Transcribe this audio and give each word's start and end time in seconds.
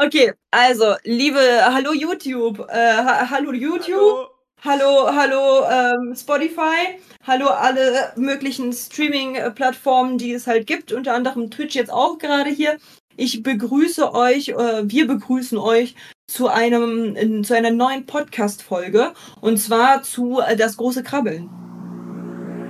Okay, 0.00 0.32
also, 0.52 0.94
liebe, 1.02 1.40
hallo 1.64 1.92
YouTube, 1.92 2.60
äh, 2.68 2.92
ha 2.98 3.28
hallo 3.30 3.52
YouTube, 3.52 4.30
hallo, 4.62 5.08
hallo, 5.12 5.64
ähm, 5.68 6.14
Spotify, 6.14 7.00
hallo 7.26 7.48
alle 7.48 8.12
möglichen 8.14 8.72
Streaming-Plattformen, 8.72 10.16
die 10.16 10.34
es 10.34 10.46
halt 10.46 10.68
gibt, 10.68 10.92
unter 10.92 11.14
anderem 11.14 11.50
Twitch 11.50 11.74
jetzt 11.74 11.90
auch 11.90 12.18
gerade 12.18 12.48
hier. 12.48 12.78
Ich 13.16 13.42
begrüße 13.42 14.14
euch, 14.14 14.50
äh, 14.50 14.88
wir 14.88 15.08
begrüßen 15.08 15.58
euch 15.58 15.96
zu 16.28 16.46
einem, 16.46 17.16
in, 17.16 17.42
zu 17.42 17.56
einer 17.56 17.72
neuen 17.72 18.06
Podcast-Folge 18.06 19.14
und 19.40 19.58
zwar 19.58 20.04
zu 20.04 20.38
äh, 20.38 20.54
Das 20.54 20.76
große 20.76 21.02
Krabbeln. 21.02 21.50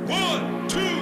One, 0.09 0.67
two, 0.67 0.98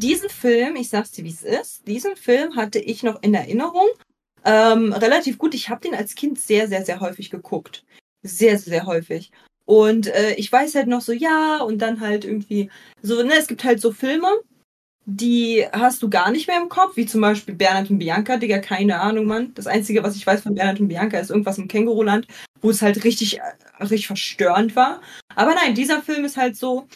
diesen 0.00 0.30
Film, 0.30 0.76
ich 0.76 0.88
sag's 0.88 1.12
dir, 1.12 1.24
wie 1.24 1.30
es 1.30 1.42
ist, 1.42 1.86
diesen 1.86 2.16
Film 2.16 2.56
hatte 2.56 2.78
ich 2.78 3.02
noch 3.02 3.22
in 3.22 3.34
Erinnerung. 3.34 3.86
Ähm, 4.44 4.92
relativ 4.92 5.38
gut. 5.38 5.54
Ich 5.54 5.68
habe 5.68 5.82
den 5.82 5.94
als 5.94 6.14
Kind 6.14 6.38
sehr, 6.38 6.68
sehr, 6.68 6.84
sehr 6.84 7.00
häufig 7.00 7.30
geguckt. 7.30 7.84
Sehr, 8.22 8.58
sehr, 8.58 8.86
häufig. 8.86 9.30
Und 9.66 10.08
äh, 10.08 10.34
ich 10.34 10.50
weiß 10.50 10.74
halt 10.74 10.88
noch 10.88 11.00
so, 11.00 11.12
ja, 11.12 11.58
und 11.58 11.78
dann 11.78 12.00
halt 12.00 12.24
irgendwie 12.24 12.70
so, 13.02 13.22
ne, 13.22 13.34
es 13.34 13.46
gibt 13.46 13.64
halt 13.64 13.80
so 13.80 13.92
Filme, 13.92 14.28
die 15.04 15.66
hast 15.72 16.02
du 16.02 16.10
gar 16.10 16.30
nicht 16.30 16.48
mehr 16.48 16.60
im 16.60 16.68
Kopf, 16.68 16.96
wie 16.96 17.06
zum 17.06 17.20
Beispiel 17.20 17.54
Bernhard 17.54 17.90
und 17.90 17.98
Bianca, 17.98 18.36
Digga, 18.36 18.58
keine 18.58 19.00
Ahnung, 19.00 19.26
Mann. 19.26 19.52
Das 19.54 19.66
Einzige, 19.66 20.02
was 20.02 20.16
ich 20.16 20.26
weiß 20.26 20.42
von 20.42 20.54
Bernhard 20.54 20.80
und 20.80 20.88
Bianca, 20.88 21.18
ist 21.18 21.30
irgendwas 21.30 21.58
im 21.58 21.68
Känguruland, 21.68 22.26
wo 22.60 22.70
es 22.70 22.82
halt 22.82 23.04
richtig, 23.04 23.38
äh, 23.38 23.42
richtig 23.80 24.06
verstörend 24.06 24.76
war. 24.76 25.00
Aber 25.34 25.54
nein, 25.54 25.74
dieser 25.74 26.02
Film 26.02 26.24
ist 26.24 26.36
halt 26.36 26.56
so, 26.56 26.86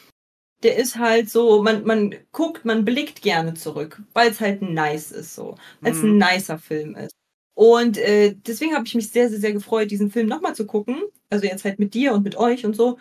der 0.64 0.76
ist 0.76 0.98
halt 0.98 1.30
so, 1.30 1.62
man, 1.62 1.84
man 1.84 2.14
guckt, 2.32 2.64
man 2.64 2.84
blickt 2.84 3.22
gerne 3.22 3.54
zurück, 3.54 4.02
weil 4.14 4.30
es 4.30 4.40
halt 4.40 4.62
nice 4.62 5.12
ist 5.12 5.34
so, 5.34 5.56
weil 5.80 5.92
es 5.92 5.98
mhm. 5.98 6.20
ein 6.20 6.34
nicer 6.34 6.58
Film 6.58 6.96
ist. 6.96 7.14
Und 7.54 7.98
äh, 7.98 8.34
deswegen 8.34 8.74
habe 8.74 8.86
ich 8.86 8.94
mich 8.94 9.10
sehr, 9.10 9.30
sehr, 9.30 9.38
sehr 9.38 9.52
gefreut, 9.52 9.90
diesen 9.90 10.10
Film 10.10 10.26
nochmal 10.26 10.54
zu 10.54 10.66
gucken. 10.66 11.02
Also 11.30 11.46
jetzt 11.46 11.64
halt 11.64 11.78
mit 11.78 11.94
dir 11.94 12.12
und 12.12 12.24
mit 12.24 12.36
euch 12.36 12.64
und 12.66 12.74
so. 12.74 12.98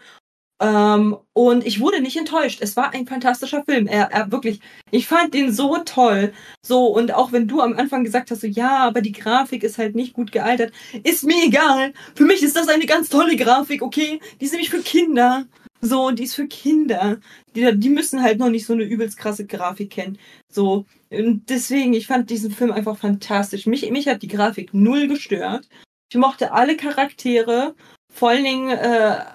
Ähm, 0.62 1.18
und 1.34 1.66
ich 1.66 1.80
wurde 1.80 2.02
nicht 2.02 2.16
enttäuscht. 2.18 2.60
Es 2.62 2.78
war 2.78 2.94
ein 2.94 3.08
fantastischer 3.08 3.64
Film. 3.64 3.88
Er, 3.88 4.12
er 4.12 4.32
wirklich, 4.32 4.60
ich 4.92 5.08
fand 5.08 5.34
den 5.34 5.52
so 5.52 5.78
toll. 5.80 6.34
So, 6.66 6.88
und 6.88 7.14
auch 7.14 7.32
wenn 7.32 7.48
du 7.48 7.62
am 7.62 7.74
Anfang 7.78 8.04
gesagt 8.04 8.32
hast, 8.32 8.42
so, 8.42 8.48
ja, 8.48 8.78
aber 8.78 9.02
die 9.02 9.12
Grafik 9.12 9.64
ist 9.64 9.78
halt 9.78 9.96
nicht 9.96 10.14
gut 10.14 10.32
gealtert, 10.32 10.72
ist 11.04 11.24
mir 11.24 11.44
egal. 11.46 11.94
Für 12.16 12.26
mich 12.26 12.44
ist 12.44 12.56
das 12.56 12.68
eine 12.68 12.86
ganz 12.86 13.10
tolle 13.10 13.36
Grafik, 13.36 13.82
okay? 13.82 14.20
Die 14.40 14.46
ist 14.46 14.52
nämlich 14.52 14.70
für 14.70 14.82
Kinder. 14.82 15.46
So, 15.86 16.12
die 16.12 16.24
ist 16.24 16.36
für 16.36 16.48
Kinder. 16.48 17.20
Die, 17.56 17.78
die 17.78 17.90
müssen 17.90 18.24
halt 18.24 18.40
noch 18.40 18.50
nicht 18.50 18.66
so 18.66 18.72
eine 18.72 18.84
übelst 18.84 19.18
krasse 19.18 19.46
Grafik 19.46 19.92
kennen. 19.92 20.18
So, 20.48 20.86
und 21.10 21.50
deswegen, 21.50 21.94
ich 21.94 22.08
fand 22.08 22.30
diesen 22.30 22.52
Film 22.52 22.72
einfach 22.72 22.98
fantastisch. 22.98 23.66
Mich, 23.66 23.90
mich 23.92 24.08
hat 24.08 24.22
die 24.22 24.30
Grafik 24.30 24.74
null 24.74 25.10
gestört. 25.10 25.68
Ich 26.10 26.18
mochte 26.18 26.54
alle 26.54 26.78
Charaktere. 26.78 27.76
Vor 28.14 28.30
allen 28.30 28.46
Dingen, 28.46 28.70
äh, 28.70 29.26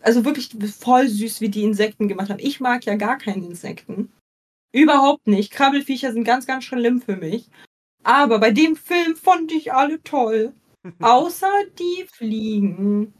also 0.00 0.24
wirklich 0.24 0.50
voll 0.78 1.08
süß, 1.08 1.40
wie 1.40 1.48
die 1.48 1.64
Insekten 1.64 2.06
gemacht 2.06 2.30
haben. 2.30 2.38
Ich 2.38 2.60
mag 2.60 2.84
ja 2.84 2.94
gar 2.94 3.18
keine 3.18 3.44
Insekten. 3.44 4.12
Überhaupt 4.72 5.26
nicht. 5.26 5.50
Krabbelfiecher 5.50 6.12
sind 6.12 6.22
ganz, 6.22 6.46
ganz 6.46 6.62
schlimm 6.62 7.02
für 7.02 7.16
mich. 7.16 7.48
Aber 8.04 8.38
bei 8.38 8.52
dem 8.52 8.76
Film 8.76 9.16
fand 9.16 9.50
ich 9.50 9.72
alle 9.72 10.00
toll. 10.04 10.52
Außer 11.00 11.50
die 11.76 12.06
Fliegen. 12.12 13.14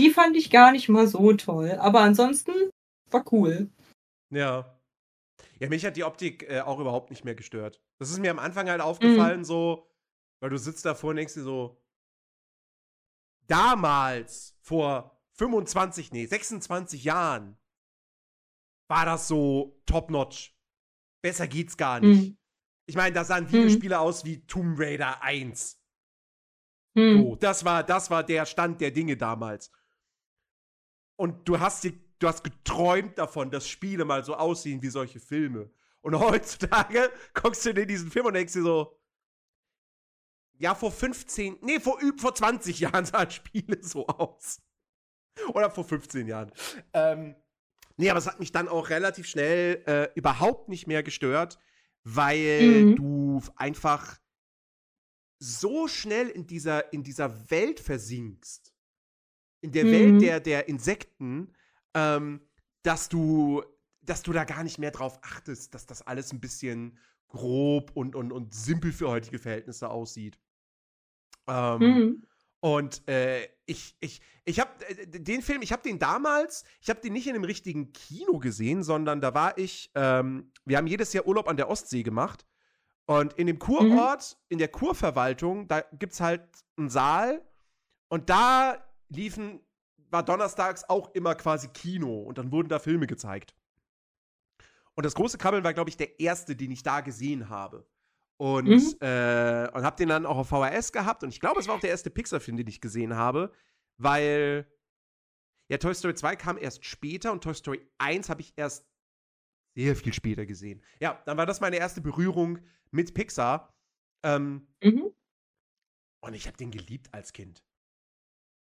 Die 0.00 0.08
fand 0.08 0.34
ich 0.34 0.50
gar 0.50 0.72
nicht 0.72 0.88
mal 0.88 1.06
so 1.06 1.30
toll. 1.34 1.72
Aber 1.72 2.00
ansonsten 2.00 2.52
war 3.10 3.22
cool. 3.32 3.70
Ja. 4.30 4.80
Ja, 5.58 5.68
mich 5.68 5.84
hat 5.84 5.98
die 5.98 6.04
Optik 6.04 6.48
äh, 6.48 6.62
auch 6.62 6.78
überhaupt 6.78 7.10
nicht 7.10 7.26
mehr 7.26 7.34
gestört. 7.34 7.82
Das 7.98 8.10
ist 8.10 8.18
mir 8.18 8.30
am 8.30 8.38
Anfang 8.38 8.70
halt 8.70 8.80
aufgefallen, 8.80 9.40
mhm. 9.40 9.44
so, 9.44 9.90
weil 10.40 10.48
du 10.48 10.56
sitzt 10.56 10.86
davor 10.86 11.10
und 11.10 11.16
denkst 11.16 11.34
dir 11.34 11.42
so, 11.42 11.82
damals, 13.46 14.56
vor 14.62 15.20
25, 15.34 16.12
nee, 16.12 16.24
26 16.24 17.04
Jahren, 17.04 17.58
war 18.88 19.04
das 19.04 19.28
so 19.28 19.82
top-notch. 19.84 20.56
Besser 21.22 21.46
geht's 21.46 21.76
gar 21.76 22.00
nicht. 22.00 22.30
Mhm. 22.30 22.38
Ich 22.86 22.96
meine, 22.96 23.14
da 23.14 23.24
sahen 23.24 23.52
Videospiele 23.52 23.96
mhm. 23.96 24.00
aus 24.00 24.24
wie 24.24 24.46
Tomb 24.46 24.78
Raider 24.78 25.22
1. 25.22 25.78
Mhm. 26.94 27.18
So, 27.18 27.36
das 27.36 27.66
war, 27.66 27.84
das 27.84 28.10
war 28.10 28.24
der 28.24 28.46
Stand 28.46 28.80
der 28.80 28.92
Dinge 28.92 29.18
damals 29.18 29.70
und 31.20 31.46
du 31.46 31.60
hast 31.60 31.84
dir, 31.84 31.92
du 32.18 32.28
hast 32.28 32.42
geträumt 32.42 33.18
davon, 33.18 33.50
dass 33.50 33.68
Spiele 33.68 34.06
mal 34.06 34.24
so 34.24 34.36
aussehen 34.36 34.80
wie 34.80 34.88
solche 34.88 35.20
Filme. 35.20 35.70
Und 36.00 36.14
heutzutage 36.18 37.10
guckst 37.34 37.66
du 37.66 37.74
dir 37.74 37.84
diesen 37.84 38.10
Film 38.10 38.24
und 38.24 38.32
denkst 38.32 38.54
dir 38.54 38.62
so, 38.62 38.98
ja, 40.56 40.74
vor 40.74 40.90
15, 40.90 41.58
nee, 41.60 41.78
vor, 41.78 42.00
vor 42.16 42.34
20 42.34 42.80
Jahren 42.80 43.04
sahen 43.04 43.30
Spiele 43.30 43.82
so 43.82 44.06
aus. 44.06 44.62
Oder 45.48 45.70
vor 45.70 45.84
15 45.84 46.26
Jahren. 46.26 46.52
Ähm, 46.94 47.36
nee, 47.98 48.08
aber 48.08 48.18
es 48.18 48.26
hat 48.26 48.40
mich 48.40 48.50
dann 48.50 48.68
auch 48.68 48.88
relativ 48.88 49.26
schnell 49.26 49.82
äh, 49.86 50.08
überhaupt 50.14 50.70
nicht 50.70 50.86
mehr 50.86 51.02
gestört, 51.02 51.58
weil 52.02 52.62
mhm. 52.62 52.96
du 52.96 53.42
einfach 53.56 54.18
so 55.38 55.86
schnell 55.86 56.28
in 56.28 56.46
dieser, 56.46 56.94
in 56.94 57.02
dieser 57.02 57.50
Welt 57.50 57.78
versinkst 57.78 58.69
in 59.60 59.72
der 59.72 59.84
mhm. 59.84 59.92
Welt 59.92 60.22
der, 60.22 60.40
der 60.40 60.68
Insekten, 60.68 61.52
ähm, 61.94 62.40
dass 62.82 63.08
du, 63.08 63.62
dass 64.02 64.22
du 64.22 64.32
da 64.32 64.44
gar 64.44 64.64
nicht 64.64 64.78
mehr 64.78 64.90
drauf 64.90 65.18
achtest, 65.22 65.74
dass 65.74 65.86
das 65.86 66.02
alles 66.06 66.32
ein 66.32 66.40
bisschen 66.40 66.98
grob 67.28 67.92
und, 67.94 68.16
und, 68.16 68.32
und 68.32 68.54
simpel 68.54 68.92
für 68.92 69.08
heutige 69.08 69.38
Verhältnisse 69.38 69.88
aussieht. 69.88 70.38
Ähm, 71.46 71.78
mhm. 71.78 72.26
Und 72.60 73.08
äh, 73.08 73.48
ich, 73.64 73.96
ich, 74.00 74.20
ich 74.44 74.60
habe 74.60 74.70
äh, 74.86 75.06
den 75.06 75.40
Film, 75.42 75.62
ich 75.62 75.72
habe 75.72 75.82
den 75.82 75.98
damals, 75.98 76.64
ich 76.80 76.90
habe 76.90 77.00
den 77.00 77.12
nicht 77.12 77.26
in 77.26 77.34
einem 77.34 77.44
richtigen 77.44 77.92
Kino 77.92 78.38
gesehen, 78.38 78.82
sondern 78.82 79.20
da 79.20 79.32
war 79.34 79.56
ich, 79.56 79.90
ähm, 79.94 80.52
wir 80.64 80.76
haben 80.76 80.86
jedes 80.86 81.12
Jahr 81.12 81.26
Urlaub 81.26 81.48
an 81.48 81.56
der 81.56 81.70
Ostsee 81.70 82.02
gemacht. 82.02 82.46
Und 83.06 83.32
in 83.34 83.46
dem 83.46 83.56
mhm. 83.56 83.60
Kurort, 83.60 84.36
mhm. 84.38 84.46
in 84.50 84.58
der 84.58 84.68
Kurverwaltung, 84.68 85.68
da 85.68 85.80
gibt 85.80 86.12
es 86.12 86.20
halt 86.20 86.42
einen 86.76 86.90
Saal. 86.90 87.42
Und 88.08 88.28
da 88.28 88.84
liefen, 89.10 89.60
war 90.10 90.24
donnerstags 90.24 90.84
auch 90.88 91.14
immer 91.14 91.34
quasi 91.34 91.68
Kino 91.68 92.22
und 92.22 92.38
dann 92.38 92.50
wurden 92.52 92.68
da 92.68 92.78
Filme 92.78 93.06
gezeigt. 93.06 93.54
Und 94.94 95.06
das 95.06 95.14
große 95.14 95.38
Krabbeln 95.38 95.64
war, 95.64 95.72
glaube 95.72 95.90
ich, 95.90 95.96
der 95.96 96.18
erste, 96.20 96.56
den 96.56 96.70
ich 96.70 96.82
da 96.82 97.00
gesehen 97.00 97.48
habe. 97.48 97.86
Und, 98.36 98.68
mhm. 98.68 98.96
äh, 99.00 99.68
und 99.72 99.84
habe 99.84 99.96
den 99.96 100.08
dann 100.08 100.26
auch 100.26 100.38
auf 100.38 100.48
VHS 100.48 100.92
gehabt. 100.92 101.22
Und 101.22 101.28
ich 101.28 101.40
glaube, 101.40 101.60
es 101.60 101.68
war 101.68 101.76
auch 101.76 101.80
der 101.80 101.90
erste 101.90 102.10
Pixar-Film, 102.10 102.56
den 102.56 102.66
ich 102.66 102.80
gesehen 102.80 103.14
habe, 103.14 103.52
weil 103.98 104.66
ja, 105.70 105.78
Toy 105.78 105.94
Story 105.94 106.14
2 106.14 106.36
kam 106.36 106.58
erst 106.58 106.84
später 106.84 107.30
und 107.32 107.44
Toy 107.44 107.54
Story 107.54 107.86
1 107.98 108.28
habe 108.28 108.40
ich 108.40 108.52
erst 108.56 108.90
sehr 109.76 109.94
viel 109.94 110.12
später 110.12 110.44
gesehen. 110.44 110.82
Ja, 111.00 111.22
dann 111.26 111.36
war 111.36 111.46
das 111.46 111.60
meine 111.60 111.76
erste 111.76 112.00
Berührung 112.00 112.58
mit 112.90 113.14
Pixar. 113.14 113.72
Ähm, 114.24 114.66
mhm. 114.82 115.14
Und 116.22 116.34
ich 116.34 116.46
habe 116.46 116.56
den 116.56 116.70
geliebt 116.70 117.14
als 117.14 117.32
Kind. 117.32 117.64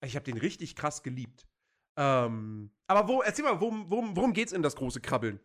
Ich 0.04 0.16
habe 0.16 0.24
den 0.24 0.38
richtig 0.38 0.74
krass 0.74 1.02
geliebt. 1.02 1.46
Ähm, 1.96 2.70
aber 2.86 3.08
wo, 3.08 3.22
erzähl 3.22 3.44
mal, 3.44 3.60
worum, 3.60 3.86
worum, 3.88 4.16
worum 4.16 4.32
geht's 4.32 4.52
in 4.52 4.62
das 4.62 4.76
große 4.76 5.00
Krabbeln? 5.00 5.40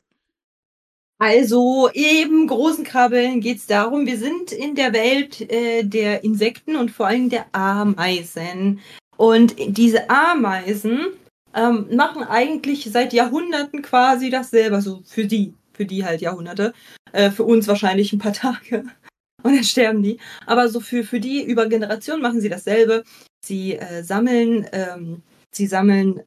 Also 1.20 1.90
eben 1.94 2.48
großen 2.48 2.84
Krabbeln 2.84 3.42
geht 3.42 3.58
es 3.58 3.66
darum, 3.66 4.06
wir 4.06 4.18
sind 4.18 4.52
in 4.52 4.76
der 4.76 4.94
Welt 4.94 5.42
äh, 5.52 5.84
der 5.84 6.24
Insekten 6.24 6.76
und 6.76 6.92
vor 6.92 7.08
allem 7.08 7.30
der 7.30 7.48
Ameisen. 7.56 8.80
Und 9.18 9.56
diese 9.58 10.10
Ameisen 10.12 11.08
ähm, 11.56 11.88
machen 11.96 12.24
eigentlich 12.24 12.88
seit 12.92 13.14
Jahrhunderten 13.14 13.82
quasi 13.82 14.30
dasselbe, 14.30 14.76
also 14.76 15.02
für 15.06 15.26
die, 15.26 15.56
für 15.74 15.86
die 15.86 16.06
halt 16.06 16.22
Jahrhunderte, 16.22 16.74
äh, 17.14 17.32
für 17.32 17.44
uns 17.44 17.68
wahrscheinlich 17.68 18.14
ein 18.14 18.20
paar 18.20 18.34
Tage. 18.34 18.84
Und 19.44 19.56
dann 19.56 19.64
sterben 19.64 20.04
die. 20.04 20.20
Aber 20.46 20.70
so 20.70 20.80
für, 20.80 21.04
für 21.04 21.20
die 21.20 21.44
über 21.44 21.68
Generationen 21.68 22.22
machen 22.22 22.42
sie 22.42 22.50
dasselbe. 22.50 23.04
Sie 23.44 23.76
äh, 23.76 24.04
sammeln, 24.04 24.68
ähm, 24.72 25.24
sie 25.52 25.68
sammeln 25.68 26.24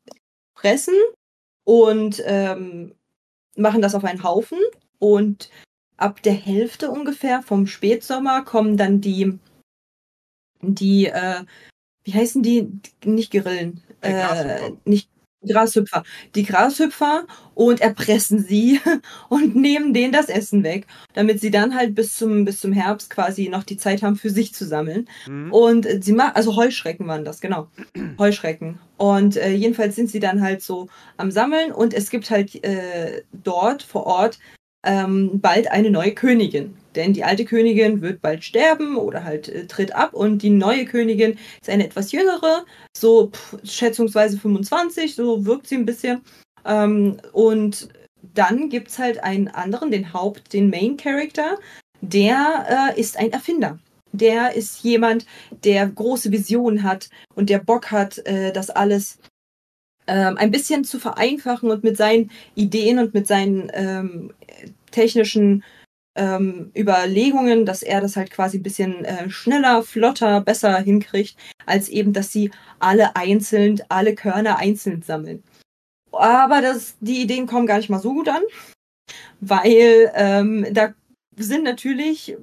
Pressen 0.55 0.95
und 1.65 2.23
ähm, 2.27 2.95
machen 3.57 3.83
das 3.83 3.95
auf 3.95 4.05
einen 4.05 4.23
Haufen. 4.23 4.59
Und 4.99 5.51
ab 5.97 6.23
der 6.23 6.35
Hälfte 6.35 6.91
ungefähr 6.91 7.43
vom 7.43 7.67
Spätsommer 7.67 8.43
kommen 8.45 8.77
dann 8.77 9.01
die, 9.01 9.39
die, 10.61 11.07
äh, 11.07 11.45
wie 12.05 12.15
heißen 12.15 12.43
die? 12.43 12.69
Nicht 13.05 13.33
Grillen. 13.33 13.83
Äh, 14.03 14.73
nicht 14.85 15.11
Grashüpfer. 15.47 16.03
Die 16.35 16.45
Grashüpfer 16.45 17.25
und 17.55 17.81
erpressen 17.81 18.39
sie 18.39 18.81
und 19.29 19.57
nehmen 19.57 19.95
denen 19.95 20.13
das 20.13 20.29
Essen 20.29 20.63
weg, 20.63 20.87
damit 21.15 21.41
sie 21.41 21.51
dann 21.51 21.75
halt 21.75 21.95
bis 21.95 22.17
zum, 22.17 22.45
bis 22.45 22.61
zum 22.61 22.73
Herbst 22.73 23.11
quasi 23.11 23.49
noch 23.49 23.65
die 23.65 23.77
Zeit 23.77 24.03
haben, 24.03 24.17
für 24.17 24.31
sich 24.31 24.55
zu 24.55 24.67
sammeln. 24.67 25.09
Mhm. 25.27 25.53
Und 25.53 26.05
sie 26.05 26.13
machen, 26.13 26.33
also 26.35 26.57
Heuschrecken 26.57 27.07
waren 27.07 27.25
das, 27.25 27.41
genau. 27.41 27.69
Heuschrecken. 28.19 28.79
Und 28.97 29.37
äh, 29.37 29.53
jedenfalls 29.53 29.97
sind 29.97 30.11
sie 30.11 30.21
dann 30.21 30.43
halt 30.43 30.63
so 30.63 30.89
am 31.17 31.31
Sammeln 31.31 31.73
und 31.73 31.95
es 31.95 32.11
gibt 32.11 32.31
halt 32.31 32.63
äh, 32.65 33.23
dort 33.33 33.83
vor 33.83 34.07
Ort 34.07 34.39
ähm, 34.85 35.41
bald 35.41 35.71
eine 35.71 35.91
neue 35.91 36.15
Königin. 36.15 36.77
Denn 36.97 37.13
die 37.13 37.25
alte 37.25 37.45
Königin 37.45 38.01
wird 38.01 38.21
bald 38.21 38.45
sterben 38.45 38.97
oder 38.97 39.25
halt 39.25 39.49
äh, 39.49 39.67
tritt 39.67 39.95
ab 39.95 40.15
und 40.15 40.43
die 40.43 40.51
neue 40.51 40.85
Königin 40.85 41.39
ist 41.61 41.71
eine 41.71 41.85
etwas 41.85 42.13
jüngere, 42.13 42.65
so 42.97 43.31
pff, 43.31 43.59
schätzungsweise 43.65 44.39
25, 44.39 45.15
so 45.15 45.45
wirkt 45.47 45.69
sie 45.69 45.77
ein 45.77 45.87
bisschen. 45.87 46.23
Ähm, 46.65 47.19
und 47.33 47.89
dann 48.35 48.69
gibt 48.69 48.89
es 48.89 48.99
halt 48.99 49.23
einen 49.23 49.49
anderen, 49.49 49.91
den 49.91 50.13
Haupt, 50.13 50.53
den 50.53 50.71
Main 50.71 50.97
Character, 50.97 51.59
der 52.01 52.93
äh, 52.97 53.01
ist 53.01 53.17
ein 53.17 53.33
Erfinder. 53.33 53.79
Der 54.13 54.55
ist 54.55 54.83
jemand, 54.83 55.25
der 55.65 55.87
große 55.87 56.33
Visionen 56.33 56.83
hat 56.83 57.11
und 57.35 57.49
der 57.49 57.59
Bock 57.59 57.93
hat, 57.93 58.19
äh, 58.27 58.53
das 58.53 58.71
alles 58.71 59.19
ähm, 60.07 60.37
ein 60.37 60.51
bisschen 60.51 60.85
zu 60.85 60.99
vereinfachen 60.99 61.71
und 61.71 61.85
mit 61.85 61.97
seinen 61.97 62.31
Ideen 62.57 62.99
und 62.99 63.15
mit 63.15 63.29
seinen 63.29 63.71
ähm, 63.73 64.33
technischen 64.91 65.63
ähm, 66.17 66.71
Überlegungen, 66.77 67.67
dass 67.67 67.83
er 67.83 68.01
das 68.01 68.17
halt 68.17 68.31
quasi 68.31 68.59
ein 68.59 68.63
bisschen 68.63 69.05
äh, 69.05 69.31
schneller, 69.31 69.83
flotter, 69.83 70.41
besser 70.41 70.79
hinkriegt, 70.79 71.37
als 71.67 71.89
eben, 71.89 72.13
dass 72.13 72.33
sie 72.33 72.51
alle 72.79 73.17
einzeln, 73.17 73.81
alle 73.89 74.15
Körner 74.15 74.59
einzeln 74.59 75.03
sammeln. 75.03 75.43
Aber 76.13 76.61
das, 76.61 76.97
die 77.01 77.23
Ideen 77.23 77.47
kommen 77.47 77.67
gar 77.67 77.77
nicht 77.77 77.91
mal 77.91 78.01
so 78.01 78.13
gut 78.13 78.29
an, 78.29 78.43
weil 79.41 80.11
ähm, 80.15 80.67
da 80.73 80.93
sind 81.37 81.65
natürlich 81.65 82.37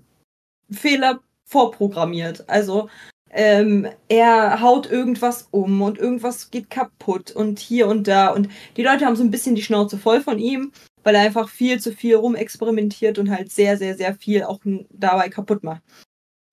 Fehler 0.72 1.20
vorprogrammiert. 1.46 2.50
Also 2.50 2.90
ähm, 3.32 3.88
er 4.08 4.62
haut 4.62 4.90
irgendwas 4.90 5.50
um 5.52 5.82
und 5.82 5.98
irgendwas 5.98 6.50
geht 6.50 6.70
kaputt 6.70 7.32
und 7.32 7.60
hier 7.60 7.88
und 7.88 8.08
da. 8.08 8.30
Und 8.30 8.50
die 8.78 8.84
Leute 8.84 9.06
haben 9.06 9.16
so 9.16 9.24
ein 9.24 9.32
bisschen 9.32 9.56
die 9.56 9.64
Schnauze 9.64 9.98
voll 9.98 10.22
von 10.22 10.40
ihm, 10.40 10.72
weil 11.08 11.16
er 11.16 11.22
einfach 11.22 11.48
viel 11.48 11.80
zu 11.80 11.94
viel 11.94 12.16
rumexperimentiert 12.16 13.18
und 13.18 13.30
halt 13.30 13.50
sehr, 13.50 13.78
sehr, 13.78 13.96
sehr 13.96 14.14
viel 14.14 14.44
auch 14.44 14.60
dabei 14.90 15.30
kaputt 15.30 15.64
macht. 15.64 15.82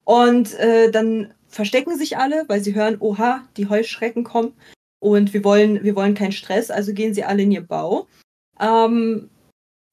Und 0.04 0.54
äh, 0.60 0.92
dann 0.92 1.34
verstecken 1.48 1.98
sich 1.98 2.18
alle, 2.18 2.44
weil 2.46 2.60
sie 2.60 2.76
hören, 2.76 2.98
oha, 3.00 3.48
die 3.56 3.68
Heuschrecken 3.68 4.22
kommen 4.22 4.52
und 5.00 5.34
wir 5.34 5.42
wollen, 5.42 5.82
wir 5.82 5.96
wollen 5.96 6.14
keinen 6.14 6.30
Stress, 6.30 6.70
also 6.70 6.94
gehen 6.94 7.14
sie 7.14 7.24
alle 7.24 7.42
in 7.42 7.50
ihr 7.50 7.66
Bau. 7.66 8.06
Ähm, 8.60 9.28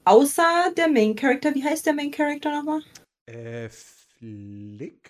außer 0.06 0.72
der 0.78 0.90
Main 0.90 1.16
Character, 1.16 1.56
wie 1.56 1.64
heißt 1.64 1.88
der 1.88 1.94
Main 1.94 2.12
Character 2.12 2.56
nochmal? 2.56 2.84
Äh, 3.26 3.68
Flick? 3.68 5.10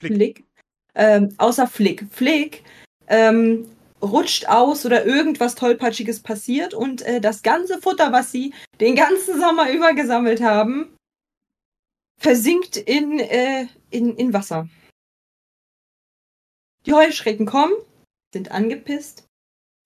Flick. 0.00 0.16
Flick. 0.16 0.44
Ähm, 0.96 1.32
außer 1.38 1.68
Flick. 1.68 2.08
Flick 2.10 2.64
ähm, 3.06 3.68
rutscht 4.02 4.46
aus 4.48 4.84
oder 4.84 5.06
irgendwas 5.06 5.54
Tollpatschiges 5.54 6.20
passiert 6.20 6.74
und 6.74 7.02
äh, 7.02 7.20
das 7.20 7.42
ganze 7.42 7.80
Futter, 7.80 8.12
was 8.12 8.32
sie 8.32 8.52
den 8.80 8.96
ganzen 8.96 9.40
Sommer 9.40 9.70
über 9.70 9.92
gesammelt 9.94 10.42
haben, 10.42 10.94
versinkt 12.18 12.76
in, 12.76 13.20
äh, 13.20 13.66
in, 13.90 14.16
in 14.16 14.32
Wasser. 14.32 14.68
Die 16.86 16.92
Heuschrecken 16.92 17.46
kommen, 17.46 17.74
sind 18.32 18.50
angepisst. 18.50 19.24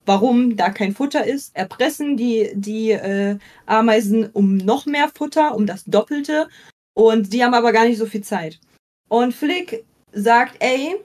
Warum 0.07 0.57
da 0.57 0.71
kein 0.71 0.95
Futter 0.95 1.27
ist, 1.27 1.55
erpressen 1.57 2.17
die, 2.17 2.53
die 2.55 2.93
äh, 2.93 3.39
Ameisen 3.67 4.31
um 4.31 4.57
noch 4.57 4.87
mehr 4.87 5.09
Futter, 5.09 5.55
um 5.55 5.67
das 5.67 5.85
Doppelte. 5.85 6.49
Und 6.95 7.33
die 7.33 7.45
haben 7.45 7.55
aber 7.55 7.73
gar 7.73 7.85
nicht 7.85 7.99
so 7.99 8.07
viel 8.07 8.23
Zeit. 8.23 8.61
Und 9.09 9.35
Flick 9.35 9.85
sagt, 10.13 10.57
ey, 10.61 10.97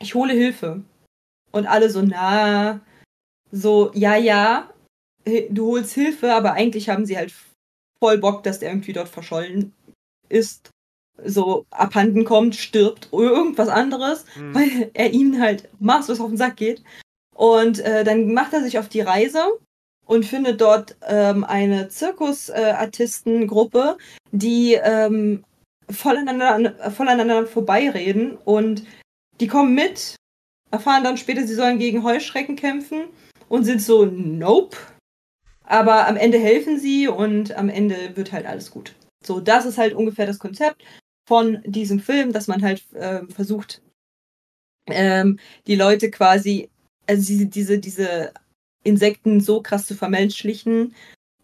ich 0.00 0.14
hole 0.14 0.34
Hilfe. 0.34 0.84
Und 1.54 1.66
alle 1.66 1.88
so, 1.88 2.02
na, 2.02 2.80
so, 3.52 3.92
ja, 3.94 4.16
ja, 4.16 4.68
du 5.50 5.70
holst 5.70 5.94
Hilfe, 5.94 6.34
aber 6.34 6.54
eigentlich 6.54 6.88
haben 6.88 7.06
sie 7.06 7.16
halt 7.16 7.32
voll 8.00 8.18
Bock, 8.18 8.42
dass 8.42 8.58
der 8.58 8.70
irgendwie 8.70 8.92
dort 8.92 9.08
verschollen 9.08 9.72
ist, 10.28 10.70
so 11.24 11.64
abhanden 11.70 12.24
kommt, 12.24 12.56
stirbt, 12.56 13.06
oder 13.12 13.30
irgendwas 13.30 13.68
anderes, 13.68 14.24
mhm. 14.34 14.52
weil 14.52 14.90
er 14.94 15.12
ihm 15.12 15.40
halt 15.40 15.68
maßlos 15.78 16.18
auf 16.18 16.30
den 16.30 16.36
Sack 16.36 16.56
geht. 16.56 16.82
Und 17.36 17.78
äh, 17.78 18.02
dann 18.02 18.34
macht 18.34 18.52
er 18.52 18.64
sich 18.64 18.80
auf 18.80 18.88
die 18.88 19.02
Reise 19.02 19.44
und 20.06 20.26
findet 20.26 20.60
dort 20.60 20.96
ähm, 21.06 21.44
eine 21.44 21.88
Zirkusartistengruppe, 21.88 23.96
äh, 23.96 24.00
die 24.32 24.74
ähm, 24.74 25.44
voneinander, 25.88 26.90
voneinander 26.90 27.46
vorbeireden 27.46 28.38
und 28.44 28.84
die 29.40 29.46
kommen 29.46 29.76
mit, 29.76 30.16
erfahren 30.74 31.04
dann 31.04 31.16
später, 31.16 31.46
sie 31.46 31.54
sollen 31.54 31.78
gegen 31.78 32.02
Heuschrecken 32.02 32.56
kämpfen 32.56 33.04
und 33.48 33.64
sind 33.64 33.80
so, 33.80 34.04
nope. 34.04 34.76
Aber 35.64 36.06
am 36.06 36.16
Ende 36.16 36.38
helfen 36.38 36.78
sie 36.78 37.08
und 37.08 37.52
am 37.56 37.68
Ende 37.68 38.16
wird 38.16 38.32
halt 38.32 38.46
alles 38.46 38.70
gut. 38.70 38.94
So, 39.24 39.40
das 39.40 39.64
ist 39.64 39.78
halt 39.78 39.94
ungefähr 39.94 40.26
das 40.26 40.38
Konzept 40.38 40.84
von 41.26 41.62
diesem 41.64 42.00
Film, 42.00 42.32
dass 42.32 42.48
man 42.48 42.62
halt 42.62 42.82
äh, 42.92 43.26
versucht, 43.28 43.80
ähm, 44.88 45.38
die 45.66 45.76
Leute 45.76 46.10
quasi, 46.10 46.68
also 47.06 47.26
diese, 47.26 47.46
diese, 47.46 47.78
diese 47.78 48.34
Insekten 48.82 49.40
so 49.40 49.62
krass 49.62 49.86
zu 49.86 49.94
vermenschlichen, 49.94 50.94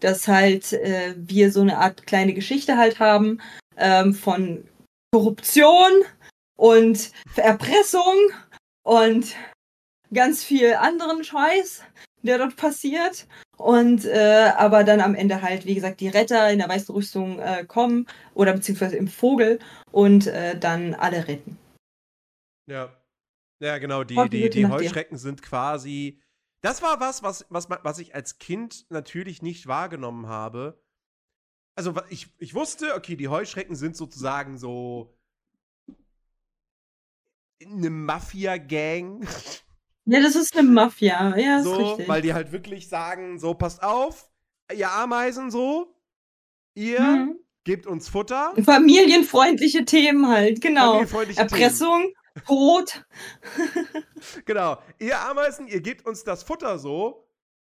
dass 0.00 0.28
halt 0.28 0.74
äh, 0.74 1.14
wir 1.16 1.50
so 1.50 1.62
eine 1.62 1.78
Art 1.78 2.06
kleine 2.06 2.34
Geschichte 2.34 2.76
halt 2.76 2.98
haben 3.00 3.40
ähm, 3.78 4.12
von 4.12 4.64
Korruption 5.12 5.90
und 6.58 7.10
Erpressung 7.36 8.16
und 8.82 9.34
ganz 10.12 10.44
viel 10.44 10.74
anderen 10.74 11.24
Scheiß, 11.24 11.82
der 12.22 12.38
dort 12.38 12.56
passiert. 12.56 13.26
Und 13.56 14.06
äh, 14.06 14.52
aber 14.56 14.84
dann 14.84 15.00
am 15.00 15.14
Ende 15.14 15.42
halt, 15.42 15.66
wie 15.66 15.74
gesagt, 15.74 16.00
die 16.00 16.08
Retter 16.08 16.50
in 16.50 16.58
der 16.58 16.68
weißen 16.68 16.94
Rüstung 16.94 17.38
äh, 17.38 17.64
kommen 17.66 18.06
oder 18.34 18.54
beziehungsweise 18.54 18.96
im 18.96 19.08
Vogel 19.08 19.58
und 19.92 20.26
äh, 20.26 20.58
dann 20.58 20.94
alle 20.94 21.28
retten. 21.28 21.58
Ja. 22.66 22.96
Ja, 23.62 23.76
genau, 23.76 24.04
die, 24.04 24.16
die, 24.30 24.48
die 24.48 24.66
Heuschrecken 24.66 25.18
sind 25.18 25.42
quasi. 25.42 26.18
Das 26.62 26.80
war 26.80 26.98
was, 26.98 27.22
was, 27.22 27.44
was, 27.50 27.68
was 27.68 27.98
ich 27.98 28.14
als 28.14 28.38
Kind 28.38 28.86
natürlich 28.88 29.42
nicht 29.42 29.66
wahrgenommen 29.66 30.28
habe 30.28 30.80
also 31.80 31.94
ich, 32.10 32.28
ich 32.38 32.54
wusste, 32.54 32.94
okay, 32.94 33.16
die 33.16 33.28
Heuschrecken 33.28 33.75
sind 33.75 33.96
sozusagen 33.96 34.58
so 34.58 35.14
eine 37.64 37.90
Mafia-Gang. 37.90 39.26
Ja, 40.05 40.21
das 40.21 40.35
ist 40.35 40.57
eine 40.57 40.69
Mafia, 40.69 41.37
ja, 41.37 41.62
so, 41.62 41.73
ist 41.73 41.79
richtig. 41.79 42.09
Weil 42.09 42.23
die 42.23 42.35
halt 42.35 42.52
wirklich 42.52 42.88
sagen, 42.88 43.38
so, 43.38 43.55
passt 43.55 43.83
auf, 43.83 44.31
ihr 44.75 44.90
Ameisen 44.90 45.50
so, 45.50 45.95
ihr 46.75 47.00
mhm. 47.00 47.38
gebt 47.64 47.87
uns 47.87 48.09
Futter. 48.09 48.55
Familienfreundliche 48.64 49.85
Themen 49.85 50.29
halt, 50.29 50.61
genau. 50.61 51.00
Erpressung, 51.00 52.02
Themen. 52.02 52.45
Brot. 52.45 53.05
genau, 54.47 54.79
ihr 54.99 55.21
Ameisen, 55.21 55.69
ihr 55.69 55.81
gebt 55.81 56.07
uns 56.07 56.25
das 56.25 56.43
Futter 56.43 56.79
so. 56.79 57.26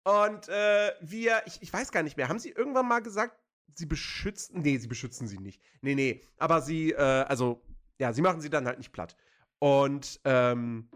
Und 0.03 0.47
äh, 0.47 0.91
wir, 1.01 1.41
ich, 1.45 1.61
ich 1.61 1.73
weiß 1.73 1.91
gar 1.91 2.01
nicht 2.01 2.15
mehr, 2.17 2.29
haben 2.29 2.39
sie 2.39 2.49
irgendwann 2.49 2.87
mal 2.87 2.99
gesagt, 2.99 3.37
sie 3.73 3.85
beschützen. 3.85 4.61
Nee, 4.61 4.77
sie 4.77 4.87
beschützen 4.87 5.27
sie 5.27 5.37
nicht. 5.37 5.61
Nee, 5.81 5.95
nee. 5.95 6.23
Aber 6.37 6.61
sie, 6.61 6.91
äh, 6.91 6.95
also, 7.01 7.61
ja, 7.99 8.13
sie 8.13 8.21
machen 8.21 8.41
sie 8.41 8.49
dann 8.49 8.65
halt 8.65 8.77
nicht 8.77 8.93
platt. 8.93 9.15
Und, 9.59 10.19
ähm, 10.25 10.89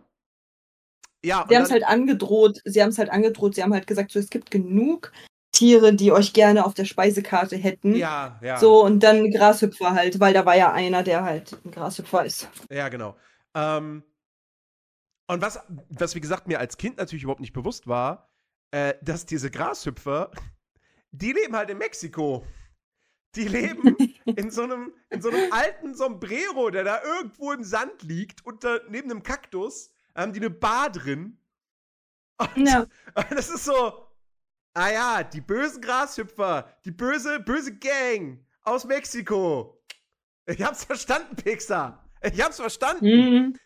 ja. 1.24 1.46
Sie 1.48 1.56
haben 1.56 1.64
es 1.64 1.72
halt 1.72 1.86
angedroht, 1.86 2.60
sie 2.66 2.82
haben 2.82 2.90
es 2.90 2.98
halt 2.98 3.10
angedroht, 3.10 3.56
sie 3.56 3.64
haben 3.64 3.74
halt 3.74 3.88
gesagt, 3.88 4.12
so, 4.12 4.20
es 4.20 4.30
gibt 4.30 4.50
genug 4.52 5.12
Tiere, 5.52 5.94
die 5.94 6.12
euch 6.12 6.34
gerne 6.34 6.66
auf 6.66 6.74
der 6.74 6.86
Speisekarte 6.86 7.56
hätten. 7.58 7.96
Ja, 7.96 8.40
ja. 8.42 8.58
So, 8.58 8.84
und 8.84 9.02
dann 9.02 9.30
Grashüpfer 9.32 9.92
halt, 9.92 10.20
weil 10.20 10.34
da 10.34 10.46
war 10.46 10.56
ja 10.56 10.72
einer, 10.72 11.04
der 11.04 11.24
halt 11.24 11.58
ein 11.66 11.72
Grashüpfer 11.72 12.26
ist. 12.26 12.50
Ja, 12.70 12.90
genau. 12.90 13.16
Ähm, 13.54 14.04
und 15.28 15.42
was, 15.42 15.60
was, 15.90 16.16
wie 16.16 16.22
gesagt, 16.22 16.48
mir 16.48 16.60
als 16.60 16.78
Kind 16.78 16.98
natürlich 16.98 17.24
überhaupt 17.24 17.42
nicht 17.42 17.54
bewusst 17.54 17.88
war, 17.88 18.30
äh, 18.72 18.96
dass 19.02 19.26
diese 19.26 19.52
Grashüpfer, 19.52 20.32
die 21.12 21.34
leben 21.34 21.56
halt 21.56 21.70
in 21.70 21.78
Mexiko. 21.78 22.46
Die 23.36 23.48
leben 23.48 23.96
in 24.26 24.52
so 24.52 24.64
einem, 24.64 24.94
in 25.10 25.22
so 25.22 25.30
einem 25.30 25.52
alten 25.52 25.96
Sombrero, 25.96 26.70
der 26.70 26.84
da 26.84 27.02
irgendwo 27.02 27.54
im 27.54 27.64
Sand 27.64 28.04
liegt, 28.04 28.46
unter, 28.46 28.82
neben 28.90 29.10
einem 29.10 29.24
Kaktus. 29.24 29.94
Haben 30.14 30.34
die 30.34 30.40
eine 30.42 30.50
Bar 30.50 30.92
drin. 30.92 31.38
Und, 32.38 32.58
und 32.58 32.68
das 33.30 33.50
ist 33.50 33.64
so, 33.64 34.08
ah 34.74 34.92
ja, 34.92 35.24
die 35.24 35.42
bösen 35.42 35.82
Grashüpfer, 35.82 36.70
die 36.84 36.92
böse, 36.92 37.40
böse 37.40 37.78
Gang 37.78 38.46
aus 38.64 38.86
Mexiko. 38.86 39.82
Ich 40.46 40.62
hab's 40.62 40.84
verstanden, 40.84 41.36
Pixar. 41.36 42.10
Ich 42.22 42.42
hab's 42.44 42.58
verstanden. 42.58 43.06
Mhm. 43.06 43.60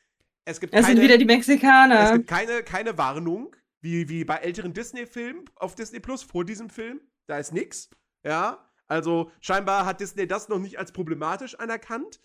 Es 0.45 0.59
gibt 0.59 0.73
das 0.73 0.85
keine, 0.85 0.95
sind 0.95 1.03
wieder 1.03 1.17
die 1.17 1.25
Mexikaner. 1.25 2.03
Es 2.05 2.11
gibt 2.13 2.27
keine, 2.27 2.63
keine 2.63 2.97
Warnung, 2.97 3.55
wie, 3.81 4.07
wie 4.09 4.23
bei 4.23 4.35
älteren 4.35 4.73
Disney-Filmen 4.73 5.45
auf 5.55 5.75
Disney 5.75 5.99
Plus 5.99 6.21
vor 6.23 6.45
diesem 6.45 6.69
Film. 6.69 7.01
Da 7.25 7.39
ist 7.39 7.51
nix. 7.51 7.89
Ja. 8.23 8.64
Also 8.87 9.31
scheinbar 9.41 9.85
hat 9.85 9.99
Disney 9.99 10.27
das 10.27 10.49
noch 10.49 10.59
nicht 10.59 10.77
als 10.77 10.91
problematisch 10.91 11.59
anerkannt. 11.59 12.19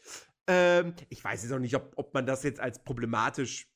Ähm, 0.46 0.94
ich 1.08 1.22
weiß 1.22 1.42
jetzt 1.42 1.52
auch 1.52 1.58
nicht, 1.58 1.74
ob, 1.74 1.92
ob 1.96 2.14
man 2.14 2.26
das 2.26 2.42
jetzt 2.42 2.60
als 2.60 2.82
problematisch 2.82 3.68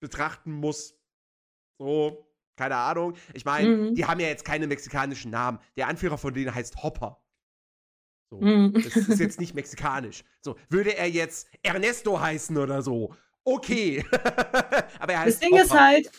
betrachten 0.00 0.52
muss. 0.52 0.98
So, 1.78 2.28
keine 2.56 2.76
Ahnung. 2.76 3.14
Ich 3.34 3.44
meine, 3.44 3.68
mhm. 3.68 3.94
die 3.94 4.04
haben 4.04 4.20
ja 4.20 4.28
jetzt 4.28 4.44
keine 4.44 4.66
mexikanischen 4.66 5.30
Namen. 5.30 5.58
Der 5.76 5.88
Anführer 5.88 6.18
von 6.18 6.34
denen 6.34 6.54
heißt 6.54 6.82
Hopper. 6.82 7.22
So, 8.30 8.40
mhm. 8.40 8.72
Das 8.74 8.96
ist 8.96 9.20
jetzt 9.20 9.40
nicht 9.40 9.54
mexikanisch. 9.54 10.24
So, 10.40 10.56
würde 10.68 10.96
er 10.96 11.08
jetzt 11.08 11.48
Ernesto 11.62 12.18
heißen 12.18 12.56
oder 12.56 12.82
so, 12.82 13.14
okay. 13.44 14.04
Aber 14.98 15.12
er 15.12 15.20
heißt 15.20 15.34
Das 15.34 15.40
Ding 15.40 15.52
Hopper. 15.52 15.64
ist 15.64 15.74
halt, 15.74 16.10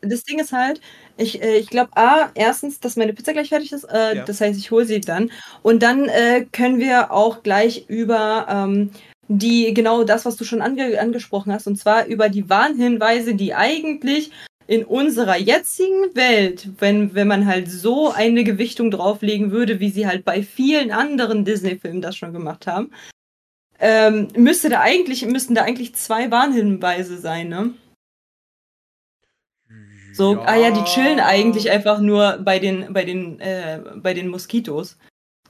das 0.00 0.22
Ding 0.22 0.38
ist 0.38 0.52
halt, 0.52 0.80
ich, 1.16 1.42
äh, 1.42 1.58
ich 1.58 1.68
glaube, 1.68 1.90
A, 1.96 2.30
erstens, 2.34 2.80
dass 2.80 2.96
meine 2.96 3.12
Pizza 3.12 3.32
gleich 3.32 3.48
fertig 3.48 3.72
ist. 3.72 3.84
Äh, 3.84 4.16
ja. 4.16 4.24
Das 4.24 4.40
heißt, 4.40 4.58
ich 4.58 4.70
hole 4.70 4.84
sie 4.84 5.00
dann. 5.00 5.30
Und 5.62 5.82
dann 5.82 6.08
äh, 6.08 6.46
können 6.52 6.78
wir 6.78 7.12
auch 7.12 7.42
gleich 7.42 7.86
über 7.88 8.46
ähm, 8.48 8.90
die, 9.28 9.72
genau 9.74 10.04
das, 10.04 10.24
was 10.24 10.36
du 10.36 10.44
schon 10.44 10.62
ange 10.62 10.98
angesprochen 11.00 11.52
hast, 11.52 11.66
und 11.66 11.76
zwar 11.76 12.06
über 12.06 12.28
die 12.28 12.48
Warnhinweise, 12.48 13.34
die 13.34 13.54
eigentlich 13.54 14.30
in 14.66 14.84
unserer 14.84 15.36
jetzigen 15.36 16.14
Welt, 16.14 16.68
wenn, 16.78 17.14
wenn 17.14 17.26
man 17.26 17.46
halt 17.46 17.70
so 17.70 18.10
eine 18.10 18.44
Gewichtung 18.44 18.90
drauflegen 18.90 19.50
würde, 19.50 19.80
wie 19.80 19.90
sie 19.90 20.06
halt 20.06 20.24
bei 20.24 20.42
vielen 20.42 20.90
anderen 20.90 21.44
Disney-Filmen 21.44 22.02
das 22.02 22.16
schon 22.16 22.34
gemacht 22.34 22.66
haben, 22.66 22.90
ähm, 23.80 24.28
müsste 24.36 24.68
da 24.68 24.80
eigentlich, 24.80 25.24
müssten 25.24 25.54
da 25.54 25.62
eigentlich 25.62 25.94
zwei 25.94 26.30
Warnhinweise 26.30 27.16
sein, 27.18 27.48
ne? 27.48 27.74
So, 30.18 30.34
ja. 30.34 30.42
ah 30.46 30.56
ja, 30.56 30.72
die 30.72 30.82
chillen 30.82 31.20
eigentlich 31.20 31.70
einfach 31.70 32.00
nur 32.00 32.38
bei 32.38 32.58
den, 32.58 32.92
bei 32.92 33.04
den, 33.04 33.38
äh, 33.38 33.80
bei 33.94 34.14
den 34.14 34.26
Moskitos. 34.26 34.98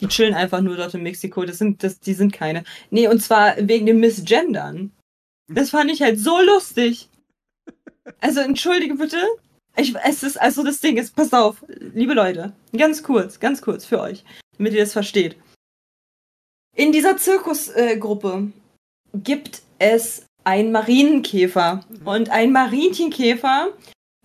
Die 0.02 0.08
chillen 0.08 0.34
einfach 0.34 0.60
nur 0.60 0.76
dort 0.76 0.92
in 0.92 1.02
Mexiko. 1.02 1.46
Das 1.46 1.56
sind, 1.56 1.82
das, 1.82 2.00
die 2.00 2.12
sind 2.12 2.34
keine. 2.34 2.64
Nee, 2.90 3.08
und 3.08 3.20
zwar 3.20 3.54
wegen 3.58 3.87
dem 3.87 3.98
Missgendern. 3.98 4.92
Das 5.48 5.70
fand 5.70 5.90
ich 5.90 6.02
halt 6.02 6.18
so 6.18 6.38
lustig. 6.42 7.08
Also, 8.20 8.40
entschuldige 8.40 8.94
bitte. 8.94 9.16
Ich, 9.76 9.94
es 10.04 10.22
ist, 10.22 10.38
also 10.38 10.62
das 10.62 10.80
Ding 10.80 10.98
ist, 10.98 11.16
passt 11.16 11.34
auf, 11.34 11.64
liebe 11.94 12.12
Leute, 12.12 12.52
ganz 12.76 13.02
kurz, 13.02 13.40
ganz 13.40 13.62
kurz 13.62 13.87
für 13.87 14.00
euch, 14.00 14.22
damit 14.58 14.75
ihr 14.75 14.80
das 14.80 14.92
versteht. 14.92 15.37
In 16.76 16.92
dieser 16.92 17.16
Zirkusgruppe 17.16 18.48
äh, 19.14 19.18
gibt 19.18 19.62
es 19.78 20.26
einen 20.44 20.72
Marienkäfer. 20.72 21.84
Und 22.04 22.28
ein 22.28 22.52
Marienkäfer 22.52 23.72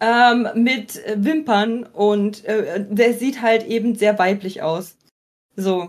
ähm, 0.03 0.49
mit 0.55 1.01
Wimpern 1.15 1.83
und 1.83 2.43
äh, 2.43 2.85
der 2.89 3.13
sieht 3.13 3.41
halt 3.41 3.65
eben 3.65 3.95
sehr 3.95 4.19
weiblich 4.19 4.61
aus. 4.61 4.97
So. 5.55 5.87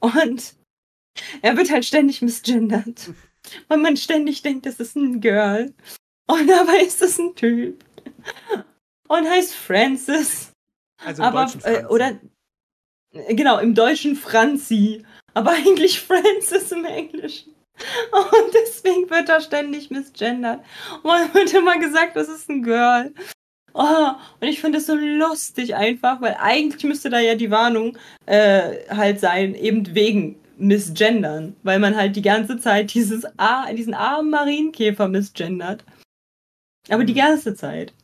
Und 0.00 0.54
er 1.42 1.56
wird 1.58 1.70
halt 1.70 1.84
ständig 1.84 2.22
misgendert. 2.22 3.10
Weil 3.68 3.78
man 3.78 3.98
ständig 3.98 4.40
denkt, 4.40 4.64
das 4.64 4.80
ist 4.80 4.96
ein 4.96 5.20
Girl. 5.20 5.74
Und 6.26 6.48
dabei 6.48 6.78
ist 6.78 7.02
es 7.02 7.18
ein 7.18 7.34
Typ. 7.34 7.84
Und 9.08 9.28
heißt 9.28 9.52
Francis. 9.52 10.52
Also 11.04 11.22
im 11.22 11.28
aber. 11.28 11.52
Äh, 11.64 11.84
oder 11.86 12.18
genau, 13.28 13.58
im 13.58 13.74
Deutschen 13.74 14.16
Franzi. 14.16 15.04
Aber 15.34 15.50
eigentlich 15.50 16.00
Francis 16.06 16.72
im 16.72 16.86
Englischen. 16.86 17.54
Und 18.12 18.54
deswegen 18.54 19.10
wird 19.10 19.28
er 19.28 19.40
ständig 19.42 19.90
misgendert. 19.90 20.64
Und 21.02 21.04
man 21.04 21.34
wird 21.34 21.52
immer 21.52 21.78
gesagt, 21.78 22.16
das 22.16 22.28
ist 22.28 22.48
ein 22.48 22.62
Girl. 22.62 23.12
Oh, 23.74 24.10
und 24.40 24.48
ich 24.48 24.60
finde 24.60 24.78
es 24.78 24.86
so 24.86 24.94
lustig 24.94 25.74
einfach, 25.74 26.20
weil 26.20 26.36
eigentlich 26.38 26.84
müsste 26.84 27.10
da 27.10 27.20
ja 27.20 27.34
die 27.34 27.50
Warnung 27.50 27.96
äh, 28.26 28.86
halt 28.88 29.20
sein, 29.20 29.54
eben 29.54 29.94
wegen 29.94 30.36
Missgendern, 30.58 31.56
weil 31.62 31.78
man 31.78 31.96
halt 31.96 32.16
die 32.16 32.22
ganze 32.22 32.58
Zeit 32.58 32.92
dieses 32.94 33.24
A, 33.38 33.72
diesen 33.72 33.94
armen 33.94 34.30
Marienkäfer 34.30 35.08
missgendert. 35.08 35.84
Aber 36.88 37.04
die 37.04 37.14
hm. 37.14 37.20
ganze 37.20 37.54
Zeit. 37.54 37.94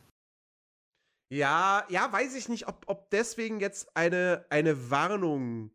Ja, 1.31 1.85
ja, 1.89 2.11
weiß 2.11 2.35
ich 2.35 2.49
nicht, 2.49 2.67
ob, 2.67 2.85
ob 2.87 3.09
deswegen 3.11 3.59
jetzt 3.59 3.95
eine, 3.95 4.45
eine 4.49 4.89
Warnung 4.89 5.71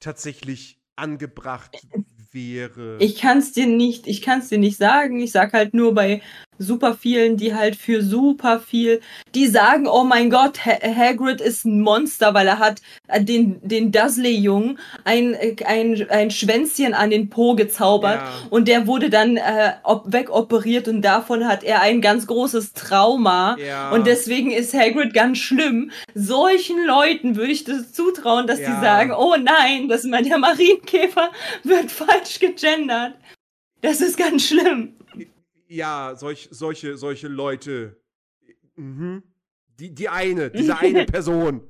tatsächlich 0.00 0.82
angebracht 0.96 1.86
wäre. 2.32 2.98
Ich 3.00 3.18
kann 3.18 3.38
es 3.38 3.52
dir 3.52 3.66
nicht, 3.66 4.06
ich 4.06 4.20
kann 4.20 4.40
es 4.40 4.48
dir 4.48 4.58
nicht 4.58 4.76
sagen. 4.76 5.18
Ich 5.20 5.32
sag 5.32 5.54
halt 5.54 5.72
nur 5.72 5.94
bei 5.94 6.20
super 6.58 6.94
vielen, 6.94 7.36
die 7.36 7.54
halt 7.54 7.76
für 7.76 8.02
super 8.02 8.60
viel, 8.60 9.00
die 9.34 9.46
sagen, 9.46 9.86
oh 9.86 10.04
mein 10.04 10.30
Gott, 10.30 10.64
ha 10.64 10.72
Hagrid 10.82 11.40
ist 11.40 11.64
ein 11.64 11.80
Monster, 11.80 12.34
weil 12.34 12.46
er 12.46 12.58
hat 12.58 12.80
äh, 13.08 13.22
den, 13.22 13.60
den 13.66 13.92
Dursley-Jungen 13.92 14.78
ein, 15.04 15.36
ein, 15.66 16.06
ein 16.10 16.30
Schwänzchen 16.30 16.94
an 16.94 17.10
den 17.10 17.30
Po 17.30 17.54
gezaubert 17.54 18.20
ja. 18.22 18.32
und 18.50 18.68
der 18.68 18.86
wurde 18.86 19.10
dann 19.10 19.36
äh, 19.36 19.72
wegoperiert 20.04 20.88
und 20.88 21.02
davon 21.02 21.46
hat 21.46 21.64
er 21.64 21.80
ein 21.82 22.00
ganz 22.00 22.26
großes 22.26 22.72
Trauma 22.72 23.56
ja. 23.58 23.90
und 23.90 24.06
deswegen 24.06 24.50
ist 24.50 24.74
Hagrid 24.74 25.14
ganz 25.14 25.38
schlimm. 25.38 25.90
Solchen 26.14 26.84
Leuten 26.86 27.36
würde 27.36 27.52
ich 27.52 27.64
das 27.64 27.92
zutrauen, 27.92 28.46
dass 28.46 28.60
ja. 28.60 28.74
die 28.74 28.80
sagen, 28.80 29.12
oh 29.12 29.34
nein, 29.36 29.88
das 29.88 30.04
ist 30.04 30.12
der 30.12 30.38
Marienkäfer 30.38 31.30
wird 31.64 31.90
falsch 31.90 32.38
gegendert. 32.38 33.14
Das 33.80 34.00
ist 34.00 34.16
ganz 34.16 34.46
schlimm 34.46 34.94
ja, 35.74 36.14
solch, 36.16 36.48
solche, 36.50 36.96
solche 36.96 37.28
Leute. 37.28 38.02
Mhm. 38.76 39.22
Die, 39.66 39.94
die 39.94 40.08
eine, 40.08 40.50
diese 40.50 40.78
eine 40.78 41.04
Person. 41.06 41.68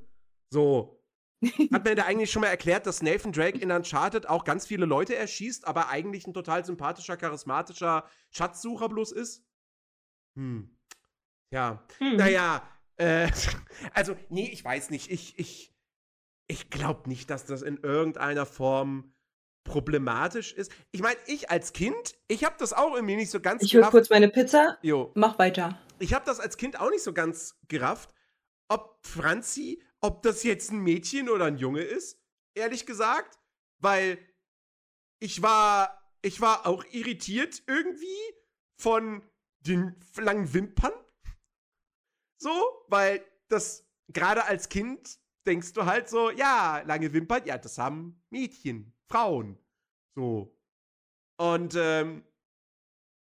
So. 0.51 1.03
Hat 1.73 1.85
mir 1.85 1.95
da 1.95 2.05
eigentlich 2.05 2.31
schon 2.31 2.43
mal 2.43 2.49
erklärt, 2.49 2.87
dass 2.87 3.03
Nathan 3.03 3.33
Drake 3.33 3.59
in 3.59 3.73
Uncharted 3.73 4.29
auch 4.29 4.45
ganz 4.45 4.67
viele 4.67 4.87
Leute 4.87 5.17
erschießt, 5.17 5.67
aber 5.67 5.89
eigentlich 5.89 6.27
ein 6.27 6.35
total 6.35 6.65
sympathischer, 6.65 7.17
charismatischer 7.17 8.09
Schatzsucher 8.31 8.89
bloß 8.89 9.13
ist? 9.13 9.45
Hm. 10.37 10.77
Ja. 11.51 11.85
Hm. 11.99 12.17
Naja, 12.17 12.63
äh, 12.97 13.29
also, 13.95 14.17
nee, 14.29 14.49
ich 14.49 14.65
weiß 14.65 14.91
nicht. 14.91 15.11
Ich, 15.11 15.39
ich, 15.39 15.75
ich 16.47 16.71
glaube 16.71 17.09
nicht, 17.09 17.31
dass 17.31 17.45
das 17.45 17.63
in 17.63 17.79
irgendeiner 17.79 18.47
Form 18.47 19.12
problematisch 19.64 20.52
ist. 20.52 20.73
Ich 20.90 21.02
meine, 21.02 21.19
ich 21.26 21.50
als 21.50 21.73
Kind, 21.73 22.16
ich 22.28 22.45
habe 22.45 22.57
das 22.59 22.73
auch 22.73 22.95
irgendwie 22.95 23.16
nicht 23.16 23.31
so 23.31 23.40
ganz 23.40 23.62
Ich 23.62 23.75
hole 23.75 23.88
kurz 23.90 24.11
meine 24.11 24.28
Pizza. 24.28 24.78
Jo. 24.83 25.12
Mach 25.14 25.38
weiter. 25.38 25.78
Ich 25.99 26.14
habe 26.14 26.25
das 26.25 26.40
als 26.40 26.57
Kind 26.57 26.81
auch 26.81 26.90
nicht 26.90 27.02
so 27.02 27.12
ganz 27.12 27.59
gerafft, 27.69 28.12
ob 28.69 28.99
Franzi, 29.07 29.83
ob 30.00 30.23
das 30.23 30.42
jetzt 30.42 30.73
ein 30.73 30.81
Mädchen 30.81 31.28
oder 31.28 31.45
ein 31.45 31.59
Junge 31.59 31.83
ist, 31.83 32.19
ehrlich 32.54 32.87
gesagt, 32.87 33.38
weil 33.78 34.19
ich 35.21 35.42
war 35.42 36.02
ich 36.23 36.40
war 36.40 36.66
auch 36.66 36.85
irritiert 36.90 37.62
irgendwie 37.66 38.07
von 38.81 39.23
den 39.61 39.97
langen 40.16 40.54
Wimpern. 40.54 40.92
So, 42.40 42.50
weil 42.88 43.25
das 43.49 43.87
gerade 44.09 44.45
als 44.45 44.69
Kind 44.69 45.19
denkst 45.47 45.73
du 45.73 45.85
halt 45.85 46.09
so, 46.09 46.31
ja, 46.31 46.83
lange 46.87 47.12
Wimpern, 47.12 47.45
ja, 47.45 47.59
das 47.59 47.78
haben 47.78 48.23
Mädchen. 48.31 48.95
Frauen. 49.12 49.59
So. 50.14 50.59
Und, 51.38 51.75
ähm, 51.76 52.25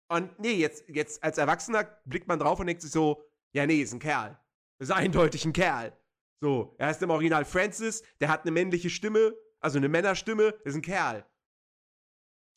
und 0.07 0.39
nee, 0.39 0.53
jetzt, 0.53 0.87
jetzt 0.87 1.21
als 1.23 1.37
Erwachsener 1.37 1.83
blickt 2.05 2.27
man 2.27 2.39
drauf 2.39 2.59
und 2.59 2.67
denkt 2.67 2.81
sich 2.81 2.91
so, 2.91 3.23
ja, 3.53 3.65
nee, 3.65 3.81
ist 3.81 3.93
ein 3.93 3.99
Kerl. 3.99 4.39
ist 4.79 4.91
eindeutig 4.91 5.45
ein 5.45 5.53
Kerl. 5.53 5.97
So, 6.39 6.75
er 6.77 6.87
heißt 6.87 7.01
im 7.01 7.09
Original 7.09 7.45
Francis, 7.45 8.03
der 8.19 8.29
hat 8.29 8.41
eine 8.41 8.51
männliche 8.51 8.89
Stimme, 8.89 9.35
also 9.59 9.77
eine 9.77 9.89
Männerstimme, 9.89 10.55
ist 10.63 10.75
ein 10.75 10.81
Kerl. 10.81 11.25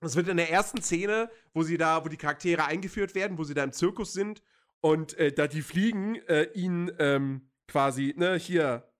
Das 0.00 0.16
wird 0.16 0.28
in 0.28 0.36
der 0.36 0.50
ersten 0.50 0.80
Szene, 0.80 1.30
wo 1.52 1.62
sie 1.62 1.76
da, 1.76 2.04
wo 2.04 2.08
die 2.08 2.16
Charaktere 2.16 2.64
eingeführt 2.64 3.14
werden, 3.14 3.36
wo 3.36 3.44
sie 3.44 3.54
da 3.54 3.64
im 3.64 3.72
Zirkus 3.72 4.12
sind 4.12 4.42
und 4.80 5.14
äh, 5.18 5.32
da 5.32 5.48
die 5.48 5.62
Fliegen 5.62 6.16
äh, 6.28 6.44
ihn 6.54 6.92
ähm, 6.98 7.50
quasi, 7.66 8.14
ne, 8.16 8.36
hier 8.36 8.92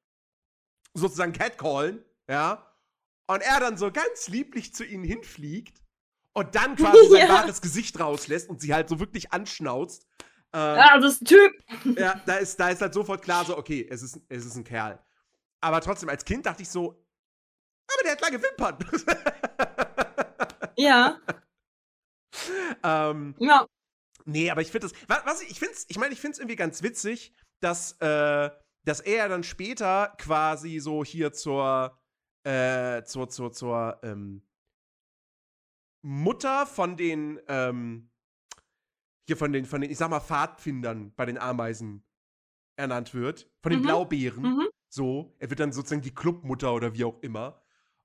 sozusagen 0.92 1.32
catcallen, 1.32 2.04
ja, 2.28 2.73
und 3.26 3.42
er 3.42 3.60
dann 3.60 3.76
so 3.76 3.90
ganz 3.90 4.28
lieblich 4.28 4.74
zu 4.74 4.84
ihnen 4.84 5.04
hinfliegt 5.04 5.82
und 6.32 6.54
dann 6.54 6.76
quasi 6.76 7.08
sein 7.10 7.28
wahres 7.28 7.60
Gesicht 7.60 7.98
rauslässt 7.98 8.48
und 8.48 8.60
sie 8.60 8.74
halt 8.74 8.88
so 8.88 9.00
wirklich 9.00 9.32
anschnauzt. 9.32 10.06
Ähm, 10.52 10.76
ja, 10.76 10.98
das 10.98 11.14
ist 11.14 11.22
ein 11.22 11.26
Typ. 11.26 11.52
Ja, 11.98 12.20
da 12.26 12.36
ist, 12.36 12.58
da 12.60 12.70
ist 12.70 12.80
halt 12.80 12.94
sofort 12.94 13.22
klar 13.22 13.44
so, 13.44 13.56
okay, 13.56 13.86
es 13.90 14.02
ist, 14.02 14.20
es 14.28 14.44
ist 14.46 14.56
ein 14.56 14.64
Kerl. 14.64 14.98
Aber 15.60 15.80
trotzdem, 15.80 16.08
als 16.08 16.24
Kind 16.24 16.46
dachte 16.46 16.62
ich 16.62 16.68
so, 16.68 16.90
aber 17.86 18.02
der 18.02 18.12
hat 18.12 18.20
lange 18.20 18.42
Wimpern. 18.42 18.78
Ja. 20.76 21.20
ähm, 22.82 23.34
ja. 23.38 23.66
Nee, 24.24 24.50
aber 24.50 24.62
ich 24.62 24.70
finde 24.70 24.88
das, 24.88 24.98
was, 25.08 25.26
was 25.26 25.42
ich 25.42 25.58
finde 25.58 25.74
ich 25.88 25.98
meine, 25.98 26.12
ich 26.12 26.20
finde 26.20 26.32
es 26.32 26.38
irgendwie 26.38 26.56
ganz 26.56 26.82
witzig, 26.82 27.34
dass, 27.60 27.92
äh, 28.00 28.50
dass 28.84 29.00
er 29.00 29.28
dann 29.28 29.44
später 29.44 30.14
quasi 30.18 30.78
so 30.78 31.04
hier 31.04 31.32
zur, 31.32 31.98
äh, 32.44 33.02
zur, 33.04 33.28
zur, 33.28 33.52
zur 33.52 33.98
ähm, 34.02 34.42
Mutter 36.02 36.66
von 36.66 36.96
den, 36.96 37.40
ähm, 37.48 38.10
hier 39.26 39.36
von 39.36 39.52
den, 39.52 39.64
von 39.64 39.80
den, 39.80 39.90
ich 39.90 39.98
sag 39.98 40.10
mal, 40.10 40.20
Pfadfindern 40.20 41.12
bei 41.16 41.24
den 41.24 41.38
Ameisen 41.38 42.04
ernannt 42.76 43.14
wird. 43.14 43.48
Von 43.62 43.70
den 43.70 43.80
mhm. 43.80 43.84
Blaubeeren. 43.84 44.42
Mhm. 44.42 44.68
So. 44.88 45.34
Er 45.38 45.50
wird 45.50 45.60
dann 45.60 45.72
sozusagen 45.72 46.02
die 46.02 46.14
Clubmutter 46.14 46.74
oder 46.74 46.94
wie 46.94 47.04
auch 47.04 47.20
immer. 47.22 47.62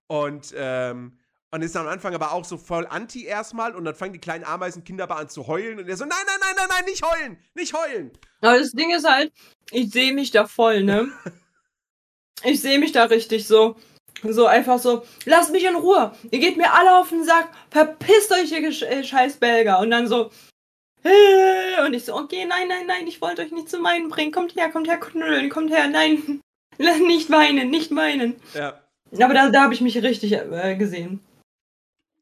Und, 0.08 0.54
ähm, 0.56 1.20
und 1.52 1.62
ist 1.62 1.76
am 1.76 1.88
Anfang 1.88 2.14
aber 2.14 2.32
auch 2.32 2.46
so 2.46 2.58
voll 2.58 2.88
anti 2.88 3.26
erstmal 3.26 3.76
und 3.76 3.84
dann 3.84 3.96
fangen 3.96 4.14
die 4.14 4.20
kleinen 4.20 4.44
Ameisenkinder 4.44 5.04
aber 5.06 5.18
an 5.18 5.30
zu 5.30 5.48
heulen 5.48 5.80
und 5.80 5.90
er 5.90 5.98
so, 5.98 6.06
nein, 6.06 6.18
nein, 6.26 6.38
nein, 6.40 6.54
nein, 6.56 6.68
nein, 6.70 6.86
nicht 6.86 7.04
heulen, 7.04 7.38
nicht 7.56 7.74
heulen. 7.74 8.12
Aber 8.42 8.60
das 8.60 8.72
Ding 8.72 8.94
ist 8.94 9.08
halt, 9.08 9.34
ich 9.72 9.92
sehe 9.92 10.14
mich 10.14 10.32
da 10.32 10.48
voll, 10.48 10.84
ne? 10.84 11.12
ich 12.44 12.62
sehe 12.62 12.80
mich 12.80 12.92
da 12.92 13.06
richtig 13.06 13.48
so. 13.48 13.76
So 14.24 14.46
einfach 14.46 14.80
so, 14.80 15.06
lasst 15.26 15.52
mich 15.52 15.66
in 15.66 15.76
Ruhe. 15.76 16.14
Ihr 16.32 16.40
geht 16.40 16.58
mir 16.58 16.74
alle 16.74 16.98
auf 16.98 17.10
den 17.10 17.24
Sack. 17.24 17.50
Verpisst 17.70 18.32
euch, 18.32 18.52
ihr 18.52 18.68
äh, 18.68 19.04
scheiß 19.04 19.38
Belger. 19.38 19.80
Und 19.80 19.92
dann 19.92 20.08
so, 20.08 20.32
äh, 21.04 21.86
und 21.86 21.94
ich 21.94 22.06
so, 22.06 22.16
okay, 22.16 22.46
nein, 22.46 22.68
nein, 22.68 22.86
nein, 22.88 23.08
ich 23.08 23.22
wollte 23.22 23.42
euch 23.42 23.52
nicht 23.52 23.70
zu 23.70 23.80
meinen 23.80 24.10
bringen. 24.10 24.32
Kommt 24.32 24.56
her, 24.56 24.70
kommt 24.70 24.88
her, 24.88 25.00
knüllen, 25.00 25.50
kommt 25.50 25.72
her, 25.72 25.88
nein. 25.88 26.42
Nicht 26.80 27.30
weinen, 27.30 27.70
nicht 27.72 27.94
weinen. 27.94 28.38
Ja. 28.54 28.80
Aber 29.22 29.34
da, 29.34 29.50
da 29.50 29.64
habe 29.64 29.74
ich 29.74 29.82
mich 29.82 30.02
richtig 30.02 30.32
äh, 30.32 30.78
gesehen. 30.78 31.20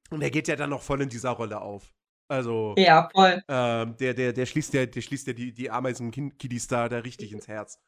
Und 0.09 0.23
er 0.23 0.31
geht 0.31 0.47
ja 0.47 0.55
dann 0.55 0.71
noch 0.71 0.81
voll 0.81 0.99
in 1.01 1.09
dieser 1.09 1.29
Rolle 1.29 1.61
auf. 1.61 1.93
Also. 2.27 2.73
Ja, 2.75 3.07
voll. 3.13 3.43
Ähm, 3.47 3.95
der, 3.97 4.15
der, 4.15 4.33
der 4.33 4.45
schließt 4.47 4.73
ja, 4.73 4.87
der 4.87 5.01
schließt 5.01 5.27
ja 5.27 5.33
die, 5.33 5.51
die 5.51 5.69
Ameisen-Kiddies 5.69 6.67
da, 6.67 6.89
da 6.89 6.97
richtig 6.97 7.33
ins 7.33 7.47
Herz. 7.47 7.79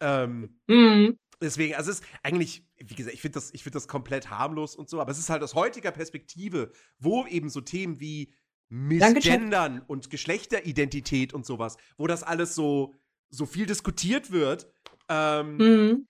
Ähm, 0.00 0.60
mhm. 0.66 1.16
Deswegen, 1.40 1.74
also 1.74 1.90
es 1.90 2.00
ist 2.00 2.06
eigentlich, 2.22 2.66
wie 2.76 2.94
gesagt, 2.94 3.14
ich 3.14 3.22
finde 3.22 3.34
das, 3.34 3.50
find 3.50 3.74
das 3.74 3.88
komplett 3.88 4.30
harmlos 4.30 4.76
und 4.76 4.90
so, 4.90 5.00
aber 5.00 5.10
es 5.10 5.18
ist 5.18 5.30
halt 5.30 5.42
aus 5.42 5.54
heutiger 5.54 5.90
Perspektive, 5.90 6.72
wo 6.98 7.26
eben 7.26 7.48
so 7.48 7.60
Themen 7.60 7.98
wie 7.98 8.34
Missgendern 8.68 9.82
und 9.86 10.10
Geschlechteridentität 10.10 11.32
und 11.32 11.46
sowas, 11.46 11.76
wo 11.96 12.06
das 12.06 12.22
alles 12.22 12.54
so, 12.54 12.94
so 13.30 13.46
viel 13.46 13.66
diskutiert 13.66 14.30
wird, 14.30 14.70
ähm, 15.08 15.56
mhm. 15.56 16.08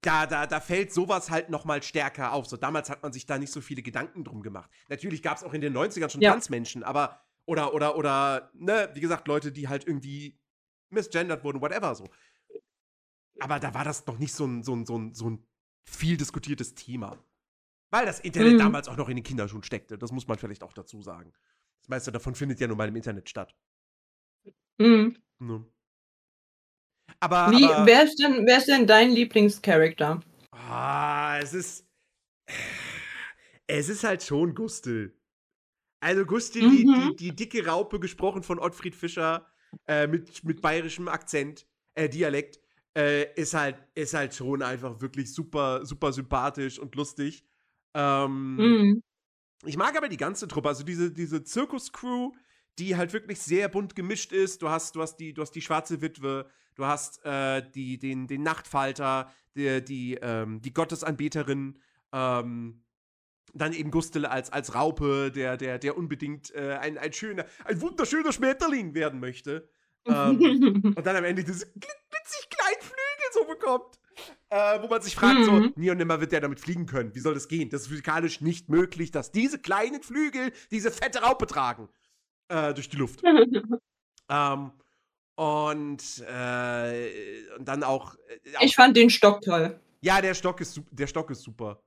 da, 0.00 0.26
da, 0.26 0.46
da 0.46 0.60
fällt 0.60 0.92
sowas 0.92 1.30
halt 1.30 1.50
noch 1.50 1.64
mal 1.64 1.82
stärker 1.82 2.32
auf. 2.32 2.46
So 2.46 2.56
damals 2.56 2.90
hat 2.90 3.02
man 3.02 3.12
sich 3.12 3.26
da 3.26 3.38
nicht 3.38 3.52
so 3.52 3.60
viele 3.60 3.82
Gedanken 3.82 4.24
drum 4.24 4.42
gemacht. 4.42 4.70
Natürlich 4.88 5.22
gab 5.22 5.36
es 5.36 5.44
auch 5.44 5.52
in 5.52 5.60
den 5.60 5.76
90ern 5.76 6.10
schon 6.10 6.22
ja. 6.22 6.32
Transmenschen, 6.32 6.82
aber 6.82 7.20
oder, 7.44 7.74
oder, 7.74 7.96
oder, 7.96 8.50
ne, 8.54 8.90
wie 8.94 9.00
gesagt, 9.00 9.28
Leute, 9.28 9.52
die 9.52 9.68
halt 9.68 9.86
irgendwie 9.86 10.38
misgendert 10.90 11.44
wurden, 11.44 11.60
whatever 11.60 11.94
so. 11.94 12.08
Aber 13.40 13.58
da 13.60 13.74
war 13.74 13.84
das 13.84 14.06
noch 14.06 14.18
nicht 14.18 14.34
so 14.34 14.44
ein, 14.44 14.62
so 14.62 14.74
ein, 14.74 14.86
so 14.86 14.98
ein, 14.98 15.14
so 15.14 15.30
ein 15.30 15.46
viel 15.84 16.16
diskutiertes 16.16 16.74
Thema. 16.74 17.18
Weil 17.90 18.06
das 18.06 18.20
Internet 18.20 18.54
mhm. 18.54 18.58
damals 18.58 18.88
auch 18.88 18.96
noch 18.96 19.08
in 19.08 19.16
den 19.16 19.24
Kinderschuhen 19.24 19.62
steckte. 19.62 19.98
Das 19.98 20.12
muss 20.12 20.26
man 20.26 20.38
vielleicht 20.38 20.62
auch 20.62 20.72
dazu 20.72 21.02
sagen. 21.02 21.32
Das 21.80 21.88
meiste 21.88 22.12
davon 22.12 22.34
findet 22.34 22.60
ja 22.60 22.66
nun 22.66 22.78
mal 22.78 22.88
im 22.88 22.96
Internet 22.96 23.28
statt. 23.28 23.54
Mhm. 24.78 25.18
Ne? 25.38 25.66
Aber, 27.20 27.50
Wie, 27.50 27.64
aber, 27.66 27.86
wer, 27.86 28.04
ist 28.04 28.18
denn, 28.18 28.46
wer 28.46 28.58
ist 28.58 28.68
denn 28.68 28.86
dein 28.86 29.10
Lieblingscharakter? 29.10 30.20
Ah, 30.52 31.38
es 31.40 31.52
ist. 31.52 31.86
Es 33.66 33.88
ist 33.88 34.04
halt 34.04 34.22
schon 34.22 34.54
Gustel. 34.54 35.18
Also 36.00 36.24
Gustel, 36.24 36.62
mhm. 36.62 36.70
die, 36.70 36.84
die, 36.84 37.16
die, 37.16 37.36
dicke 37.36 37.66
Raupe, 37.66 38.00
gesprochen 38.00 38.42
von 38.42 38.58
Ottfried 38.58 38.94
Fischer, 38.94 39.46
äh, 39.86 40.06
mit, 40.06 40.42
mit 40.44 40.60
bayerischem 40.60 41.08
Akzent, 41.08 41.66
äh, 41.94 42.08
Dialekt, 42.08 42.60
äh, 42.96 43.32
ist, 43.34 43.54
halt, 43.54 43.76
ist 43.94 44.14
halt 44.14 44.34
schon 44.34 44.62
einfach 44.62 45.00
wirklich 45.00 45.32
super, 45.32 45.84
super 45.84 46.12
sympathisch 46.12 46.78
und 46.78 46.94
lustig. 46.94 47.44
Ähm, 47.94 48.56
mhm. 48.56 49.02
Ich 49.64 49.76
mag 49.76 49.96
aber 49.96 50.08
die 50.08 50.16
ganze 50.16 50.48
Truppe, 50.48 50.68
also 50.68 50.82
diese, 50.82 51.12
diese 51.12 51.44
Zirkus-Crew, 51.44 52.32
die 52.78 52.96
halt 52.96 53.12
wirklich 53.12 53.38
sehr 53.38 53.68
bunt 53.68 53.94
gemischt 53.94 54.32
ist. 54.32 54.62
Du 54.62 54.68
hast, 54.68 54.96
du 54.96 55.02
hast, 55.02 55.16
die, 55.16 55.34
du 55.34 55.42
hast 55.42 55.52
die 55.52 55.62
schwarze 55.62 56.00
Witwe, 56.00 56.48
du 56.74 56.84
hast 56.84 57.24
äh, 57.24 57.62
die, 57.74 57.98
den, 57.98 58.26
den 58.26 58.42
Nachtfalter, 58.42 59.30
die, 59.54 59.84
die, 59.84 60.14
ähm, 60.20 60.60
die 60.62 60.72
Gottesanbeterin, 60.72 61.78
ähm, 62.12 62.82
dann 63.54 63.72
eben 63.72 63.90
Gustele 63.90 64.30
als, 64.30 64.50
als 64.50 64.74
Raupe, 64.74 65.30
der, 65.30 65.56
der, 65.56 65.78
der 65.78 65.96
unbedingt 65.96 66.54
äh, 66.54 66.78
ein, 66.80 66.96
ein 66.96 67.12
schöner, 67.12 67.44
ein 67.64 67.80
wunderschöner 67.80 68.32
Schmetterling 68.32 68.94
werden 68.94 69.20
möchte. 69.20 69.68
ähm, 70.06 70.94
und 70.96 71.06
dann 71.06 71.16
am 71.16 71.24
Ende 71.24 71.44
dieses 71.44 71.70
kleinen 71.72 72.01
So 73.42 73.48
bekommt. 73.48 73.98
Äh, 74.50 74.82
wo 74.82 74.88
man 74.88 75.00
sich 75.00 75.14
fragt, 75.14 75.40
mhm. 75.40 75.44
so, 75.44 75.72
nie 75.76 75.90
und 75.90 75.96
nimmer 75.96 76.20
wird 76.20 76.32
der 76.32 76.42
damit 76.42 76.60
fliegen 76.60 76.84
können. 76.84 77.14
Wie 77.14 77.20
soll 77.20 77.32
das 77.32 77.48
gehen? 77.48 77.70
Das 77.70 77.82
ist 77.82 77.88
physikalisch 77.88 78.42
nicht 78.42 78.68
möglich, 78.68 79.10
dass 79.10 79.32
diese 79.32 79.58
kleinen 79.58 80.02
Flügel 80.02 80.52
diese 80.70 80.90
fette 80.90 81.22
Raupe 81.22 81.46
tragen. 81.46 81.88
Äh, 82.48 82.74
durch 82.74 82.90
die 82.90 82.98
Luft. 82.98 83.22
ähm, 84.28 84.70
und, 85.36 86.24
äh, 86.28 87.54
und 87.56 87.66
dann 87.66 87.82
auch, 87.82 88.14
äh, 88.14 88.56
auch, 88.56 88.62
Ich 88.62 88.74
fand 88.74 88.96
den 88.96 89.08
Stock 89.08 89.40
toll. 89.40 89.80
Ja, 90.02 90.20
der 90.20 90.34
Stock 90.34 90.60
ist, 90.60 90.82
der 90.90 91.06
Stock 91.06 91.30
ist 91.30 91.42
super. 91.42 91.82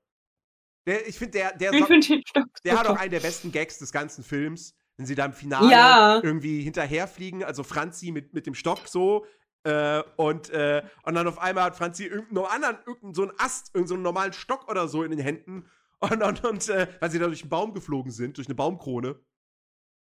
Der, 0.88 1.08
ich 1.08 1.20
finde, 1.20 1.34
der, 1.34 1.56
der, 1.56 1.74
ich 1.74 1.86
find 1.86 2.10
den 2.10 2.24
Stock 2.26 2.46
der 2.64 2.80
hat 2.80 2.88
auch 2.88 2.98
einen 2.98 3.12
der 3.12 3.20
besten 3.20 3.52
Gags 3.52 3.78
des 3.78 3.92
ganzen 3.92 4.24
Films. 4.24 4.74
Wenn 4.98 5.06
sie 5.06 5.16
da 5.16 5.26
im 5.26 5.34
Finale 5.34 5.70
ja. 5.70 6.22
irgendwie 6.24 6.62
hinterherfliegen, 6.62 7.44
also 7.44 7.64
Franzi 7.64 8.12
mit, 8.12 8.34
mit 8.34 8.48
dem 8.48 8.56
Stock 8.56 8.88
so, 8.88 9.26
äh, 9.66 10.04
und, 10.16 10.50
äh, 10.52 10.84
und 11.04 11.16
dann 11.16 11.28
auf 11.28 11.40
einmal 11.40 11.66
hat 11.66 11.76
Franzi 11.76 12.06
irgendeinen 12.06 12.46
anderen, 12.46 12.78
irgendeinen 12.86 13.14
so 13.16 13.22
einen 13.24 13.40
Ast, 13.40 13.68
irgendeinen 13.70 13.88
so 13.88 13.94
einen 13.96 14.04
normalen 14.04 14.34
Stock 14.34 14.70
oder 14.70 14.88
so 14.88 15.04
in 15.04 15.12
den 15.12 15.20
Händen. 15.20 15.70
Und, 16.00 16.22
und, 16.22 16.46
und 16.46 16.70
äh, 16.70 16.88
weil 17.00 17.10
sie 17.10 17.20
da 17.20 17.26
durch 17.26 17.42
einen 17.42 17.50
Baum 17.50 17.74
geflogen 17.74 18.12
sind, 18.12 18.38
durch 18.38 18.48
eine 18.48 18.56
Baumkrone. 18.56 19.20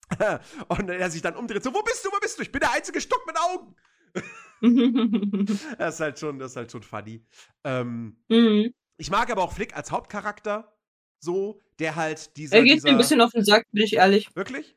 und 0.68 0.90
er 0.90 1.10
sich 1.10 1.22
dann 1.22 1.36
umdreht, 1.36 1.64
so, 1.64 1.74
wo 1.74 1.82
bist 1.84 2.06
du, 2.06 2.10
wo 2.10 2.20
bist 2.20 2.38
du? 2.38 2.44
Ich 2.44 2.52
bin 2.52 2.60
der 2.60 2.72
einzige 2.72 3.02
Stock 3.02 3.26
mit 3.28 3.38
Augen. 3.40 3.76
das 5.78 5.96
ist 5.96 6.00
halt 6.00 6.20
schon, 6.20 6.40
das 6.40 6.52
ist 6.52 6.58
halt 6.58 6.72
schon 6.72 6.84
funny. 6.84 7.24
Ähm, 7.64 8.18
mhm. 8.28 8.74
Ich 8.98 9.12
mag 9.12 9.30
aber 9.30 9.44
auch 9.44 9.54
Flick 9.54 9.76
als 9.76 9.92
Hauptcharakter 9.92 10.76
so, 11.20 11.62
der 11.80 11.96
halt 11.96 12.36
dieser. 12.38 12.58
Er 12.58 12.64
geht 12.64 12.84
mir 12.84 12.92
ein 12.92 12.98
bisschen 12.98 13.22
auf 13.22 13.32
den 13.32 13.44
Sack, 13.44 13.66
bin 13.72 13.84
ich 13.84 13.94
ehrlich. 13.94 14.36
Wirklich? 14.36 14.76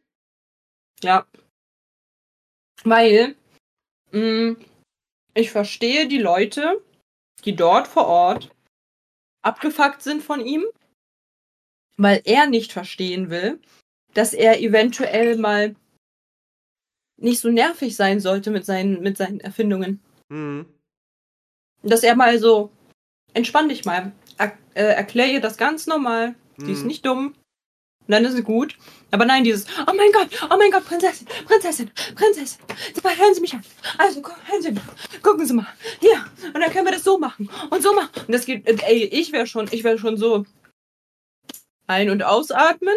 Ja. 1.03 1.27
Weil 2.85 3.37
ich 5.35 5.51
verstehe 5.51 6.09
die 6.09 6.19
Leute, 6.19 6.83
die 7.45 7.55
dort 7.55 7.89
vor 7.89 8.07
Ort 8.07 8.51
abgefuckt 9.43 10.03
sind 10.03 10.23
von 10.23 10.41
ihm, 10.41 10.65
weil 11.97 12.23
er 12.25 12.47
nicht 12.47 12.73
verstehen 12.73 13.31
will, 13.31 13.61
dass 14.15 14.35
er 14.35 14.61
eventuell 14.61 15.37
mal 15.37 15.75
nicht 17.21 17.41
so 17.41 17.51
nervig 17.51 17.97
sein 17.97 18.21
sollte 18.21 18.51
mit 18.51 18.65
seinen, 18.65 19.03
mit 19.03 19.17
seinen 19.17 19.41
Erfindungen. 19.41 20.01
Mhm. 20.29 20.67
Dass 21.83 22.03
er 22.03 22.17
mal 22.17 22.39
so, 22.39 22.71
entspann 23.35 23.69
dich 23.69 23.85
mal, 23.85 24.13
er, 24.37 24.57
äh, 24.75 24.83
erklär 24.83 25.33
ihr 25.33 25.41
das 25.41 25.57
ganz 25.57 25.87
normal, 25.87 26.35
mhm. 26.57 26.67
sie 26.67 26.73
ist 26.73 26.85
nicht 26.85 27.05
dumm, 27.05 27.35
und 28.09 28.13
dann 28.13 28.25
ist 28.25 28.33
es 28.33 28.43
gut. 28.43 28.75
Aber 29.11 29.27
nein, 29.27 29.45
dieses, 29.45 29.67
oh 29.87 29.93
mein 29.95 30.11
Gott, 30.13 30.29
oh 30.51 30.57
mein 30.59 30.71
Gott, 30.71 30.87
Prinzessin, 30.87 31.27
Prinzessin, 31.47 31.91
Prinzessin. 32.15 32.59
Hören 33.05 33.35
Sie 33.35 33.41
mich 33.43 33.53
an. 33.53 33.63
Also, 33.99 34.23
hören 34.23 34.63
Sie 34.63 34.73
mal. 34.73 34.83
Gucken 35.23 35.45
Sie 35.45 35.53
mal. 35.53 35.67
Hier. 36.01 36.25
Und 36.47 36.61
dann 36.61 36.73
können 36.73 36.87
wir 36.87 36.93
das 36.93 37.05
so 37.05 37.19
machen. 37.19 37.51
Und 37.69 37.83
so 37.83 37.95
machen. 37.95 38.09
Und 38.27 38.33
das 38.33 38.47
geht, 38.47 38.67
ey, 38.67 39.05
ich 39.05 39.33
wäre 39.33 39.47
schon, 39.47 39.69
ich 39.71 39.85
wäre 39.85 39.99
schon 39.99 40.17
so 40.17 40.47
ein- 41.87 42.09
und 42.09 42.23
ausatmen. 42.23 42.95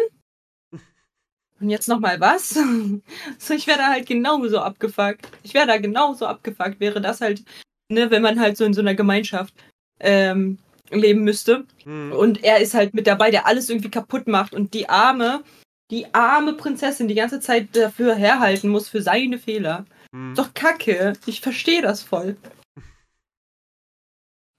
Und 1.60 1.68
jetzt 1.68 1.88
nochmal 1.88 2.18
was? 2.18 2.48
so, 3.38 3.54
ich 3.54 3.66
wäre 3.66 3.78
da 3.78 3.88
halt 3.88 4.06
genauso 4.06 4.60
abgefuckt. 4.60 5.28
Ich 5.42 5.52
wäre 5.52 5.66
da 5.66 5.76
genauso 5.76 6.26
abgefuckt, 6.26 6.80
wäre 6.80 7.02
das 7.02 7.20
halt, 7.20 7.44
ne, 7.88 8.10
wenn 8.10 8.22
man 8.22 8.40
halt 8.40 8.56
so 8.56 8.64
in 8.64 8.72
so 8.72 8.80
einer 8.80 8.94
Gemeinschaft 8.94 9.54
ähm, 10.00 10.58
leben 10.98 11.24
müsste. 11.24 11.64
Mhm. 11.84 12.12
Und 12.12 12.44
er 12.44 12.58
ist 12.58 12.74
halt 12.74 12.94
mit 12.94 13.06
dabei, 13.06 13.30
der 13.30 13.46
alles 13.46 13.70
irgendwie 13.70 13.90
kaputt 13.90 14.26
macht. 14.26 14.54
Und 14.54 14.74
die 14.74 14.88
arme, 14.88 15.42
die 15.90 16.12
arme 16.14 16.54
Prinzessin 16.54 17.08
die 17.08 17.14
ganze 17.14 17.40
Zeit 17.40 17.74
dafür 17.76 18.14
herhalten 18.14 18.68
muss 18.68 18.88
für 18.88 19.02
seine 19.02 19.38
Fehler. 19.38 19.84
Mhm. 20.12 20.34
Doch 20.34 20.54
kacke. 20.54 21.14
Ich 21.26 21.40
verstehe 21.40 21.82
das 21.82 22.02
voll. 22.02 22.36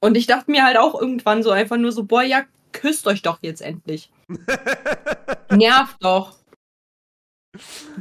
Und 0.01 0.17
ich 0.17 0.27
dachte 0.27 0.51
mir 0.51 0.65
halt 0.65 0.77
auch 0.77 0.99
irgendwann 0.99 1.43
so 1.43 1.51
einfach 1.51 1.77
nur 1.77 1.93
so, 1.93 2.03
boah, 2.03 2.23
ja, 2.23 2.43
küsst 2.73 3.07
euch 3.07 3.21
doch 3.21 3.39
jetzt 3.41 3.61
endlich. 3.61 4.11
Nervt 5.51 5.95
doch. 6.01 6.35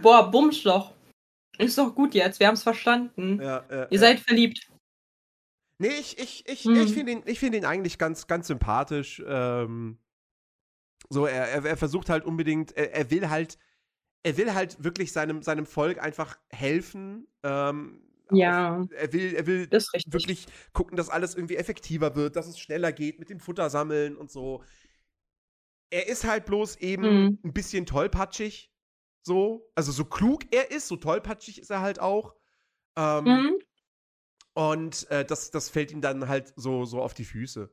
Boah, 0.01 0.31
bums 0.31 0.63
doch. 0.63 0.93
Ist 1.59 1.79
doch 1.79 1.95
gut 1.95 2.15
jetzt, 2.15 2.41
wir 2.41 2.49
haben 2.49 2.55
es 2.55 2.63
verstanden. 2.63 3.41
Ja, 3.41 3.63
ja, 3.71 3.87
Ihr 3.89 3.99
seid 3.99 4.19
verliebt. 4.19 4.69
Nee, 5.83 5.99
ich, 5.99 6.17
ich, 6.17 6.49
ich, 6.49 6.63
hm. 6.63 6.77
ich 6.77 6.95
finde 6.95 7.11
ihn, 7.11 7.35
find 7.35 7.57
ihn 7.57 7.65
eigentlich 7.65 7.99
ganz, 7.99 8.29
ganz 8.29 8.47
sympathisch. 8.47 9.21
Ähm, 9.27 9.99
so, 11.11 11.27
er, 11.27 11.49
er, 11.49 11.65
er, 11.65 11.77
versucht 11.77 12.09
halt 12.09 12.25
unbedingt, 12.25 12.71
er, 12.77 12.95
er, 12.95 13.11
will 13.11 13.29
halt, 13.29 13.59
er 14.23 14.37
will 14.37 14.55
halt 14.55 14.85
wirklich 14.85 15.11
seinem, 15.11 15.43
seinem 15.43 15.67
Volk 15.67 16.01
einfach 16.01 16.39
helfen. 16.51 17.27
Ähm, 17.43 18.01
ja. 18.31 18.79
Auf, 18.79 18.93
er 18.93 19.13
will, 19.13 19.35
er 19.35 19.47
will 19.49 19.69
wirklich 19.73 20.47
gucken, 20.73 20.97
dass 20.97 21.09
alles 21.09 21.35
irgendwie 21.35 21.57
effektiver 21.57 22.15
wird, 22.15 22.37
dass 22.37 22.47
es 22.47 22.61
schneller 22.61 22.93
geht 22.93 23.19
mit 23.19 23.29
dem 23.29 23.41
Futtersammeln 23.41 24.17
und 24.17 24.31
so. 24.31 24.63
Er 25.91 26.07
ist 26.07 26.23
halt 26.23 26.47
bloß 26.47 26.77
eben 26.77 27.25
mhm. 27.25 27.39
ein 27.43 27.53
bisschen 27.53 27.87
tollpatschig. 27.87 28.73
So. 29.25 29.69
Also 29.75 29.91
so 29.91 30.05
klug 30.05 30.45
er 30.53 30.71
ist, 30.71 30.87
so 30.87 30.95
tollpatschig 30.95 31.61
ist 31.61 31.73
er 31.73 31.81
halt 31.81 31.99
auch. 31.99 32.37
Ähm, 32.97 33.25
mhm. 33.25 33.57
Und 34.55 35.11
äh, 35.11 35.25
das, 35.25 35.51
das 35.51 35.71
fällt 35.71 35.91
ihm 35.93 36.01
dann 36.01 36.29
halt 36.29 36.53
so, 36.57 36.85
so 36.85 37.01
auf 37.01 37.15
die 37.15 37.25
Füße. 37.25 37.71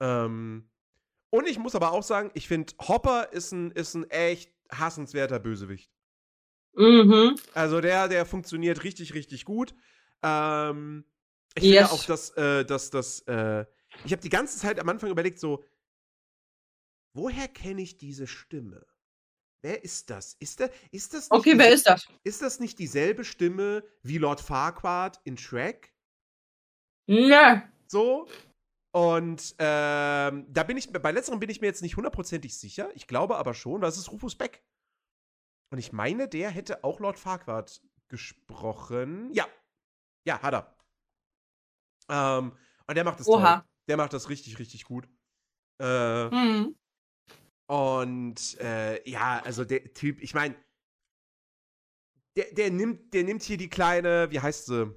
Ähm, 0.00 0.70
und 1.30 1.48
ich 1.48 1.58
muss 1.58 1.74
aber 1.74 1.92
auch 1.92 2.02
sagen, 2.02 2.30
ich 2.34 2.48
finde, 2.48 2.72
Hopper 2.80 3.32
ist 3.32 3.52
ein, 3.52 3.70
ist 3.72 3.94
ein 3.94 4.08
echt 4.10 4.52
hassenswerter 4.70 5.38
Bösewicht. 5.38 5.90
Mhm. 6.74 7.36
Also 7.52 7.80
der, 7.80 8.08
der 8.08 8.26
funktioniert 8.26 8.84
richtig, 8.84 9.14
richtig 9.14 9.44
gut. 9.44 9.74
Ähm, 10.22 11.04
ich 11.54 11.64
Yes. 11.64 11.90
finde 11.90 11.92
auch, 11.92 12.04
dass, 12.04 12.30
äh, 12.30 12.64
dass, 12.64 12.90
dass 12.90 13.20
äh, 13.22 13.64
ich 14.04 14.12
habe 14.12 14.22
die 14.22 14.28
ganze 14.28 14.58
Zeit 14.58 14.80
am 14.80 14.88
Anfang 14.88 15.10
überlegt, 15.10 15.38
so, 15.38 15.64
woher 17.12 17.48
kenne 17.48 17.82
ich 17.82 17.98
diese 17.98 18.26
Stimme? 18.26 18.84
Wer 19.62 19.82
ist 19.84 20.10
das? 20.10 20.34
Ist, 20.40 20.60
der, 20.60 20.70
ist 20.90 21.14
das 21.14 21.30
nicht 21.30 21.38
Okay, 21.38 21.54
wer 21.56 21.72
ist 21.72 21.86
das? 21.86 22.06
ist 22.22 22.42
das 22.42 22.60
nicht 22.60 22.78
dieselbe 22.78 23.24
Stimme 23.24 23.84
wie 24.02 24.18
Lord 24.18 24.40
Farquaad 24.40 25.20
in 25.24 25.38
Shrek? 25.38 25.93
Ne. 27.06 27.70
So. 27.86 28.28
Und 28.94 29.54
ähm, 29.58 30.46
da 30.52 30.62
bin 30.62 30.76
ich, 30.76 30.92
bei 30.92 31.10
letzterem 31.12 31.40
bin 31.40 31.50
ich 31.50 31.60
mir 31.60 31.66
jetzt 31.66 31.82
nicht 31.82 31.96
hundertprozentig 31.96 32.56
sicher. 32.56 32.90
Ich 32.94 33.06
glaube 33.06 33.36
aber 33.36 33.52
schon, 33.54 33.80
das 33.80 33.98
ist 33.98 34.10
Rufus 34.12 34.36
Beck. 34.36 34.64
Und 35.72 35.78
ich 35.78 35.92
meine, 35.92 36.28
der 36.28 36.50
hätte 36.50 36.84
auch 36.84 37.00
Lord 37.00 37.18
Farquaad 37.18 37.82
gesprochen. 38.08 39.32
Ja. 39.32 39.48
Ja, 40.26 40.40
hat 40.42 40.54
er. 40.54 40.76
Ähm, 42.08 42.56
und 42.86 42.94
der 42.94 43.04
macht 43.04 43.18
das 43.20 43.26
Oha. 43.26 43.56
toll. 43.60 43.68
Der 43.88 43.96
macht 43.96 44.12
das 44.12 44.28
richtig, 44.28 44.58
richtig 44.58 44.84
gut. 44.84 45.08
Äh, 45.82 46.30
Hm. 46.30 46.76
und 47.68 48.60
äh, 48.60 49.08
ja, 49.10 49.40
also 49.42 49.64
der 49.64 49.92
Typ, 49.92 50.20
ich 50.22 50.32
meine, 50.34 50.54
der, 52.36 52.52
der, 52.52 52.70
nimmt, 52.70 53.12
der 53.12 53.24
nimmt 53.24 53.42
hier 53.42 53.56
die 53.56 53.68
kleine, 53.68 54.30
wie 54.30 54.38
heißt 54.40 54.66
sie? 54.66 54.94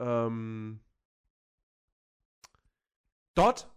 Ähm, 0.00 0.80
Dot, 3.34 3.68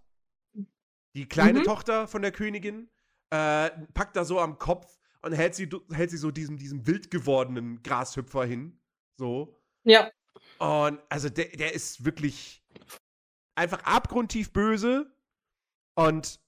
die 1.15 1.27
kleine 1.27 1.59
Mhm. 1.59 1.63
Tochter 1.63 2.07
von 2.07 2.21
der 2.21 2.31
Königin, 2.31 2.89
äh, 3.31 3.69
packt 3.93 4.15
da 4.15 4.23
so 4.23 4.39
am 4.39 4.57
Kopf 4.59 4.97
und 5.21 5.33
hält 5.33 5.55
sie, 5.55 5.69
hält 5.91 6.11
sie 6.11 6.17
so 6.17 6.31
diesem, 6.31 6.57
diesem 6.57 6.85
wild 6.87 7.11
gewordenen 7.11 7.81
Grashüpfer 7.83 8.45
hin. 8.45 8.79
So. 9.19 9.59
Ja. 9.83 10.11
Und 10.59 11.01
also 11.09 11.29
der, 11.29 11.49
der 11.49 11.73
ist 11.73 12.05
wirklich 12.05 12.63
einfach 13.55 13.83
abgrundtief 13.83 14.53
böse. 14.53 15.11
Und 15.95 16.39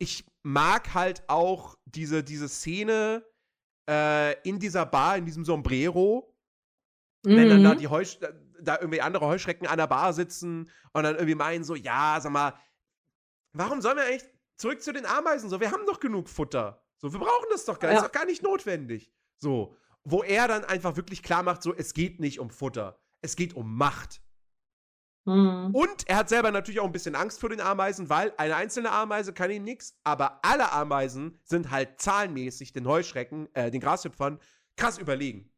ich 0.00 0.24
mag 0.42 0.94
halt 0.94 1.22
auch 1.28 1.76
diese, 1.84 2.24
diese 2.24 2.48
Szene 2.48 3.24
äh, 3.88 4.40
in 4.48 4.58
dieser 4.58 4.86
Bar, 4.86 5.18
in 5.18 5.26
diesem 5.26 5.44
Sombrero, 5.44 6.34
wenn 7.22 7.48
dann 7.48 7.62
da 7.62 7.74
Mhm. 7.74 7.78
die 7.78 7.88
Heusch 7.88 8.18
da 8.64 8.78
irgendwie 8.78 9.00
andere 9.00 9.26
Heuschrecken 9.26 9.66
an 9.66 9.78
der 9.78 9.86
Bar 9.86 10.12
sitzen 10.12 10.70
und 10.92 11.02
dann 11.02 11.14
irgendwie 11.14 11.34
meinen 11.34 11.64
so, 11.64 11.74
ja, 11.74 12.18
sag 12.20 12.32
mal, 12.32 12.54
warum 13.52 13.80
sollen 13.80 13.96
wir 13.96 14.04
eigentlich 14.04 14.24
zurück 14.56 14.82
zu 14.82 14.92
den 14.92 15.06
Ameisen 15.06 15.48
so? 15.50 15.60
Wir 15.60 15.70
haben 15.70 15.86
doch 15.86 16.00
genug 16.00 16.28
Futter. 16.28 16.82
So, 16.98 17.12
wir 17.12 17.20
brauchen 17.20 17.46
das 17.50 17.64
doch 17.64 17.78
gar 17.78 17.88
nicht, 17.88 17.98
Ja. 17.98 18.02
ist 18.04 18.08
doch 18.14 18.18
gar 18.20 18.26
nicht 18.26 18.42
notwendig. 18.42 19.12
So, 19.38 19.76
wo 20.04 20.22
er 20.22 20.48
dann 20.48 20.64
einfach 20.64 20.96
wirklich 20.96 21.22
klar 21.22 21.42
macht, 21.42 21.62
so, 21.62 21.74
es 21.74 21.94
geht 21.94 22.20
nicht 22.20 22.40
um 22.40 22.50
Futter, 22.50 23.00
es 23.20 23.36
geht 23.36 23.54
um 23.54 23.76
Macht. 23.76 24.20
Mhm. 25.26 25.70
Und 25.74 26.08
er 26.08 26.16
hat 26.16 26.28
selber 26.28 26.50
natürlich 26.50 26.80
auch 26.80 26.84
ein 26.86 26.92
bisschen 26.92 27.14
Angst 27.14 27.40
vor 27.40 27.48
den 27.48 27.60
Ameisen, 27.60 28.10
weil 28.10 28.32
eine 28.36 28.56
einzelne 28.56 28.90
Ameise 28.90 29.32
kann 29.32 29.50
ihm 29.50 29.64
nichts, 29.64 29.98
aber 30.04 30.40
alle 30.44 30.70
Ameisen 30.72 31.40
sind 31.44 31.70
halt 31.70 32.00
zahlenmäßig 32.00 32.72
den 32.72 32.86
Heuschrecken, 32.86 33.48
äh, 33.54 33.70
den 33.70 33.80
Grashüpfern 33.80 34.38
krass 34.76 34.98
überlegen. 34.98 35.50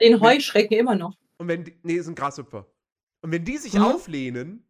Den 0.00 0.20
Heuschrecken 0.20 0.76
immer 0.76 0.94
noch. 0.94 1.16
Und 1.42 1.48
wenn 1.48 1.64
die, 1.64 1.76
nee, 1.82 2.00
sind 2.00 2.16
Grashüpfer. 2.16 2.66
Und 3.20 3.32
wenn 3.32 3.44
die 3.44 3.58
sich 3.58 3.74
Mhm. 3.74 3.82
auflehnen, 3.82 4.64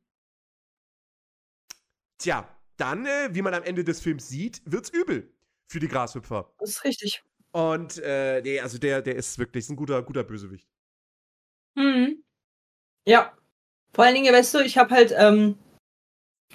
tja, 2.18 2.48
dann, 2.78 3.06
äh, 3.06 3.28
wie 3.32 3.42
man 3.42 3.54
am 3.54 3.62
Ende 3.62 3.84
des 3.84 4.00
Films 4.00 4.28
sieht, 4.28 4.62
wird's 4.64 4.88
übel 4.90 5.30
für 5.70 5.80
die 5.80 5.88
Grashüpfer. 5.88 6.52
Das 6.58 6.70
ist 6.70 6.84
richtig. 6.84 7.22
Und 7.52 7.98
äh, 7.98 8.40
nee, 8.42 8.58
also 8.60 8.78
der, 8.78 9.02
der 9.02 9.16
ist 9.16 9.38
wirklich 9.38 9.64
ist 9.64 9.70
ein 9.70 9.76
guter, 9.76 10.02
guter 10.02 10.24
Bösewicht. 10.24 10.66
Mhm. 11.74 12.24
Ja. 13.06 13.36
Vor 13.94 14.04
allen 14.04 14.14
Dingen, 14.14 14.32
weißt 14.32 14.54
du, 14.54 14.60
ich 14.60 14.78
habe 14.78 14.94
halt, 14.94 15.12
ähm, 15.16 15.58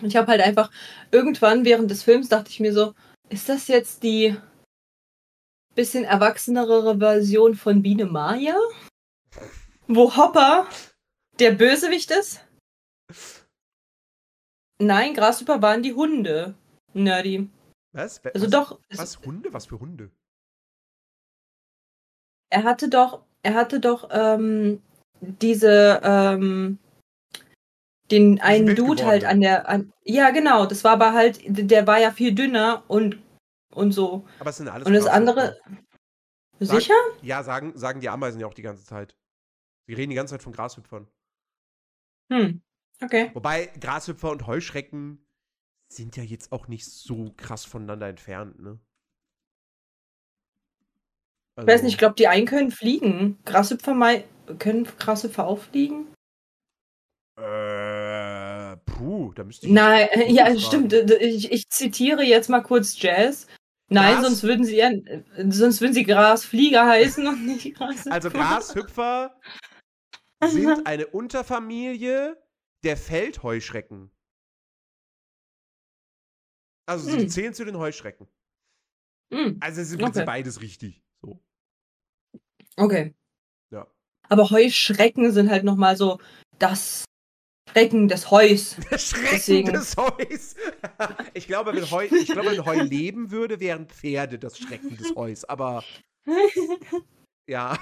ich 0.02 0.16
habe 0.16 0.28
halt 0.28 0.42
einfach 0.42 0.72
irgendwann 1.12 1.66
während 1.66 1.92
des 1.92 2.02
Films 2.04 2.30
dachte 2.30 2.50
ich 2.50 2.60
mir 2.60 2.74
so, 2.74 2.94
ist 3.30 3.50
das 3.50 3.68
jetzt 3.68 4.02
die 4.02 4.36
bisschen 5.76 6.04
erwachsenere 6.04 6.98
Version 6.98 7.54
von 7.54 7.84
Biene 7.84 8.08
Maya? 8.08 8.58
Wo 9.88 10.16
Hopper 10.16 10.68
der 11.40 11.52
Bösewicht 11.52 12.12
ist? 12.12 12.46
Nein, 14.80 15.14
Grashüpper 15.14 15.62
waren 15.62 15.82
die 15.84 15.94
Hunde. 15.94 16.56
Nerdy. 16.94 17.50
Was? 17.94 18.24
Also 18.26 18.46
was, 18.46 18.52
doch, 18.52 18.80
Was? 18.90 19.20
Hunde? 19.22 19.54
Was 19.54 19.66
für 19.68 19.80
Hunde? 19.80 20.12
er 22.50 22.64
hatte 22.64 22.90
doch, 22.90 23.24
er 23.44 23.56
hatte 23.56 23.80
doch 23.80 24.08
ähm, 24.12 24.82
diese, 25.20 26.00
ähm, 26.04 26.80
den 28.10 28.40
einen 28.40 28.74
Dude 28.76 29.06
halt 29.06 29.24
gewordenen. 29.24 29.26
an 29.26 29.42
der, 29.42 29.70
an, 29.70 29.94
ja 30.06 30.30
genau, 30.30 30.66
das 30.66 30.84
war 30.86 30.94
aber 30.94 31.14
halt, 31.14 31.42
der 31.46 31.86
war 31.88 32.00
ja 32.00 32.12
viel 32.12 32.34
dünner 32.34 32.84
und 32.88 33.22
und 33.74 33.92
so. 33.92 34.26
Aber 34.40 34.50
es 34.50 34.58
sind 34.58 34.70
alles 34.70 34.88
Und 34.88 34.94
das 34.94 35.08
andere, 35.08 35.58
Sag- 36.60 36.80
sicher? 36.82 36.94
Ja, 37.22 37.44
sagen, 37.44 37.78
sagen 37.78 38.00
die 38.00 38.10
Ameisen 38.10 38.40
ja 38.40 38.48
auch 38.48 38.54
die 38.54 38.62
ganze 38.64 38.86
Zeit. 38.86 39.16
Sie 39.88 39.94
reden 39.94 40.10
die 40.10 40.16
ganze 40.16 40.32
Zeit 40.34 40.44
von 40.44 40.52
Grashüpfern. 40.54 41.08
Hm, 42.32 42.62
okay. 43.02 43.32
Wobei 43.34 43.68
Grashüpfer 43.80 44.32
und 44.32 44.46
Heuschrecken 44.46 45.26
sind 45.90 46.18
ja 46.18 46.24
jetzt 46.24 46.52
auch 46.52 46.68
nicht 46.68 46.86
so 46.86 47.34
krass 47.38 47.64
voneinander 47.64 48.10
entfernt, 48.10 48.60
ne? 48.60 48.80
Ich 51.60 51.64
weiß 51.64 51.70
Also 51.70 51.84
nicht, 51.86 51.94
ich 51.94 51.98
glaube, 51.98 52.16
die 52.16 52.28
einen 52.28 52.46
können 52.46 52.72
fliegen. 52.72 53.40
Grashüpfer 53.46 53.94
mal, 53.94 54.24
können 54.60 54.84
Grashüpfer 55.00 55.48
auch 55.48 55.60
fliegen? 55.60 56.08
Äh, 57.38 58.78
puh, 58.86 59.32
da 59.34 59.44
müsste 59.44 59.68
ich. 59.68 59.74
Nein, 59.74 60.08
Google 60.12 60.32
ja, 60.36 60.46
fragen. 60.46 60.60
stimmt. 60.60 60.94
Ich, 61.22 61.52
ich 61.52 61.70
zitiere 61.70 62.24
jetzt 62.24 62.50
mal 62.50 62.62
kurz 62.62 63.02
Jazz. 63.02 63.48
Nein, 63.90 64.16
Gras- 64.16 64.26
sonst 64.26 64.44
würden 64.44 64.66
sie 64.66 64.76
ja, 64.76 64.92
sonst 65.50 65.80
würden 65.80 65.94
sie 65.94 66.04
Grasflieger 66.04 66.86
heißen 66.90 67.26
und 67.26 67.46
nicht 67.46 67.74
Grashüpfer. 67.76 68.12
Also 68.12 68.30
Grashüpfer 68.30 69.40
sind 70.46 70.86
eine 70.88 71.08
Unterfamilie 71.08 72.42
der 72.84 72.98
Feldheuschrecken. 72.98 74.12
Also 76.88 77.10
sie 77.10 77.20
Hm. 77.22 77.30
zählen 77.30 77.54
zu 77.54 77.66
den 77.66 77.78
Heuschrecken. 77.78 78.28
Hm, 79.34 79.58
Also 79.60 79.82
es 79.82 79.92
ist 79.92 80.02
Okay. 80.02 80.24
beides 80.26 80.62
richtig. 80.62 81.04
So. 81.22 81.44
okay. 82.78 83.14
Ja. 83.72 83.88
Aber 84.30 84.50
Heuschrecken 84.50 85.32
sind 85.34 85.50
halt 85.50 85.66
nochmal 85.66 85.98
so 85.98 86.20
das 86.60 87.04
Schrecken 87.70 88.08
des 88.08 88.32
Heus. 88.32 88.78
Der 88.90 88.98
Schrecken 89.00 89.28
Deswegen- 89.32 89.74
des 89.74 89.98
Heus. 89.98 90.56
Ich 91.34 91.48
glaube, 91.48 91.74
wenn 91.76 91.92
Heu, 91.92 92.06
ich 92.06 92.28
glaube, 92.32 92.52
wenn 92.52 92.66
Heu 92.66 92.82
leben 92.82 93.32
würde, 93.32 93.60
wären 93.60 93.88
Pferde 93.88 94.40
das 94.40 94.58
Schrecken 94.58 94.96
des 94.98 95.14
Heus. 95.16 95.44
Aber 95.44 95.84
ja. 97.48 97.78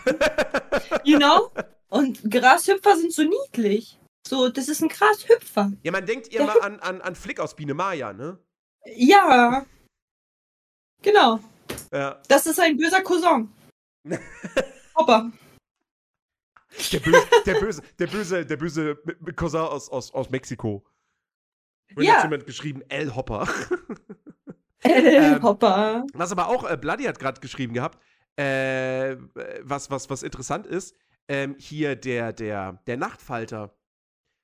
you 1.04 1.18
know? 1.18 1.52
Und 1.90 2.30
Grashüpfer 2.30 2.96
sind 2.98 3.14
so 3.14 3.24
niedlich. 3.24 4.00
So, 4.28 4.50
das 4.50 4.68
ist 4.68 4.82
ein 4.82 4.90
Grashüpfer. 4.90 5.72
Ja, 5.84 5.92
man 5.92 6.06
denkt 6.06 6.28
immer 6.34 6.62
an, 6.64 6.80
an, 6.80 7.02
an 7.02 7.16
Flick 7.16 7.40
aus 7.40 7.56
Biene 7.56 7.74
Maya, 7.74 8.12
ne? 8.12 8.40
Ja. 8.96 9.66
Genau. 11.02 11.40
Ja. 11.92 12.22
Das 12.28 12.46
ist 12.48 12.60
ein 12.60 12.78
böser 12.78 13.02
Cousin. 13.02 13.52
Hopper. 14.96 15.32
Der 16.92 17.00
böse, 17.00 17.28
der 17.46 17.56
böse, 17.60 17.82
der 18.00 18.08
böse, 18.08 18.46
der 18.46 18.58
böse 18.58 18.96
Cousin 19.36 19.62
aus, 19.62 19.90
aus, 19.90 20.14
aus 20.14 20.30
Mexiko. 20.30 20.84
Wird 21.94 22.08
Ja. 22.08 22.14
jetzt 22.16 22.24
jemand 22.24 22.46
geschrieben, 22.46 22.82
El 22.90 23.16
Hopper. 23.16 23.48
Äh, 24.84 25.34
Ähm, 25.34 25.42
Hopper. 25.42 26.06
Was 26.14 26.32
aber 26.32 26.48
auch 26.48 26.70
äh, 26.70 26.78
Bloody 26.78 27.06
hat 27.06 27.18
gerade 27.18 27.42
geschrieben 27.42 27.74
gehabt, 27.74 27.98
äh, 28.36 29.16
was, 29.64 29.90
was, 29.90 30.12
was 30.12 30.22
interessant 30.22 30.68
ist, 30.68 30.96
ähm, 31.28 31.56
hier 31.58 31.96
der, 31.96 32.34
der, 32.34 32.74
der 32.88 32.98
Nachtfalter 32.98 33.76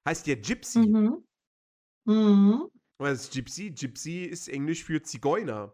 heißt 0.08 0.28
ja 0.28 0.36
Gypsy. 0.36 0.80
Mhm. 0.80 1.24
Mhm. 2.06 2.70
Was 2.98 3.24
ist 3.24 3.34
Gypsy? 3.34 3.72
Gypsy 3.72 4.24
ist 4.26 4.48
Englisch 4.48 4.84
für 4.84 5.02
Zigeuner. 5.02 5.74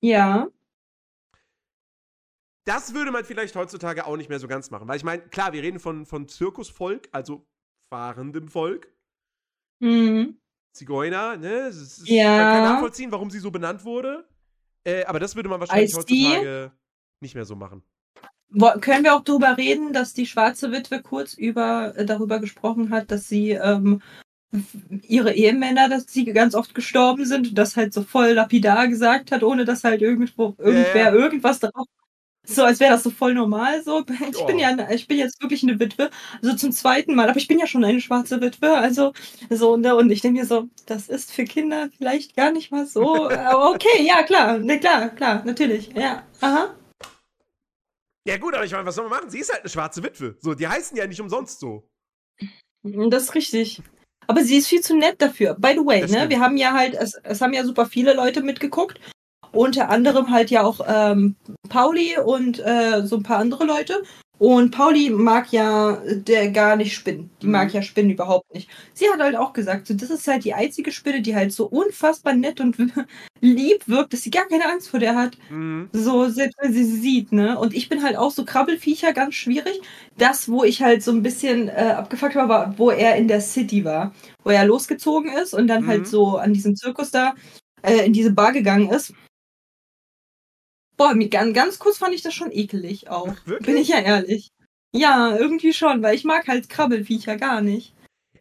Ja. 0.00 0.48
Das 2.66 2.94
würde 2.94 3.10
man 3.10 3.24
vielleicht 3.24 3.56
heutzutage 3.56 4.06
auch 4.06 4.16
nicht 4.16 4.28
mehr 4.28 4.38
so 4.38 4.48
ganz 4.48 4.70
machen. 4.70 4.88
Weil 4.88 4.96
ich 4.96 5.04
meine, 5.04 5.22
klar, 5.28 5.52
wir 5.52 5.62
reden 5.62 5.80
von, 5.80 6.06
von 6.06 6.28
Zirkusvolk, 6.28 7.08
also 7.12 7.46
fahrendem 7.92 8.48
Volk. 8.48 8.92
Mhm. 9.80 10.40
Zigeuner, 10.72 11.36
ne? 11.36 11.68
Ist, 11.68 12.06
Ja. 12.08 12.36
Man 12.36 12.54
kann 12.54 12.62
nachvollziehen, 12.74 13.12
warum 13.12 13.30
sie 13.30 13.38
so 13.38 13.50
benannt 13.50 13.84
wurde. 13.84 14.28
Äh, 14.84 15.04
aber 15.04 15.20
das 15.20 15.36
würde 15.36 15.48
man 15.48 15.60
wahrscheinlich 15.60 15.94
heutzutage 15.94 16.72
nicht 17.20 17.34
mehr 17.34 17.44
so 17.44 17.54
machen. 17.54 17.82
Können 18.80 19.04
wir 19.04 19.14
auch 19.14 19.24
darüber 19.24 19.56
reden, 19.56 19.92
dass 19.92 20.14
die 20.14 20.26
schwarze 20.26 20.70
Witwe 20.72 21.02
kurz 21.02 21.34
über 21.34 21.94
äh, 21.96 22.04
darüber 22.04 22.38
gesprochen 22.38 22.90
hat, 22.90 23.10
dass 23.10 23.28
sie 23.28 23.50
ähm, 23.52 24.00
ihre 25.02 25.34
Ehemänner, 25.34 25.88
dass 25.88 26.06
sie 26.06 26.24
ganz 26.26 26.54
oft 26.54 26.74
gestorben 26.74 27.26
sind 27.26 27.48
und 27.48 27.58
das 27.58 27.76
halt 27.76 27.92
so 27.92 28.02
voll 28.02 28.30
lapidar 28.32 28.88
gesagt 28.88 29.32
hat, 29.32 29.42
ohne 29.42 29.64
dass 29.64 29.84
halt 29.84 30.02
irgendwo 30.02 30.54
irgendwer 30.58 30.96
ja, 30.96 31.08
ja. 31.08 31.14
irgendwas 31.14 31.60
drauf 31.60 31.86
so, 32.46 32.62
als 32.62 32.78
wäre 32.78 32.92
das 32.92 33.02
so 33.02 33.10
voll 33.10 33.34
normal. 33.34 33.82
So, 33.82 34.04
ich 34.30 34.36
oh. 34.38 34.46
bin 34.46 34.58
ja, 34.58 34.76
ich 34.90 35.06
bin 35.06 35.18
jetzt 35.18 35.42
wirklich 35.42 35.62
eine 35.62 35.80
Witwe, 35.80 36.10
also 36.42 36.54
zum 36.56 36.72
zweiten 36.72 37.14
Mal, 37.14 37.28
aber 37.28 37.38
ich 37.38 37.48
bin 37.48 37.58
ja 37.58 37.66
schon 37.66 37.84
eine 37.84 38.00
schwarze 38.00 38.40
Witwe, 38.40 38.76
also 38.76 39.12
so 39.50 39.76
ne, 39.76 39.96
und 39.96 40.10
ich 40.10 40.20
denke 40.20 40.40
mir 40.40 40.46
so, 40.46 40.68
das 40.86 41.08
ist 41.08 41.32
für 41.32 41.44
Kinder 41.44 41.88
vielleicht 41.96 42.36
gar 42.36 42.52
nicht 42.52 42.70
mal 42.70 42.86
so. 42.86 43.28
aber 43.30 43.70
okay, 43.70 44.04
ja 44.06 44.22
klar, 44.22 44.58
ne 44.58 44.78
klar, 44.78 45.08
klar, 45.10 45.42
natürlich, 45.44 45.90
ja, 45.94 46.22
aha. 46.40 46.74
Ja 48.26 48.38
gut, 48.38 48.54
aber 48.54 48.64
ich 48.64 48.72
meine, 48.72 48.86
was 48.86 48.94
soll 48.94 49.08
man 49.08 49.18
machen? 49.18 49.30
Sie 49.30 49.38
ist 49.38 49.52
halt 49.52 49.60
eine 49.60 49.70
schwarze 49.70 50.02
Witwe. 50.02 50.36
So, 50.40 50.54
die 50.54 50.66
heißen 50.66 50.96
ja 50.96 51.06
nicht 51.06 51.20
umsonst 51.20 51.60
so. 51.60 51.88
Das 52.82 53.24
ist 53.24 53.34
richtig. 53.34 53.82
Aber 54.26 54.42
sie 54.42 54.56
ist 54.56 54.68
viel 54.68 54.80
zu 54.80 54.96
nett 54.96 55.20
dafür. 55.20 55.54
By 55.54 55.72
the 55.74 55.84
way, 55.84 56.06
ne? 56.06 56.28
Wir 56.30 56.40
haben 56.40 56.56
ja 56.56 56.72
halt, 56.72 56.94
es, 56.94 57.14
es 57.22 57.40
haben 57.42 57.52
ja 57.52 57.64
super 57.64 57.86
viele 57.86 58.14
Leute 58.14 58.42
mitgeguckt. 58.42 58.98
Unter 59.52 59.90
anderem 59.90 60.30
halt 60.30 60.50
ja 60.50 60.62
auch 60.62 60.80
ähm, 60.86 61.36
Pauli 61.68 62.18
und 62.18 62.58
äh, 62.60 63.06
so 63.06 63.16
ein 63.16 63.22
paar 63.22 63.38
andere 63.38 63.64
Leute. 63.64 64.02
Und 64.38 64.72
Pauli 64.72 65.10
mag 65.10 65.52
ja 65.52 66.02
der 66.06 66.50
gar 66.50 66.74
nicht 66.76 66.94
Spinnen. 66.94 67.30
Die 67.40 67.46
mhm. 67.46 67.52
mag 67.52 67.72
ja 67.72 67.82
Spinnen 67.82 68.10
überhaupt 68.10 68.52
nicht. 68.52 68.68
Sie 68.92 69.08
hat 69.08 69.20
halt 69.20 69.36
auch 69.36 69.52
gesagt, 69.52 69.86
so, 69.86 69.94
das 69.94 70.10
ist 70.10 70.26
halt 70.26 70.44
die 70.44 70.54
einzige 70.54 70.90
Spinne, 70.90 71.22
die 71.22 71.36
halt 71.36 71.52
so 71.52 71.66
unfassbar 71.66 72.34
nett 72.34 72.60
und 72.60 72.76
lieb 73.40 73.86
wirkt, 73.86 74.12
dass 74.12 74.22
sie 74.22 74.30
gar 74.30 74.46
keine 74.48 74.68
Angst 74.68 74.88
vor 74.88 74.98
der 74.98 75.14
hat. 75.14 75.38
Mhm. 75.50 75.88
So, 75.92 76.28
selbst 76.28 76.58
wenn 76.60 76.72
sie 76.72 76.84
sie 76.84 77.00
sieht, 77.00 77.32
ne? 77.32 77.58
Und 77.58 77.74
ich 77.74 77.88
bin 77.88 78.02
halt 78.02 78.16
auch 78.16 78.32
so 78.32 78.44
Krabbelfiecher 78.44 79.12
ganz 79.12 79.34
schwierig. 79.34 79.80
Das, 80.18 80.48
wo 80.48 80.64
ich 80.64 80.82
halt 80.82 81.02
so 81.02 81.12
ein 81.12 81.22
bisschen 81.22 81.68
äh, 81.68 81.94
abgefuckt 81.96 82.34
war, 82.34 82.48
war, 82.48 82.78
wo 82.78 82.90
er 82.90 83.16
in 83.16 83.28
der 83.28 83.40
City 83.40 83.84
war. 83.84 84.12
Wo 84.42 84.50
er 84.50 84.66
losgezogen 84.66 85.30
ist 85.32 85.54
und 85.54 85.68
dann 85.68 85.86
halt 85.86 86.00
mhm. 86.00 86.02
halt 86.02 86.06
so 86.08 86.36
an 86.38 86.52
diesem 86.52 86.74
Zirkus 86.74 87.12
da 87.12 87.34
äh, 87.82 88.04
in 88.04 88.12
diese 88.12 88.32
Bar 88.32 88.52
gegangen 88.52 88.90
ist. 88.90 89.14
Boah, 90.96 91.14
ganz, 91.14 91.54
ganz 91.54 91.78
kurz 91.78 91.98
fand 91.98 92.14
ich 92.14 92.22
das 92.22 92.34
schon 92.34 92.52
ekelig 92.52 93.08
auch. 93.10 93.28
Ach, 93.28 93.58
Bin 93.60 93.76
ich 93.76 93.88
ja 93.88 93.98
ehrlich. 93.98 94.50
Ja, 94.92 95.36
irgendwie 95.36 95.72
schon, 95.72 96.02
weil 96.02 96.14
ich 96.14 96.24
mag 96.24 96.46
halt 96.46 96.68
Krabbelfiecher 96.68 97.36
gar 97.36 97.60
nicht. 97.60 97.92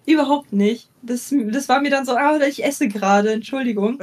Überhaupt 0.06 0.54
nicht. 0.54 0.90
Das, 1.02 1.34
das 1.34 1.68
war 1.68 1.82
mir 1.82 1.90
dann 1.90 2.06
so, 2.06 2.16
ah, 2.16 2.40
ich 2.42 2.64
esse 2.64 2.88
gerade, 2.88 3.32
Entschuldigung. 3.32 4.00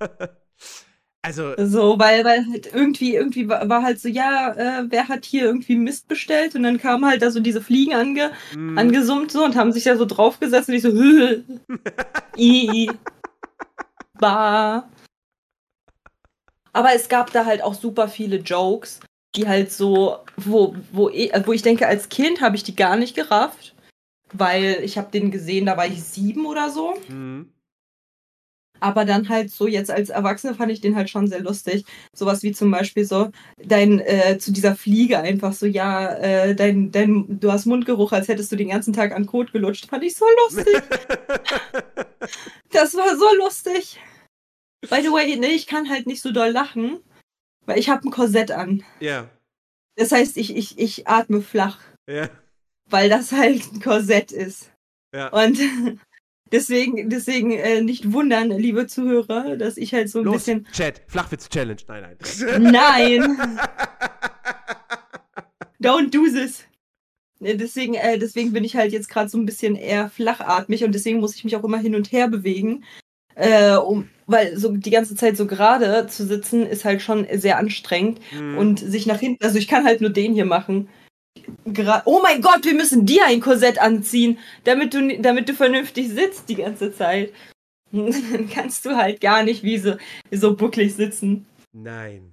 also. 1.22 1.52
So, 1.58 1.98
weil, 1.98 2.24
weil 2.24 2.46
halt 2.50 2.72
irgendwie, 2.72 3.16
irgendwie 3.16 3.48
war, 3.48 3.68
war 3.68 3.82
halt 3.82 4.00
so, 4.00 4.08
ja, 4.08 4.54
äh, 4.54 4.84
wer 4.88 5.08
hat 5.08 5.26
hier 5.26 5.44
irgendwie 5.44 5.76
Mist 5.76 6.08
bestellt? 6.08 6.54
Und 6.54 6.62
dann 6.62 6.78
kamen 6.78 7.04
halt 7.04 7.20
da 7.20 7.30
so 7.30 7.40
diese 7.40 7.60
Fliegen 7.60 7.94
ange, 7.94 8.30
mm. 8.56 8.78
angesummt 8.78 9.32
so 9.32 9.44
und 9.44 9.56
haben 9.56 9.72
sich 9.72 9.84
da 9.84 9.96
so 9.96 10.06
draufgesetzt 10.06 10.68
und 10.68 10.74
ich 10.76 10.82
so, 10.82 10.90
i, 12.38 12.90
bah. 14.18 14.88
Aber 16.72 16.94
es 16.94 17.08
gab 17.08 17.32
da 17.32 17.44
halt 17.44 17.62
auch 17.62 17.74
super 17.74 18.08
viele 18.08 18.36
Jokes, 18.36 19.00
die 19.34 19.48
halt 19.48 19.72
so, 19.72 20.18
wo, 20.36 20.74
wo, 20.90 21.10
wo 21.10 21.52
ich 21.52 21.62
denke, 21.62 21.86
als 21.86 22.08
Kind 22.08 22.40
habe 22.40 22.56
ich 22.56 22.62
die 22.62 22.76
gar 22.76 22.96
nicht 22.96 23.14
gerafft, 23.14 23.74
weil 24.32 24.80
ich 24.82 24.98
habe 24.98 25.10
den 25.10 25.30
gesehen, 25.30 25.66
da 25.66 25.76
war 25.76 25.86
ich 25.86 26.02
sieben 26.02 26.46
oder 26.46 26.70
so. 26.70 26.94
Mhm. 27.08 27.52
Aber 28.80 29.04
dann 29.04 29.28
halt 29.28 29.52
so, 29.52 29.68
jetzt 29.68 29.92
als 29.92 30.10
Erwachsene 30.10 30.54
fand 30.54 30.72
ich 30.72 30.80
den 30.80 30.96
halt 30.96 31.08
schon 31.08 31.28
sehr 31.28 31.40
lustig. 31.40 31.84
Sowas 32.12 32.42
wie 32.42 32.50
zum 32.50 32.68
Beispiel 32.72 33.04
so, 33.04 33.30
dein, 33.64 34.00
äh, 34.00 34.38
zu 34.38 34.52
dieser 34.52 34.74
Fliege 34.74 35.20
einfach 35.20 35.52
so, 35.52 35.66
ja, 35.66 36.12
äh, 36.14 36.56
dein, 36.56 36.90
dein, 36.90 37.38
du 37.38 37.52
hast 37.52 37.66
Mundgeruch, 37.66 38.10
als 38.10 38.26
hättest 38.26 38.50
du 38.50 38.56
den 38.56 38.70
ganzen 38.70 38.92
Tag 38.92 39.12
an 39.12 39.26
Kot 39.26 39.52
gelutscht. 39.52 39.86
Fand 39.86 40.02
ich 40.02 40.16
so 40.16 40.24
lustig. 40.44 40.66
das 42.72 42.94
war 42.96 43.16
so 43.16 43.36
lustig. 43.36 44.00
By 44.88 45.00
the 45.02 45.12
way, 45.12 45.36
ne, 45.36 45.48
ich 45.48 45.66
kann 45.66 45.88
halt 45.88 46.06
nicht 46.06 46.22
so 46.22 46.32
doll 46.32 46.50
lachen, 46.50 47.00
weil 47.66 47.78
ich 47.78 47.88
habe 47.88 48.06
ein 48.06 48.10
Korsett 48.10 48.50
an. 48.50 48.82
Ja. 49.00 49.28
Das 49.96 50.10
heißt, 50.12 50.36
ich, 50.36 50.56
ich, 50.56 50.78
ich 50.78 51.06
atme 51.06 51.40
flach. 51.40 51.78
Ja. 52.08 52.28
Weil 52.90 53.08
das 53.08 53.32
halt 53.32 53.72
ein 53.72 53.80
Korsett 53.80 54.32
ist. 54.32 54.72
Ja. 55.14 55.28
Und 55.28 55.58
deswegen, 56.52 57.10
deswegen 57.10 57.52
äh, 57.52 57.80
nicht 57.82 58.12
wundern, 58.12 58.50
liebe 58.50 58.86
Zuhörer, 58.86 59.56
dass 59.56 59.76
ich 59.76 59.94
halt 59.94 60.10
so 60.10 60.20
ein 60.20 60.24
Los, 60.24 60.34
bisschen. 60.34 60.66
Chat, 60.72 61.02
Flachwitz-Challenge. 61.06 61.82
Nein, 61.86 62.16
nein. 62.60 62.62
Nein! 62.72 63.38
Don't 65.80 66.10
do 66.10 66.24
this. 66.26 66.64
Deswegen, 67.40 67.94
äh, 67.94 68.18
deswegen 68.18 68.52
bin 68.52 68.62
ich 68.62 68.76
halt 68.76 68.92
jetzt 68.92 69.08
gerade 69.08 69.28
so 69.28 69.36
ein 69.36 69.46
bisschen 69.46 69.74
eher 69.74 70.08
flachatmig 70.08 70.84
und 70.84 70.92
deswegen 70.92 71.18
muss 71.18 71.34
ich 71.34 71.42
mich 71.42 71.56
auch 71.56 71.64
immer 71.64 71.78
hin 71.78 71.96
und 71.96 72.12
her 72.12 72.28
bewegen. 72.28 72.84
Äh, 73.34 73.76
um, 73.76 74.08
weil 74.26 74.56
so 74.56 74.76
die 74.76 74.90
ganze 74.90 75.14
Zeit 75.14 75.36
so 75.36 75.46
gerade 75.46 76.06
zu 76.06 76.26
sitzen 76.26 76.66
ist 76.66 76.84
halt 76.84 77.02
schon 77.02 77.26
sehr 77.32 77.58
anstrengend 77.58 78.20
mhm. 78.32 78.58
und 78.58 78.78
sich 78.78 79.06
nach 79.06 79.18
hinten, 79.20 79.44
also 79.44 79.58
ich 79.58 79.68
kann 79.68 79.84
halt 79.84 80.00
nur 80.00 80.10
den 80.10 80.34
hier 80.34 80.44
machen. 80.44 80.88
Gra 81.64 82.02
oh 82.04 82.20
mein 82.22 82.40
Gott, 82.42 82.64
wir 82.64 82.74
müssen 82.74 83.06
dir 83.06 83.24
ein 83.26 83.40
Korsett 83.40 83.80
anziehen, 83.80 84.38
damit 84.64 84.94
du, 84.94 85.18
damit 85.20 85.48
du 85.48 85.54
vernünftig 85.54 86.08
sitzt 86.08 86.48
die 86.48 86.56
ganze 86.56 86.92
Zeit. 86.92 87.32
Dann 87.92 88.48
kannst 88.50 88.84
du 88.86 88.96
halt 88.96 89.20
gar 89.20 89.42
nicht 89.42 89.62
wie 89.62 89.78
so, 89.78 89.96
so 90.30 90.56
bucklig 90.56 90.94
sitzen. 90.94 91.46
Nein. 91.72 92.32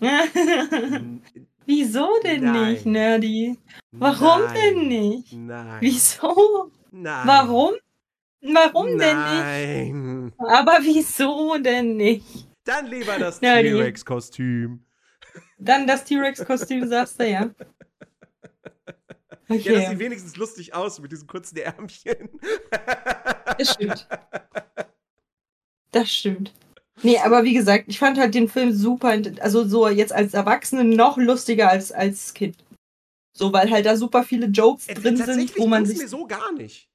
Wieso 1.66 2.08
denn 2.24 2.44
Nein. 2.44 2.72
nicht, 2.72 2.86
Nerdy? 2.86 3.58
Warum 3.92 4.42
Nein. 4.42 4.54
denn 4.54 4.88
nicht? 4.88 5.32
Nein. 5.32 5.76
Wieso? 5.80 6.70
Nein. 6.90 7.26
Warum? 7.26 7.74
Warum 8.42 8.96
Nein. 8.96 8.98
denn 8.98 10.24
nicht? 10.24 10.34
Aber 10.38 10.78
wieso 10.82 11.58
denn 11.58 11.96
nicht? 11.96 12.48
Dann 12.64 12.86
lieber 12.86 13.18
das 13.18 13.40
T-Rex-Kostüm. 13.40 14.84
Dann 15.58 15.86
das 15.86 16.04
T-Rex-Kostüm, 16.04 16.88
sagst 16.88 17.20
du 17.20 17.28
ja. 17.28 17.50
Okay. 19.48 19.72
Ja, 19.72 19.80
das 19.80 19.88
sieht 19.90 19.98
wenigstens 19.98 20.36
lustig 20.36 20.74
aus 20.74 21.00
mit 21.00 21.10
diesen 21.10 21.26
kurzen 21.26 21.56
Ärmchen. 21.56 22.30
Das 23.58 23.72
stimmt. 23.72 24.08
Das 25.90 26.10
stimmt. 26.10 26.54
Nee, 27.02 27.18
aber 27.18 27.44
wie 27.44 27.54
gesagt, 27.54 27.86
ich 27.88 27.98
fand 27.98 28.18
halt 28.18 28.34
den 28.34 28.48
Film 28.48 28.72
super, 28.72 29.20
also 29.40 29.66
so 29.66 29.88
jetzt 29.88 30.12
als 30.12 30.34
Erwachsene 30.34 30.84
noch 30.84 31.16
lustiger 31.16 31.68
als 31.68 31.90
als 31.92 32.32
Kind. 32.34 32.56
So, 33.32 33.52
weil 33.52 33.70
halt 33.70 33.86
da 33.86 33.96
super 33.96 34.22
viele 34.22 34.46
Jokes 34.46 34.86
äh, 34.88 34.94
drin 34.94 35.16
sind, 35.16 35.56
wo 35.58 35.66
man 35.66 35.86
sich. 35.86 35.98
mir 35.98 36.08
so 36.08 36.26
gar 36.26 36.52
nicht. 36.52 36.89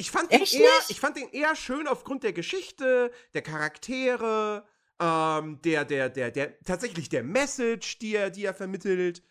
Ich 0.00 0.10
fand, 0.10 0.32
den 0.32 0.40
eher, 0.40 0.70
ich 0.88 0.98
fand 0.98 1.18
den 1.18 1.28
eher 1.28 1.54
schön 1.54 1.86
aufgrund 1.86 2.22
der 2.22 2.32
Geschichte, 2.32 3.12
der 3.34 3.42
Charaktere, 3.42 4.64
ähm, 4.98 5.60
der, 5.62 5.84
der, 5.84 6.08
der, 6.08 6.30
der, 6.30 6.58
tatsächlich 6.60 7.10
der 7.10 7.22
Message, 7.22 7.98
die 7.98 8.14
er, 8.14 8.30
die 8.30 8.46
er 8.46 8.54
vermittelt, 8.54 9.22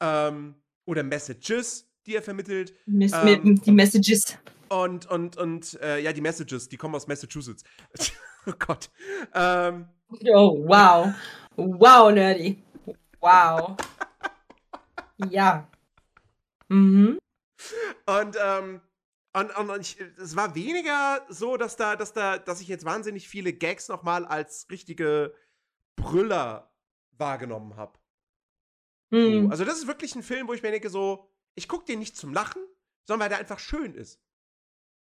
ähm, 0.00 0.56
oder 0.84 1.02
Messages, 1.02 1.88
die 2.04 2.14
er 2.14 2.20
vermittelt. 2.20 2.74
Miss, 2.84 3.12
ähm, 3.14 3.58
die 3.62 3.70
Messages. 3.72 4.36
Und, 4.68 5.06
und, 5.06 5.38
und, 5.38 5.80
äh, 5.80 6.00
ja, 6.00 6.12
die 6.12 6.20
Messages, 6.20 6.68
die 6.68 6.76
kommen 6.76 6.94
aus 6.94 7.06
Massachusetts. 7.06 7.64
oh 8.46 8.52
Gott. 8.58 8.90
Ähm, 9.32 9.88
oh, 10.26 10.62
wow. 10.68 11.14
Wow, 11.56 12.12
Nerdy. 12.12 12.62
Wow. 13.18 13.78
ja. 15.30 15.66
Mhm. 16.68 17.18
Und, 18.04 18.36
ähm, 18.38 18.82
und, 19.34 19.50
und 19.56 19.80
ich, 19.80 20.00
es 20.00 20.36
war 20.36 20.54
weniger 20.54 21.24
so, 21.28 21.56
dass 21.56 21.76
da, 21.76 21.96
dass 21.96 22.12
da, 22.12 22.38
dass 22.38 22.60
ich 22.60 22.68
jetzt 22.68 22.84
wahnsinnig 22.84 23.28
viele 23.28 23.52
Gags 23.52 23.88
nochmal 23.88 24.24
als 24.24 24.66
richtige 24.70 25.34
Brüller 25.96 26.72
wahrgenommen 27.12 27.76
habe. 27.76 27.98
Mhm. 29.10 29.44
So, 29.44 29.50
also, 29.50 29.64
das 29.64 29.78
ist 29.78 29.86
wirklich 29.86 30.14
ein 30.14 30.22
Film, 30.22 30.48
wo 30.48 30.54
ich 30.54 30.62
mir 30.62 30.70
denke, 30.70 30.90
so, 30.90 31.28
ich 31.54 31.68
gucke 31.68 31.84
den 31.84 31.98
nicht 31.98 32.16
zum 32.16 32.32
Lachen, 32.32 32.62
sondern 33.04 33.24
weil 33.24 33.28
der 33.30 33.38
einfach 33.38 33.58
schön 33.58 33.94
ist. 33.94 34.20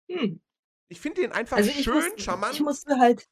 Mhm. 0.08 0.42
Ich 0.88 1.00
finde 1.00 1.22
den 1.22 1.32
einfach 1.32 1.58
also 1.58 1.72
schön, 1.72 1.94
musste, 1.94 2.20
charmant. 2.20 2.54
Ich 2.56 2.62
musste 2.62 2.98
halt, 2.98 3.30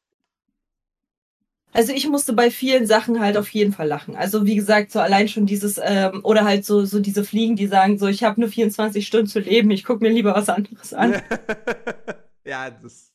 also 1.73 1.93
ich 1.93 2.07
musste 2.07 2.33
bei 2.33 2.49
vielen 2.49 2.87
Sachen 2.87 3.19
halt 3.19 3.37
auf 3.37 3.49
jeden 3.49 3.73
Fall 3.73 3.87
lachen. 3.87 4.15
Also 4.15 4.45
wie 4.45 4.55
gesagt, 4.55 4.91
so 4.91 4.99
allein 4.99 5.27
schon 5.27 5.45
dieses, 5.45 5.79
ähm, 5.83 6.21
oder 6.23 6.43
halt 6.45 6.65
so, 6.65 6.85
so 6.85 6.99
diese 6.99 7.23
Fliegen, 7.23 7.55
die 7.55 7.67
sagen 7.67 7.99
so, 7.99 8.07
ich 8.07 8.23
habe 8.23 8.39
nur 8.39 8.49
24 8.49 9.05
Stunden 9.05 9.27
zu 9.27 9.39
leben, 9.39 9.69
ich 9.71 9.83
gucke 9.83 10.03
mir 10.03 10.09
lieber 10.09 10.33
was 10.33 10.49
anderes 10.49 10.93
an. 10.93 11.21
ja, 12.45 12.69
das. 12.69 13.09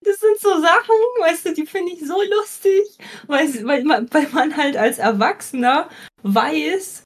Das 0.00 0.20
sind 0.20 0.38
so 0.40 0.48
Sachen, 0.60 0.94
weißt 1.20 1.46
du, 1.46 1.54
die 1.54 1.66
finde 1.66 1.92
ich 1.92 2.06
so 2.06 2.16
lustig, 2.38 2.84
weil, 3.26 3.48
weil, 3.66 3.84
man, 3.84 4.08
weil 4.12 4.28
man 4.32 4.56
halt 4.56 4.76
als 4.76 4.98
Erwachsener 4.98 5.88
weiß, 6.22 7.02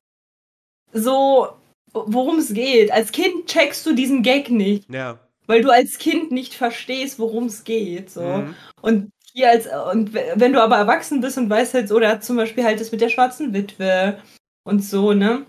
so, 0.93 1.49
worum 1.93 2.39
es 2.39 2.53
geht. 2.53 2.93
Als 2.93 3.13
Kind 3.13 3.47
checkst 3.47 3.85
du 3.87 3.95
diesen 3.95 4.23
Gag 4.23 4.51
nicht. 4.51 4.89
Ja. 4.91 5.19
Weil 5.47 5.63
du 5.63 5.71
als 5.71 5.99
Kind 5.99 6.31
nicht 6.31 6.55
verstehst, 6.55 7.19
worum 7.19 7.47
es 7.47 7.65
geht. 7.65 8.11
So. 8.11 8.23
Mhm. 8.23 8.55
Und 8.81 9.11
hier 9.33 9.51
als, 9.51 9.67
und 9.93 10.13
wenn 10.15 10.53
du 10.53 10.63
aber 10.63 10.77
erwachsen 10.77 11.21
bist 11.21 11.39
und 11.39 11.49
weißt 11.49 11.75
halt, 11.75 11.91
oder 11.91 12.21
zum 12.21 12.37
Beispiel 12.37 12.65
halt 12.65 12.81
das 12.81 12.93
mit 12.93 13.01
der 13.01 13.09
schwarzen 13.09 13.53
Witwe 13.53 14.21
und 14.65 14.85
so, 14.85 15.13
ne? 15.13 15.45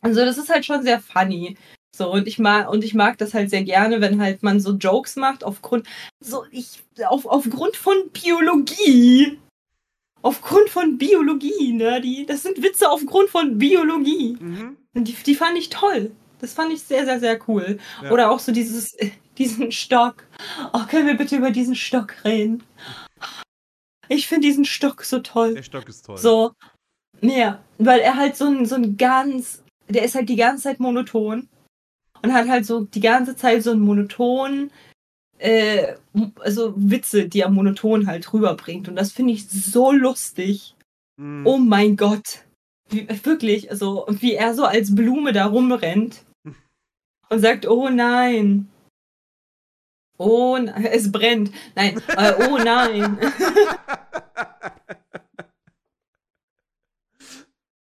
Also 0.00 0.24
das 0.24 0.38
ist 0.38 0.48
halt 0.48 0.64
schon 0.64 0.82
sehr 0.82 1.00
funny. 1.00 1.56
So, 1.94 2.10
und 2.10 2.26
ich 2.26 2.38
mag, 2.38 2.70
und 2.70 2.84
ich 2.84 2.94
mag 2.94 3.18
das 3.18 3.34
halt 3.34 3.50
sehr 3.50 3.64
gerne, 3.64 4.00
wenn 4.00 4.20
halt 4.20 4.42
man 4.42 4.60
so 4.60 4.72
Jokes 4.72 5.16
macht 5.16 5.44
aufgrund, 5.44 5.86
so, 6.20 6.44
ich, 6.50 6.82
auf, 7.06 7.26
aufgrund 7.26 7.76
von 7.76 7.96
Biologie. 8.12 9.38
Aufgrund 10.22 10.68
von 10.68 10.98
Biologie, 10.98 11.72
ne? 11.72 12.00
Die, 12.00 12.26
das 12.26 12.42
sind 12.42 12.62
Witze 12.62 12.90
aufgrund 12.90 13.30
von 13.30 13.58
Biologie. 13.58 14.36
Mhm. 14.38 14.76
Und 14.94 15.08
die, 15.08 15.14
die 15.14 15.34
fand 15.34 15.56
ich 15.56 15.70
toll. 15.70 16.12
Das 16.40 16.54
fand 16.54 16.72
ich 16.72 16.82
sehr, 16.82 17.04
sehr, 17.04 17.20
sehr 17.20 17.38
cool. 17.48 17.78
Ja. 18.02 18.10
Oder 18.10 18.30
auch 18.30 18.38
so 18.38 18.52
dieses, 18.52 18.96
diesen 19.38 19.72
Stock. 19.72 20.26
Oh, 20.72 20.84
können 20.88 21.06
wir 21.06 21.16
bitte 21.16 21.36
über 21.36 21.50
diesen 21.50 21.74
Stock 21.74 22.24
reden? 22.24 22.62
Ich 24.08 24.26
finde 24.26 24.48
diesen 24.48 24.64
Stock 24.64 25.04
so 25.04 25.20
toll. 25.20 25.54
Der 25.54 25.62
Stock 25.62 25.88
ist 25.88 26.04
toll. 26.04 26.18
So. 26.18 26.52
Ja, 27.20 27.62
weil 27.78 28.00
er 28.00 28.16
halt 28.16 28.36
so 28.36 28.46
ein, 28.46 28.66
so 28.66 28.74
ein 28.74 28.96
ganz, 28.96 29.62
der 29.88 30.04
ist 30.04 30.14
halt 30.14 30.28
die 30.28 30.36
ganze 30.36 30.64
Zeit 30.64 30.80
monoton 30.80 31.48
und 32.22 32.32
hat 32.32 32.48
halt 32.48 32.66
so 32.66 32.84
die 32.84 33.00
ganze 33.00 33.36
Zeit 33.36 33.62
so 33.62 33.72
einen 33.72 33.82
monoton, 33.82 34.70
äh, 35.38 35.94
also 36.40 36.74
Witze, 36.76 37.28
die 37.28 37.40
er 37.40 37.50
monoton 37.50 38.06
halt 38.06 38.32
rüberbringt. 38.32 38.88
Und 38.88 38.96
das 38.96 39.12
finde 39.12 39.32
ich 39.32 39.48
so 39.48 39.92
lustig. 39.92 40.74
Mhm. 41.16 41.46
Oh 41.46 41.58
mein 41.58 41.96
Gott. 41.96 42.44
Wie, 42.88 43.06
wirklich, 43.24 43.70
also 43.70 44.06
wie 44.08 44.34
er 44.34 44.54
so 44.54 44.64
als 44.64 44.94
Blume 44.94 45.32
da 45.32 45.46
rumrennt 45.46 46.24
und 47.30 47.40
sagt, 47.40 47.66
oh 47.66 47.88
nein. 47.88 48.68
Oh, 50.18 50.56
es 50.56 51.10
brennt. 51.10 51.50
Nein, 51.74 52.02
äh, 52.16 52.34
oh 52.48 52.58
nein. 52.58 53.18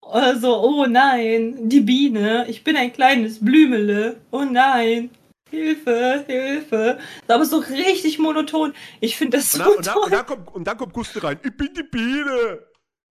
Also, 0.09 0.61
oh 0.61 0.85
nein, 0.85 1.67
die 1.67 1.81
Biene, 1.81 2.45
ich 2.47 2.63
bin 2.63 2.77
ein 2.77 2.93
kleines 2.93 3.43
Blümele. 3.43 4.21
Oh 4.31 4.45
nein, 4.45 5.09
Hilfe, 5.49 6.23
Hilfe. 6.27 6.99
Aber 7.27 7.45
so 7.45 7.57
richtig 7.57 8.19
monoton. 8.19 8.73
Ich 8.99 9.17
finde 9.17 9.37
das 9.37 9.51
so 9.51 9.63
und 9.63 9.85
dann, 9.85 9.93
toll. 9.93 10.03
Und 10.05 10.13
dann, 10.13 10.25
kommt, 10.25 10.55
und 10.55 10.63
dann 10.65 10.77
kommt 10.77 10.93
Guste 10.93 11.23
rein. 11.23 11.39
Ich 11.43 11.55
bin 11.55 11.73
die 11.73 11.83
Biene. 11.83 12.63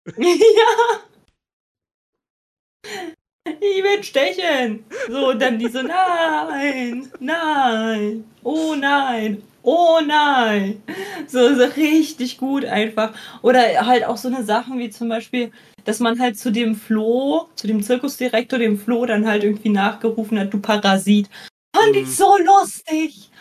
ja. 0.17 1.00
Ich 3.60 3.84
will 3.84 4.04
stechen. 4.04 4.84
So, 5.10 5.30
und 5.30 5.42
dann 5.42 5.60
die 5.60 5.68
so, 5.68 5.82
nein, 5.82 7.12
nein, 7.20 8.24
oh 8.44 8.76
nein, 8.76 9.42
oh 9.64 10.00
nein. 10.06 10.82
So, 11.28 11.54
so 11.56 11.64
richtig 11.64 12.38
gut 12.38 12.66
einfach. 12.66 13.14
Oder 13.42 13.86
halt 13.86 14.06
auch 14.06 14.18
so 14.18 14.28
eine 14.28 14.44
Sachen 14.44 14.80
wie 14.80 14.90
zum 14.90 15.10
Beispiel, 15.10 15.52
dass 15.84 16.00
man 16.00 16.20
halt 16.20 16.38
zu 16.38 16.52
dem 16.52 16.76
Flo, 16.76 17.50
zu 17.56 17.68
dem 17.68 17.82
Zirkusdirektor, 17.82 18.60
dem 18.60 18.78
Flo 18.78 19.06
dann 19.06 19.28
halt 19.28 19.44
irgendwie 19.44 19.70
nachgerufen 19.70 20.40
hat, 20.40 20.54
du 20.54 20.60
Parasit. 20.60 21.30
Fand 21.76 21.96
ich 21.96 22.08
mhm. 22.08 22.12
so 22.12 22.38
lustig, 22.38 23.32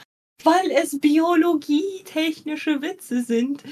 weil 0.44 0.70
es 0.70 0.98
biologietechnische 1.00 2.82
Witze 2.82 3.22
sind. 3.22 3.64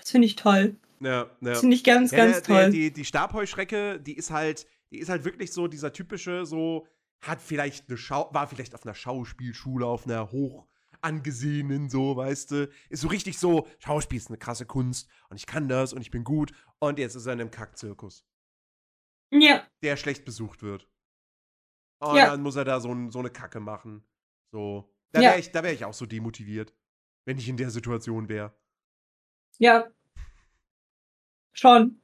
Das 0.00 0.10
finde 0.10 0.26
ich 0.26 0.36
toll. 0.36 0.76
Ja, 1.00 1.10
ja. 1.10 1.26
Das 1.40 1.60
finde 1.60 1.76
ich 1.76 1.84
ganz, 1.84 2.10
ja, 2.12 2.18
ganz 2.18 2.42
der, 2.42 2.42
toll. 2.42 2.70
Die, 2.70 2.90
die 2.92 3.04
Stabheuschrecke, 3.04 4.00
die 4.00 4.16
ist 4.16 4.30
halt, 4.30 4.66
die 4.94 5.00
ist 5.00 5.08
halt 5.08 5.24
wirklich 5.24 5.52
so 5.52 5.66
dieser 5.66 5.92
typische, 5.92 6.46
so, 6.46 6.86
hat 7.20 7.42
vielleicht 7.42 7.88
eine 7.88 7.98
Schau, 7.98 8.32
war 8.32 8.46
vielleicht 8.46 8.76
auf 8.76 8.84
einer 8.84 8.94
Schauspielschule, 8.94 9.84
auf 9.84 10.06
einer 10.06 10.30
hoch 10.30 10.68
angesehenen, 11.00 11.90
so, 11.90 12.16
weißt 12.16 12.50
du, 12.52 12.70
ist 12.88 13.00
so 13.00 13.08
richtig 13.08 13.38
so, 13.38 13.66
Schauspiel 13.78 14.18
ist 14.18 14.28
eine 14.28 14.38
krasse 14.38 14.66
Kunst 14.66 15.10
und 15.28 15.36
ich 15.36 15.46
kann 15.46 15.68
das 15.68 15.92
und 15.92 16.00
ich 16.00 16.12
bin 16.12 16.22
gut 16.22 16.52
und 16.78 16.98
jetzt 16.98 17.16
ist 17.16 17.26
er 17.26 17.32
in 17.32 17.40
einem 17.40 17.50
Kackzirkus. 17.50 18.24
Ja. 19.30 19.66
Der 19.82 19.96
schlecht 19.96 20.24
besucht 20.24 20.62
wird. 20.62 20.88
Und 21.98 22.16
ja. 22.16 22.26
dann 22.26 22.40
muss 22.40 22.56
er 22.56 22.64
da 22.64 22.78
so, 22.78 23.10
so 23.10 23.18
eine 23.18 23.30
Kacke 23.30 23.58
machen. 23.58 24.06
So. 24.52 24.94
Da 25.10 25.20
wäre 25.20 25.32
ja. 25.34 25.38
ich, 25.38 25.52
wär 25.52 25.72
ich 25.72 25.84
auch 25.84 25.92
so 25.92 26.06
demotiviert, 26.06 26.72
wenn 27.24 27.36
ich 27.36 27.48
in 27.48 27.56
der 27.56 27.70
Situation 27.70 28.28
wäre. 28.28 28.56
Ja. 29.58 29.90
Schon. 31.52 32.00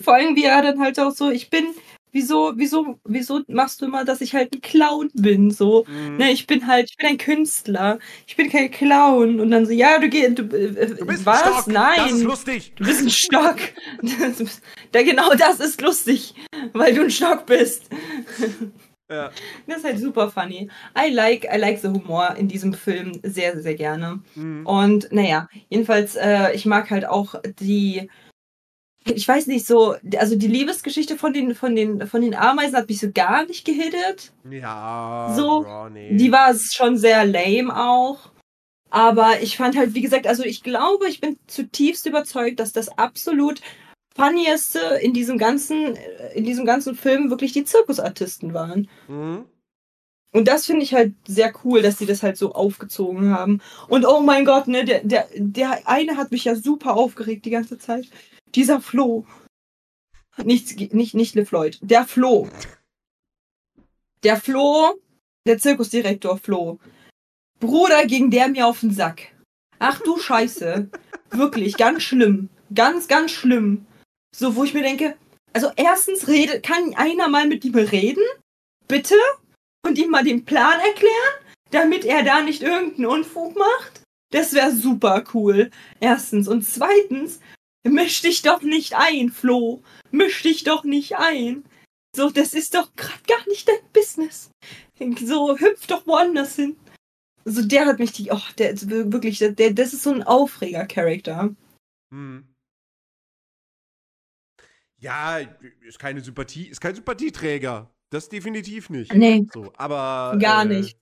Vor 0.00 0.14
allem, 0.14 0.36
wie 0.36 0.44
er 0.44 0.62
dann 0.62 0.80
halt 0.80 0.98
auch 1.00 1.10
so, 1.10 1.30
ich 1.30 1.50
bin, 1.50 1.66
wieso, 2.12 2.52
wieso, 2.56 2.98
wieso 3.04 3.42
machst 3.48 3.80
du 3.80 3.86
immer, 3.86 4.04
dass 4.04 4.20
ich 4.20 4.34
halt 4.34 4.54
ein 4.54 4.60
Clown 4.60 5.10
bin? 5.14 5.50
So, 5.50 5.84
mhm. 5.88 6.16
ne, 6.16 6.30
ich 6.30 6.46
bin 6.46 6.66
halt, 6.66 6.90
ich 6.90 6.96
bin 6.96 7.08
ein 7.08 7.18
Künstler, 7.18 7.98
ich 8.26 8.36
bin 8.36 8.50
kein 8.50 8.70
Clown. 8.70 9.40
Und 9.40 9.50
dann 9.50 9.66
so, 9.66 9.72
ja, 9.72 9.98
du 9.98 10.08
gehst, 10.08 10.38
du, 10.38 10.42
äh, 10.42 10.94
du 10.94 11.06
bist 11.06 11.24
was? 11.26 11.42
Ein 11.42 11.52
Stock. 11.52 11.66
Nein. 11.68 11.96
Das 11.96 12.12
ist 12.12 12.24
lustig. 12.24 12.72
Du 12.76 12.84
bist 12.84 13.02
ein 13.02 13.10
Stock. 13.10 13.56
Da, 14.92 15.02
genau 15.02 15.34
das 15.34 15.60
ist 15.60 15.82
lustig, 15.82 16.34
weil 16.72 16.94
du 16.94 17.02
ein 17.02 17.10
Stock 17.10 17.44
bist. 17.44 17.90
Ja. 19.10 19.30
Das 19.66 19.78
ist 19.78 19.84
halt 19.84 19.98
super 19.98 20.30
funny. 20.30 20.70
I 20.96 21.10
like, 21.10 21.44
I 21.44 21.58
like 21.58 21.78
the 21.80 21.88
Humor 21.88 22.36
in 22.36 22.48
diesem 22.48 22.74
Film 22.74 23.18
sehr, 23.22 23.60
sehr 23.60 23.74
gerne. 23.74 24.20
Mhm. 24.34 24.66
Und 24.66 25.12
naja, 25.12 25.48
jedenfalls, 25.68 26.16
äh, 26.16 26.52
ich 26.54 26.66
mag 26.66 26.90
halt 26.90 27.06
auch 27.06 27.34
die 27.60 28.08
ich 29.14 29.26
weiß 29.26 29.46
nicht, 29.46 29.66
so, 29.66 29.96
also 30.18 30.36
die 30.36 30.48
Liebesgeschichte 30.48 31.16
von 31.16 31.32
den, 31.32 31.54
von 31.54 31.74
den, 31.74 32.06
von 32.06 32.20
den 32.20 32.34
Ameisen 32.34 32.76
hat 32.76 32.88
mich 32.88 33.00
so 33.00 33.10
gar 33.12 33.44
nicht 33.46 33.64
gehittet. 33.64 34.32
Ja, 34.50 35.32
so. 35.36 35.62
Bro, 35.62 35.90
nee. 35.90 36.16
Die 36.16 36.32
war 36.32 36.54
schon 36.54 36.96
sehr 36.96 37.24
lame 37.24 37.74
auch. 37.74 38.30
Aber 38.90 39.42
ich 39.42 39.56
fand 39.56 39.76
halt, 39.76 39.94
wie 39.94 40.00
gesagt, 40.00 40.26
also 40.26 40.42
ich 40.44 40.62
glaube, 40.62 41.08
ich 41.08 41.20
bin 41.20 41.38
zutiefst 41.46 42.06
überzeugt, 42.06 42.58
dass 42.58 42.72
das 42.72 42.88
absolut 42.88 43.60
funnieste 44.16 44.80
in 45.02 45.12
diesem 45.12 45.38
ganzen, 45.38 45.96
in 46.34 46.44
diesem 46.44 46.64
ganzen 46.64 46.94
Film 46.94 47.30
wirklich 47.30 47.52
die 47.52 47.64
Zirkusartisten 47.64 48.54
waren. 48.54 48.88
Mhm. 49.06 49.44
Und 50.32 50.46
das 50.46 50.66
finde 50.66 50.82
ich 50.82 50.92
halt 50.92 51.14
sehr 51.26 51.52
cool, 51.64 51.80
dass 51.80 51.98
sie 51.98 52.06
das 52.06 52.22
halt 52.22 52.36
so 52.36 52.52
aufgezogen 52.52 53.30
haben. 53.30 53.60
Und 53.88 54.06
oh 54.06 54.20
mein 54.20 54.44
Gott, 54.44 54.68
ne, 54.68 54.84
der, 54.84 55.02
der, 55.02 55.26
der 55.36 55.88
eine 55.88 56.16
hat 56.16 56.32
mich 56.32 56.44
ja 56.44 56.54
super 56.54 56.94
aufgeregt 56.94 57.46
die 57.46 57.50
ganze 57.50 57.78
Zeit. 57.78 58.08
Dieser 58.54 58.80
Flo. 58.80 59.26
Nicht, 60.44 60.92
nicht, 60.92 61.14
nicht 61.14 61.34
LeFloid. 61.34 61.78
Der 61.82 62.04
Flo. 62.04 62.48
Der 64.22 64.36
Flo, 64.40 65.00
der 65.46 65.58
Zirkusdirektor 65.58 66.38
Flo. 66.38 66.78
Bruder 67.60 68.06
ging 68.06 68.30
der 68.30 68.48
mir 68.48 68.66
auf 68.66 68.80
den 68.80 68.92
Sack. 68.92 69.34
Ach 69.78 70.00
du 70.00 70.18
Scheiße. 70.18 70.88
Wirklich, 71.30 71.76
ganz 71.76 72.02
schlimm. 72.02 72.48
Ganz, 72.74 73.08
ganz 73.08 73.30
schlimm. 73.30 73.86
So, 74.34 74.56
wo 74.56 74.64
ich 74.64 74.74
mir 74.74 74.82
denke, 74.82 75.16
also 75.52 75.70
erstens 75.76 76.28
rede, 76.28 76.60
kann 76.60 76.94
einer 76.94 77.28
mal 77.28 77.46
mit 77.46 77.64
ihm 77.64 77.74
reden? 77.74 78.22
Bitte? 78.86 79.16
Und 79.86 79.98
ihm 79.98 80.10
mal 80.10 80.24
den 80.24 80.44
Plan 80.44 80.78
erklären? 80.80 81.34
Damit 81.70 82.04
er 82.04 82.22
da 82.22 82.42
nicht 82.42 82.62
irgendeinen 82.62 83.06
Unfug 83.06 83.56
macht? 83.56 84.02
Das 84.30 84.52
wäre 84.52 84.72
super 84.72 85.24
cool. 85.34 85.70
Erstens. 86.00 86.48
Und 86.48 86.62
zweitens, 86.62 87.40
Misch 87.84 88.20
dich 88.22 88.42
doch 88.42 88.62
nicht 88.62 88.94
ein, 88.96 89.30
Flo. 89.30 89.82
Misch 90.10 90.42
dich 90.42 90.64
doch 90.64 90.84
nicht 90.84 91.16
ein. 91.16 91.64
So, 92.14 92.30
das 92.30 92.54
ist 92.54 92.74
doch 92.74 92.94
gerade 92.96 93.22
gar 93.26 93.46
nicht 93.48 93.68
dein 93.68 93.92
Business. 93.92 94.50
So, 95.18 95.56
hüpf 95.58 95.86
doch 95.86 96.06
woanders 96.06 96.56
hin. 96.56 96.76
So, 97.44 97.62
der 97.62 97.86
hat 97.86 97.98
mich 97.98 98.12
die, 98.12 98.30
oh, 98.30 98.40
der 98.58 98.72
ist 98.72 98.90
wirklich, 98.90 99.38
der, 99.38 99.72
das 99.72 99.92
ist 99.92 100.02
so 100.02 100.12
ein 100.12 100.22
Aufreger-Charakter. 100.22 101.54
Hm. 102.12 102.54
Ja, 105.00 105.38
ist 105.82 105.98
keine 105.98 106.20
Sympathie, 106.20 106.66
ist 106.66 106.80
kein 106.80 106.94
Sympathieträger. 106.94 107.94
Das 108.10 108.28
definitiv 108.28 108.90
nicht. 108.90 109.12
Nee. 109.12 109.46
So, 109.52 109.72
aber. 109.76 110.36
Gar 110.38 110.64
äh, 110.64 110.80
nicht. 110.80 110.98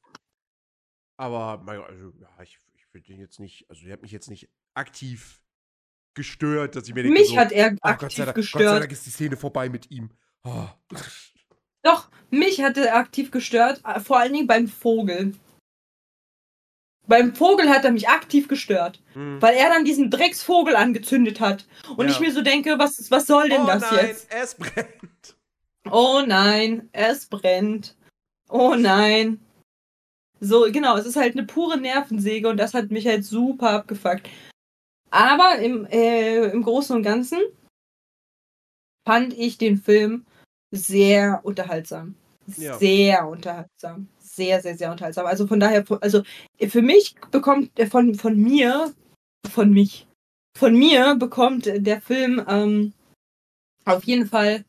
Aber, 1.17 1.63
also, 1.67 2.13
ja, 2.21 2.43
ich, 2.43 2.59
ich 2.75 2.93
würde 2.93 3.07
den 3.07 3.21
jetzt 3.21 3.41
nicht, 3.41 3.69
also, 3.71 3.85
der 3.85 3.95
hat 3.95 4.03
mich 4.03 4.13
jetzt 4.13 4.29
nicht 4.29 4.51
aktiv 4.75 5.41
gestört, 6.17 6.75
dass 6.75 6.89
ich 6.89 6.95
mir 6.95 7.05
denke, 7.05 7.19
Mich 7.19 7.29
so, 7.29 7.37
hat 7.37 7.53
er 7.53 7.77
aktiv 7.81 7.99
Gott 8.01 8.13
sei 8.13 8.25
Dank, 8.25 8.35
gestört. 8.35 8.65
Gott 8.65 8.73
sei 8.73 8.79
Dank 8.81 8.93
ist 8.93 9.07
die 9.07 9.11
Szene 9.11 9.37
vorbei 9.37 9.69
mit 9.69 9.91
ihm. 9.93 10.11
Oh. 10.43 10.67
Doch, 11.83 12.09
mich 12.31 12.61
hat 12.63 12.77
er 12.77 12.97
aktiv 12.97 13.31
gestört, 13.31 13.81
äh, 13.85 14.01
vor 14.01 14.19
allen 14.19 14.33
Dingen 14.33 14.49
beim 14.49 14.67
Vogel. 14.67 15.35
Beim 17.07 17.37
Vogel 17.37 17.69
hat 17.69 17.85
er 17.85 17.93
mich 17.93 18.09
aktiv 18.09 18.49
gestört, 18.49 19.01
hm. 19.13 19.41
weil 19.41 19.55
er 19.55 19.69
dann 19.69 19.85
diesen 19.85 20.11
Drecksvogel 20.11 20.75
angezündet 20.75 21.39
hat. 21.39 21.65
Und 21.97 22.07
ja. 22.07 22.13
ich 22.13 22.19
mir 22.19 22.33
so 22.33 22.43
denke, 22.43 22.81
was, 22.81 23.11
was 23.13 23.27
soll 23.29 23.49
denn 23.49 23.63
oh 23.63 23.67
das 23.67 23.83
nein, 23.83 24.07
jetzt? 24.07 24.27
Es 24.31 24.57
brennt. 24.57 25.37
Oh 25.89 26.23
nein, 26.27 26.89
es 26.93 27.27
brennt. 27.27 27.97
Oh 28.49 28.75
nein. 28.77 29.41
So, 30.41 30.67
genau, 30.71 30.97
es 30.97 31.07
ist 31.07 31.17
halt 31.17 31.37
eine 31.37 31.47
pure 31.47 31.79
Nervensäge 31.79 32.49
und 32.49 32.57
das 32.57 32.75
hat 32.75 32.91
mich 32.91 33.07
halt 33.07 33.25
super 33.25 33.71
abgefuckt. 33.71 34.29
Aber 35.11 35.59
im, 35.59 35.87
äh, 35.87 36.51
im 36.51 36.63
Großen 36.63 36.95
und 36.95 37.03
Ganzen 37.03 37.39
fand 39.07 39.33
ich 39.35 39.57
den 39.57 39.79
Film 39.79 40.27
sehr 40.71 41.41
unterhaltsam. 41.45 42.15
Ja. 42.57 42.77
Sehr 42.79 43.27
unterhaltsam. 43.29 44.09
Sehr, 44.19 44.61
sehr, 44.61 44.77
sehr 44.77 44.91
unterhaltsam. 44.91 45.27
Also 45.27 45.47
von 45.47 45.61
daher, 45.61 45.85
also 46.01 46.23
für 46.69 46.83
mich 46.83 47.15
bekommt 47.31 47.71
er 47.77 47.87
von, 47.87 48.15
von 48.15 48.37
mir, 48.37 48.93
von 49.51 49.71
mich, 49.71 50.07
von 50.57 50.75
mir 50.75 51.15
bekommt 51.17 51.67
der 51.67 52.01
Film 52.01 52.45
ähm, 52.49 52.93
Auf 53.85 54.05
jeden 54.05 54.27
Fall 54.27 54.65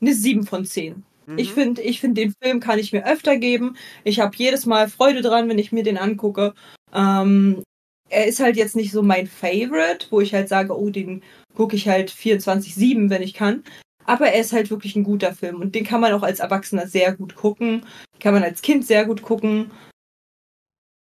eine 0.00 0.14
7 0.14 0.46
von 0.46 0.64
10. 0.64 1.04
Mhm. 1.26 1.38
Ich 1.38 1.52
finde, 1.52 1.82
ich 1.82 2.00
find, 2.00 2.16
den 2.16 2.34
Film 2.42 2.60
kann 2.60 2.78
ich 2.78 2.92
mir 2.92 3.06
öfter 3.06 3.36
geben. 3.36 3.76
Ich 4.04 4.20
habe 4.20 4.36
jedes 4.36 4.66
Mal 4.66 4.88
Freude 4.88 5.22
dran, 5.22 5.48
wenn 5.48 5.58
ich 5.58 5.72
mir 5.72 5.82
den 5.82 5.98
angucke. 5.98 6.54
Ähm, 6.92 7.62
er 8.08 8.26
ist 8.26 8.40
halt 8.40 8.56
jetzt 8.56 8.76
nicht 8.76 8.92
so 8.92 9.02
mein 9.02 9.26
Favorite, 9.26 10.06
wo 10.10 10.20
ich 10.20 10.34
halt 10.34 10.48
sage, 10.48 10.76
oh, 10.76 10.90
den 10.90 11.22
gucke 11.54 11.76
ich 11.76 11.88
halt 11.88 12.10
24-7, 12.10 13.10
wenn 13.10 13.22
ich 13.22 13.34
kann. 13.34 13.64
Aber 14.04 14.28
er 14.28 14.40
ist 14.40 14.52
halt 14.52 14.70
wirklich 14.70 14.94
ein 14.94 15.04
guter 15.04 15.34
Film 15.34 15.60
und 15.60 15.74
den 15.74 15.84
kann 15.84 16.00
man 16.00 16.12
auch 16.12 16.22
als 16.22 16.38
Erwachsener 16.38 16.86
sehr 16.86 17.16
gut 17.16 17.34
gucken. 17.34 17.84
Kann 18.20 18.34
man 18.34 18.44
als 18.44 18.62
Kind 18.62 18.86
sehr 18.86 19.04
gut 19.04 19.22
gucken. 19.22 19.72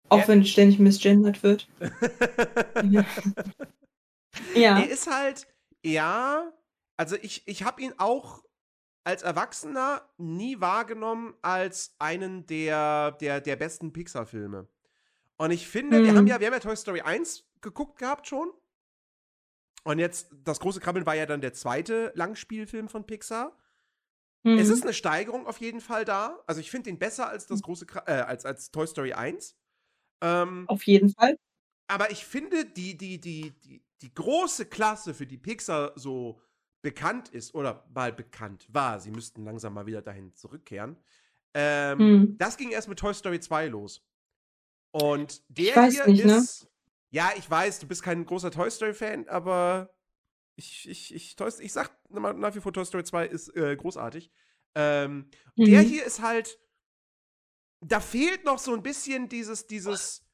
Auch 0.10 0.20
ja. 0.20 0.28
wenn 0.30 0.46
ständig 0.46 0.80
misgendert 0.80 1.44
wird. 1.44 1.68
ja. 2.90 3.06
ja. 4.56 4.80
Er 4.80 4.90
ist 4.90 5.08
halt, 5.08 5.48
ja, 5.84 6.54
also 6.96 7.18
ich, 7.22 7.44
ich 7.46 7.64
habe 7.64 7.82
ihn 7.82 7.94
auch 7.98 8.42
als 9.04 9.24
Erwachsener 9.24 10.02
nie 10.18 10.62
wahrgenommen 10.62 11.34
als 11.42 11.94
einen 12.00 12.46
der, 12.46 13.12
der, 13.12 13.42
der 13.42 13.56
besten 13.58 13.92
Pixar-Filme. 13.92 14.68
Und 15.38 15.52
ich 15.52 15.68
finde, 15.68 16.00
mhm. 16.00 16.04
wir 16.04 16.10
haben 16.12 16.20
hm. 16.20 16.28
ja, 16.28 16.40
wir 16.40 16.48
haben 16.48 16.54
ja 16.54 16.60
Toy 16.60 16.76
Story 16.76 17.02
1 17.02 17.46
geguckt 17.62 18.00
gehabt 18.00 18.28
schon. 18.28 18.52
Und 19.84 20.00
jetzt, 20.00 20.30
das 20.44 20.60
große 20.60 20.80
Krabbeln 20.80 21.06
war 21.06 21.16
ja 21.16 21.26
dann 21.26 21.42
der 21.42 21.54
zweite 21.54 22.12
Langspielfilm 22.16 22.90
von 22.90 23.06
Pixar. 23.06 23.58
Mhm. 24.44 24.58
Es 24.58 24.70
ist 24.70 24.84
eine 24.84 24.94
Steigerung 24.94 25.48
auf 25.48 25.60
jeden 25.60 25.82
Fall 25.82 26.06
da. 26.06 26.44
Also 26.46 26.60
ich 26.60 26.72
finde 26.72 26.90
den 26.90 27.00
besser 27.00 27.30
als 27.30 27.48
das 27.48 27.62
große 27.62 27.86
äh, 28.06 28.12
als, 28.12 28.46
als 28.46 28.72
Toy 28.72 28.88
Story 28.88 29.14
1. 29.14 29.56
Ähm, 30.22 30.66
auf 30.68 30.84
jeden 30.84 31.10
Fall. 31.10 31.38
Aber 31.88 32.12
ich 32.12 32.26
finde, 32.26 32.66
die, 32.66 32.98
die, 32.98 33.20
die, 33.20 33.52
die, 33.62 33.82
die 34.02 34.14
große 34.14 34.66
Klasse, 34.66 35.14
für 35.14 35.26
die 35.26 35.38
Pixar 35.38 35.94
so 35.96 36.42
bekannt 36.82 37.30
ist, 37.30 37.56
oder 37.56 37.86
mal 37.94 38.12
bekannt 38.12 38.68
war, 38.70 39.00
sie 39.00 39.12
müssten 39.12 39.44
langsam 39.44 39.74
mal 39.74 39.86
wieder 39.86 40.02
dahin 40.02 40.34
zurückkehren, 40.36 40.98
ähm, 41.54 41.98
mhm. 41.98 42.38
das 42.38 42.58
ging 42.58 42.72
erst 42.72 42.90
mit 42.90 43.00
Toy 43.00 43.14
Story 43.14 43.40
2 43.40 43.68
los. 43.68 44.06
Und 45.02 45.44
der 45.50 45.90
hier 45.90 46.08
nicht, 46.08 46.26
ne? 46.26 46.38
ist. 46.38 46.64
Ne? 46.64 46.70
Ja, 47.12 47.32
ich 47.38 47.50
weiß, 47.50 47.80
du 47.80 47.88
bist 47.88 48.02
kein 48.04 48.26
großer 48.26 48.52
Toy 48.52 48.70
Story-Fan, 48.70 49.28
aber 49.30 49.94
ich, 50.56 50.90
ich, 50.90 51.14
ich, 51.14 51.36
Toy, 51.36 51.52
ich 51.60 51.72
sag 51.72 51.92
nach 52.10 52.56
wie 52.56 52.60
vor, 52.60 52.74
Toy 52.74 52.86
Story 52.86 53.04
2 53.04 53.28
ist 53.28 53.56
äh, 53.56 53.76
großartig. 53.76 54.32
Ähm, 54.76 55.30
mhm. 55.56 55.66
Der 55.66 55.82
hier 55.82 56.04
ist 56.04 56.22
halt. 56.22 56.60
Da 57.80 58.00
fehlt 58.00 58.44
noch 58.44 58.58
so 58.58 58.74
ein 58.74 58.82
bisschen 58.82 59.30
dieses, 59.30 59.68
dieses, 59.68 60.26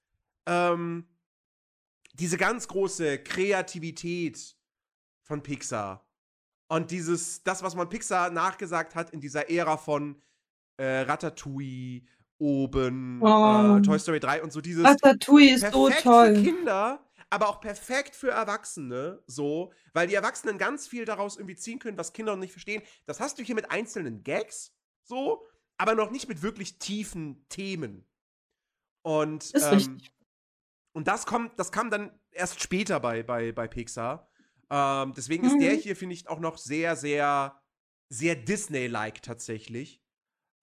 ähm, 0.46 1.10
diese 2.14 2.38
ganz 2.38 2.70
große 2.70 3.20
Kreativität 3.20 4.56
von 5.24 5.44
Pixar. 5.44 6.08
Und 6.70 6.90
dieses, 6.90 7.44
das, 7.44 7.62
was 7.62 7.76
man 7.76 7.90
Pixar 7.90 8.30
nachgesagt 8.30 8.96
hat 8.96 9.10
in 9.10 9.20
dieser 9.20 9.50
Ära 9.50 9.76
von 9.76 10.22
äh, 10.78 11.02
Ratatouille 11.02 12.04
oben, 12.44 13.22
oh. 13.22 13.78
äh, 13.78 13.82
Toy 13.82 13.98
Story 13.98 14.20
3 14.20 14.44
und 14.44 14.52
so 14.52 14.60
dieses. 14.60 14.84
Ratatouille 14.84 15.56
ist 15.56 15.72
so 15.72 15.90
toll. 15.90 16.36
Für 16.36 16.44
Kinder, 16.44 17.00
aber 17.30 17.48
auch 17.48 17.62
perfekt 17.62 18.16
für 18.16 18.32
Erwachsene, 18.32 19.24
so, 19.26 19.72
weil 19.94 20.08
die 20.08 20.16
Erwachsenen 20.16 20.58
ganz 20.58 20.86
viel 20.88 21.06
daraus 21.06 21.38
irgendwie 21.38 21.56
ziehen 21.56 21.80
können, 21.80 21.98
was 21.98 22.12
Kinder 22.12 22.34
noch 22.34 22.42
nicht 22.42 22.52
verstehen. 22.52 22.84
Das 23.06 23.22
hast 23.22 23.40
du 23.40 23.44
hier 23.44 23.56
mit 23.56 23.72
einzelnen 23.72 24.24
Gags, 24.24 24.76
so, 25.04 25.46
aber 25.78 25.96
noch 25.96 26.12
nicht 26.12 26.28
mit 26.28 26.42
wirklich 26.42 26.80
tiefen 26.80 27.46
Themen. 27.48 28.06
Und, 29.04 29.46
ist 29.46 29.64
ähm, 29.64 29.74
richtig. 29.74 30.14
und 30.92 31.08
das 31.08 31.26
kommt, 31.26 31.58
das 31.58 31.72
kam 31.72 31.90
dann 31.90 32.12
erst 32.32 32.62
später 32.62 33.00
bei, 33.00 33.24
bei, 33.24 33.52
bei 33.54 33.68
Pixar. 33.68 34.30
Ähm, 34.70 35.14
deswegen 35.16 35.46
mhm. 35.46 35.54
ist 35.54 35.62
der 35.62 35.74
mhm. 35.74 35.80
hier, 35.80 35.96
finde 35.96 36.16
ich, 36.16 36.28
auch 36.28 36.40
noch 36.40 36.58
sehr, 36.58 36.96
sehr, 36.98 37.62
sehr 38.10 38.36
Disney-like 38.36 39.22
tatsächlich. 39.22 40.02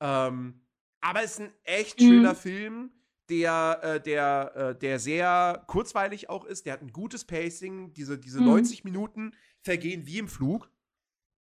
Ähm, 0.01 0.63
aber 1.01 1.23
es 1.23 1.33
ist 1.33 1.41
ein 1.41 1.53
echt 1.65 2.01
mhm. 2.01 2.07
schöner 2.07 2.35
Film, 2.35 2.91
der, 3.31 3.81
äh, 3.83 4.01
der, 4.01 4.53
äh, 4.55 4.79
der 4.79 4.99
sehr 4.99 5.65
kurzweilig 5.67 6.29
auch 6.29 6.45
ist. 6.45 6.67
Der 6.67 6.75
hat 6.75 6.83
ein 6.83 6.93
gutes 6.93 7.25
Pacing. 7.25 7.93
Diese, 7.95 8.19
diese 8.19 8.41
mhm. 8.41 8.47
90 8.47 8.85
Minuten 8.85 9.35
vergehen 9.63 10.07
wie 10.07 10.19
im 10.19 10.29
Flug. 10.29 10.69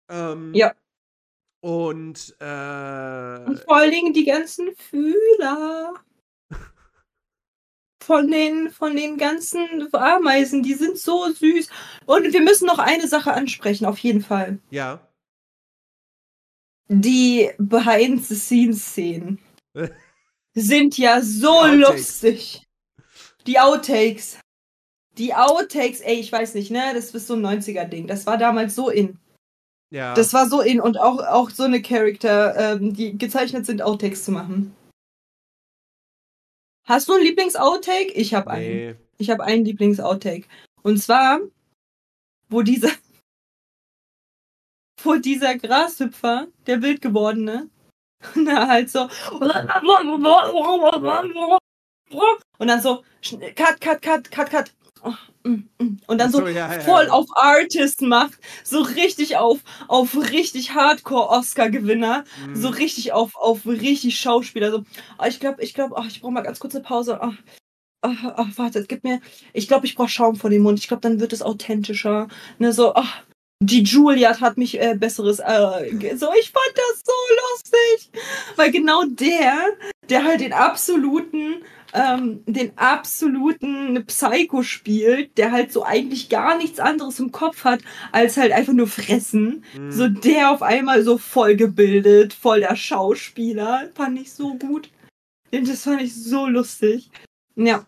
Ähm, 0.09 0.53
ja. 0.55 0.75
Und, 1.61 2.37
äh, 2.41 3.45
und 3.45 3.61
vor 3.65 3.77
allen 3.77 3.91
Dingen 3.91 4.13
die 4.13 4.25
ganzen 4.25 4.75
Fühler. 4.77 5.95
von 8.03 8.31
den, 8.31 8.71
von 8.71 8.97
den 8.97 9.19
ganzen 9.19 9.89
Ameisen, 9.93 10.63
die 10.63 10.75
sind 10.75 10.99
so 10.99 11.29
süß. 11.31 11.69
Und 12.07 12.33
wir 12.33 12.41
müssen 12.41 12.67
noch 12.67 12.79
eine 12.79 13.09
Sache 13.09 13.33
ansprechen, 13.33 13.87
auf 13.87 13.99
jeden 13.99 14.23
Fall. 14.23 14.59
Ja 14.71 15.07
die 16.93 17.51
Behind-the-Scenes-Szenen 17.59 19.39
sind 20.55 20.99
ja 20.99 21.23
so 21.23 21.65
lustig. 21.67 22.67
Die 23.47 23.61
Outtakes. 23.61 24.39
Die 25.17 25.35
Outtakes, 25.35 26.01
ey, 26.01 26.17
ich 26.17 26.33
weiß 26.33 26.55
nicht, 26.55 26.71
ne? 26.71 26.93
Das 26.93 27.15
ist 27.15 27.27
so 27.29 27.35
ein 27.35 27.47
90er-Ding. 27.47 28.07
Das 28.09 28.27
war 28.27 28.39
damals 28.39 28.75
so 28.75 28.91
in. 28.91 29.19
Ja. 29.91 30.15
Das 30.15 30.33
war 30.35 30.49
so 30.49 30.61
in 30.61 30.81
und 30.81 30.99
auch, 30.99 31.19
auch 31.19 31.51
so 31.51 31.63
eine 31.65 31.81
Charakter, 31.81 32.57
ähm, 32.57 32.95
die 32.95 33.17
gezeichnet 33.17 33.67
sind, 33.67 33.83
Outtakes 33.83 34.25
zu 34.25 34.33
machen. 34.33 34.75
Hast 36.85 37.09
du 37.09 37.13
einen 37.13 37.25
Lieblings-Outtake? 37.25 38.13
Ich 38.15 38.35
habe 38.35 38.53
nee. 38.53 38.89
einen. 38.89 38.99
Ich 39.19 39.31
habe 39.31 39.45
einen 39.45 39.65
Lieblings-Outtake. 39.65 40.47
Und 40.83 40.99
zwar, 40.99 41.41
wo 42.49 42.63
dieser, 42.63 42.91
wo 45.03 45.15
dieser 45.17 45.57
Grashüpfer, 45.57 46.49
der 46.67 46.83
wild 46.83 47.01
gewordene, 47.01 47.69
na 48.35 48.69
halt 48.69 48.91
so 48.91 49.09
und 52.59 52.67
dann 52.67 52.83
so 52.83 53.03
cut, 53.57 53.81
cut, 53.81 54.03
cut, 54.03 54.31
cut, 54.31 54.51
cut. 54.51 54.73
Und 55.43 56.19
dann 56.19 56.31
so, 56.31 56.41
so 56.41 56.49
ja, 56.49 56.73
ja, 56.75 56.81
voll 56.81 57.07
ja. 57.07 57.13
auf 57.13 57.27
Artist 57.35 58.03
macht, 58.03 58.39
so 58.63 58.83
richtig 58.83 59.39
auf, 59.39 59.61
auf 59.89 60.15
richtig 60.15 60.75
Hardcore-Oscar-Gewinner, 60.75 62.25
mhm. 62.47 62.57
so 62.57 62.69
richtig 62.69 63.13
auf, 63.13 63.35
auf 63.37 63.65
richtig 63.65 64.19
Schauspieler. 64.21 64.71
So, 64.71 64.85
oh, 65.19 65.25
ich 65.27 65.41
glaube, 65.41 65.63
ich 65.63 65.73
glaube, 65.73 65.95
oh, 65.97 66.05
ich 66.07 66.21
brauche 66.21 66.33
mal 66.33 66.43
ganz 66.43 66.61
kurze 66.61 66.83
Pause. 66.83 67.19
Oh, 67.23 67.33
oh, 68.03 68.47
warte, 68.57 68.85
gib 68.87 69.03
mir, 69.05 69.23
ich 69.55 69.67
glaube, 69.67 69.87
ich 69.87 69.95
brauche 69.95 70.11
Schaum 70.11 70.37
vor 70.37 70.51
dem 70.51 70.63
Mund. 70.63 70.79
Ich 70.79 70.89
glaube, 70.89 71.01
dann 71.01 71.21
wird 71.21 71.33
es 71.33 71.41
authentischer. 71.41 72.29
Ne, 72.59 72.75
so, 72.75 72.95
oh, 72.95 73.05
die 73.63 73.83
Juliet 73.83 74.41
hat 74.41 74.57
mich 74.57 74.81
äh, 74.81 74.95
besseres. 74.99 75.39
Äh, 75.39 76.17
so, 76.17 76.29
ich 76.39 76.51
fand 76.51 76.75
das 76.75 77.03
so 77.05 77.13
lustig. 77.53 78.11
Weil 78.57 78.71
genau 78.71 79.05
der, 79.05 79.55
der 80.09 80.25
halt 80.25 80.41
den 80.41 80.55
absoluten, 80.55 81.63
ähm, 81.93 82.43
den 82.47 82.77
absoluten 82.79 84.05
Psycho 84.07 84.63
spielt, 84.63 85.37
der 85.37 85.53
halt 85.53 85.73
so 85.73 85.85
eigentlich 85.85 86.31
gar 86.31 86.57
nichts 86.57 86.81
anderes 86.81 87.21
im 87.21 87.33
Kopf 87.33 87.65
hat, 87.65 87.81
als 88.13 88.39
halt 88.39 88.53
einfach 88.53 88.73
nur 88.73 88.87
fressen. 88.87 89.63
Mhm. 89.77 89.93
So 89.93 90.09
der 90.09 90.53
auf 90.53 90.63
einmal 90.63 91.03
so 91.03 91.19
voll 91.19 91.55
gebildet, 91.55 92.33
voll 92.33 92.61
der 92.61 92.77
Schauspieler. 92.77 93.91
Fand 93.95 94.19
ich 94.19 94.33
so 94.33 94.55
gut. 94.55 94.89
Das 95.51 95.83
fand 95.83 96.01
ich 96.01 96.15
so 96.15 96.47
lustig. 96.47 97.11
Ja. 97.57 97.87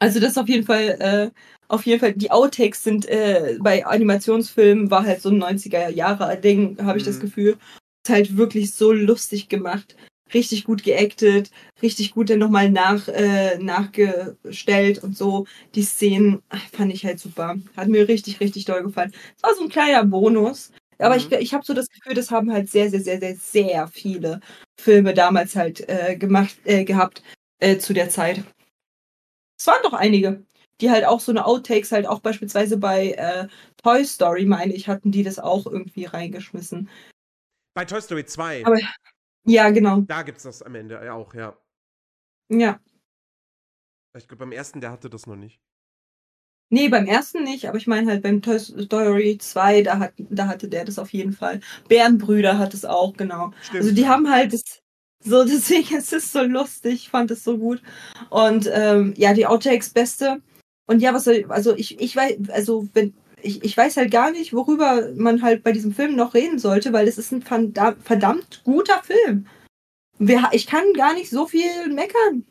Also 0.00 0.20
das 0.20 0.38
auf 0.38 0.48
jeden 0.48 0.64
Fall 0.64 0.96
äh, 1.00 1.30
auf 1.68 1.84
jeden 1.84 2.00
Fall, 2.00 2.14
die 2.14 2.30
Outtakes 2.30 2.82
sind 2.82 3.06
äh, 3.06 3.58
bei 3.60 3.84
Animationsfilmen 3.84 4.90
war 4.90 5.04
halt 5.04 5.20
so 5.20 5.28
ein 5.28 5.42
90er 5.42 5.90
Jahre 5.90 6.36
Ding, 6.38 6.78
habe 6.82 6.98
ich 6.98 7.04
mhm. 7.04 7.08
das 7.08 7.20
Gefühl. 7.20 7.58
Ist 8.06 8.10
halt 8.10 8.36
wirklich 8.36 8.72
so 8.72 8.92
lustig 8.92 9.48
gemacht. 9.48 9.96
Richtig 10.32 10.64
gut 10.64 10.82
geactet, 10.82 11.50
richtig 11.82 12.12
gut 12.12 12.28
dann 12.28 12.38
nochmal 12.38 12.70
nach, 12.70 13.08
äh, 13.08 13.58
nachgestellt 13.58 15.02
und 15.02 15.16
so. 15.16 15.46
Die 15.74 15.82
Szenen 15.82 16.42
fand 16.72 16.92
ich 16.92 17.04
halt 17.04 17.18
super. 17.18 17.56
Hat 17.76 17.88
mir 17.88 18.08
richtig, 18.08 18.40
richtig 18.40 18.64
doll 18.64 18.82
gefallen. 18.82 19.12
Es 19.36 19.42
war 19.42 19.54
so 19.54 19.62
ein 19.62 19.70
kleiner 19.70 20.04
Bonus. 20.04 20.72
Aber 20.98 21.14
mhm. 21.14 21.20
ich, 21.20 21.32
ich 21.32 21.54
habe 21.54 21.64
so 21.64 21.74
das 21.74 21.88
Gefühl, 21.88 22.14
das 22.14 22.30
haben 22.30 22.52
halt 22.52 22.70
sehr, 22.70 22.90
sehr, 22.90 23.00
sehr, 23.00 23.20
sehr, 23.20 23.36
sehr 23.36 23.88
viele 23.88 24.40
Filme 24.78 25.14
damals 25.14 25.54
halt 25.54 25.88
äh, 25.88 26.16
gemacht, 26.16 26.56
äh, 26.64 26.84
gehabt 26.84 27.22
äh, 27.60 27.78
zu 27.78 27.92
der 27.92 28.10
Zeit. 28.10 28.42
Es 29.58 29.66
waren 29.66 29.82
doch 29.82 29.92
einige 29.92 30.44
die 30.80 30.90
halt 30.90 31.04
auch 31.04 31.20
so 31.20 31.32
eine 31.32 31.44
Outtakes 31.44 31.92
halt 31.92 32.06
auch 32.06 32.20
beispielsweise 32.20 32.76
bei 32.76 33.12
äh, 33.12 33.48
Toy 33.82 34.04
Story, 34.04 34.44
meine 34.44 34.72
ich, 34.74 34.88
hatten 34.88 35.10
die 35.10 35.22
das 35.22 35.38
auch 35.38 35.66
irgendwie 35.66 36.04
reingeschmissen. 36.04 36.88
Bei 37.74 37.84
Toy 37.84 38.00
Story 38.00 38.24
2. 38.24 38.64
Aber, 38.64 38.78
ja, 39.44 39.70
genau. 39.70 40.00
Da 40.02 40.22
gibt 40.22 40.38
es 40.38 40.44
das 40.44 40.62
am 40.62 40.74
Ende 40.74 41.12
auch, 41.12 41.34
ja. 41.34 41.56
Ja. 42.48 42.80
Ich 44.16 44.26
glaube, 44.26 44.40
beim 44.40 44.52
ersten, 44.52 44.80
der 44.80 44.90
hatte 44.90 45.10
das 45.10 45.26
noch 45.26 45.36
nicht. 45.36 45.60
Nee, 46.70 46.88
beim 46.88 47.06
ersten 47.06 47.44
nicht, 47.44 47.66
aber 47.66 47.78
ich 47.78 47.86
meine 47.86 48.10
halt 48.10 48.22
beim 48.22 48.42
Toy 48.42 48.58
Story 48.58 49.38
2, 49.38 49.82
da, 49.82 49.98
hat, 49.98 50.12
da 50.18 50.48
hatte 50.48 50.68
der 50.68 50.84
das 50.84 50.98
auf 50.98 51.12
jeden 51.12 51.32
Fall. 51.32 51.60
Bärenbrüder 51.88 52.58
hat 52.58 52.74
es 52.74 52.84
auch, 52.84 53.16
genau. 53.16 53.52
Stimmt. 53.62 53.84
Also 53.84 53.94
die 53.94 54.06
haben 54.06 54.30
halt 54.30 54.52
das, 54.52 54.82
so, 55.20 55.44
deswegen 55.46 55.96
ist 55.96 56.12
es 56.12 56.30
so 56.30 56.42
lustig, 56.42 56.94
ich 56.94 57.08
fand 57.08 57.30
es 57.30 57.42
so 57.42 57.56
gut. 57.56 57.82
Und 58.28 58.68
ähm, 58.70 59.14
ja, 59.16 59.32
die 59.32 59.46
Outtakes 59.46 59.90
beste 59.90 60.42
und 60.88 61.00
ja, 61.00 61.12
was 61.12 61.24
soll, 61.24 61.44
also 61.50 61.76
ich, 61.76 62.00
ich 62.00 62.16
weiß, 62.16 62.48
also 62.48 62.88
wenn, 62.94 63.14
ich, 63.42 63.62
ich 63.62 63.76
weiß 63.76 63.98
halt 63.98 64.10
gar 64.10 64.30
nicht, 64.30 64.54
worüber 64.54 65.12
man 65.14 65.42
halt 65.42 65.62
bei 65.62 65.70
diesem 65.70 65.92
Film 65.92 66.16
noch 66.16 66.32
reden 66.32 66.58
sollte, 66.58 66.94
weil 66.94 67.06
es 67.06 67.18
ist 67.18 67.30
ein 67.30 67.42
verdammt 67.42 68.62
guter 68.64 69.02
Film. 69.02 69.46
Ich 70.50 70.66
kann 70.66 70.94
gar 70.94 71.12
nicht 71.12 71.28
so 71.28 71.46
viel 71.46 71.92
meckern. 71.92 72.46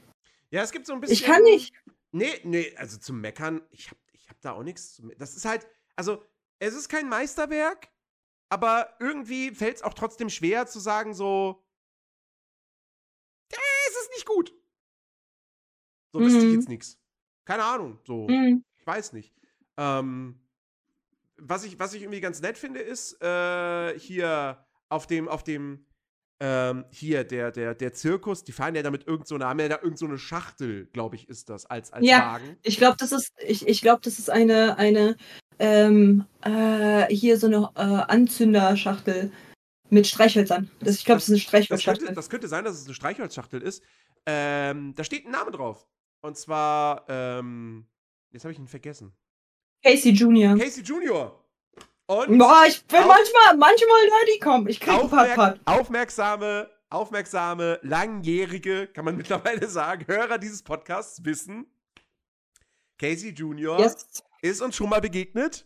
Ja, 0.52 0.62
es 0.62 0.72
gibt 0.72 0.86
so 0.86 0.94
ein 0.94 1.02
bisschen. 1.02 1.16
Ich 1.16 1.24
kann 1.24 1.42
nicht. 1.44 1.74
Nee, 2.12 2.40
nee, 2.44 2.74
also 2.78 2.98
zum 3.00 3.20
Meckern, 3.20 3.62
ich 3.72 3.90
hab, 3.90 3.98
ich 4.14 4.30
hab 4.30 4.40
da 4.42 4.52
auch 4.54 4.64
nichts 4.64 4.94
zu 4.94 5.10
Das 5.18 5.36
ist 5.36 5.46
halt, 5.46 5.68
also, 5.96 6.24
es 6.60 6.76
ist 6.76 6.90
kein 6.90 7.10
Meisterwerk, 7.10 7.90
aber 8.50 8.96
irgendwie 9.00 9.50
fällt 9.50 9.78
es 9.78 9.82
auch 9.82 9.96
trotzdem 9.96 10.30
schwer 10.30 10.68
zu 10.68 10.80
sagen, 10.80 11.16
so, 11.16 11.66
äh, 13.52 13.58
es 13.90 14.02
ist 14.04 14.12
nicht 14.12 14.28
gut. 14.28 14.54
So 16.14 16.20
mhm. 16.20 16.26
wüsste 16.26 16.46
ich 16.46 16.54
jetzt 16.54 16.70
nichts. 16.70 17.00
Keine 17.48 17.64
Ahnung, 17.64 17.98
so, 18.04 18.28
mhm. 18.28 18.66
ich 18.78 18.86
weiß 18.86 19.14
nicht. 19.14 19.34
Ähm, 19.78 20.38
was 21.38 21.64
ich, 21.64 21.80
was 21.80 21.94
ich 21.94 22.02
irgendwie 22.02 22.20
ganz 22.20 22.42
nett 22.42 22.58
finde, 22.58 22.82
ist 22.82 23.22
äh, 23.22 23.98
hier 23.98 24.66
auf 24.90 25.08
dem, 25.08 25.30
auf 25.30 25.46
dem, 25.46 25.86
ähm, 26.42 26.84
hier, 26.92 27.24
der, 27.24 27.54
der, 27.54 27.74
der 27.74 27.94
Zirkus, 27.94 28.44
die 28.44 28.52
fahren 28.52 28.76
ja 28.76 28.84
damit 28.84 29.08
irgend 29.08 29.30
so 29.30 29.36
eine, 29.36 29.46
haben 29.46 29.62
ja 29.62 29.70
da 29.70 29.80
irgend 29.82 29.98
so 29.98 30.08
eine 30.08 30.18
Schachtel, 30.18 30.88
glaube 30.88 31.16
ich, 31.16 31.30
ist 31.30 31.48
das, 31.48 31.66
als, 31.66 31.94
als 31.94 32.06
ja, 32.06 32.34
Wagen. 32.34 32.58
Ich 32.64 32.76
glaube, 32.76 32.98
das 33.00 33.14
ist, 33.14 33.32
ich, 33.40 33.66
ich 33.66 33.82
glaube, 33.82 34.02
das 34.04 34.20
ist 34.20 34.30
eine, 34.30 34.78
eine, 34.78 35.16
ähm, 35.58 36.26
äh, 36.42 37.06
hier 37.06 37.38
so 37.40 37.48
eine 37.48 37.70
äh, 37.76 38.12
Anzünderschachtel 38.12 39.32
mit 39.90 40.06
Streichhölzern. 40.06 40.70
Das, 40.82 40.96
ich 40.96 41.06
glaube, 41.06 41.20
das 41.20 41.30
ist 41.30 41.30
eine 41.30 41.40
Streichholzschachtel. 41.40 41.94
Das 41.94 42.08
könnte, 42.08 42.16
das 42.16 42.30
könnte 42.30 42.48
sein, 42.50 42.66
dass 42.66 42.78
es 42.78 42.86
eine 42.86 42.94
Streichholzschachtel 42.94 43.62
ist. 43.62 43.82
Ähm, 44.26 44.94
da 44.96 45.06
steht 45.06 45.26
ein 45.26 45.32
Name 45.32 45.52
drauf. 45.52 45.88
Und 46.28 46.36
zwar, 46.36 47.06
ähm, 47.08 47.88
jetzt 48.32 48.44
habe 48.44 48.52
ich 48.52 48.60
ihn 48.60 48.68
vergessen. 48.68 49.14
Casey 49.82 50.12
Junior. 50.12 50.58
Casey 50.58 50.84
Junior. 50.84 51.42
Und 52.06 52.38
Boah, 52.38 52.66
ich 52.68 52.86
bin 52.86 53.00
manchmal, 53.00 53.56
manchmal 53.56 54.08
nerdy, 54.08 54.40
komm. 54.44 54.68
Ich 54.68 54.82
krieg 54.82 54.94
aufmerk 54.94 55.36
Pat, 55.36 55.64
Pat. 55.64 55.80
Aufmerksame, 55.80 56.70
aufmerksame, 56.90 57.80
langjährige, 57.82 58.88
kann 58.88 59.06
man 59.06 59.16
mittlerweile 59.18 59.70
sagen, 59.70 60.06
Hörer 60.06 60.38
dieses 60.38 60.64
Podcasts 60.64 61.24
wissen, 61.24 61.66
Casey 62.98 63.30
Junior 63.30 63.80
yes. 63.80 64.06
ist 64.42 64.62
uns 64.62 64.76
schon 64.76 64.90
mal 64.90 65.00
begegnet, 65.00 65.66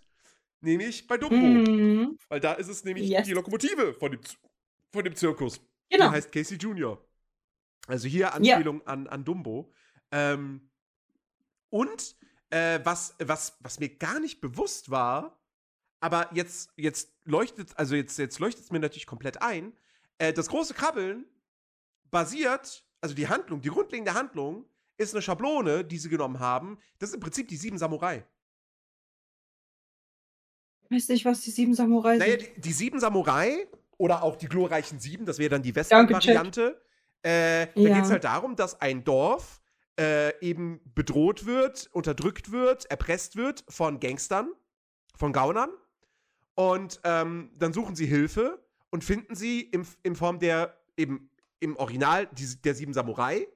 nämlich 0.59 1.07
bei 1.07 1.17
Dumbo. 1.17 1.37
Mhm. 1.37 2.19
Weil 2.29 2.39
da 2.39 2.53
ist 2.53 2.67
es 2.67 2.83
nämlich 2.83 3.09
yes. 3.09 3.25
die 3.25 3.33
Lokomotive 3.33 3.95
von 3.95 4.11
dem, 4.11 4.21
von 4.91 5.03
dem 5.03 5.15
Zirkus. 5.15 5.59
Genau. 5.89 6.09
Die 6.09 6.17
heißt 6.17 6.31
Casey 6.31 6.57
Junior. 6.57 7.03
Also 7.87 8.07
hier 8.07 8.31
Anspielung 8.35 8.81
ja. 8.81 8.85
an, 8.85 9.07
an 9.07 9.25
Dumbo. 9.25 9.73
Ähm, 10.11 10.69
und 11.69 12.15
äh, 12.49 12.79
was, 12.83 13.15
was, 13.19 13.57
was 13.61 13.79
mir 13.79 13.89
gar 13.89 14.19
nicht 14.19 14.41
bewusst 14.41 14.91
war, 14.91 15.41
aber 16.01 16.29
jetzt, 16.33 16.71
jetzt 16.75 17.13
leuchtet, 17.23 17.77
also 17.77 17.95
jetzt, 17.95 18.17
jetzt 18.17 18.39
leuchtet 18.39 18.65
es 18.65 18.71
mir 18.71 18.79
natürlich 18.79 19.07
komplett 19.07 19.41
ein. 19.41 19.73
Äh, 20.17 20.33
das 20.33 20.49
große 20.49 20.73
Krabbeln 20.73 21.25
basiert, 22.09 22.85
also 22.99 23.15
die 23.15 23.27
Handlung, 23.27 23.61
die 23.61 23.69
grundlegende 23.69 24.13
Handlung 24.13 24.65
ist 24.97 25.13
eine 25.13 25.21
Schablone, 25.21 25.83
die 25.85 25.97
sie 25.97 26.09
genommen 26.09 26.39
haben. 26.39 26.77
Das 26.99 27.09
ist 27.09 27.15
im 27.15 27.21
Prinzip 27.21 27.47
die 27.47 27.55
sieben 27.55 27.77
Samurai. 27.77 28.25
Ich 30.83 30.91
weiß 30.91 31.07
nicht, 31.09 31.25
was 31.25 31.41
die 31.41 31.51
sieben 31.51 31.73
Samurai 31.73 32.17
naja, 32.17 32.39
sind. 32.39 32.57
Die, 32.57 32.61
die 32.61 32.73
sieben 32.73 32.99
Samurai 32.99 33.67
oder 33.97 34.23
auch 34.23 34.35
die 34.35 34.47
glorreichen 34.47 34.99
sieben, 34.99 35.25
das 35.25 35.37
wäre 35.37 35.49
dann 35.49 35.63
die 35.63 35.73
Western-Variante. 35.73 36.81
Äh, 37.23 37.67
da 37.67 37.81
ja. 37.81 37.95
geht 37.95 38.05
es 38.05 38.11
halt 38.11 38.23
darum, 38.23 38.55
dass 38.55 38.81
ein 38.81 39.03
Dorf 39.03 39.60
äh, 39.99 40.39
eben 40.39 40.81
bedroht 40.95 41.45
wird, 41.45 41.89
unterdrückt 41.93 42.51
wird, 42.51 42.85
erpresst 42.85 43.35
wird 43.35 43.63
von 43.69 43.99
Gangstern, 43.99 44.51
von 45.15 45.33
Gaunern. 45.33 45.69
Und 46.55 46.99
ähm, 47.03 47.51
dann 47.57 47.73
suchen 47.73 47.95
sie 47.95 48.05
Hilfe 48.05 48.65
und 48.89 49.03
finden 49.03 49.35
sie 49.35 49.61
im, 49.61 49.85
in 50.03 50.15
Form 50.15 50.39
der, 50.39 50.77
eben 50.97 51.29
im 51.59 51.77
Original, 51.77 52.27
die, 52.27 52.61
der 52.61 52.75
sieben 52.75 52.93
Samurai. 52.93 53.47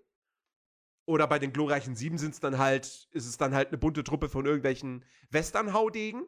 Oder 1.06 1.28
bei 1.28 1.38
den 1.38 1.54
glorreichen 1.54 1.96
Sieben 1.96 2.18
sind 2.18 2.34
es 2.34 2.40
dann 2.40 2.58
halt, 2.58 3.08
ist 3.12 3.28
es 3.28 3.38
dann 3.38 3.54
halt 3.54 3.68
eine 3.68 3.78
bunte 3.78 4.04
Truppe 4.04 4.28
von 4.28 4.46
irgendwelchen 4.46 5.06
Western-Haudegen. 5.30 6.26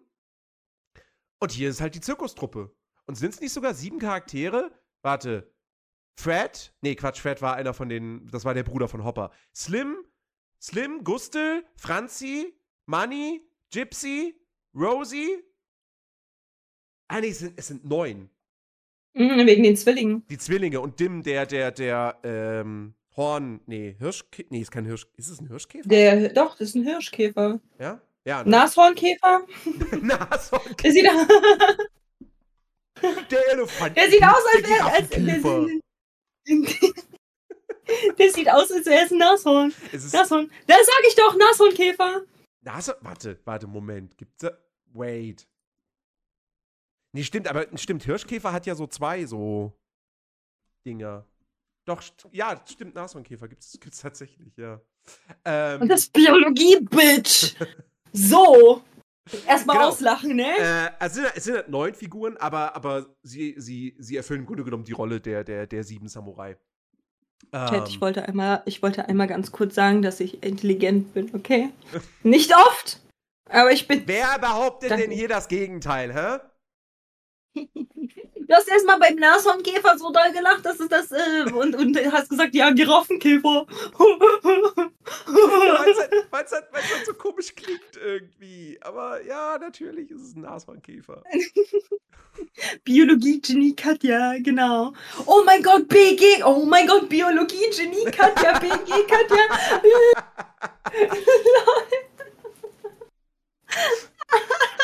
Und 1.40 1.52
hier 1.52 1.70
ist 1.70 1.82
halt 1.82 1.96
die 1.96 2.02
Zirkustruppe. 2.02 2.76
Und 3.06 3.16
sind 3.16 3.34
es 3.34 3.40
nicht 3.40 3.54
sogar 3.54 3.74
sieben 3.74 4.00
Charaktere? 4.00 4.72
Warte. 5.02 5.52
Fred? 6.20 6.74
Nee, 6.82 6.96
Quatsch, 6.96 7.22
Fred 7.22 7.42
war 7.42 7.56
einer 7.56 7.74
von 7.74 7.90
den, 7.90 8.28
das 8.28 8.44
war 8.44 8.54
der 8.54 8.64
Bruder 8.64 8.88
von 8.88 9.04
Hopper. 9.04 9.32
Slim, 9.56 9.98
Slim, 10.62 11.04
Gustel, 11.04 11.64
Franzi, 11.76 12.54
Money, 12.88 13.42
Gypsy, 13.72 14.36
Rosie 14.76 15.44
Ah, 17.10 17.22
nee, 17.22 17.30
es 17.30 17.40
sind, 17.40 17.54
es 17.58 17.68
sind 17.68 17.86
neun. 17.86 18.30
Mhm, 19.14 19.48
wegen 19.48 19.64
den 19.64 19.78
Zwillingen. 19.78 20.26
Die 20.30 20.38
Zwillinge 20.38 20.82
und 20.82 21.00
Dim, 21.00 21.24
der, 21.24 21.46
der, 21.46 21.72
der, 21.72 22.20
ähm, 22.24 22.94
Horn, 23.16 23.62
nee, 23.66 23.96
Hirschkäfer, 23.98 24.48
nee, 24.52 24.62
ist 24.62 24.72
kein 24.72 24.86
Hirsch, 24.86 25.08
ist 25.16 25.30
es 25.30 25.40
ein 25.40 25.48
Hirschkäfer? 25.48 25.88
Der, 25.88 26.30
doch, 26.30 26.58
das 26.58 26.70
ist 26.70 26.76
ein 26.76 26.84
Hirschkäfer. 26.84 27.60
Ja? 27.80 28.00
Ja. 28.26 28.44
Ne? 28.44 28.52
Nashornkäfer? 28.52 29.48
Nashornkäfer. 30.02 30.84
Der 30.84 30.92
sieht, 30.92 31.06
der 33.32 33.54
Elefant. 33.54 33.98
Der 33.98 34.12
sieht 34.12 34.24
aus, 34.24 34.44
als 34.54 34.70
wäre 34.70 34.86
als, 34.86 35.10
der 38.18 38.32
sieht 38.32 38.50
aus, 38.50 38.72
als 38.72 38.86
wäre 38.86 39.06
es 39.06 39.12
ein 39.12 39.18
Nashorn. 39.18 39.74
Es 39.92 40.12
Nashorn. 40.12 40.52
Das 40.66 40.86
sag 40.86 41.04
ich 41.08 41.16
doch, 41.16 41.36
Nashornkäfer. 41.36 42.24
Nashorn, 42.62 42.98
warte, 43.02 43.40
warte, 43.46 43.68
Moment. 43.68 44.18
Gibt's 44.18 44.40
da, 44.40 44.58
wait. 44.94 45.48
Nee, 47.14 47.24
stimmt, 47.24 47.48
aber 47.48 47.66
stimmt, 47.78 48.04
Hirschkäfer 48.04 48.52
hat 48.52 48.66
ja 48.66 48.76
so 48.76 48.88
zwei 48.88 49.26
so 49.26 49.74
Dinger. 50.86 51.26
Doch, 51.86 52.04
ja, 52.32 52.62
stimmt, 52.66 52.96
Nashornkäfer 52.96 53.48
gibt 53.48 53.64
es 53.64 54.02
tatsächlich, 54.02 54.56
ja. 54.58 54.82
Ähm, 55.46 55.82
Und 55.82 55.90
das 55.90 56.10
Biologie-Bitch! 56.10 57.56
so! 58.12 58.84
Erstmal 59.48 59.78
genau. 59.78 59.90
auslachen, 59.90 60.36
ne? 60.36 60.58
Äh, 60.58 60.90
es, 61.00 61.14
sind, 61.14 61.28
es 61.36 61.44
sind 61.44 61.56
halt 61.56 61.70
neun 61.70 61.94
Figuren, 61.94 62.38
aber, 62.38 62.76
aber 62.76 63.08
sie, 63.24 63.56
sie, 63.58 63.96
sie 64.00 64.18
erfüllen 64.18 64.42
im 64.42 64.46
Grunde 64.46 64.64
genommen 64.64 64.84
die 64.84 64.94
Rolle 64.94 65.20
der, 65.20 65.44
der, 65.44 65.68
der 65.68 65.84
sieben 65.84 66.08
Samurai. 66.08 66.58
Chat, 67.52 67.88
ich 67.88 67.96
ähm. 67.96 68.02
wollte 68.02 68.28
einmal, 68.28 68.64
ich 68.66 68.82
wollte 68.82 69.08
einmal 69.08 69.28
ganz 69.28 69.52
kurz 69.52 69.76
sagen, 69.76 70.02
dass 70.02 70.20
ich 70.20 70.44
intelligent 70.44 71.14
bin, 71.14 71.34
okay? 71.34 71.70
Nicht 72.24 72.54
oft, 72.56 73.00
aber 73.50 73.72
ich 73.72 73.88
bin. 73.88 74.04
Wer 74.06 74.40
behauptet 74.40 74.92
Danke. 74.92 75.08
denn 75.08 75.12
hier 75.12 75.28
das 75.28 75.48
Gegenteil, 75.48 76.14
hä? 76.14 76.40
Du 78.48 78.54
hast 78.54 78.70
erstmal 78.70 78.98
beim 78.98 79.16
Nashornkäfer 79.16 79.98
so 79.98 80.10
doll 80.12 80.32
gelacht, 80.32 80.66
dass 80.66 80.80
es 80.80 80.88
das, 80.88 81.12
äh, 81.12 81.52
und, 81.52 81.76
und 81.76 81.98
hast 82.12 82.30
gesagt, 82.30 82.56
ja, 82.56 82.70
Giraffenkäfer. 82.72 83.66
Weil 83.68 84.72
es 85.92 86.00
halt, 86.00 86.12
halt, 86.32 86.52
halt 86.74 87.06
so 87.06 87.14
komisch 87.14 87.54
klingt 87.56 87.98
irgendwie. 88.02 88.80
Aber 88.82 89.22
ja, 89.26 89.58
natürlich 89.60 90.10
ist 90.12 90.22
es 90.22 90.34
ein 90.36 90.42
Nashornkäfer. 90.42 91.24
Biologie-Genie 92.86 93.76
Katja, 93.76 94.38
genau. 94.40 94.94
Oh 95.26 95.42
mein 95.46 95.62
Gott, 95.62 95.90
BG. 95.90 96.42
Oh 96.44 96.64
mein 96.66 96.88
Gott, 96.88 97.10
Biologie-Genie 97.10 98.06
Katja, 98.06 98.60
BG 98.60 99.06
Katja. 99.08 99.44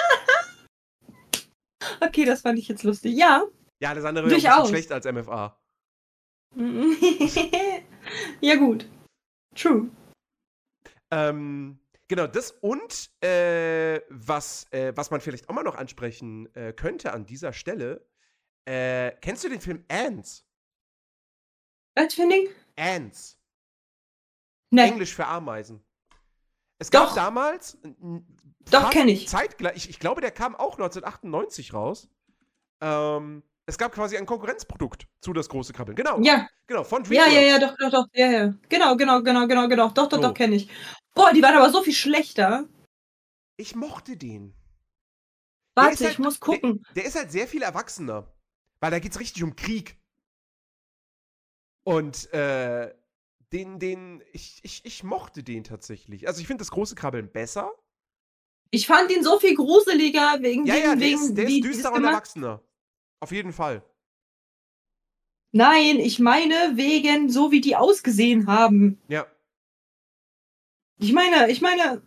Okay, 2.01 2.25
das 2.25 2.41
fand 2.41 2.59
ich 2.59 2.67
jetzt 2.67 2.84
lustig. 2.84 3.15
Ja. 3.15 3.43
Ja, 3.79 3.89
alles 3.89 4.05
andere 4.05 4.29
wäre 4.29 4.61
ein 4.61 4.65
schlecht 4.67 4.91
als 4.91 5.05
MFA. 5.05 5.59
ja, 8.41 8.55
gut. 8.55 8.88
True. 9.55 9.89
Ähm, 11.11 11.79
genau, 12.07 12.27
das 12.27 12.51
und 12.51 13.09
äh, 13.23 14.01
was, 14.09 14.71
äh, 14.71 14.93
was 14.95 15.11
man 15.11 15.21
vielleicht 15.21 15.49
auch 15.49 15.53
mal 15.53 15.63
noch 15.63 15.75
ansprechen 15.75 16.53
äh, 16.55 16.73
könnte 16.73 17.13
an 17.13 17.25
dieser 17.25 17.53
Stelle. 17.53 18.07
Äh, 18.65 19.11
kennst 19.21 19.43
du 19.43 19.49
den 19.49 19.61
Film 19.61 19.84
Ants? 19.89 20.45
Was 21.95 22.13
für 22.13 22.23
ein 22.23 22.47
Ants. 22.75 23.39
Nee. 24.71 24.88
Englisch 24.88 25.13
für 25.13 25.27
Ameisen. 25.27 25.84
Es 26.84 26.91
gab 26.91 27.07
Doch. 27.07 27.15
damals 27.15 27.77
doch, 28.69 28.89
kenne 28.89 29.11
ich. 29.11 29.29
Zeitgleich, 29.29 29.77
ich, 29.77 29.89
ich, 29.89 29.99
glaube, 29.99 30.19
der 30.19 30.31
kam 30.31 30.53
auch 30.53 30.73
1998 30.73 31.73
raus. 31.73 32.09
Ähm, 32.81 33.41
es 33.65 33.77
gab 33.77 33.93
quasi 33.93 34.17
ein 34.17 34.25
Konkurrenzprodukt 34.25 35.07
zu 35.21 35.31
das 35.31 35.47
große 35.47 35.71
Krabbeln. 35.71 35.95
Genau. 35.95 36.19
Ja. 36.19 36.45
Genau, 36.67 36.84
von 36.84 37.03
DreamWorks. 37.03 37.34
Ja, 37.34 37.39
ja, 37.39 37.47
ja, 37.47 37.59
doch, 37.59 37.73
doch, 37.79 37.89
doch. 37.89 38.05
Ja, 38.11 38.29
ja. 38.29 38.53
Genau, 38.67 38.97
genau, 38.97 39.21
genau, 39.21 39.47
genau, 39.47 39.69
genau. 39.69 39.88
Doch, 39.91 40.09
doch, 40.09 40.17
so. 40.17 40.23
doch, 40.23 40.34
kenne 40.34 40.57
ich. 40.57 40.69
Boah, 41.13 41.31
die 41.31 41.41
waren 41.41 41.55
aber 41.55 41.69
so 41.69 41.84
viel 41.84 41.93
schlechter. 41.93 42.67
Ich 43.55 43.75
mochte 43.75 44.17
den. 44.17 44.53
Warte, 45.75 46.03
halt, 46.03 46.11
ich 46.11 46.19
muss 46.19 46.41
gucken. 46.41 46.84
Der, 46.88 46.95
der, 46.95 47.05
ist 47.05 47.15
halt 47.15 47.31
sehr 47.31 47.47
viel 47.47 47.61
erwachsener. 47.61 48.27
Weil 48.81 48.91
da 48.91 48.99
geht 48.99 49.13
es 49.13 49.21
richtig 49.21 49.41
um 49.41 49.55
Krieg. 49.55 49.97
Und, 51.86 52.34
äh, 52.34 52.93
den, 53.53 53.79
den, 53.79 54.23
ich, 54.33 54.59
ich, 54.63 54.83
ich 54.83 55.03
mochte 55.03 55.43
den 55.43 55.63
tatsächlich. 55.63 56.27
Also 56.27 56.41
ich 56.41 56.47
finde 56.47 56.61
das 56.61 56.71
große 56.71 56.95
Krabbeln 56.95 57.31
besser. 57.31 57.71
Ich 58.71 58.87
fand 58.87 59.11
ihn 59.11 59.23
so 59.23 59.39
viel 59.39 59.55
gruseliger 59.55 60.41
wegen 60.41 60.65
Ja, 60.65 60.75
ja, 60.75 60.95
der 60.95 60.99
wegen, 60.99 61.19
ist, 61.21 61.35
der 61.35 61.47
wie 61.47 61.59
ist 61.59 61.65
düsterer 61.67 61.93
und 61.93 62.03
erwachsener. 62.03 62.61
Auf 63.21 63.31
jeden 63.31 63.53
Fall. 63.53 63.83
Nein, 65.55 65.99
ich 65.99 66.17
meine 66.19 66.75
wegen 66.75 67.29
so 67.29 67.51
wie 67.51 67.61
die 67.61 67.75
ausgesehen 67.75 68.47
haben. 68.47 68.99
Ja. 69.07 69.27
Ich 70.97 71.13
meine, 71.13 71.51
ich 71.51 71.61
meine, 71.61 72.01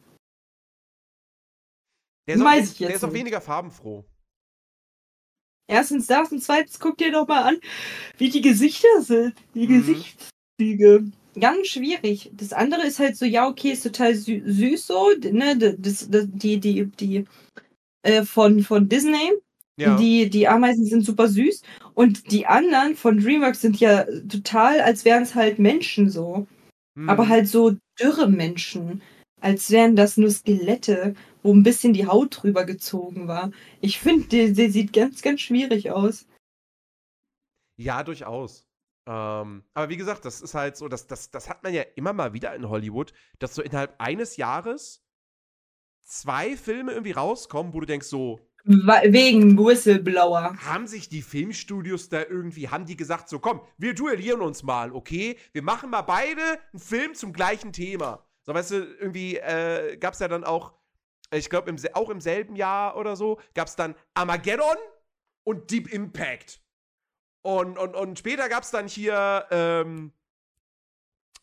Der 2.26 2.34
ist, 2.34 2.40
auch, 2.40 2.44
Weiß 2.44 2.72
ich 2.72 2.78
der 2.78 2.88
jetzt 2.88 2.96
ist 2.96 3.04
auch 3.04 3.12
weniger 3.12 3.40
farbenfroh. 3.40 4.04
erstens 5.68 6.06
das 6.08 6.32
und 6.32 6.42
zweitens 6.42 6.80
guck 6.80 6.98
dir 6.98 7.12
doch 7.12 7.28
mal 7.28 7.42
an, 7.44 7.60
wie 8.18 8.30
die 8.30 8.40
Gesichter 8.40 9.00
sind. 9.02 9.34
Die 9.54 9.68
Mhm. 9.68 9.78
Gesichtszüge. 9.78 11.12
Ganz 11.38 11.66
schwierig. 11.68 12.30
Das 12.34 12.52
andere 12.52 12.86
ist 12.86 12.98
halt 12.98 13.16
so, 13.16 13.26
ja, 13.26 13.46
okay, 13.46 13.72
ist 13.72 13.82
total 13.82 14.14
sü 14.14 14.42
süß 14.44 14.86
so, 14.86 15.10
ne, 15.30 15.56
das, 15.78 16.08
das, 16.08 16.26
die, 16.28 16.58
die, 16.58 16.86
die, 16.86 17.24
äh, 18.02 18.22
von, 18.24 18.62
von 18.62 18.88
Disney. 18.88 19.32
Ja. 19.78 19.96
Die, 19.98 20.30
die 20.30 20.48
Ameisen 20.48 20.86
sind 20.86 21.04
super 21.04 21.28
süß. 21.28 21.60
Und 21.92 22.32
die 22.32 22.46
anderen 22.46 22.96
von 22.96 23.20
DreamWorks 23.20 23.60
sind 23.60 23.78
ja 23.78 24.04
total, 24.28 24.80
als 24.80 25.04
wären 25.04 25.24
es 25.24 25.34
halt 25.34 25.58
Menschen 25.58 26.08
so. 26.08 26.46
Mhm. 26.94 27.10
Aber 27.10 27.28
halt 27.28 27.48
so 27.48 27.76
dürre 28.00 28.28
Menschen. 28.28 29.02
Als 29.40 29.70
wären 29.70 29.96
das 29.96 30.16
nur 30.16 30.30
Skelette, 30.30 31.14
wo 31.42 31.52
ein 31.52 31.62
bisschen 31.62 31.92
die 31.92 32.06
Haut 32.06 32.42
drüber 32.42 32.64
gezogen 32.64 33.28
war. 33.28 33.50
Ich 33.82 33.98
finde, 33.98 34.28
der, 34.28 34.48
der 34.50 34.70
sieht 34.70 34.94
ganz, 34.94 35.20
ganz 35.20 35.42
schwierig 35.42 35.90
aus. 35.90 36.26
Ja, 37.76 38.02
durchaus. 38.02 38.65
Ähm, 39.06 39.62
aber 39.72 39.88
wie 39.88 39.96
gesagt, 39.96 40.24
das 40.24 40.40
ist 40.40 40.54
halt 40.54 40.76
so, 40.76 40.88
das, 40.88 41.06
das, 41.06 41.30
das 41.30 41.48
hat 41.48 41.62
man 41.62 41.72
ja 41.72 41.82
immer 41.94 42.12
mal 42.12 42.32
wieder 42.32 42.54
in 42.54 42.68
Hollywood, 42.68 43.12
dass 43.38 43.54
so 43.54 43.62
innerhalb 43.62 43.94
eines 43.98 44.36
Jahres 44.36 45.04
zwei 46.02 46.56
Filme 46.56 46.92
irgendwie 46.92 47.12
rauskommen, 47.12 47.72
wo 47.72 47.80
du 47.80 47.86
denkst, 47.86 48.08
so, 48.08 48.40
Wegen 48.68 49.56
Whistleblower. 49.56 50.56
haben 50.58 50.88
sich 50.88 51.08
die 51.08 51.22
Filmstudios 51.22 52.08
da 52.08 52.22
irgendwie, 52.22 52.68
haben 52.68 52.84
die 52.84 52.96
gesagt, 52.96 53.28
so 53.28 53.38
komm, 53.38 53.60
wir 53.78 53.94
duellieren 53.94 54.40
uns 54.40 54.64
mal, 54.64 54.90
okay? 54.90 55.38
Wir 55.52 55.62
machen 55.62 55.90
mal 55.90 56.02
beide 56.02 56.42
einen 56.72 56.80
Film 56.80 57.14
zum 57.14 57.32
gleichen 57.32 57.72
Thema. 57.72 58.26
So, 58.42 58.54
weißt 58.54 58.72
du, 58.72 58.76
irgendwie 58.76 59.36
äh, 59.36 59.96
gab 59.98 60.14
es 60.14 60.20
ja 60.20 60.26
dann 60.26 60.42
auch, 60.42 60.72
ich 61.32 61.48
glaube, 61.48 61.72
auch 61.92 62.10
im 62.10 62.20
selben 62.20 62.56
Jahr 62.56 62.96
oder 62.96 63.14
so, 63.14 63.40
gab 63.54 63.68
es 63.68 63.76
dann 63.76 63.94
Armageddon 64.14 64.76
und 65.44 65.70
Deep 65.70 65.92
Impact. 65.92 66.60
Und, 67.46 67.78
und, 67.78 67.94
und 67.94 68.18
später 68.18 68.48
gab 68.48 68.64
es 68.64 68.72
dann 68.72 68.88
hier 68.88 69.46
ähm, 69.52 70.10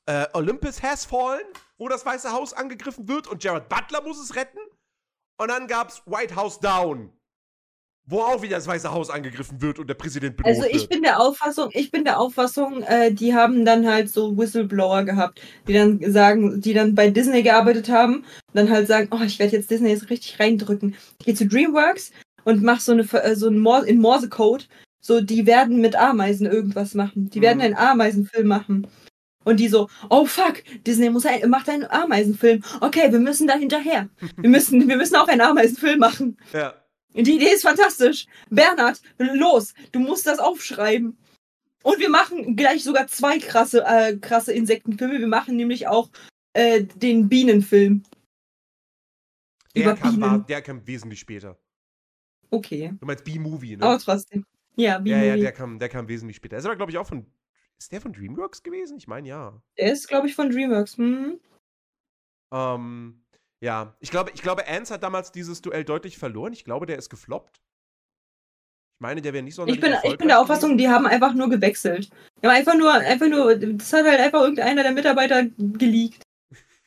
äh, 0.06 0.26
Olympus 0.34 0.84
Has 0.84 1.06
Fallen, 1.06 1.46
wo 1.78 1.88
das 1.88 2.06
Weiße 2.06 2.34
Haus 2.34 2.52
angegriffen 2.52 3.08
wird 3.08 3.26
und 3.26 3.42
Jared 3.42 3.70
Butler 3.70 4.02
muss 4.02 4.22
es 4.22 4.36
retten. 4.36 4.60
Und 5.38 5.48
dann 5.48 5.66
gab 5.66 5.88
es 5.88 6.02
White 6.06 6.36
House 6.36 6.60
Down, 6.60 7.14
wo 8.06 8.20
auch 8.20 8.42
wieder 8.42 8.58
das 8.58 8.68
Weiße 8.68 8.92
Haus 8.92 9.10
angegriffen 9.10 9.62
wird 9.62 9.80
und 9.80 9.88
der 9.88 9.94
Präsident 9.94 10.36
bedroht 10.36 10.54
Also 10.54 10.68
ich 10.70 10.90
bin 10.90 11.04
der 11.04 11.22
Auffassung, 11.22 11.70
ich 11.72 11.90
bin 11.90 12.04
der 12.04 12.20
Auffassung, 12.20 12.84
äh, 12.84 13.14
die 13.14 13.34
haben 13.34 13.64
dann 13.64 13.88
halt 13.88 14.10
so 14.10 14.38
Whistleblower 14.38 15.06
gehabt, 15.06 15.40
die 15.70 15.74
dann 15.74 16.02
sagen, 16.12 16.60
die 16.60 16.74
dann 16.74 16.96
bei 16.96 17.12
Disney 17.12 17.44
gearbeitet 17.44 17.88
haben 17.88 18.16
und 18.18 18.56
dann 18.56 18.70
halt 18.70 18.88
sagen, 18.88 19.08
oh, 19.12 19.22
ich 19.24 19.40
werde 19.40 19.56
jetzt 19.56 19.72
Disney 19.72 19.92
jetzt 19.92 20.10
richtig 20.10 20.38
reindrücken. 20.38 20.98
Ich 21.20 21.26
gehe 21.28 21.36
zu 21.36 21.48
DreamWorks 21.48 22.12
und 22.44 22.62
mach 22.62 22.82
so 22.82 22.92
eine 22.92 23.04
äh, 23.04 23.38
so 23.38 23.48
ein 23.48 23.58
Mor 23.58 23.86
in 23.86 24.02
Morsecode, 24.02 24.68
so 25.06 25.20
die 25.22 25.46
werden 25.46 25.82
mit 25.82 25.96
Ameisen 25.96 26.46
irgendwas 26.46 26.94
machen. 26.94 27.30
Die 27.30 27.42
werden 27.42 27.58
Mhm. 27.58 27.64
einen 27.66 27.76
Ameisenfilm 27.76 28.48
machen. 28.48 28.88
Und 29.44 29.60
die 29.60 29.68
so, 29.68 29.90
oh 30.10 30.26
fuck, 30.26 30.64
Disney 30.88 31.10
muss 31.10 31.26
ein, 31.26 31.50
macht 31.50 31.68
einen 31.68 31.84
Ameisenfilm. 31.84 32.64
Okay, 32.80 33.12
wir 33.12 33.20
müssen 33.20 33.46
da 33.46 33.56
hinterher. 33.56 34.08
Wir 34.38 34.50
müssen, 34.50 34.88
wir 34.88 34.96
müssen 34.96 35.18
auch 35.18 35.28
einen 35.28 35.42
Ameisenfilm 35.42 36.00
machen. 36.00 36.38
Ja. 36.54 36.74
Die 37.14 37.36
Idee 37.36 37.52
ist 37.54 37.64
fantastisch. 37.64 38.26
Bernhard, 38.50 39.02
los, 39.18 39.74
du 39.92 40.00
musst 40.00 40.26
das 40.26 40.40
aufschreiben. 40.40 41.18
Und 41.84 42.00
wir 42.00 42.10
machen 42.10 42.56
gleich 42.56 42.86
sogar 42.86 43.08
zwei 43.08 43.38
krasse, 43.40 43.84
äh, 43.86 44.16
krasse 44.18 44.54
Insektenfilme. 44.54 45.20
Wir 45.20 45.28
machen 45.28 45.58
nämlich 45.58 45.88
auch 45.90 46.10
äh, 46.54 46.84
den 46.96 47.28
Bienenfilm. 47.28 48.04
Der 49.76 49.84
Über 49.84 49.96
kam, 49.96 50.20
Bienen. 50.20 50.46
der 50.48 50.62
kam 50.62 50.88
wesentlich 50.88 51.20
später. 51.20 51.60
Okay. 52.50 52.94
Du 53.00 53.06
meinst 53.06 53.26
B-Movie, 53.26 53.76
ne? 53.76 53.84
Aber 53.84 54.00
trotzdem. 54.00 54.46
Ja, 54.76 54.94
ja, 54.94 55.00
Bienen. 55.00 55.24
ja, 55.24 55.36
der 55.36 55.52
kam, 55.52 55.80
der 55.80 55.90
kam 55.90 56.08
wesentlich 56.08 56.38
später. 56.38 56.58
Ist 56.58 56.66
aber, 56.66 56.76
glaube 56.76 56.92
ich, 56.92 56.98
auch 56.98 57.08
von. 57.08 57.26
Ist 57.78 57.92
der 57.92 58.02
von 58.02 58.14
Dreamworks 58.14 58.64
gewesen? 58.64 58.98
Ich 58.98 59.08
meine, 59.08 59.28
ja. 59.28 59.62
der 59.78 59.92
ist, 59.92 60.08
glaube 60.08 60.28
ich, 60.28 60.36
von 60.36 60.50
DreamWorks. 60.50 60.98
Hm? 60.98 61.40
Ähm, 62.54 63.24
ja, 63.60 63.96
ich 64.00 64.12
glaube, 64.12 64.32
ich 64.34 64.42
glaube, 64.42 64.68
Ants 64.68 64.92
hat 64.92 65.04
damals 65.04 65.32
dieses 65.32 65.62
Duell 65.62 65.84
deutlich 65.84 66.18
verloren. 66.18 66.54
Ich 66.54 66.66
glaube, 66.66 66.86
der 66.86 66.98
ist 66.98 67.10
gefloppt. 67.10 67.58
Ich 67.58 69.00
meine, 69.00 69.22
der 69.22 69.34
wäre 69.34 69.44
nicht 69.44 69.56
so 69.56 69.66
Ich 69.66 69.80
bin, 69.80 69.96
ich 70.04 70.18
bin 70.18 70.28
der 70.28 70.40
Auffassung, 70.40 70.78
die 70.78 70.88
haben 70.88 71.08
einfach 71.08 71.34
nur 71.34 71.50
gewechselt. 71.50 72.10
Die 72.42 72.48
haben 72.48 72.56
einfach 72.56 72.76
nur, 72.78 72.94
einfach 72.94 73.28
nur, 73.28 73.56
das 73.56 73.92
hat 73.92 74.06
halt 74.06 74.20
einfach 74.20 74.42
irgendeiner 74.42 74.84
der 74.84 74.92
Mitarbeiter 74.92 75.46
geleakt. 75.58 76.22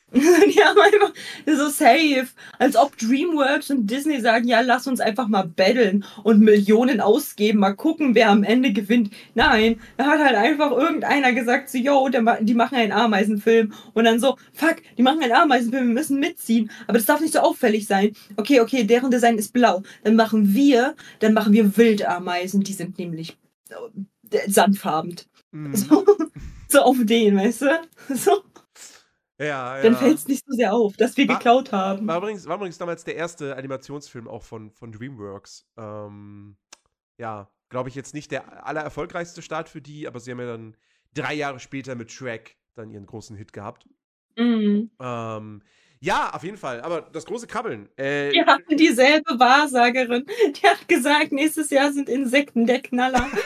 die 0.13 0.63
haben 0.63 0.79
einfach 0.79 1.13
so 1.45 1.67
safe, 1.67 2.27
als 2.59 2.77
ob 2.77 2.97
DreamWorks 2.97 3.71
und 3.71 3.87
Disney 3.87 4.21
sagen, 4.21 4.47
ja, 4.47 4.61
lass 4.61 4.87
uns 4.87 5.01
einfach 5.01 5.27
mal 5.27 5.43
battlen 5.43 6.05
und 6.23 6.39
Millionen 6.39 7.01
ausgeben, 7.01 7.59
mal 7.59 7.73
gucken, 7.73 8.15
wer 8.15 8.29
am 8.29 8.43
Ende 8.43 8.71
gewinnt. 8.71 9.11
Nein, 9.35 9.81
da 9.97 10.05
hat 10.05 10.19
halt 10.19 10.35
einfach 10.35 10.71
irgendeiner 10.71 11.33
gesagt, 11.33 11.69
so, 11.69 11.77
yo, 11.77 12.07
die 12.39 12.53
machen 12.53 12.75
einen 12.75 12.93
Ameisenfilm. 12.93 13.73
Und 13.93 14.05
dann 14.05 14.21
so, 14.21 14.37
fuck, 14.53 14.77
die 14.97 15.03
machen 15.03 15.21
einen 15.21 15.33
Ameisenfilm, 15.33 15.87
wir 15.87 15.93
müssen 15.93 16.21
mitziehen. 16.21 16.71
Aber 16.87 16.97
das 16.97 17.05
darf 17.05 17.19
nicht 17.19 17.33
so 17.33 17.39
auffällig 17.39 17.85
sein. 17.85 18.13
Okay, 18.37 18.61
okay, 18.61 18.85
deren 18.85 19.11
Design 19.11 19.37
ist 19.37 19.51
blau. 19.51 19.83
Dann 20.05 20.15
machen 20.15 20.53
wir, 20.53 20.95
dann 21.19 21.33
machen 21.33 21.51
wir 21.51 21.75
Wildameisen, 21.75 22.61
die 22.61 22.73
sind 22.73 22.97
nämlich 22.97 23.37
äh, 23.69 24.49
sandfarben. 24.49 25.17
Mhm. 25.51 25.75
So, 25.75 26.05
so 26.69 26.79
auf 26.79 26.97
den, 27.01 27.35
weißt 27.35 27.63
du? 27.63 27.67
So, 28.15 28.43
Ja, 29.39 29.77
ja. 29.77 29.83
dann 29.83 29.95
fällt 29.95 30.17
es 30.17 30.27
nicht 30.27 30.43
so 30.47 30.55
sehr 30.55 30.73
auf, 30.73 30.97
dass 30.97 31.15
wir 31.17 31.27
War- 31.27 31.35
geklaut 31.37 31.71
haben. 31.71 32.07
War 32.07 32.17
übrigens, 32.17 32.47
war 32.47 32.55
übrigens 32.55 32.77
damals 32.77 33.03
der 33.03 33.15
erste 33.15 33.55
Animationsfilm 33.55 34.27
auch 34.27 34.43
von, 34.43 34.71
von 34.71 34.91
DreamWorks. 34.91 35.67
Ähm, 35.77 36.57
ja, 37.17 37.49
glaube 37.69 37.89
ich 37.89 37.95
jetzt 37.95 38.13
nicht 38.13 38.31
der 38.31 38.65
allererfolgreichste 38.65 39.41
Start 39.41 39.69
für 39.69 39.81
die, 39.81 40.07
aber 40.07 40.19
sie 40.19 40.31
haben 40.31 40.39
ja 40.39 40.47
dann 40.47 40.75
drei 41.13 41.33
Jahre 41.33 41.59
später 41.59 41.95
mit 41.95 42.11
Shrek 42.11 42.57
dann 42.75 42.89
ihren 42.89 43.05
großen 43.05 43.35
Hit 43.35 43.53
gehabt. 43.53 43.87
Mhm. 44.37 44.89
Ähm, 44.99 45.61
ja, 45.99 46.29
auf 46.33 46.43
jeden 46.43 46.57
Fall. 46.57 46.81
Aber 46.81 47.01
das 47.01 47.25
große 47.25 47.47
Krabbeln. 47.47 47.89
Äh, 47.97 48.31
Wir 48.31 48.45
hatten 48.45 48.77
dieselbe 48.77 49.39
Wahrsagerin, 49.39 50.25
die 50.55 50.67
hat 50.67 50.87
gesagt, 50.87 51.31
nächstes 51.31 51.69
Jahr 51.71 51.91
sind 51.91 52.07
Insekten 52.09 52.65
der 52.67 52.81
Knaller. 52.81 53.27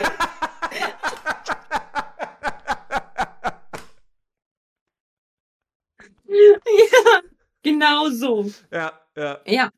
ja, 6.66 7.20
genau 7.62 8.08
so. 8.10 8.50
ja, 8.70 8.92
ja. 9.16 9.40
Ja. 9.46 9.70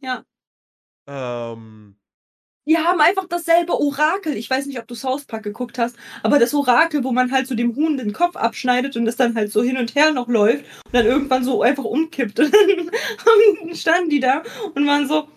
Ja. 0.00 0.24
Ähm, 1.06 1.96
Die 2.66 2.76
haben 2.78 3.00
einfach 3.00 3.26
dasselbe 3.28 3.74
Orakel. 3.78 4.36
Ich 4.36 4.48
weiß 4.48 4.66
nicht, 4.66 4.78
ob 4.78 4.86
du 4.88 4.94
South 4.94 5.24
Park 5.26 5.42
geguckt 5.44 5.78
hast, 5.78 5.96
aber 6.22 6.38
das 6.38 6.54
Orakel, 6.54 7.04
wo 7.04 7.12
man 7.12 7.30
halt 7.30 7.46
so 7.46 7.54
dem 7.54 7.74
Huhn 7.76 7.96
den 7.98 8.12
Kopf 8.12 8.36
abschneidet 8.36 8.96
und 8.96 9.06
es 9.06 9.16
dann 9.16 9.34
halt 9.34 9.52
so 9.52 9.62
hin 9.62 9.76
und 9.76 9.94
her 9.94 10.12
noch 10.12 10.28
läuft 10.28 10.64
und 10.86 10.94
dann 10.94 11.06
irgendwann 11.06 11.44
so 11.44 11.62
einfach 11.62 11.84
umkippt. 11.84 12.40
Und 12.40 12.52
dann 13.64 13.74
standen 13.74 14.10
die 14.10 14.20
da 14.20 14.42
und 14.74 14.86
waren 14.86 15.06
so, 15.06 15.28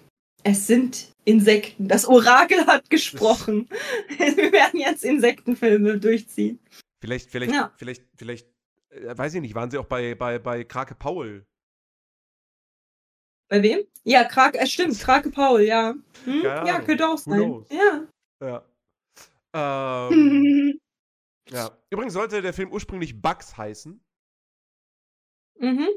es 0.44 0.68
sind 0.68 1.12
Insekten. 1.26 1.90
Das 1.90 2.06
Orakel 2.08 2.66
hat 2.68 2.90
gesprochen. 2.90 3.68
Wir 4.18 4.52
werden 4.54 4.80
jetzt 4.80 5.04
Insektenfilme 5.04 5.98
durchziehen. 6.00 6.60
vielleicht, 7.02 7.30
vielleicht, 7.30 7.54
Ja. 7.54 7.74
vielleicht, 7.78 8.04
vielleicht, 8.18 8.48
weiß 9.18 9.34
ich 9.36 9.42
nicht, 9.42 9.56
waren 9.56 9.72
sie 9.72 9.78
auch 9.78 9.86
bei, 9.86 10.16
bei, 10.16 10.40
bei 10.40 10.64
Krake 10.64 10.96
Paul? 10.96 11.46
Bei 13.50 13.64
wem? 13.64 13.86
Ja, 14.04 14.24
Krake, 14.26 14.58
äh, 14.60 14.68
stimmt, 14.68 15.00
Krake 15.00 15.32
Paul, 15.32 15.62
ja. 15.62 15.96
Hm? 16.26 16.42
Ja, 16.44 16.82
könnte 16.82 17.08
auch 17.08 17.18
sein. 17.18 17.66
Ja. 17.70 18.08
Ja. 19.54 20.10
Ähm, 20.10 20.80
ja. 21.50 21.78
Übrigens 21.90 22.14
sollte 22.14 22.42
der 22.42 22.54
Film 22.54 22.72
ursprünglich 22.72 23.22
Bugs 23.22 23.58
heißen. 23.58 24.02
mhm. 25.60 25.88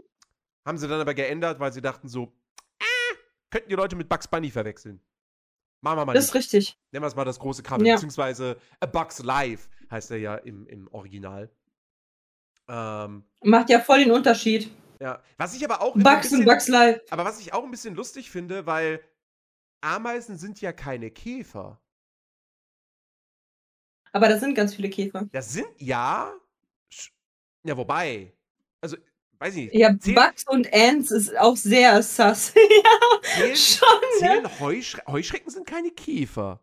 Haben 0.67 0.79
sie 0.79 0.87
dann 0.89 1.01
aber 1.01 1.15
geändert, 1.15 1.59
weil 1.59 1.73
sie 1.73 1.81
dachten 1.81 2.09
so, 2.09 2.33
äh, 2.79 3.15
könnten 3.51 3.71
die 3.71 3.75
Leute 3.75 3.97
mit 3.97 4.09
Bugs 4.09 4.29
Bunny 4.29 4.51
verwechseln. 4.51 5.01
Machen 5.83 5.99
wir 5.99 6.05
mal 6.05 6.13
Das 6.13 6.27
ist 6.27 6.35
nicht. 6.35 6.43
richtig. 6.45 6.79
Nennen 6.93 7.03
wir 7.03 7.09
es 7.09 7.17
mal 7.17 7.25
das 7.25 7.39
große 7.39 7.63
Krabbeln. 7.63 7.87
Ja. 7.87 7.95
Beziehungsweise 7.95 8.61
A 8.81 8.87
Bugs 8.87 9.21
Life 9.23 9.71
heißt 9.91 10.11
er 10.11 10.19
ja 10.19 10.35
im, 10.37 10.67
im 10.67 10.87
Original. 10.89 11.51
Ähm, 12.71 13.25
Macht 13.43 13.69
ja 13.69 13.81
voll 13.81 13.99
den 14.05 14.13
Unterschied. 14.13 14.71
ja. 15.01 15.21
Was 15.39 15.57
ich 15.57 15.65
aber 15.65 15.83
auch 15.83 15.97
ein 15.97 16.03
Bugs 16.03 16.33
und 16.33 16.45
bisschen, 16.45 16.79
Bugs 16.85 17.11
aber 17.11 17.25
was 17.25 17.41
ich 17.41 17.53
auch 17.53 17.65
ein 17.65 17.71
bisschen 17.71 17.97
lustig 17.97 18.31
finde, 18.31 18.65
weil 18.67 19.03
Ameisen 19.81 20.39
sind 20.39 20.61
ja 20.61 20.73
keine 20.73 21.11
Käfer. 21.11 21.81
Aber 24.13 24.29
da 24.29 24.39
sind 24.39 24.55
ganz 24.55 24.75
viele 24.75 24.91
Käfer. 24.91 25.29
Das 25.33 25.53
sind 25.53 25.69
ja. 25.79 26.33
Ja, 27.65 27.77
wobei. 27.77 28.33
Also, 28.81 28.97
weiß 29.39 29.57
ich 29.57 29.65
nicht. 29.65 29.75
Ja, 29.75 29.99
zählen, 29.99 30.17
Bugs 30.17 30.45
und 30.47 30.73
Ants 30.73 31.11
ist 31.11 31.37
auch 31.39 31.57
sehr 31.57 32.03
sass. 32.03 32.55
ja, 32.55 33.21
zählen, 33.23 33.57
schon. 33.57 33.89
Ne? 33.89 34.19
Zählen 34.19 34.61
Heuschre 34.61 35.03
Heuschrecken 35.07 35.51
sind 35.51 35.67
keine 35.67 35.91
Käfer. 35.91 36.63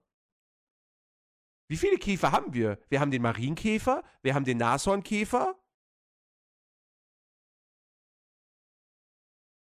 Wie 1.70 1.78
viele 1.78 1.98
Käfer 1.98 2.32
haben 2.32 2.54
wir? 2.54 2.80
Wir 2.90 3.02
haben 3.02 3.12
den 3.12 3.22
Marienkäfer, 3.22 4.04
wir 4.22 4.34
haben 4.36 4.46
den 4.46 4.58
Nashornkäfer. 4.58 5.56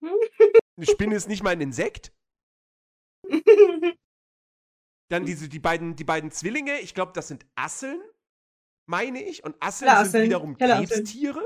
Eine 0.01 0.85
Spinne 0.85 1.15
ist 1.15 1.27
nicht 1.27 1.43
mal 1.43 1.51
ein 1.51 1.61
Insekt. 1.61 2.11
Dann 5.09 5.25
diese, 5.25 5.49
die, 5.49 5.59
beiden, 5.59 5.95
die 5.95 6.03
beiden 6.03 6.31
Zwillinge, 6.31 6.79
ich 6.79 6.93
glaube, 6.93 7.11
das 7.13 7.27
sind 7.27 7.45
Asseln, 7.55 8.01
meine 8.87 9.21
ich. 9.23 9.43
Und 9.43 9.55
Asseln 9.59 9.89
ja, 9.89 10.05
sind 10.05 10.23
wiederum 10.23 10.57
Krebstiere. 10.57 11.41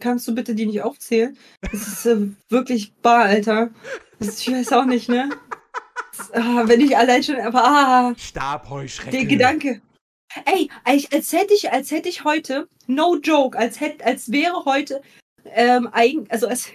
Kannst 0.00 0.26
du 0.26 0.34
bitte 0.34 0.54
die 0.54 0.66
nicht 0.66 0.82
aufzählen? 0.82 1.36
Das 1.60 1.86
ist 1.86 2.06
äh, 2.06 2.28
wirklich 2.48 2.94
bar, 2.96 3.24
Alter. 3.24 3.70
Das, 4.18 4.40
ich 4.40 4.52
weiß 4.52 4.72
auch 4.72 4.86
nicht, 4.86 5.08
ne? 5.08 5.30
Das, 6.16 6.32
ah, 6.32 6.66
wenn 6.66 6.80
ich 6.80 6.96
allein 6.96 7.22
schon 7.22 7.36
aber 7.36 7.64
ah, 7.64 8.14
Stabheuschrecke. 8.16 9.16
Der 9.16 9.26
Gedanke. 9.26 9.82
Ey, 10.44 10.68
als 10.84 11.32
hätte 11.32 11.54
ich, 11.54 11.70
als 11.72 11.90
hätte 11.90 12.08
ich 12.08 12.24
heute, 12.24 12.68
no 12.86 13.16
joke, 13.16 13.56
als 13.56 13.80
hätte, 13.80 14.04
als 14.04 14.32
wäre 14.32 14.64
heute, 14.64 15.00
ähm, 15.54 15.88
eigen, 15.92 16.30
also 16.30 16.46
als 16.46 16.70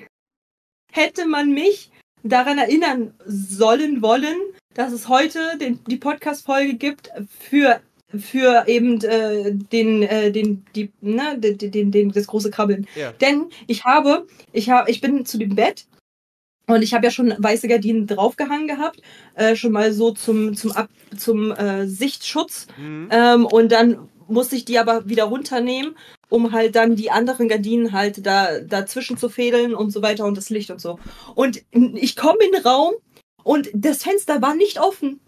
hätte 0.91 1.25
man 1.25 1.53
mich 1.53 1.91
daran 2.23 2.57
erinnern 2.57 3.13
sollen 3.25 4.01
wollen, 4.01 4.37
dass 4.73 4.91
es 4.91 5.07
heute 5.07 5.57
den, 5.59 5.83
die 5.85 5.97
Podcast-Folge 5.97 6.75
gibt 6.75 7.11
für 7.39 7.81
für 8.17 8.65
eben 8.67 9.01
äh, 9.03 9.53
den, 9.53 10.03
äh, 10.03 10.31
den, 10.31 10.65
die, 10.75 10.91
ne, 11.01 11.37
den, 11.37 11.57
den, 11.57 11.91
den, 11.91 12.11
das 12.11 12.27
große 12.27 12.51
Krabbeln. 12.51 12.85
Ja. 12.95 13.13
Denn 13.13 13.49
ich 13.67 13.85
habe, 13.85 14.27
ich 14.51 14.69
habe, 14.69 14.91
ich 14.91 15.01
bin 15.01 15.25
zu 15.25 15.37
dem 15.37 15.55
Bett 15.55 15.85
und 16.67 16.81
ich 16.81 16.93
habe 16.93 17.05
ja 17.05 17.11
schon 17.11 17.33
weiße 17.37 17.67
Gardinen 17.67 18.07
draufgehangen 18.07 18.67
gehabt, 18.67 19.01
äh, 19.35 19.55
schon 19.55 19.71
mal 19.71 19.93
so 19.93 20.11
zum, 20.11 20.55
zum, 20.55 20.71
Ab, 20.71 20.89
zum 21.17 21.51
äh, 21.51 21.87
Sichtschutz. 21.87 22.67
Mhm. 22.77 23.09
Ähm, 23.11 23.45
und 23.45 23.71
dann 23.71 24.09
musste 24.31 24.55
ich 24.55 24.65
die 24.65 24.79
aber 24.79 25.07
wieder 25.07 25.25
runternehmen, 25.25 25.95
um 26.29 26.51
halt 26.51 26.75
dann 26.75 26.95
die 26.95 27.11
anderen 27.11 27.47
Gardinen 27.47 27.91
halt 27.91 28.25
da 28.25 28.59
dazwischen 28.59 29.17
zu 29.17 29.29
fädeln 29.29 29.75
und 29.75 29.91
so 29.91 30.01
weiter 30.01 30.25
und 30.25 30.37
das 30.37 30.49
Licht 30.49 30.71
und 30.71 30.81
so. 30.81 30.99
Und 31.35 31.63
ich 31.71 32.15
komme 32.15 32.39
in 32.45 32.51
den 32.53 32.63
Raum 32.63 32.93
und 33.43 33.69
das 33.73 34.03
Fenster 34.03 34.41
war 34.41 34.55
nicht 34.55 34.79
offen. 34.79 35.19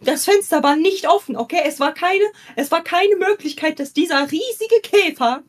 Das 0.00 0.24
Fenster 0.24 0.62
war 0.62 0.76
nicht 0.76 1.08
offen, 1.08 1.36
okay? 1.36 1.62
Es 1.64 1.80
war 1.80 1.94
keine, 1.94 2.24
es 2.54 2.70
war 2.70 2.84
keine 2.84 3.16
Möglichkeit, 3.16 3.80
dass 3.80 3.92
dieser 3.92 4.30
riesige 4.30 4.80
Käfer 4.82 5.42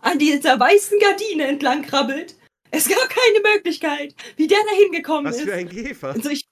an 0.00 0.18
dieser 0.18 0.58
weißen 0.58 0.98
Gardine 0.98 1.46
entlang 1.46 1.82
krabbelt. 1.82 2.36
Es 2.70 2.88
gab 2.88 3.08
keine 3.08 3.54
Möglichkeit, 3.54 4.14
wie 4.36 4.46
der 4.46 4.58
da 4.70 4.76
hingekommen 4.76 5.30
ist. 5.30 5.40
Was 5.40 5.44
für 5.44 5.54
ein 5.54 5.68
Käfer? 5.68 6.10
Also 6.10 6.30
ich, 6.30 6.48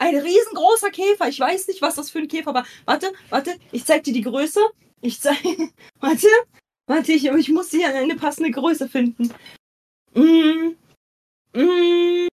ein 0.00 0.16
riesengroßer 0.16 0.90
Käfer. 0.90 1.28
Ich 1.28 1.38
weiß 1.38 1.68
nicht, 1.68 1.82
was 1.82 1.94
das 1.94 2.10
für 2.10 2.18
ein 2.18 2.28
Käfer 2.28 2.54
war. 2.54 2.66
Warte, 2.86 3.12
warte, 3.28 3.54
ich 3.70 3.84
zeig 3.84 4.02
dir 4.02 4.14
die 4.14 4.22
Größe. 4.22 4.60
Ich 5.02 5.20
zeig, 5.20 5.38
warte, 6.00 6.26
warte, 6.86 7.12
ich, 7.12 7.26
ich 7.26 7.48
muss 7.50 7.70
hier 7.70 7.94
eine 7.94 8.16
passende 8.16 8.50
Größe 8.50 8.88
finden. 8.88 9.32
Mm, 10.14 10.74
mm, 11.54 12.28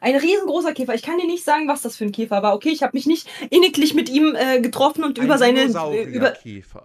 ein 0.00 0.16
riesengroßer 0.16 0.72
Käfer. 0.72 0.94
Ich 0.94 1.02
kann 1.02 1.18
dir 1.18 1.26
nicht 1.26 1.44
sagen, 1.44 1.68
was 1.68 1.82
das 1.82 1.96
für 1.96 2.04
ein 2.04 2.12
Käfer 2.12 2.42
war. 2.42 2.54
Okay, 2.54 2.70
ich 2.70 2.82
habe 2.82 2.96
mich 2.96 3.06
nicht 3.06 3.28
inniglich 3.50 3.94
mit 3.94 4.08
ihm 4.08 4.34
äh, 4.34 4.60
getroffen 4.60 5.04
und 5.04 5.18
ein 5.18 5.24
über 5.24 5.38
seine. 5.38 5.62
Äh, 5.62 6.02
über 6.04 6.30
Käfer. 6.30 6.84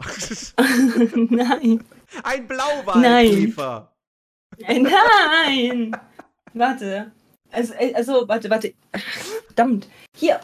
Nein. 1.15 1.83
Ein 2.23 2.47
Blauwalkäfer. 2.47 3.91
Nein. 4.59 4.83
Nein. 4.83 5.97
warte. 6.53 7.11
Also, 7.51 7.73
äh, 7.73 7.93
also, 7.93 8.27
warte, 8.27 8.49
warte. 8.49 8.73
Verdammt. 9.57 9.87
Hier. 10.15 10.39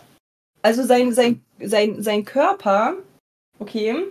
Also 0.64 0.84
sein, 0.84 1.14
sein, 1.14 1.46
sein, 1.60 2.02
sein 2.02 2.26
Körper. 2.26 2.98
Okay. 3.60 4.08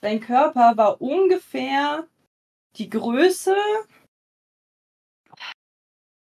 Sein 0.00 0.20
Körper 0.20 0.76
war 0.76 1.00
ungefähr 1.02 2.06
die 2.76 2.88
Größe 2.88 3.56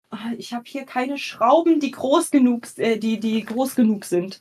Ah, 0.09 0.31
ich 0.37 0.53
habe 0.53 0.63
hier 0.65 0.85
keine 0.85 1.17
Schrauben, 1.17 1.81
die 1.81 1.91
groß 1.91 2.31
genug, 2.31 2.65
äh, 2.77 2.97
die, 2.97 3.19
die 3.19 3.43
groß 3.43 3.75
genug 3.75 4.05
sind. 4.05 4.39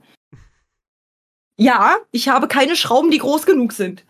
Ja, 1.58 1.96
ich 2.12 2.28
habe 2.28 2.46
keine 2.46 2.76
Schrauben, 2.76 3.10
die 3.10 3.18
groß 3.18 3.44
genug 3.44 3.72
sind. 3.72 4.04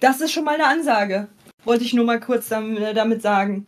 Das 0.00 0.20
ist 0.20 0.32
schon 0.32 0.44
mal 0.44 0.56
eine 0.56 0.66
Ansage. 0.66 1.28
Wollte 1.64 1.84
ich 1.84 1.94
nur 1.94 2.04
mal 2.04 2.20
kurz 2.20 2.50
äh, 2.50 2.92
damit 2.92 3.22
sagen. 3.22 3.66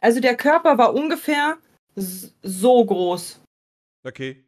Also 0.00 0.18
der 0.18 0.36
Körper 0.36 0.78
war 0.78 0.94
ungefähr 0.94 1.58
so 1.94 2.84
groß. 2.84 3.40
Okay. 4.06 4.44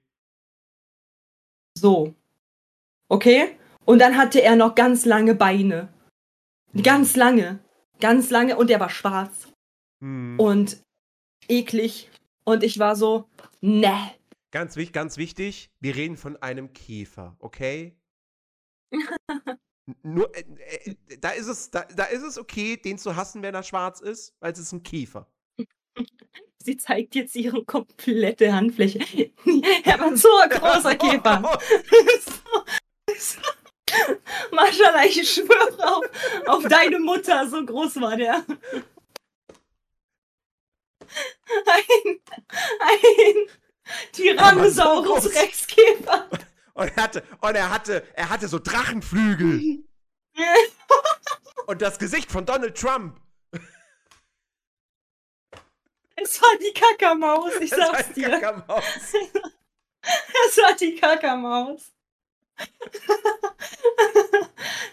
So. 1.76 2.14
Okay? 3.08 3.58
Und 3.84 3.98
dann 3.98 4.16
hatte 4.16 4.40
er 4.40 4.54
noch 4.54 4.76
ganz 4.76 5.04
lange 5.04 5.34
Beine. 5.34 5.92
Ganz 6.80 7.16
lange. 7.16 7.58
Ganz 7.98 8.30
lange. 8.30 8.56
Und 8.56 8.70
er 8.70 8.78
war 8.78 8.90
schwarz. 8.90 9.48
Hm. 10.00 10.38
Und 10.38 10.80
eklig. 11.48 12.08
Und 12.44 12.62
ich 12.62 12.78
war 12.78 12.94
so, 12.94 13.28
ne. 13.60 14.14
Ganz, 14.52 14.76
ganz 14.92 15.16
wichtig, 15.16 15.70
wir 15.80 15.96
reden 15.96 16.16
von 16.16 16.36
einem 16.36 16.72
Käfer, 16.72 17.36
okay? 17.40 17.98
Nur, 20.02 20.34
äh, 20.36 20.44
äh, 20.84 21.18
da, 21.18 21.30
ist 21.30 21.48
es, 21.48 21.70
da, 21.70 21.82
da 21.84 22.04
ist 22.04 22.22
es 22.22 22.38
okay, 22.38 22.76
den 22.76 22.96
zu 22.96 23.16
hassen, 23.16 23.42
wenn 23.42 23.54
er 23.54 23.62
schwarz 23.62 24.00
ist, 24.00 24.34
weil 24.40 24.52
es 24.52 24.58
ist 24.58 24.72
ein 24.72 24.82
Käfer. 24.82 25.30
Sie 26.62 26.76
zeigt 26.76 27.14
jetzt 27.14 27.34
ihre 27.36 27.64
komplette 27.64 28.52
Handfläche. 28.52 28.98
er 29.84 30.00
war 30.00 30.16
so 30.16 30.28
ein 30.42 30.50
großer 30.50 30.96
Käfer. 30.96 31.40
Maschallah, 34.50 35.04
ich 35.06 35.30
schwöre 35.30 35.88
auf, 35.88 36.04
auf 36.46 36.62
deine 36.64 36.98
Mutter, 36.98 37.48
so 37.48 37.64
groß 37.64 38.00
war 38.00 38.16
der 38.16 38.44
ein, 41.66 42.20
ein 42.80 43.34
Tyrannosaurus 44.12 45.34
Rexkäfer. 45.34 46.28
Und 46.74 46.88
er 46.96 47.02
hatte, 47.02 47.22
und 47.40 47.54
er 47.54 47.70
hatte, 47.70 48.06
er 48.14 48.28
hatte 48.28 48.48
so 48.48 48.58
Drachenflügel. 48.58 49.84
und 51.66 51.82
das 51.82 51.98
Gesicht 51.98 52.30
von 52.30 52.46
Donald 52.46 52.76
Trump. 52.76 53.20
Es 56.22 56.42
war 56.42 56.50
die 56.60 56.72
Kackermaus, 56.72 57.52
ich 57.60 57.72
es 57.72 57.78
sag's 57.78 58.12
dir. 58.12 58.30
Kackermaus. 58.30 58.84
Es 60.48 60.56
war 60.56 60.74
die 60.74 60.94
Kackermaus. 60.94 61.92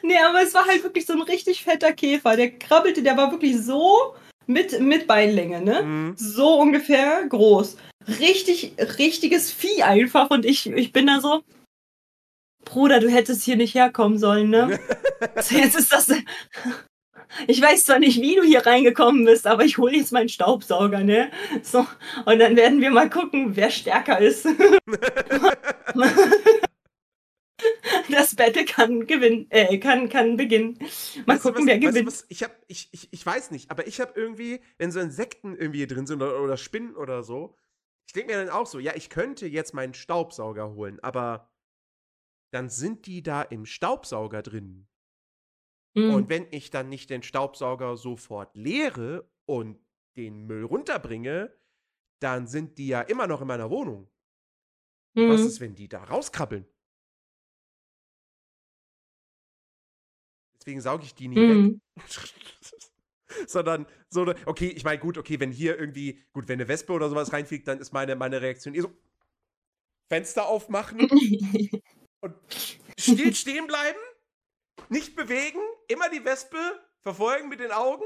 nee, 0.01 0.17
aber 0.17 0.41
es 0.41 0.53
war 0.53 0.65
halt 0.65 0.83
wirklich 0.83 1.05
so 1.05 1.13
ein 1.13 1.21
richtig 1.21 1.63
fetter 1.63 1.93
Käfer. 1.93 2.35
Der 2.35 2.57
krabbelte, 2.57 3.01
der 3.01 3.15
war 3.15 3.31
wirklich 3.31 3.61
so 3.61 4.15
mit, 4.45 4.77
mit 4.81 5.07
Beinlänge, 5.07 5.61
ne? 5.61 5.83
Mhm. 5.83 6.15
So 6.17 6.59
ungefähr 6.59 7.25
groß. 7.27 7.77
Richtig, 8.19 8.73
richtiges 8.97 9.51
Vieh 9.51 9.83
einfach. 9.83 10.31
Und 10.31 10.43
ich, 10.43 10.67
ich 10.67 10.91
bin 10.91 11.07
da 11.07 11.21
so, 11.21 11.43
Bruder, 12.65 12.99
du 12.99 13.09
hättest 13.09 13.43
hier 13.43 13.55
nicht 13.55 13.75
herkommen 13.75 14.17
sollen, 14.17 14.49
ne? 14.49 14.79
jetzt 15.49 15.75
ist 15.75 15.93
das. 15.93 16.11
Ich 17.47 17.61
weiß 17.61 17.85
zwar 17.85 17.99
nicht, 17.99 18.21
wie 18.21 18.35
du 18.35 18.43
hier 18.43 18.65
reingekommen 18.65 19.25
bist, 19.25 19.47
aber 19.47 19.65
ich 19.65 19.77
hole 19.77 19.95
jetzt 19.95 20.11
meinen 20.11 20.29
Staubsauger, 20.29 21.03
ne? 21.03 21.31
So, 21.63 21.85
und 22.25 22.39
dann 22.39 22.55
werden 22.55 22.81
wir 22.81 22.91
mal 22.91 23.09
gucken, 23.09 23.55
wer 23.55 23.69
stärker 23.69 24.19
ist. 24.19 24.45
das 28.09 28.35
Battle 28.35 28.65
kann 28.65 29.07
gewinnen, 29.07 29.47
äh, 29.49 29.77
kann, 29.77 30.09
kann 30.09 30.37
beginnen. 30.37 30.77
Mal 31.25 31.35
weißt 31.35 31.43
gucken, 31.43 31.61
was, 31.61 31.67
wer 31.67 31.79
gewinnt. 31.79 32.07
Was, 32.07 32.25
ich, 32.29 32.43
hab, 32.43 32.51
ich, 32.67 32.89
ich, 32.91 33.09
ich 33.11 33.25
weiß 33.25 33.51
nicht, 33.51 33.71
aber 33.71 33.87
ich 33.87 33.99
habe 33.99 34.13
irgendwie, 34.15 34.61
wenn 34.77 34.91
so 34.91 34.99
Insekten 34.99 35.55
irgendwie 35.55 35.87
drin 35.87 36.07
sind 36.07 36.21
oder, 36.21 36.41
oder 36.41 36.57
Spinnen 36.57 36.95
oder 36.95 37.23
so, 37.23 37.55
ich 38.07 38.13
denke 38.13 38.33
mir 38.33 38.45
dann 38.45 38.53
auch 38.53 38.67
so, 38.67 38.79
ja, 38.79 38.93
ich 38.95 39.09
könnte 39.09 39.47
jetzt 39.47 39.73
meinen 39.73 39.93
Staubsauger 39.93 40.73
holen, 40.73 40.99
aber 41.01 41.49
dann 42.51 42.69
sind 42.69 43.05
die 43.05 43.23
da 43.23 43.41
im 43.41 43.65
Staubsauger 43.65 44.41
drin. 44.41 44.87
Mhm. 45.95 46.13
Und 46.13 46.29
wenn 46.29 46.47
ich 46.51 46.69
dann 46.69 46.89
nicht 46.89 47.09
den 47.09 47.23
Staubsauger 47.23 47.97
sofort 47.97 48.55
leere 48.55 49.27
und 49.45 49.79
den 50.17 50.45
Müll 50.45 50.63
runterbringe, 50.63 51.55
dann 52.19 52.47
sind 52.47 52.77
die 52.77 52.87
ja 52.87 53.01
immer 53.01 53.27
noch 53.27 53.41
in 53.41 53.47
meiner 53.47 53.69
Wohnung. 53.69 54.09
Mhm. 55.15 55.29
Was 55.29 55.41
ist, 55.41 55.59
wenn 55.61 55.75
die 55.75 55.87
da 55.87 56.03
rauskrabbeln? 56.03 56.65
Deswegen 60.59 60.81
sauge 60.81 61.03
ich 61.03 61.15
die 61.15 61.27
nie 61.27 61.37
mhm. 61.37 61.81
weg. 61.95 62.07
Sondern 63.47 63.85
so, 64.09 64.33
okay, 64.45 64.67
ich 64.67 64.83
meine, 64.83 64.99
gut, 64.99 65.17
okay, 65.17 65.39
wenn 65.39 65.51
hier 65.51 65.77
irgendwie, 65.77 66.23
gut, 66.31 66.47
wenn 66.47 66.59
eine 66.59 66.67
Wespe 66.67 66.93
oder 66.93 67.09
sowas 67.09 67.33
reinfliegt, 67.33 67.67
dann 67.67 67.79
ist 67.79 67.91
meine, 67.91 68.15
meine 68.15 68.41
Reaktion 68.41 68.73
eher 68.73 68.83
so: 68.83 68.93
Fenster 70.07 70.47
aufmachen 70.47 70.99
und 72.21 72.35
still 72.97 73.33
stehen 73.35 73.67
bleiben, 73.67 73.99
nicht 74.89 75.15
bewegen, 75.15 75.59
immer 75.87 76.09
die 76.09 76.23
Wespe 76.25 76.57
verfolgen 77.03 77.49
mit 77.49 77.59
den 77.59 77.71
Augen. 77.71 78.05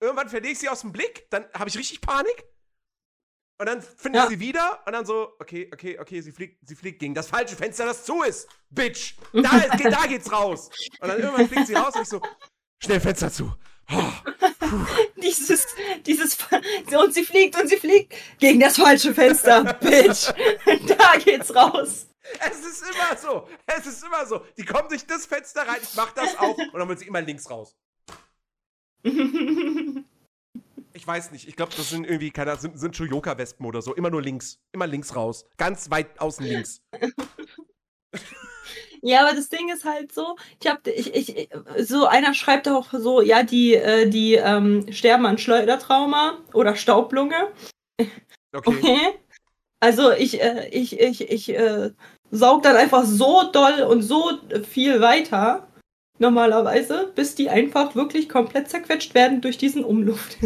Irgendwann 0.00 0.28
verliere 0.28 0.52
ich 0.52 0.58
sie 0.58 0.68
aus 0.68 0.80
dem 0.80 0.92
Blick, 0.92 1.28
dann 1.30 1.44
habe 1.54 1.68
ich 1.68 1.76
richtig 1.76 2.00
Panik. 2.00 2.44
Und 3.60 3.66
dann 3.66 3.82
finde 3.82 4.18
ich 4.18 4.24
ja. 4.24 4.30
sie 4.30 4.40
wieder 4.40 4.80
und 4.86 4.94
dann 4.94 5.04
so, 5.04 5.34
okay, 5.38 5.70
okay, 5.70 5.98
okay, 5.98 6.22
sie 6.22 6.32
fliegt, 6.32 6.66
sie 6.66 6.74
fliegt 6.74 6.98
gegen 6.98 7.14
das 7.14 7.26
falsche 7.26 7.56
Fenster, 7.56 7.84
das 7.84 8.04
zu 8.04 8.22
ist. 8.22 8.48
Bitch! 8.70 9.16
Da, 9.34 9.58
ist, 9.74 9.84
da 9.84 10.06
geht's 10.06 10.32
raus. 10.32 10.70
Und 10.98 11.08
dann 11.08 11.20
irgendwann 11.20 11.46
fliegt 11.46 11.66
sie 11.66 11.74
raus 11.74 11.94
und 11.94 12.02
ich 12.02 12.08
so, 12.08 12.22
schnell 12.82 13.00
Fenster 13.00 13.30
zu. 13.30 13.52
Oh, 13.92 14.12
dieses, 15.22 15.66
dieses, 16.06 16.38
und 16.90 17.12
sie 17.12 17.24
fliegt 17.24 17.60
und 17.60 17.68
sie 17.68 17.76
fliegt 17.76 18.14
gegen 18.38 18.60
das 18.60 18.76
falsche 18.76 19.12
Fenster. 19.12 19.74
Bitch! 19.74 20.32
da 20.86 21.18
geht's 21.22 21.54
raus. 21.54 22.06
Es 22.38 22.64
ist 22.64 22.82
immer 22.82 23.16
so. 23.16 23.48
Es 23.66 23.86
ist 23.86 24.04
immer 24.04 24.26
so. 24.26 24.44
Die 24.56 24.64
kommen 24.64 24.88
durch 24.88 25.06
das 25.06 25.26
Fenster 25.26 25.66
rein, 25.66 25.78
ich 25.82 25.94
mach 25.96 26.12
das 26.12 26.36
auf 26.38 26.56
und 26.56 26.74
dann 26.74 26.88
wird 26.88 26.98
sie 27.00 27.06
immer 27.06 27.20
links 27.20 27.50
raus. 27.50 27.76
Ich 30.92 31.06
weiß 31.06 31.30
nicht. 31.30 31.48
Ich 31.48 31.56
glaube, 31.56 31.72
das 31.76 31.90
sind 31.90 32.06
irgendwie, 32.06 32.30
keine 32.30 32.56
sind, 32.56 32.78
sind 32.78 32.96
Shoyoka-Wespen 32.96 33.64
oder 33.64 33.80
so. 33.82 33.94
Immer 33.94 34.10
nur 34.10 34.22
links. 34.22 34.58
Immer 34.72 34.86
links 34.86 35.14
raus. 35.14 35.46
Ganz 35.56 35.90
weit 35.90 36.20
außen 36.20 36.44
links. 36.44 36.82
Ja, 39.02 39.26
aber 39.26 39.34
das 39.34 39.48
Ding 39.48 39.70
ist 39.72 39.84
halt 39.84 40.12
so, 40.12 40.36
ich 40.60 40.68
hab, 40.68 40.86
ich, 40.86 41.14
ich, 41.14 41.48
so 41.78 42.06
einer 42.06 42.34
schreibt 42.34 42.68
auch 42.68 42.88
so, 42.92 43.22
ja, 43.22 43.42
die, 43.42 43.74
äh, 43.74 44.08
die 44.08 44.34
ähm, 44.34 44.92
sterben 44.92 45.24
an 45.24 45.38
Schleudertrauma 45.38 46.38
oder 46.52 46.76
Staublunge. 46.76 47.52
Okay. 47.98 48.10
okay. 48.52 48.98
Also 49.82 50.12
ich, 50.12 50.42
äh, 50.42 50.68
ich, 50.68 51.00
ich, 51.00 51.30
ich 51.30 51.48
äh, 51.48 51.92
saug 52.30 52.62
dann 52.62 52.76
einfach 52.76 53.04
so 53.04 53.50
doll 53.52 53.82
und 53.82 54.02
so 54.02 54.30
viel 54.68 55.00
weiter, 55.00 55.66
normalerweise, 56.18 57.10
bis 57.14 57.34
die 57.34 57.48
einfach 57.48 57.94
wirklich 57.94 58.28
komplett 58.28 58.68
zerquetscht 58.68 59.14
werden 59.14 59.40
durch 59.40 59.58
diesen 59.58 59.84
Umluft. 59.84 60.36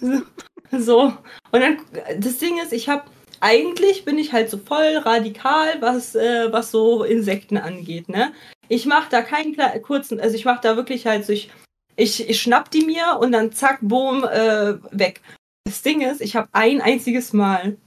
so. 0.72 1.12
Und 1.52 1.60
dann, 1.60 1.78
das 2.18 2.38
Ding 2.38 2.58
ist, 2.60 2.72
ich 2.72 2.88
habe 2.88 3.04
eigentlich 3.40 4.04
bin 4.04 4.18
ich 4.18 4.32
halt 4.32 4.50
so 4.50 4.58
voll 4.58 4.98
radikal, 4.98 5.80
was, 5.80 6.14
äh, 6.14 6.52
was 6.52 6.70
so 6.70 7.04
Insekten 7.04 7.56
angeht, 7.56 8.08
ne? 8.08 8.32
Ich 8.68 8.86
mache 8.86 9.10
da 9.10 9.22
keinen 9.22 9.56
kurzen, 9.82 10.20
also 10.20 10.36
ich 10.36 10.44
mache 10.44 10.60
da 10.62 10.76
wirklich 10.76 11.06
halt 11.06 11.24
so, 11.24 11.32
ich, 11.32 11.50
ich, 11.96 12.28
ich 12.28 12.40
schnapp 12.40 12.70
die 12.70 12.84
mir 12.84 13.18
und 13.18 13.32
dann 13.32 13.52
zack, 13.52 13.78
boom, 13.80 14.24
äh, 14.24 14.74
weg. 14.92 15.22
Das 15.64 15.82
Ding 15.82 16.02
ist, 16.02 16.20
ich 16.20 16.36
habe 16.36 16.48
ein 16.52 16.80
einziges 16.80 17.32
Mal 17.32 17.78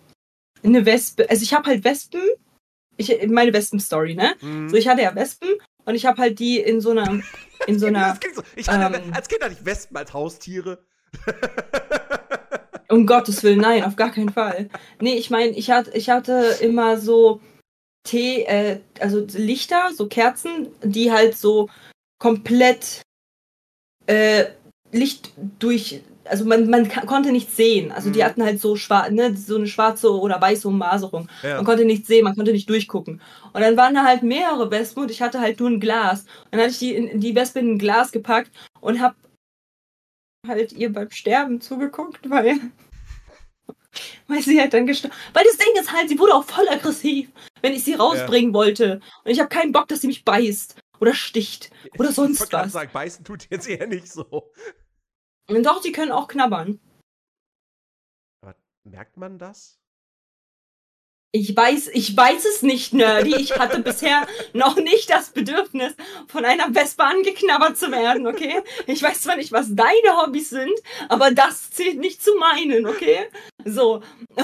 eine 0.64 0.86
Wespe, 0.86 1.30
also 1.30 1.44
ich 1.44 1.54
habe 1.54 1.70
halt 1.70 1.84
Wespen, 1.84 2.22
ich, 2.98 3.28
meine 3.28 3.54
Wespen-Story, 3.54 4.16
ne? 4.16 4.36
Mhm. 4.42 4.70
So, 4.70 4.76
ich 4.76 4.88
hatte 4.88 5.02
ja 5.02 5.16
Wespen 5.16 5.50
und 5.86 5.96
ich 5.96 6.06
habe 6.06 6.22
halt 6.22 6.40
die 6.40 6.60
in 6.60 6.82
so 6.82 6.92
einer, 6.92 7.22
in 7.68 7.80
so 7.80 7.86
einer. 7.88 8.18
so. 8.34 8.44
Ich 8.56 8.68
hatte 8.68 8.98
ähm, 8.98 9.14
als 9.14 9.28
Kind 9.28 9.44
hatte 9.44 9.54
ich 9.54 9.66
Wespen 9.66 9.98
als 9.98 10.14
Haustiere. 10.14 10.80
Um 12.90 13.08
Gottes 13.08 13.42
Willen, 13.42 13.60
nein, 13.60 13.84
auf 13.84 13.96
gar 13.96 14.12
keinen 14.12 14.30
Fall. 14.30 14.70
Nee, 15.02 15.16
ich 15.16 15.32
meine, 15.32 15.52
ich 15.52 15.72
hatte, 15.72 15.90
ich 15.98 16.12
hatte 16.12 16.58
immer 16.62 17.00
so 17.00 17.42
Tee, 18.04 18.44
äh, 18.44 18.82
also 19.00 19.26
Lichter, 19.34 19.90
so 19.96 20.08
Kerzen, 20.08 20.68
die 20.84 21.12
halt 21.12 21.36
so 21.36 21.70
komplett 22.20 23.02
äh, 24.06 24.46
Licht 24.92 25.32
durch, 25.58 26.02
also 26.26 26.46
man, 26.46 26.70
man 26.70 26.90
konnte 26.90 27.32
nichts 27.32 27.56
sehen. 27.56 27.92
Also 27.92 28.10
die 28.10 28.20
mhm. 28.20 28.24
hatten 28.24 28.44
halt 28.44 28.62
so, 28.62 28.76
schwar 28.76 29.10
ne, 29.10 29.36
so 29.36 29.58
eine 29.58 29.68
schwarze 29.68 30.12
oder 30.12 30.40
weiße 30.40 30.68
Ummaserung. 30.68 31.28
Ja. 31.42 31.58
Man 31.58 31.66
konnte 31.66 31.86
nichts 31.86 32.08
sehen, 32.08 32.24
man 32.24 32.36
konnte 32.36 32.52
nicht 32.52 32.70
durchgucken. 32.70 33.22
Und 33.54 33.62
dann 33.62 33.78
waren 33.78 33.96
da 33.96 34.04
halt 34.04 34.24
mehrere 34.24 34.70
Wespen 34.72 35.04
und 35.04 35.12
ich 35.12 35.22
hatte 35.22 35.40
halt 35.40 35.60
nur 35.60 35.70
ein 35.70 35.80
Glas. 35.80 36.26
Dann 36.52 36.62
hatte 36.62 36.72
ich 36.72 36.80
die, 36.80 36.96
in, 36.96 37.20
die 37.20 37.36
Wespe 37.36 37.60
in 37.60 37.74
ein 37.74 37.80
Glas 37.80 38.12
gepackt 38.12 38.52
und 38.80 39.02
hab 39.02 39.16
halt 40.48 40.74
ihr 40.74 40.92
beim 40.92 41.12
Sterben 41.12 41.62
zugeguckt, 41.62 42.30
weil 42.30 42.60
weil 44.28 44.42
sie 44.42 44.60
halt 44.60 44.74
dann 44.74 44.88
gestorben. 44.88 45.16
Weil 45.34 45.46
das 45.46 45.58
Ding 45.58 45.82
ist 45.82 45.92
halt, 45.92 46.10
sie 46.10 46.20
wurde 46.20 46.36
auch 46.36 46.46
voll 46.46 46.68
aggressiv, 46.70 47.30
wenn 47.62 47.74
ich 47.74 47.84
sie 47.84 47.94
rausbringen 47.94 48.52
ja. 48.52 48.56
wollte. 48.56 49.02
Und 49.24 49.32
ich 49.32 49.40
habe 49.40 49.50
keinen 49.50 49.72
Bock, 49.72 49.88
dass 49.88 50.02
sie 50.02 50.08
mich 50.08 50.26
beißt 50.26 50.76
oder 51.00 51.14
sticht 51.14 51.70
oder 51.98 52.12
sonst 52.12 52.44
ich 52.44 52.54
was. 52.54 52.68
Ich 52.68 52.74
sagen, 52.74 52.90
beißen 52.94 53.26
tut 53.26 53.48
jetzt 53.50 53.68
eher 53.68 53.88
nicht 53.88 54.12
so. 54.12 54.52
Und 55.50 55.66
doch, 55.66 55.82
die 55.82 55.92
können 55.92 56.12
auch 56.12 56.28
knabbern. 56.28 56.80
Aber 58.42 58.56
merkt 58.84 59.18
man 59.18 59.38
das? 59.38 59.80
Ich 61.36 61.58
weiß, 61.58 61.90
ich 61.94 62.16
weiß 62.16 62.46
es 62.46 62.62
nicht, 62.62 62.94
Nerdy. 62.94 63.36
Ich 63.36 63.58
hatte 63.58 63.80
bisher 63.80 64.28
noch 64.54 64.76
nicht 64.76 65.10
das 65.10 65.32
Bedürfnis, 65.32 65.96
von 66.28 66.46
einer 66.46 66.76
Wespe 66.76 67.04
angeknabbert 67.04 67.76
zu 67.76 67.92
werden, 67.92 68.28
okay? 68.28 68.62
Ich 68.86 69.02
weiß 69.02 69.24
zwar 69.24 69.36
nicht, 69.36 69.52
was 69.52 69.76
deine 69.76 70.22
Hobbys 70.22 70.52
sind, 70.52 70.74
aber 71.10 71.32
das 71.32 71.72
zählt 71.72 71.98
nicht 71.98 72.24
zu 72.24 72.36
meinen, 72.36 72.86
okay? 72.86 73.30
So. 73.66 74.04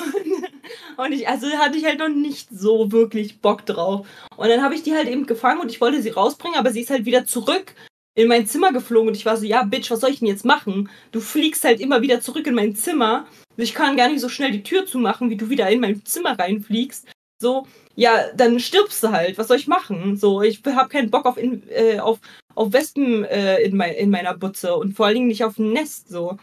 Und 0.98 1.12
ich, 1.12 1.28
also 1.28 1.48
hatte 1.48 1.78
ich 1.78 1.86
halt 1.86 2.00
noch 2.00 2.10
nicht 2.10 2.50
so 2.52 2.92
wirklich 2.92 3.40
Bock 3.40 3.68
drauf. 3.68 4.08
Und 4.36 4.50
dann 4.50 4.64
habe 4.64 4.74
ich 4.74 4.82
die 4.82 4.96
halt 4.96 5.08
eben 5.08 5.28
gefangen 5.28 5.62
und 5.62 5.70
ich 5.70 5.82
wollte 5.82 6.02
sie 6.02 6.10
rausbringen, 6.10 6.58
aber 6.58 6.72
sie 6.72 6.82
ist 6.82 6.90
halt 6.90 7.06
wieder 7.06 7.26
zurück 7.26 7.76
in 8.20 8.28
mein 8.28 8.46
Zimmer 8.48 8.72
geflogen 8.72 9.10
und 9.10 9.18
ich 9.18 9.26
war 9.26 9.38
so, 9.38 9.46
ja, 9.46 9.64
Bitch, 9.64 9.90
was 9.90 10.02
soll 10.02 10.12
ich 10.12 10.20
denn 10.20 10.28
jetzt 10.28 10.46
machen? 10.46 10.90
Du 11.12 11.20
fliegst 11.20 11.64
halt 11.64 11.80
immer 11.80 12.02
wieder 12.02 12.22
zurück 12.22 12.46
in 12.48 12.56
mein 12.56 12.76
Zimmer 12.76 13.26
ich 13.62 13.74
kann 13.74 13.98
gar 13.98 14.08
nicht 14.10 14.22
so 14.22 14.30
schnell 14.30 14.52
die 14.52 14.64
Tür 14.64 14.86
zumachen, 14.86 15.30
wie 15.30 15.36
du 15.36 15.50
wieder 15.50 15.70
in 15.70 15.82
mein 15.82 16.04
Zimmer 16.06 16.38
reinfliegst. 16.38 17.08
So, 17.42 17.68
ja, 17.96 18.32
dann 18.36 18.60
stirbst 18.60 19.04
du 19.04 19.10
halt. 19.10 19.38
Was 19.38 19.48
soll 19.48 19.58
ich 19.58 19.68
machen? 19.68 20.18
So, 20.18 20.42
ich 20.42 20.62
habe 20.66 20.90
keinen 20.90 21.10
Bock 21.10 21.26
auf, 21.26 21.38
in, 21.38 21.64
äh, 21.70 22.00
auf, 22.00 22.20
auf 22.56 22.74
Wespen 22.74 23.24
äh, 23.26 23.62
in, 23.62 23.76
mein, 23.76 23.94
in 23.94 24.10
meiner 24.10 24.34
Butze 24.38 24.76
und 24.76 24.94
vor 24.94 25.06
allen 25.06 25.16
Dingen 25.16 25.28
nicht 25.28 25.44
auf 25.44 25.58
ein 25.58 25.74
Nest. 25.74 26.10
So. 26.10 26.38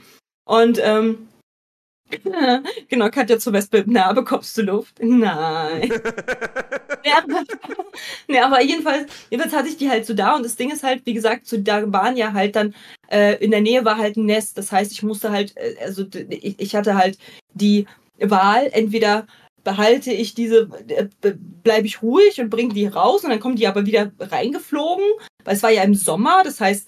Und 0.47 0.79
ähm, 0.83 1.29
genau, 2.89 3.11
Katja 3.11 3.39
zur 3.39 3.53
Wespe, 3.53 3.85
na, 3.87 4.13
bekommst 4.13 4.57
du 4.59 4.63
Luft? 4.63 4.97
Nein. 5.01 5.89
nee, 7.05 7.13
aber, 7.13 7.45
nee, 8.29 8.39
aber 8.39 8.63
jedenfalls, 8.63 9.11
jedenfalls 9.31 9.55
hatte 9.55 9.69
ich 9.69 9.77
die 9.77 9.89
halt 9.91 10.07
so 10.07 10.15
da 10.15 10.37
und 10.37 10.45
das 10.45 10.57
Ding 10.57 10.71
ist 10.71 10.85
halt, 10.85 11.05
wie 11.05 11.15
gesagt, 11.15 11.47
so, 11.47 11.57
da 11.57 11.91
waren 11.93 12.17
ja 12.17 12.33
halt 12.33 12.57
dann, 12.57 12.75
äh, 13.11 13.37
in 13.43 13.51
der 13.51 13.61
Nähe 13.61 13.85
war 13.85 13.99
halt 13.99 14.17
ein 14.17 14.27
Nest, 14.27 14.57
das 14.57 14.71
heißt, 14.71 14.93
ich 14.93 15.03
musste 15.03 15.31
halt, 15.31 15.57
äh, 15.57 15.77
also 15.83 16.05
ich, 16.29 16.59
ich 16.59 16.77
hatte 16.77 16.95
halt 16.95 17.19
die 17.55 17.87
Wahl, 18.19 18.69
entweder 18.73 19.27
behalte 19.65 20.13
ich 20.13 20.35
diese, 20.35 20.69
äh, 20.89 21.09
bleibe 21.65 21.87
ich 21.87 22.03
ruhig 22.03 22.41
und 22.41 22.51
bringe 22.51 22.73
die 22.73 22.87
raus 22.87 23.25
und 23.25 23.31
dann 23.31 23.41
kommen 23.41 23.57
die 23.57 23.67
aber 23.67 23.85
wieder 23.85 24.13
reingeflogen, 24.21 25.05
weil 25.45 25.57
es 25.57 25.63
war 25.63 25.71
ja 25.71 25.83
im 25.83 25.95
Sommer, 25.95 26.43
das 26.45 26.61
heißt, 26.61 26.87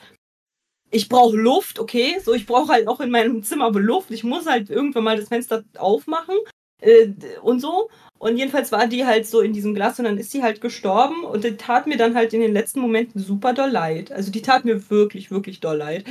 ich 0.91 1.09
brauche 1.09 1.37
Luft, 1.37 1.79
okay, 1.79 2.19
so 2.23 2.35
ich 2.35 2.47
brauche 2.47 2.73
halt 2.73 2.89
auch 2.89 3.01
in 3.01 3.11
meinem 3.11 3.43
Zimmer 3.43 3.71
Luft. 3.71 4.11
Ich 4.11 4.25
muss 4.25 4.47
halt 4.47 4.71
irgendwann 4.71 5.05
mal 5.05 5.17
das 5.17 5.29
Fenster 5.29 5.65
aufmachen 5.77 6.37
äh, 6.81 7.09
und 7.43 7.61
so. 7.61 7.91
Und 8.19 8.37
jedenfalls 8.37 8.73
war 8.73 8.87
die 8.87 9.07
halt 9.07 9.27
so 9.27 9.41
in 9.41 9.53
diesem 9.53 9.75
Glas 9.75 9.99
und 9.99 10.07
dann 10.07 10.19
ist 10.19 10.33
sie 10.33 10.43
halt 10.43 10.61
gestorben 10.61 11.25
und 11.25 11.45
die 11.45 11.57
tat 11.57 11.87
mir 11.87 11.97
dann 11.97 12.15
halt 12.15 12.33
in 12.33 12.41
den 12.41 12.53
letzten 12.53 12.81
Momenten 12.81 13.21
super 13.21 13.53
doll 13.53 13.71
leid. 13.71 14.11
Also 14.11 14.33
die 14.33 14.43
tat 14.43 14.65
mir 14.65 14.91
wirklich, 14.91 15.31
wirklich 15.31 15.61
doll 15.61 15.77
leid. 15.77 16.05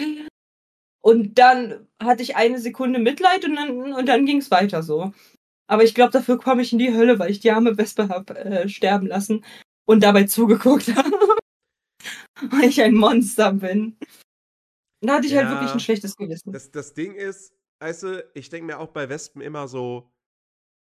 Und 1.01 1.37
dann 1.37 1.87
hatte 2.01 2.23
ich 2.23 2.35
eine 2.35 2.59
Sekunde 2.59 2.99
Mitleid 2.99 3.45
und 3.45 3.55
dann, 3.55 3.93
und 3.93 4.05
dann 4.07 4.25
ging 4.25 4.37
es 4.37 4.51
weiter 4.51 4.83
so. 4.83 5.11
Aber 5.67 5.83
ich 5.83 5.93
glaube, 5.93 6.11
dafür 6.11 6.37
komme 6.37 6.61
ich 6.61 6.71
in 6.71 6.79
die 6.79 6.93
Hölle, 6.93 7.19
weil 7.19 7.31
ich 7.31 7.39
die 7.41 7.51
arme 7.51 7.77
Wespe 7.77 8.09
habe 8.09 8.37
äh, 8.37 8.69
sterben 8.69 9.07
lassen 9.07 9.43
und 9.85 10.03
dabei 10.03 10.23
zugeguckt 10.25 10.87
habe. 10.95 11.11
weil 12.41 12.65
ich 12.65 12.81
ein 12.81 12.93
Monster 12.93 13.51
bin. 13.53 13.97
Da 15.01 15.15
hatte 15.15 15.27
ich 15.27 15.33
ja, 15.33 15.43
halt 15.43 15.51
wirklich 15.51 15.71
ein 15.71 15.79
schlechtes 15.79 16.15
Gewissen. 16.15 16.51
Das, 16.51 16.71
das 16.71 16.93
Ding 16.93 17.13
ist, 17.13 17.53
weißt 17.79 18.03
du, 18.03 18.31
ich 18.33 18.49
denke 18.49 18.65
mir 18.65 18.79
auch 18.79 18.89
bei 18.89 19.09
Wespen 19.09 19.41
immer 19.41 19.67
so, 19.67 20.11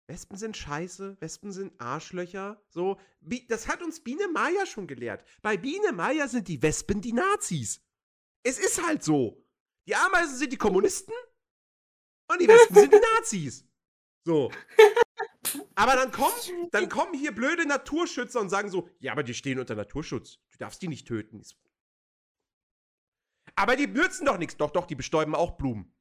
Wespen 0.08 0.38
sind 0.38 0.58
scheiße, 0.58 1.18
Wespen 1.20 1.52
sind 1.52 1.80
Arschlöcher. 1.80 2.62
So, 2.70 3.00
das 3.48 3.68
hat 3.68 3.84
uns 3.84 4.04
Biene 4.04 4.28
Maya 4.28 4.66
schon 4.66 4.88
gelehrt. 4.88 5.24
Bei 5.44 5.56
Biene 5.56 5.92
Maya 5.94 6.28
sind 6.28 6.48
die 6.48 6.62
Wespen 6.62 7.00
die 7.00 7.14
Nazis. 7.14 7.82
Es 8.44 8.58
ist 8.58 8.84
halt 8.86 9.04
so. 9.04 9.46
Die 9.88 9.96
Ameisen 9.96 10.36
sind 10.36 10.52
die 10.52 10.58
Kommunisten 10.58 11.14
und 12.28 12.42
die 12.42 12.48
Wespen 12.48 12.76
sind 12.76 12.94
die 12.94 13.00
Nazis. 13.16 13.66
So. 14.26 14.52
Aber 15.76 15.94
dann 15.96 16.12
kommen, 16.12 16.70
dann 16.72 16.90
kommen 16.90 17.14
hier 17.14 17.32
blöde 17.32 17.68
Naturschützer 17.68 18.40
und 18.42 18.50
sagen 18.50 18.70
so, 18.70 18.90
ja, 19.00 19.12
aber 19.12 19.24
die 19.24 19.34
stehen 19.34 19.60
unter 19.60 19.76
Naturschutz. 19.76 20.40
Du 20.52 20.58
darfst 20.58 20.82
die 20.82 20.88
nicht 20.88 21.08
töten. 21.08 21.44
Aber 23.60 23.76
die 23.76 23.88
nützen 23.88 24.26
doch 24.26 24.38
nichts. 24.38 24.56
Doch, 24.56 24.72
doch, 24.72 24.86
die 24.86 24.96
bestäuben 24.96 25.36
auch 25.36 25.58
Blumen. 25.58 25.94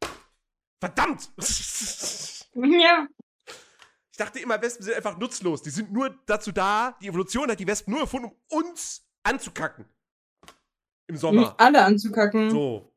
Verdammt! 0.81 1.31
Ja. 2.61 3.07
Ich 4.11 4.17
dachte 4.17 4.41
immer, 4.41 4.61
Wespen 4.61 4.85
sind 4.85 4.97
einfach 4.97 5.17
nutzlos. 5.17 5.63
Die 5.63 5.71
sind 5.71 5.93
nur 5.93 6.19
dazu 6.27 6.51
da, 6.51 6.97
die 7.01 7.07
Evolution 7.07 7.49
hat 7.49 7.61
die 7.61 7.69
Wespen 7.69 7.93
nur 7.93 8.01
erfunden, 8.01 8.33
um 8.49 8.59
uns 8.59 9.07
anzukacken. 9.23 9.85
Im 11.07 11.17
Sommer. 11.17 11.41
Nicht 11.43 11.61
alle 11.61 11.85
anzukacken. 11.85 12.51
So. 12.51 12.93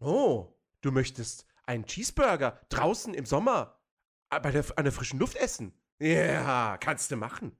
Oh, 0.00 0.52
du 0.82 0.92
möchtest 0.92 1.46
einen 1.64 1.86
Cheeseburger 1.86 2.60
draußen 2.68 3.14
im 3.14 3.24
Sommer 3.24 3.80
bei 4.28 4.50
der, 4.50 4.66
an 4.76 4.84
der 4.84 4.92
frischen 4.92 5.18
Luft 5.18 5.36
essen. 5.36 5.72
Ja, 5.98 6.76
kannst 6.76 7.10
du 7.10 7.16
machen. 7.16 7.56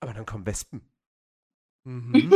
Aber 0.00 0.14
dann 0.14 0.26
kommen 0.26 0.46
Wespen. 0.46 0.90
Mhm. 1.88 2.30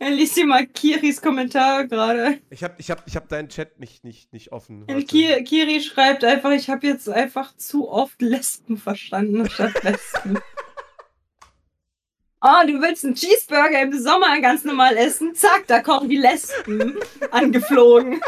Dir 0.00 0.46
mal 0.46 0.66
Kiris 0.66 1.22
Kommentar 1.22 1.86
gerade. 1.86 2.40
Ich 2.50 2.64
habe 2.64 2.74
ich 2.78 2.90
hab, 2.90 3.06
ich 3.06 3.14
hab 3.14 3.28
deinen 3.28 3.48
Chat 3.48 3.78
nicht, 3.78 4.02
nicht, 4.02 4.32
nicht 4.32 4.50
offen. 4.50 4.84
Ki 5.06 5.44
Kiri 5.44 5.80
schreibt 5.80 6.24
einfach, 6.24 6.50
ich 6.50 6.68
habe 6.68 6.84
jetzt 6.84 7.08
einfach 7.08 7.56
zu 7.56 7.88
oft 7.88 8.20
Lesben 8.20 8.76
verstanden 8.76 9.48
statt 9.48 9.80
Lesben. 9.84 10.40
Oh, 12.40 12.66
du 12.66 12.80
willst 12.82 13.04
einen 13.04 13.14
Cheeseburger 13.14 13.82
im 13.82 13.96
Sommer 13.96 14.40
ganz 14.40 14.64
normal 14.64 14.96
essen? 14.96 15.36
Zack, 15.36 15.68
da 15.68 15.80
kommen 15.80 16.08
die 16.08 16.16
Lesben 16.16 16.98
angeflogen. 17.30 18.20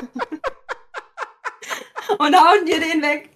Und 2.17 2.37
hauen 2.37 2.65
dir 2.65 2.79
den 2.79 3.03
weg. 3.03 3.31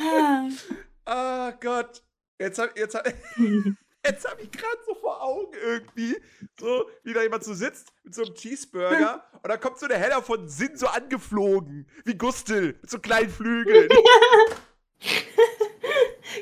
oh 1.10 1.52
Gott. 1.60 2.02
Jetzt 2.38 2.58
hab, 2.58 2.78
jetzt 2.78 2.94
hab, 2.94 3.06
jetzt 4.06 4.26
hab 4.26 4.42
ich 4.42 4.50
gerade 4.50 4.78
so 4.86 4.94
vor 4.94 5.22
Augen 5.22 5.52
irgendwie, 5.62 6.16
so 6.58 6.88
wie 7.02 7.12
da 7.12 7.22
jemand 7.22 7.44
so 7.44 7.52
sitzt 7.52 7.92
mit 8.02 8.14
so 8.14 8.24
einem 8.24 8.34
Cheeseburger 8.34 9.22
und 9.42 9.48
dann 9.48 9.60
kommt 9.60 9.78
so 9.78 9.86
der 9.86 9.98
Heller 9.98 10.22
von 10.22 10.48
Sinn 10.48 10.76
so 10.76 10.86
angeflogen, 10.86 11.86
wie 12.04 12.14
Gustel, 12.14 12.78
mit 12.80 12.90
so 12.90 12.98
kleinen 12.98 13.28
Flügeln. 13.28 13.90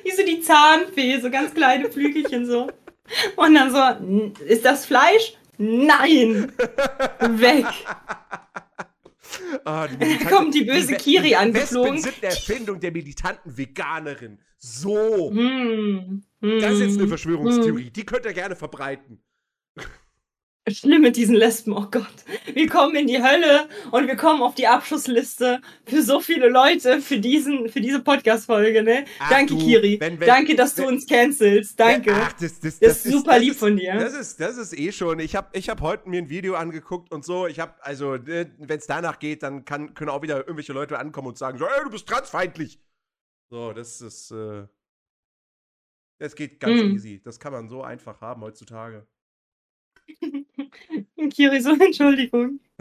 wie 0.05 0.11
so 0.13 0.25
die 0.25 0.41
Zahnfee, 0.41 1.19
so 1.21 1.31
ganz 1.31 1.53
kleine 1.53 1.91
Flügelchen 1.91 2.47
so. 2.47 2.71
Und 3.37 3.55
dann 3.55 3.73
so, 3.73 3.81
ist 4.45 4.65
das 4.65 4.87
Fleisch? 4.87 5.37
Nein! 5.57 6.53
Weg! 7.21 7.67
Oh, 9.65 9.85
die 10.01 10.19
kommt 10.25 10.55
die 10.55 10.65
böse 10.65 10.89
die 10.89 10.95
Kiri 10.95 11.35
angeflogen. 11.35 11.95
Wespen 11.95 12.13
sind 12.13 12.23
eine 12.23 12.35
Erfindung 12.35 12.81
der 12.81 12.93
militanten 12.93 13.57
Veganerin. 13.57 14.39
So. 14.59 15.31
Mm, 15.31 16.23
mm, 16.41 16.61
das 16.61 16.75
ist 16.75 16.81
jetzt 16.81 16.99
eine. 16.99 17.09
Verschwörungstheorie. 17.09 17.87
Mm. 17.87 17.93
Die 17.93 18.05
könnt 18.05 18.25
ihr 18.25 18.33
gerne 18.33 18.57
verbreiten. 18.57 19.23
Schlimm 20.71 21.03
mit 21.03 21.17
diesen 21.17 21.35
Lesben, 21.35 21.73
oh 21.73 21.87
Gott. 21.91 22.07
Wir 22.53 22.69
kommen 22.69 22.97
in 22.97 23.07
die 23.07 23.23
Hölle 23.23 23.69
und 23.91 24.07
wir 24.07 24.17
kommen 24.17 24.43
auf 24.43 24.55
die 24.55 24.67
Abschussliste 24.67 25.61
für 25.87 26.03
so 26.03 26.21
viele 26.21 26.49
Leute 26.49 27.01
für, 27.01 27.19
diesen, 27.19 27.69
für 27.69 27.81
diese 27.81 28.01
Podcast-Folge, 28.01 28.83
ne? 28.83 29.05
Ach 29.19 29.31
Danke, 29.31 29.55
du, 29.55 29.59
Kiri. 29.59 29.99
Wenn, 30.01 30.19
wenn, 30.21 30.27
Danke, 30.27 30.55
dass 30.55 30.77
wenn, 30.77 30.85
du 30.85 30.91
uns 30.91 31.07
cancelst. 31.07 31.79
Danke. 31.79 32.13
Ach, 32.15 32.33
das, 32.33 32.61
das, 32.61 32.61
das, 32.61 32.79
das, 32.79 33.07
ist 33.07 33.13
super 33.13 33.39
lieb 33.39 33.53
ist, 33.53 33.61
von 33.61 33.77
dir. 33.77 33.95
Das 33.95 34.15
ist, 34.15 34.41
das 34.41 34.57
ist 34.57 34.79
eh 34.79 34.93
schon. 34.93 35.19
Ich 35.21 35.37
habe 35.37 35.49
ich 35.53 35.69
hab 35.69 35.81
heute 35.81 36.09
mir 36.09 36.23
ein 36.23 36.29
Video 36.29 36.55
angeguckt 36.55 37.13
und 37.13 37.25
so. 37.25 37.47
Ich 37.47 37.61
habe, 37.61 37.75
also, 37.81 38.17
ne, 38.17 38.51
wenn 38.59 38.79
es 38.79 38.87
danach 38.87 39.19
geht, 39.19 39.43
dann 39.43 39.65
kann, 39.65 39.95
können 39.95 40.11
auch 40.11 40.23
wieder 40.23 40.39
irgendwelche 40.39 40.73
Leute 40.73 40.99
ankommen 40.99 41.29
und 41.29 41.39
sagen 41.39 41.59
so, 41.59 41.67
ey, 41.67 41.85
du 41.85 41.91
bist 41.91 42.07
transfeindlich. 42.07 42.81
So, 43.51 43.73
das 43.73 44.01
ist, 44.01 44.31
äh, 44.31 44.67
das 46.19 46.35
geht 46.35 46.61
ganz 46.61 46.83
mm. 46.83 46.95
easy. 46.95 47.23
Das 47.23 47.41
kann 47.41 47.53
man 47.53 47.69
so 47.69 47.83
einfach 47.83 48.21
haben 48.21 48.43
heutzutage. 48.43 49.07
Kiri, 51.31 51.61
so 51.61 51.71
Entschuldigung. 51.81 52.61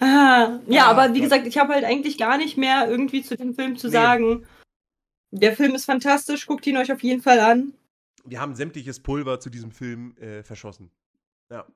ah, 0.00 0.60
ja, 0.66 0.86
ah, 0.86 0.90
aber 0.90 1.14
wie 1.14 1.20
Gott. 1.20 1.30
gesagt, 1.30 1.46
ich 1.46 1.58
habe 1.58 1.74
halt 1.74 1.84
eigentlich 1.84 2.18
gar 2.18 2.38
nicht 2.38 2.56
mehr 2.56 2.88
irgendwie 2.88 3.22
zu 3.22 3.36
dem 3.36 3.54
Film 3.54 3.76
zu 3.76 3.88
nee. 3.88 3.92
sagen. 3.92 4.46
Der 5.32 5.54
Film 5.54 5.74
ist 5.74 5.84
fantastisch, 5.84 6.46
guckt 6.46 6.66
ihn 6.66 6.76
euch 6.76 6.92
auf 6.92 7.02
jeden 7.02 7.22
Fall 7.22 7.38
an. 7.38 7.74
Wir 8.24 8.40
haben 8.40 8.54
sämtliches 8.54 9.00
Pulver 9.00 9.40
zu 9.40 9.48
diesem 9.48 9.70
Film 9.70 10.16
äh, 10.18 10.42
verschossen. 10.42 10.90
Ja. 11.50 11.66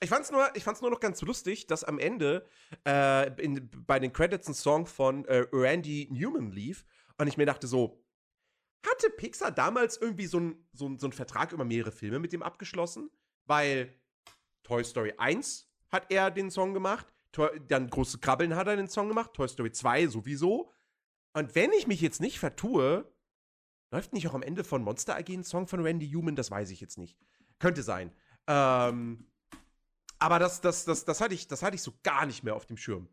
Ich 0.00 0.10
fand's 0.10 0.30
nur, 0.30 0.48
ich 0.54 0.62
fand's 0.62 0.80
nur 0.80 0.90
noch 0.90 1.00
ganz 1.00 1.20
lustig, 1.22 1.66
dass 1.66 1.82
am 1.82 1.98
Ende 1.98 2.46
äh, 2.86 3.30
in, 3.42 3.68
bei 3.86 3.98
den 3.98 4.12
Credits 4.12 4.48
ein 4.48 4.54
Song 4.54 4.86
von 4.86 5.24
äh, 5.24 5.44
Randy 5.52 6.08
Newman 6.10 6.52
lief 6.52 6.84
und 7.18 7.26
ich 7.26 7.36
mir 7.36 7.46
dachte 7.46 7.66
so, 7.66 8.00
hatte 8.86 9.10
Pixar 9.10 9.50
damals 9.50 9.96
irgendwie 9.96 10.26
so 10.26 10.38
einen 10.38 10.68
so 10.72 10.96
so 10.98 11.06
ein 11.06 11.12
Vertrag 11.12 11.52
über 11.52 11.64
mehrere 11.64 11.92
Filme 11.92 12.18
mit 12.18 12.32
dem 12.32 12.42
abgeschlossen? 12.42 13.10
Weil 13.46 13.94
Toy 14.62 14.84
Story 14.84 15.14
1 15.16 15.70
hat 15.90 16.10
er 16.10 16.30
den 16.30 16.50
Song 16.50 16.74
gemacht, 16.74 17.06
dann 17.68 17.88
Große 17.90 18.18
Krabbeln 18.18 18.54
hat 18.54 18.66
er 18.66 18.76
den 18.76 18.88
Song 18.88 19.08
gemacht, 19.08 19.32
Toy 19.34 19.48
Story 19.48 19.72
2 19.72 20.08
sowieso. 20.08 20.72
Und 21.32 21.54
wenn 21.54 21.72
ich 21.72 21.86
mich 21.86 22.00
jetzt 22.00 22.20
nicht 22.20 22.38
vertue, 22.38 23.10
läuft 23.90 24.12
nicht 24.12 24.28
auch 24.28 24.34
am 24.34 24.42
Ende 24.42 24.64
von 24.64 24.82
Monster 24.82 25.16
AG 25.16 25.28
ein 25.28 25.44
Song 25.44 25.66
von 25.66 25.80
Randy 25.80 26.10
Human? 26.10 26.36
Das 26.36 26.50
weiß 26.50 26.70
ich 26.70 26.80
jetzt 26.80 26.98
nicht. 26.98 27.16
Könnte 27.58 27.82
sein. 27.82 28.12
Ähm, 28.46 29.30
aber 30.18 30.38
das, 30.38 30.60
das, 30.60 30.84
das, 30.84 31.04
das, 31.04 31.20
hatte 31.20 31.34
ich, 31.34 31.48
das 31.48 31.62
hatte 31.62 31.76
ich 31.76 31.82
so 31.82 31.92
gar 32.02 32.26
nicht 32.26 32.42
mehr 32.42 32.56
auf 32.56 32.66
dem 32.66 32.76
Schirm. 32.76 33.08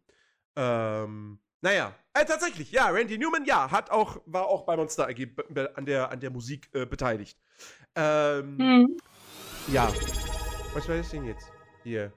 Ähm, 0.55 1.39
naja, 1.65 1.95
äh, 2.13 2.23
tatsächlich, 2.25 2.71
ja, 2.71 2.89
Randy 2.89 3.17
Newman, 3.17 3.43
ja, 3.43 3.71
hat 3.71 3.89
auch, 3.89 4.21
war 4.27 4.45
auch 4.45 4.65
bei 4.65 4.77
Monster 4.77 5.07
AG 5.07 5.27
an 5.73 5.87
der, 5.87 6.11
an 6.11 6.19
der 6.19 6.29
Musik 6.29 6.69
äh, 6.73 6.85
beteiligt. 6.85 7.39
Ähm, 7.95 8.59
hm. 8.59 8.97
Ja. 9.73 9.91
Was 10.75 10.87
war 10.87 10.97
das 10.97 11.09
denn 11.09 11.25
jetzt? 11.25 11.51
Hier. 11.81 12.13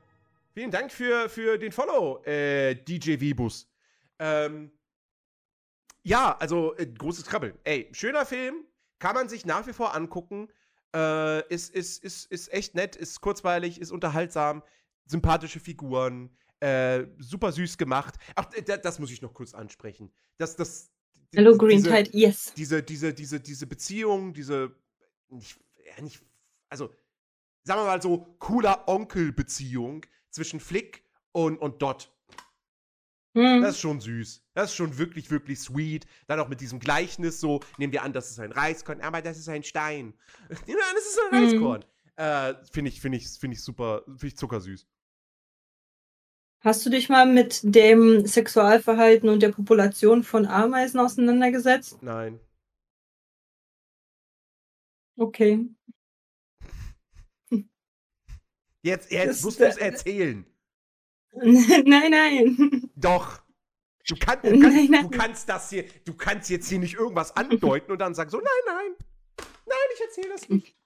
Vielen 0.53 0.71
Dank 0.71 0.93
für, 0.93 1.31
für 1.31 1.57
den 1.57 1.73
Follow, 1.73 2.23
äh, 2.25 2.75
DJ 2.75 3.19
Vibus. 3.21 3.73
Ähm, 4.19 4.71
ja, 6.03 6.37
also, 6.37 6.77
äh, 6.77 6.85
großes 6.85 7.25
Krabbeln. 7.25 7.59
Ey, 7.65 7.89
schöner 7.93 8.27
Film, 8.27 8.67
kann 8.99 9.15
man 9.15 9.31
sich 9.31 9.47
nach 9.47 9.67
wie 9.67 9.73
vor 9.73 9.95
angucken. 9.95 10.49
Äh, 10.95 11.49
ist, 11.49 11.75
ist, 11.75 12.05
ist, 12.05 12.31
ist 12.31 12.53
echt 12.53 12.75
nett, 12.75 12.97
ist 12.97 13.23
kurzweilig, 13.23 13.81
ist 13.81 13.93
unterhaltsam, 13.93 14.63
sympathische 15.07 15.59
Figuren. 15.59 16.37
Äh, 16.61 17.07
super 17.19 17.53
süß 17.53 17.79
gemacht. 17.79 18.15
Ach, 18.35 18.47
das 18.47 18.99
muss 18.99 19.11
ich 19.11 19.23
noch 19.23 19.33
kurz 19.33 19.55
ansprechen. 19.55 20.11
Das, 20.39 20.57
das, 20.57 20.91
Hello 21.35 21.57
Green 21.57 21.83
Tide, 21.83 22.11
yes. 22.13 22.53
Diese, 22.57 22.83
diese, 22.83 23.13
diese, 23.13 23.39
diese 23.39 23.67
Beziehung, 23.67 24.33
diese, 24.33 24.75
nicht, 25.29 25.61
ja, 25.85 26.03
nicht, 26.03 26.21
also, 26.69 26.91
sagen 27.65 27.81
wir 27.81 27.87
mal 27.87 28.03
so, 28.03 28.35
cooler 28.39 28.89
Onkel-Beziehung 28.89 30.07
zwischen 30.31 30.59
Flick 30.59 31.05
und, 31.33 31.59
und 31.59 31.83
Dot. 31.83 32.11
Hm. 33.35 33.61
Das 33.61 33.73
ist 33.73 33.81
schon 33.81 34.01
süß. 34.01 34.43
Das 34.55 34.71
ist 34.71 34.77
schon 34.77 34.97
wirklich, 34.99 35.31
wirklich 35.31 35.61
sweet. 35.61 36.07
Dann 36.27 36.41
auch 36.41 36.49
mit 36.49 36.61
diesem 36.61 36.81
Gleichnis 36.81 37.41
so, 37.41 37.61
nehmen 37.77 37.93
wir 37.93 38.03
an, 38.03 38.13
das 38.13 38.31
ist 38.31 38.41
ein 38.41 38.53
Reiskorn, 38.53 39.01
aber 39.01 39.23
das 39.23 39.39
ist 39.39 39.49
ein 39.49 39.63
Stein. 39.63 40.15
An, 40.49 40.57
das 40.67 41.07
ist 41.07 41.21
ein 41.31 41.39
hm. 41.39 41.45
Reiskorn. 41.45 41.85
Äh, 42.17 42.55
finde 42.73 42.89
ich, 42.89 43.01
finde 43.01 43.19
ich, 43.19 43.29
finde 43.29 43.55
ich 43.55 43.63
super, 43.63 44.03
finde 44.07 44.27
ich 44.27 44.37
zuckersüß. 44.37 44.89
Hast 46.61 46.85
du 46.85 46.91
dich 46.91 47.09
mal 47.09 47.25
mit 47.25 47.61
dem 47.63 48.27
Sexualverhalten 48.27 49.29
und 49.29 49.43
der 49.43 49.53
Population 49.53 50.25
von 50.25 50.47
Ameisen 50.47 50.99
auseinandergesetzt? 50.99 52.03
Nein. 52.03 52.41
Okay. 55.17 55.69
Jetzt, 58.83 59.11
jetzt 59.11 59.45
musst 59.45 59.61
du 59.61 59.67
es 59.67 59.77
erzählen. 59.77 60.47
nein, 61.33 62.11
nein. 62.11 62.91
Doch. 62.97 63.43
Du, 64.07 64.17
kann, 64.17 64.39
du, 64.43 64.51
kann, 64.51 64.61
nein, 64.61 64.89
nein. 64.91 65.03
du 65.03 65.11
kannst 65.11 65.49
das 65.49 65.69
hier, 65.69 65.85
du 66.05 66.15
kannst 66.15 66.49
jetzt 66.49 66.69
hier 66.69 66.79
nicht 66.79 66.95
irgendwas 66.95 67.37
andeuten 67.37 67.93
und 67.93 67.99
dann 67.99 68.15
sagen 68.15 68.31
so, 68.31 68.39
nein, 68.39 68.47
nein. 68.67 68.97
Nein, 69.67 69.79
ich 69.95 70.01
erzähle 70.01 70.29
das 70.31 70.49
nicht. 70.49 70.77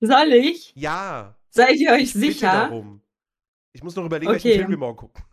Soll 0.00 0.32
ich? 0.32 0.72
Ja. 0.74 1.38
Seid 1.50 1.76
ihr 1.76 1.92
euch 1.92 2.12
sicher? 2.12 2.52
Darum. 2.52 3.02
Ich 3.72 3.82
muss 3.82 3.96
noch 3.96 4.04
überlegen, 4.04 4.30
okay. 4.30 4.44
welchen 4.44 4.58
Film 4.58 4.70
wir 4.70 4.78
morgen 4.78 4.96
gucken. 4.96 5.24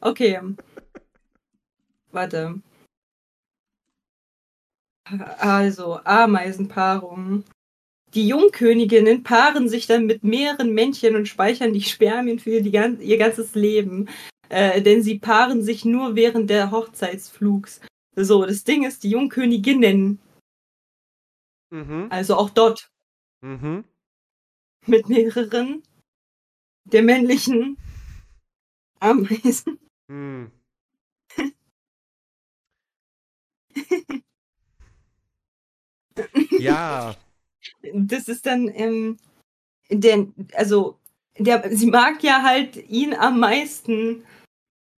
Okay. 0.00 0.40
Warte. 2.12 2.60
Also, 5.38 6.00
Ameisenpaarung. 6.04 7.44
Die 8.14 8.28
Jungköniginnen 8.28 9.22
paaren 9.22 9.68
sich 9.68 9.86
dann 9.86 10.06
mit 10.06 10.24
mehreren 10.24 10.72
Männchen 10.72 11.16
und 11.16 11.26
speichern 11.28 11.72
die 11.72 11.82
Spermien 11.82 12.38
für 12.38 12.62
die, 12.62 12.70
ihr 12.70 13.18
ganzes 13.18 13.54
Leben. 13.54 14.08
Äh, 14.48 14.80
denn 14.80 15.02
sie 15.02 15.18
paaren 15.18 15.62
sich 15.62 15.84
nur 15.84 16.14
während 16.14 16.50
der 16.50 16.70
Hochzeitsflugs. 16.70 17.80
So, 18.14 18.46
das 18.46 18.64
Ding 18.64 18.84
ist, 18.84 19.02
die 19.02 19.10
Jungköniginnen. 19.10 20.20
Mhm. 21.70 22.06
Also 22.10 22.36
auch 22.36 22.50
dort. 22.50 22.90
Mhm. 23.42 23.84
Mit 24.86 25.08
mehreren 25.08 25.82
der 26.86 27.02
männlichen 27.02 27.76
Ameisen. 29.00 29.78
Hm. 30.08 30.50
ja. 36.58 37.14
Das 37.92 38.28
ist 38.28 38.46
dann, 38.46 38.68
ähm, 38.68 39.18
der, 39.90 40.28
also, 40.54 40.98
der, 41.38 41.76
sie 41.76 41.86
mag 41.86 42.22
ja 42.22 42.42
halt 42.42 42.76
ihn 42.88 43.14
am 43.14 43.40
meisten. 43.40 44.24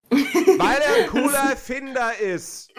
Weil 0.09 0.81
er 0.81 1.03
ein 1.03 1.09
cooler 1.09 1.49
Erfinder 1.51 2.17
ist. 2.19 2.71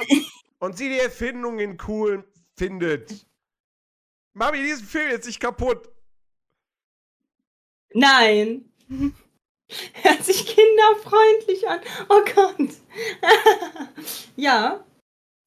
Und 0.59 0.77
sie 0.77 0.89
die 0.89 0.99
Erfindungen 0.99 1.79
cool 1.87 2.25
findet. 2.57 3.27
Mami, 4.35 4.63
diesen 4.63 4.87
Film 4.87 5.11
jetzt 5.11 5.27
nicht 5.27 5.41
kaputt. 5.41 5.91
Nein. 7.93 8.70
Hört 10.03 10.24
sich 10.24 10.47
kinderfreundlich 10.47 11.68
an. 11.68 11.80
Oh 12.09 12.24
Gott. 12.34 12.70
ja, 14.36 14.84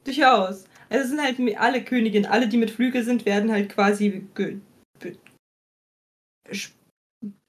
durchaus. 0.05 0.65
Also 0.89 1.03
es 1.03 1.09
sind 1.09 1.21
halt 1.21 1.57
alle 1.57 1.83
Königinnen, 1.83 2.29
alle, 2.29 2.47
die 2.47 2.57
mit 2.57 2.71
Flügel 2.71 3.03
sind, 3.03 3.25
werden 3.25 3.51
halt 3.51 3.69
quasi 3.69 4.25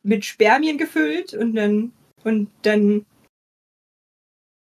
mit 0.02 0.24
Spermien 0.24 0.78
gefüllt 0.78 1.34
und 1.34 1.54
dann 1.54 1.92
und 2.24 2.50
dann 2.62 3.06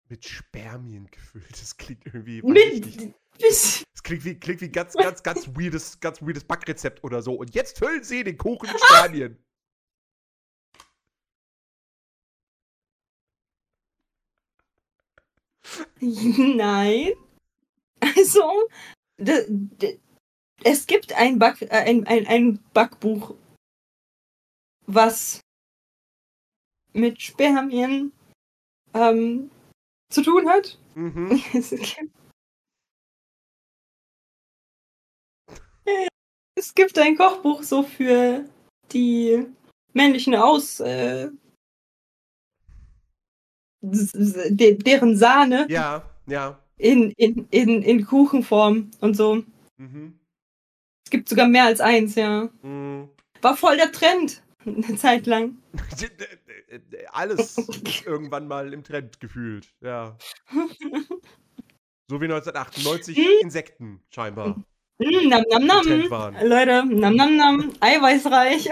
mit 0.10 0.26
Spermien 0.26 1.08
gefüllt. 1.10 1.52
Das 1.52 1.78
klingt 1.78 2.06
irgendwie 2.06 2.42
mit, 2.42 3.14
das 3.40 3.84
klingt 4.04 4.26
wie, 4.26 4.36
klingt 4.36 4.62
wie 4.62 4.70
ganz, 4.70 4.94
ganz, 4.94 5.24
ganz 5.24 5.48
weirdes, 5.48 6.00
ganz 6.00 6.22
weirdes 6.22 6.44
Backrezept 6.44 7.04
oder 7.04 7.22
so. 7.22 7.34
Und 7.34 7.56
jetzt 7.56 7.80
füllen 7.80 8.04
Sie 8.04 8.24
den 8.24 8.38
Kuchen 8.38 8.70
mit 8.72 8.82
Spermien. 8.86 9.38
Nein. 16.00 17.14
Also, 18.00 18.68
es 20.64 20.88
gibt 20.88 21.14
ein, 21.14 21.40
Back, 21.40 21.62
äh, 21.62 21.70
ein, 21.70 22.06
ein, 22.08 22.28
ein 22.28 22.60
Backbuch, 22.74 23.36
was 24.86 25.42
mit 26.94 27.22
Spermien 27.22 28.12
ähm, 28.94 29.50
zu 30.10 30.22
tun 30.22 30.48
hat. 30.50 30.78
Mhm. 30.96 31.42
es 36.56 36.74
gibt 36.76 36.98
ein 37.00 37.18
Kochbuch 37.18 37.64
so 37.64 37.84
für 37.84 38.46
die 38.92 39.46
männlichen 39.94 40.36
Aus. 40.36 40.80
Äh, 40.80 41.30
deren 43.84 45.18
Sahne. 45.18 45.68
Ja, 45.70 46.04
ja. 46.26 46.60
In, 46.78 47.12
in, 47.12 47.48
in, 47.52 47.82
in 47.82 48.06
Kuchenform 48.06 48.92
und 49.02 49.16
so. 49.16 49.44
Mhm. 49.78 50.20
Es 51.06 51.12
gibt 51.12 51.30
sogar 51.30 51.48
mehr 51.48 51.66
als 51.66 51.82
eins, 51.82 52.16
ja. 52.16 52.50
Mhm. 52.62 53.10
War 53.42 53.58
voll 53.58 53.78
der 53.78 53.92
Trend. 53.92 54.42
Eine 54.66 54.96
Zeit 54.96 55.26
lang. 55.28 55.58
Alles 57.12 57.58
ist 57.58 58.06
irgendwann 58.06 58.48
mal 58.48 58.74
im 58.74 58.84
Trend 58.84 59.20
gefühlt, 59.20 59.68
ja. 59.82 60.18
So 62.10 62.20
wie 62.20 62.26
1998 62.26 63.18
hm? 63.18 63.26
Insekten, 63.42 64.04
scheinbar. 64.10 64.62
Mm, 65.00 65.30
nam, 65.30 65.44
nam, 65.50 65.66
nam. 65.66 66.36
Leute, 66.44 66.86
nam, 66.86 67.16
nam, 67.16 67.38
nam. 67.38 67.74
Eiweißreich. 67.80 68.70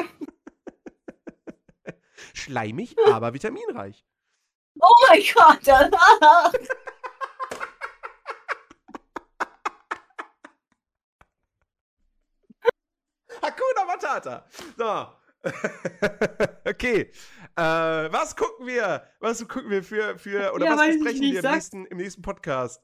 Schleimig, 2.33 2.95
aber 3.07 3.33
vitaminreich. 3.33 4.05
Oh 4.79 4.95
mein 5.09 5.23
Gott, 5.33 5.59
danach. 5.65 6.53
Hakuna 13.41 13.85
Matata. 13.85 14.45
So. 14.77 15.07
okay. 16.69 17.11
Äh, 17.55 17.61
was 18.11 18.35
gucken 18.35 18.67
wir? 18.67 19.07
Was 19.19 19.47
gucken 19.47 19.69
wir 19.69 19.83
für, 19.83 20.17
für 20.17 20.53
oder 20.53 20.65
ja, 20.65 20.77
was 20.77 20.87
besprechen 20.87 21.21
wir 21.21 21.43
im 21.43 21.51
nächsten, 21.51 21.85
im 21.87 21.97
nächsten 21.97 22.21
Podcast? 22.21 22.81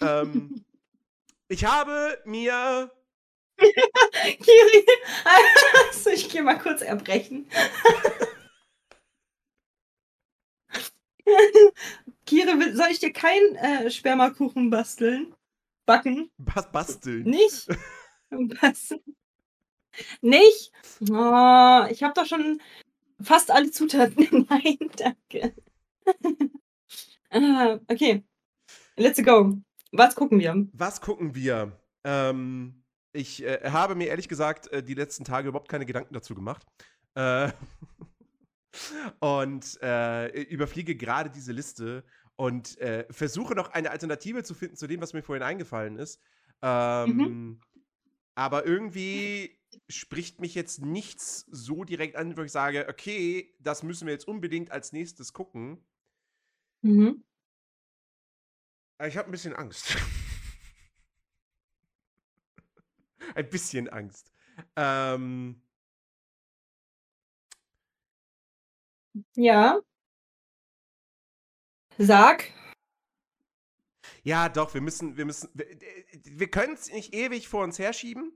Ähm, 0.00 0.64
ich 1.48 1.64
habe 1.64 2.18
mir. 2.24 2.90
Kiri, 3.56 4.86
also 5.24 6.10
ich 6.10 6.28
gehe 6.28 6.42
mal 6.42 6.58
kurz 6.58 6.82
erbrechen. 6.82 7.48
Kiri, 12.26 12.74
soll 12.74 12.88
ich 12.90 13.00
dir 13.00 13.12
keinen 13.12 13.56
äh, 13.56 13.90
Spermakuchen 13.90 14.70
basteln? 14.70 15.34
Backen? 15.86 16.30
Bas 16.38 16.70
basteln? 16.70 17.24
Nicht? 17.24 17.68
Basteln. 18.60 19.00
Nicht? 20.22 20.72
Oh, 21.02 21.84
ich 21.90 22.02
habe 22.02 22.14
doch 22.14 22.26
schon 22.26 22.60
fast 23.20 23.50
alle 23.50 23.70
Zutaten. 23.70 24.46
Nein, 24.48 24.78
danke. 24.96 25.54
uh, 27.32 27.78
okay. 27.88 28.24
Let's 28.96 29.22
go. 29.22 29.58
Was 29.92 30.14
gucken 30.14 30.40
wir? 30.40 30.66
Was 30.72 31.00
gucken 31.00 31.34
wir? 31.34 31.78
Ähm, 32.04 32.82
ich 33.12 33.44
äh, 33.44 33.70
habe 33.70 33.94
mir 33.94 34.08
ehrlich 34.08 34.28
gesagt 34.28 34.72
äh, 34.72 34.82
die 34.82 34.94
letzten 34.94 35.24
Tage 35.24 35.48
überhaupt 35.48 35.68
keine 35.68 35.86
Gedanken 35.86 36.14
dazu 36.14 36.34
gemacht. 36.34 36.66
Äh, 37.14 37.52
und 39.20 39.78
äh, 39.82 40.42
überfliege 40.42 40.96
gerade 40.96 41.30
diese 41.30 41.52
Liste 41.52 42.04
und 42.36 42.78
äh, 42.78 43.06
versuche 43.10 43.54
noch 43.54 43.70
eine 43.70 43.90
Alternative 43.90 44.42
zu 44.42 44.54
finden 44.54 44.76
zu 44.76 44.86
dem, 44.86 45.00
was 45.00 45.12
mir 45.12 45.22
vorhin 45.22 45.42
eingefallen 45.42 45.98
ist. 45.98 46.20
Ähm, 46.62 47.16
mhm. 47.16 47.60
Aber 48.34 48.66
irgendwie 48.66 49.58
spricht 49.88 50.40
mich 50.40 50.54
jetzt 50.54 50.80
nichts 50.80 51.46
so 51.50 51.84
direkt 51.84 52.16
an, 52.16 52.36
wo 52.36 52.42
ich 52.42 52.52
sage, 52.52 52.86
okay, 52.88 53.54
das 53.60 53.82
müssen 53.82 54.06
wir 54.06 54.12
jetzt 54.12 54.26
unbedingt 54.26 54.70
als 54.70 54.92
nächstes 54.92 55.32
gucken. 55.32 55.84
Mhm. 56.82 57.24
Ich 59.06 59.16
habe 59.16 59.28
ein 59.28 59.32
bisschen 59.32 59.54
Angst. 59.54 59.96
ein 63.34 63.50
bisschen 63.50 63.88
Angst. 63.88 64.32
Ähm, 64.76 65.60
ja. 69.34 69.80
Sag. 71.98 72.50
Ja, 74.22 74.48
doch, 74.48 74.72
wir 74.74 74.80
müssen, 74.80 75.16
wir 75.16 75.26
müssen, 75.26 75.50
wir, 75.54 75.66
wir 76.24 76.50
können 76.50 76.74
es 76.74 76.90
nicht 76.90 77.14
ewig 77.14 77.48
vor 77.48 77.62
uns 77.62 77.78
herschieben. 77.78 78.32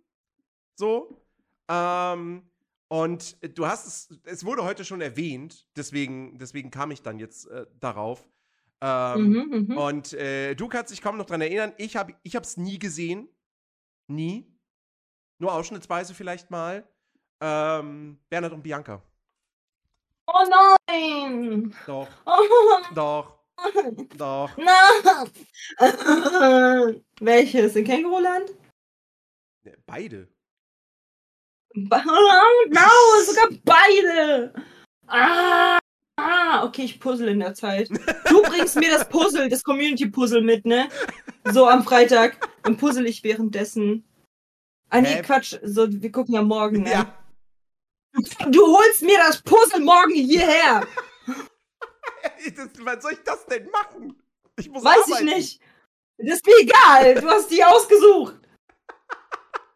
So. 0.76 1.24
Ähm, 1.68 2.51
und 2.89 3.37
du 3.59 3.66
hast 3.66 3.87
es, 3.87 4.20
es 4.24 4.45
wurde 4.45 4.64
heute 4.64 4.85
schon 4.85 5.01
erwähnt, 5.01 5.66
deswegen, 5.76 6.39
deswegen 6.39 6.70
kam 6.70 6.91
ich 6.91 7.03
dann 7.03 7.18
jetzt 7.18 7.47
äh, 7.49 7.66
darauf. 7.81 8.29
Ähm, 8.81 9.31
mhm, 9.31 9.66
mhm, 9.68 9.76
und 9.76 10.12
äh, 10.12 10.55
du 10.55 10.68
kannst 10.68 10.93
dich 10.93 11.03
kaum 11.03 11.16
noch 11.16 11.26
dran 11.26 11.41
erinnern. 11.41 11.72
Ich 11.79 11.97
habe 11.97 12.14
ich 12.22 12.37
hab's 12.37 12.57
nie 12.57 12.79
gesehen. 12.79 13.29
Nie. 14.07 14.47
Nur 15.39 15.53
ausschnittsweise 15.53 16.14
vielleicht 16.14 16.51
mal. 16.51 16.89
Ähm, 17.41 18.18
Bernhard 18.31 18.53
und 18.53 18.62
Bianca. 18.62 19.03
Oh 20.31 20.45
nein! 20.87 21.74
Doch. 21.87 22.09
Oh. 22.26 22.85
Doch. 22.95 23.39
Doch. 24.18 24.51
Nein! 24.59 25.05
Welches? 27.20 27.76
In 27.76 27.85
Känguruland? 27.85 28.51
Beide. 29.87 30.29
Genau, 31.74 33.22
sogar 33.25 33.49
beide! 33.64 34.53
Ah! 35.07 35.79
Ah, 36.18 36.64
okay, 36.64 36.83
ich 36.83 36.99
puzzle 36.99 37.29
in 37.29 37.41
der 37.41 37.55
Zeit. 37.55 37.88
Du 38.29 38.42
bringst 38.42 38.76
mir 38.76 38.91
das 38.91 39.09
Puzzle, 39.09 39.49
das 39.49 39.63
Community-Puzzle 39.63 40.42
mit, 40.42 40.67
ne? 40.67 40.88
So 41.45 41.68
am 41.68 41.84
Freitag. 41.84 42.37
Dann 42.64 42.76
puzzle 42.76 43.07
ich 43.07 43.22
währenddessen. 43.22 44.05
Ah, 44.91 45.00
nee? 45.00 45.22
Quatsch. 45.22 45.57
So, 45.63 45.87
wir 45.88 46.11
gucken 46.11 46.34
ja 46.34 46.42
morgen, 46.42 46.83
ne? 46.83 46.91
Ja. 46.91 47.17
Du 48.49 48.76
holst 48.76 49.03
mir 49.03 49.18
das 49.18 49.43
Puzzle 49.43 49.80
morgen 49.80 50.14
hierher! 50.14 50.87
Was 52.80 53.03
soll 53.03 53.13
ich 53.13 53.22
das 53.22 53.47
denn 53.47 53.71
machen? 53.71 54.21
Ich 54.59 54.68
muss 54.68 54.85
Weiß 54.85 55.05
arbeiten. 55.05 55.29
ich 55.29 55.35
nicht. 55.35 55.61
Das 56.18 56.37
ist 56.37 56.47
mir 56.47 56.59
egal. 56.61 57.14
Du 57.14 57.29
hast 57.29 57.51
die 57.51 57.63
ausgesucht. 57.63 58.37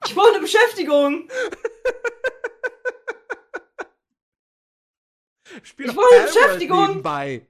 Ich 0.07 0.15
brauche 0.15 0.31
eine 0.31 0.41
Beschäftigung. 0.41 1.29
Spiel 5.63 5.87
ich 5.87 5.95
brauche 5.95 6.15
eine 6.15 6.27
Beschäftigung. 6.27 6.87
Nebenbei. 6.89 7.47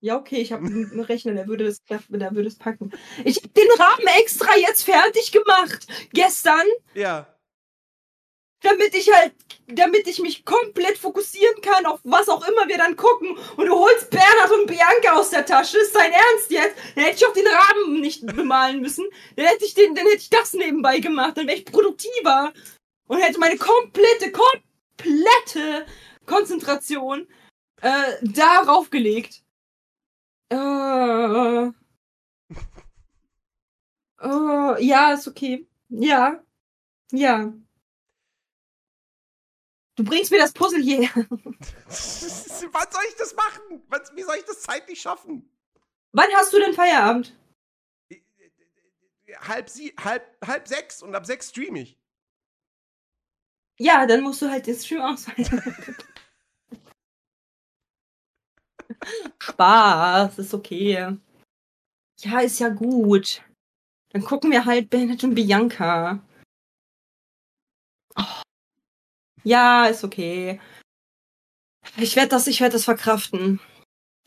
Ja, 0.00 0.16
okay, 0.16 0.36
ich 0.36 0.52
habe 0.52 0.64
einen 0.64 1.00
Rechner, 1.00 1.34
der 1.34 1.48
würde 1.48 1.64
das, 1.64 1.82
der 1.82 2.00
würde 2.08 2.46
es 2.46 2.56
packen. 2.56 2.92
Ich 3.24 3.38
habe 3.38 3.48
den 3.48 3.68
Rahmen 3.78 4.06
extra 4.18 4.56
jetzt 4.56 4.84
fertig 4.84 5.32
gemacht. 5.32 5.88
Gestern. 6.12 6.64
Ja. 6.94 7.34
Damit 8.62 8.94
ich 8.94 9.12
halt, 9.12 9.32
damit 9.68 10.08
ich 10.08 10.18
mich 10.18 10.44
komplett 10.44 10.98
fokussieren 10.98 11.60
kann 11.60 11.86
auf 11.86 12.00
was 12.02 12.28
auch 12.28 12.46
immer 12.46 12.66
wir 12.66 12.76
dann 12.76 12.96
gucken. 12.96 13.38
Und 13.56 13.66
du 13.66 13.74
holst 13.74 14.10
Bernhard 14.10 14.50
und 14.50 14.66
Bianca 14.66 15.16
aus 15.16 15.30
der 15.30 15.46
Tasche. 15.46 15.78
Ist 15.78 15.94
dein 15.94 16.12
Ernst 16.12 16.50
jetzt? 16.50 16.76
Dann 16.94 17.04
hätte 17.04 17.16
ich 17.16 17.26
auch 17.26 17.32
den 17.32 17.46
Rahmen 17.46 18.00
nicht 18.00 18.26
bemalen 18.26 18.80
müssen. 18.80 19.06
Dann 19.36 19.46
hätte 19.46 19.64
ich 19.64 19.74
den, 19.74 19.94
dann 19.94 20.06
hätte 20.06 20.18
ich 20.18 20.30
das 20.30 20.54
nebenbei 20.54 20.98
gemacht. 20.98 21.36
Dann 21.36 21.46
wäre 21.46 21.58
ich 21.58 21.64
produktiver 21.66 22.52
und 23.06 23.18
hätte 23.18 23.38
meine 23.38 23.58
komplette, 23.58 24.32
komplette 24.32 25.86
Konzentration 26.26 27.28
äh, 27.80 28.16
darauf 28.22 28.90
gelegt. 28.90 29.42
Äh, 30.50 31.66
äh, 34.20 34.84
ja, 34.84 35.12
ist 35.12 35.28
okay. 35.28 35.66
Ja. 35.88 36.42
Ja. 37.12 37.52
Du 39.98 40.04
bringst 40.04 40.30
mir 40.30 40.38
das 40.38 40.52
Puzzle 40.52 40.80
hier. 40.80 41.10
Wann 41.16 41.26
soll 42.92 43.02
ich 43.08 43.16
das 43.18 43.34
machen? 43.34 43.82
Wie 44.14 44.22
soll 44.22 44.36
ich 44.36 44.44
das 44.44 44.62
zeitlich 44.62 45.00
schaffen? 45.00 45.50
Wann 46.12 46.30
hast 46.36 46.52
du 46.52 46.60
denn 46.60 46.72
Feierabend? 46.72 47.36
Halb, 49.40 49.68
sie, 49.68 49.92
halb, 49.98 50.24
halb 50.46 50.68
sechs 50.68 51.02
und 51.02 51.16
ab 51.16 51.26
sechs 51.26 51.48
streame 51.48 51.80
ich. 51.80 51.98
Ja, 53.76 54.06
dann 54.06 54.22
musst 54.22 54.40
du 54.40 54.48
halt 54.48 54.68
den 54.68 54.76
Stream 54.76 55.00
ausschalten. 55.00 55.64
Spaß, 59.42 60.38
ist 60.38 60.54
okay. 60.54 61.18
Ja, 62.20 62.40
ist 62.40 62.60
ja 62.60 62.68
gut. 62.68 63.42
Dann 64.10 64.22
gucken 64.22 64.52
wir 64.52 64.64
halt 64.64 64.90
Bennett 64.90 65.24
und 65.24 65.34
Bianca. 65.34 66.22
Oh. 68.16 68.42
Ja, 69.44 69.86
ist 69.86 70.04
okay. 70.04 70.60
Ich 71.96 72.16
werde 72.16 72.28
das, 72.28 72.46
ich 72.46 72.60
werde 72.60 72.74
das 72.74 72.84
verkraften. 72.84 73.60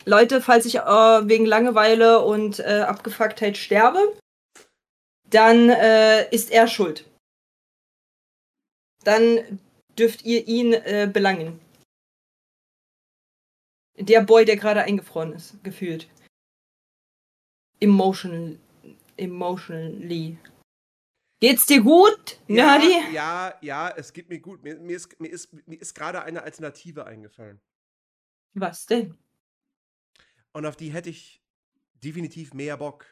Leute, 0.04 0.40
falls 0.40 0.66
ich 0.66 0.76
äh, 0.76 1.28
wegen 1.28 1.46
Langeweile 1.46 2.24
und 2.24 2.58
äh, 2.58 2.84
Abgefucktheit 2.86 3.56
sterbe, 3.56 4.00
dann 5.30 5.70
äh, 5.70 6.28
ist 6.30 6.50
er 6.50 6.66
schuld. 6.66 7.08
Dann 9.04 9.60
dürft 9.98 10.24
ihr 10.24 10.46
ihn 10.46 10.72
äh, 10.72 11.08
belangen. 11.12 11.60
Der 13.96 14.22
Boy, 14.22 14.44
der 14.44 14.56
gerade 14.56 14.82
eingefroren 14.82 15.32
ist, 15.32 15.62
gefühlt. 15.62 16.08
Emotional, 17.80 18.58
emotionally. 19.16 20.38
Geht's 21.42 21.66
dir 21.66 21.82
gut, 21.82 22.38
ja, 22.46 22.78
Nerdy? 22.78 23.12
Ja, 23.12 23.58
ja, 23.62 23.90
es 23.90 24.12
geht 24.12 24.28
mir 24.28 24.38
gut. 24.38 24.62
Mir, 24.62 24.78
mir 24.78 24.94
ist, 24.94 25.18
mir 25.18 25.28
ist, 25.28 25.52
mir 25.66 25.80
ist 25.80 25.92
gerade 25.92 26.22
eine 26.22 26.44
Alternative 26.44 27.04
eingefallen. 27.04 27.60
Was 28.54 28.86
denn? 28.86 29.18
Und 30.52 30.66
auf 30.66 30.76
die 30.76 30.92
hätte 30.92 31.10
ich 31.10 31.42
definitiv 31.94 32.54
mehr 32.54 32.76
Bock. 32.76 33.06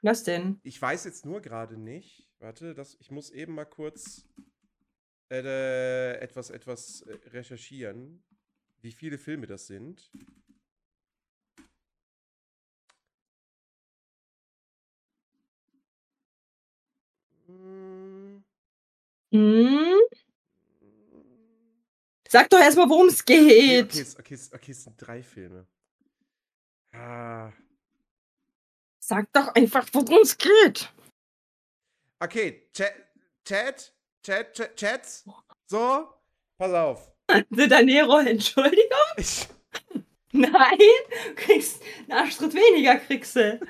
Was 0.00 0.24
denn? 0.24 0.58
Ich 0.62 0.80
weiß 0.80 1.04
jetzt 1.04 1.26
nur 1.26 1.42
gerade 1.42 1.76
nicht. 1.76 2.26
Warte, 2.38 2.72
das, 2.72 2.96
ich 2.98 3.10
muss 3.10 3.28
eben 3.28 3.56
mal 3.56 3.66
kurz 3.66 4.26
äh, 5.30 6.14
etwas, 6.20 6.48
etwas 6.48 7.02
äh, 7.02 7.12
recherchieren, 7.28 8.24
wie 8.80 8.92
viele 8.92 9.18
Filme 9.18 9.46
das 9.46 9.66
sind. 9.66 10.10
Hm. 17.58 18.44
hm? 19.32 20.00
Sag 22.28 22.50
doch 22.50 22.58
erstmal, 22.58 22.88
worum 22.88 23.08
es 23.08 23.24
geht. 23.24 23.90
Okay, 23.90 24.04
okay, 24.18 24.34
okay, 24.34 24.38
okay, 24.54 24.70
es 24.72 24.84
sind 24.84 24.94
drei 24.98 25.22
Filme. 25.22 25.66
Ah. 26.92 27.52
Sag 28.98 29.32
doch 29.32 29.54
einfach, 29.54 29.86
worum 29.92 30.20
es 30.22 30.36
geht. 30.36 30.92
Okay, 32.20 32.68
Chat, 32.74 32.92
Chat, 33.44 33.94
Chat, 34.22 34.52
Chat, 34.52 34.76
Chats. 34.76 35.24
So, 35.66 36.08
pass 36.58 36.72
auf. 36.72 37.10
De 37.50 37.66
Danero, 37.66 38.18
Entschuldigung? 38.18 39.08
Ich. 39.16 39.48
Nein, 40.32 40.78
kriegst 41.36 41.82
einen 42.02 42.12
Arschtritt 42.12 42.54
weniger, 42.54 42.96
kriegst 42.96 43.36
du. 43.36 43.60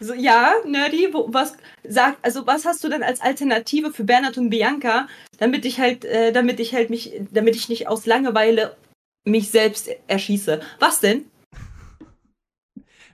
So, 0.00 0.14
ja, 0.14 0.54
Nerdy, 0.66 1.10
wo, 1.12 1.32
was 1.32 1.56
sag, 1.84 2.16
also 2.22 2.46
was 2.46 2.64
hast 2.64 2.82
du 2.82 2.88
denn 2.88 3.02
als 3.02 3.20
Alternative 3.20 3.92
für 3.92 4.04
Bernhard 4.04 4.36
und 4.38 4.50
Bianca, 4.50 5.06
damit 5.38 5.64
ich 5.64 5.78
halt, 5.78 6.04
äh, 6.04 6.32
damit 6.32 6.58
ich 6.58 6.74
halt 6.74 6.90
mich, 6.90 7.20
damit 7.30 7.54
ich 7.54 7.68
nicht 7.68 7.86
aus 7.88 8.06
Langeweile 8.06 8.76
mich 9.24 9.50
selbst 9.50 9.88
erschieße? 10.08 10.60
Was 10.80 11.00
denn? 11.00 11.30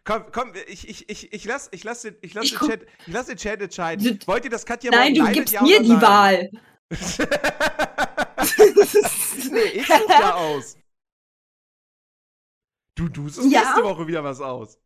Komm, 0.04 0.24
komm, 0.32 0.52
ich, 0.66 0.88
ich, 0.88 1.10
ich, 1.10 1.32
ich 1.34 1.44
lass, 1.44 1.68
ich 1.70 1.84
lass, 1.84 2.00
den, 2.00 2.16
ich 2.22 2.32
lass, 2.32 2.46
ich 2.46 2.58
den, 2.58 2.68
Chat, 2.68 2.86
ich 3.06 3.12
lass 3.12 3.26
den 3.26 3.36
Chat 3.36 3.60
entscheiden. 3.60 4.18
Wollt 4.24 4.44
ihr 4.44 4.50
das 4.50 4.64
Katja 4.64 4.90
Nein, 4.90 5.12
du 5.12 5.30
gibst 5.32 5.52
ja 5.52 5.60
mir 5.60 5.82
die 5.82 5.90
nein? 5.90 6.00
Wahl. 6.00 6.50
nee, 9.50 9.60
ich 9.74 9.86
such 9.86 10.08
ja 10.08 10.34
aus. 10.34 10.78
Du 12.94 13.08
du 13.10 13.28
ja? 13.28 13.60
nächste 13.60 13.84
Woche 13.84 14.06
wieder 14.06 14.24
was 14.24 14.40
aus. 14.40 14.78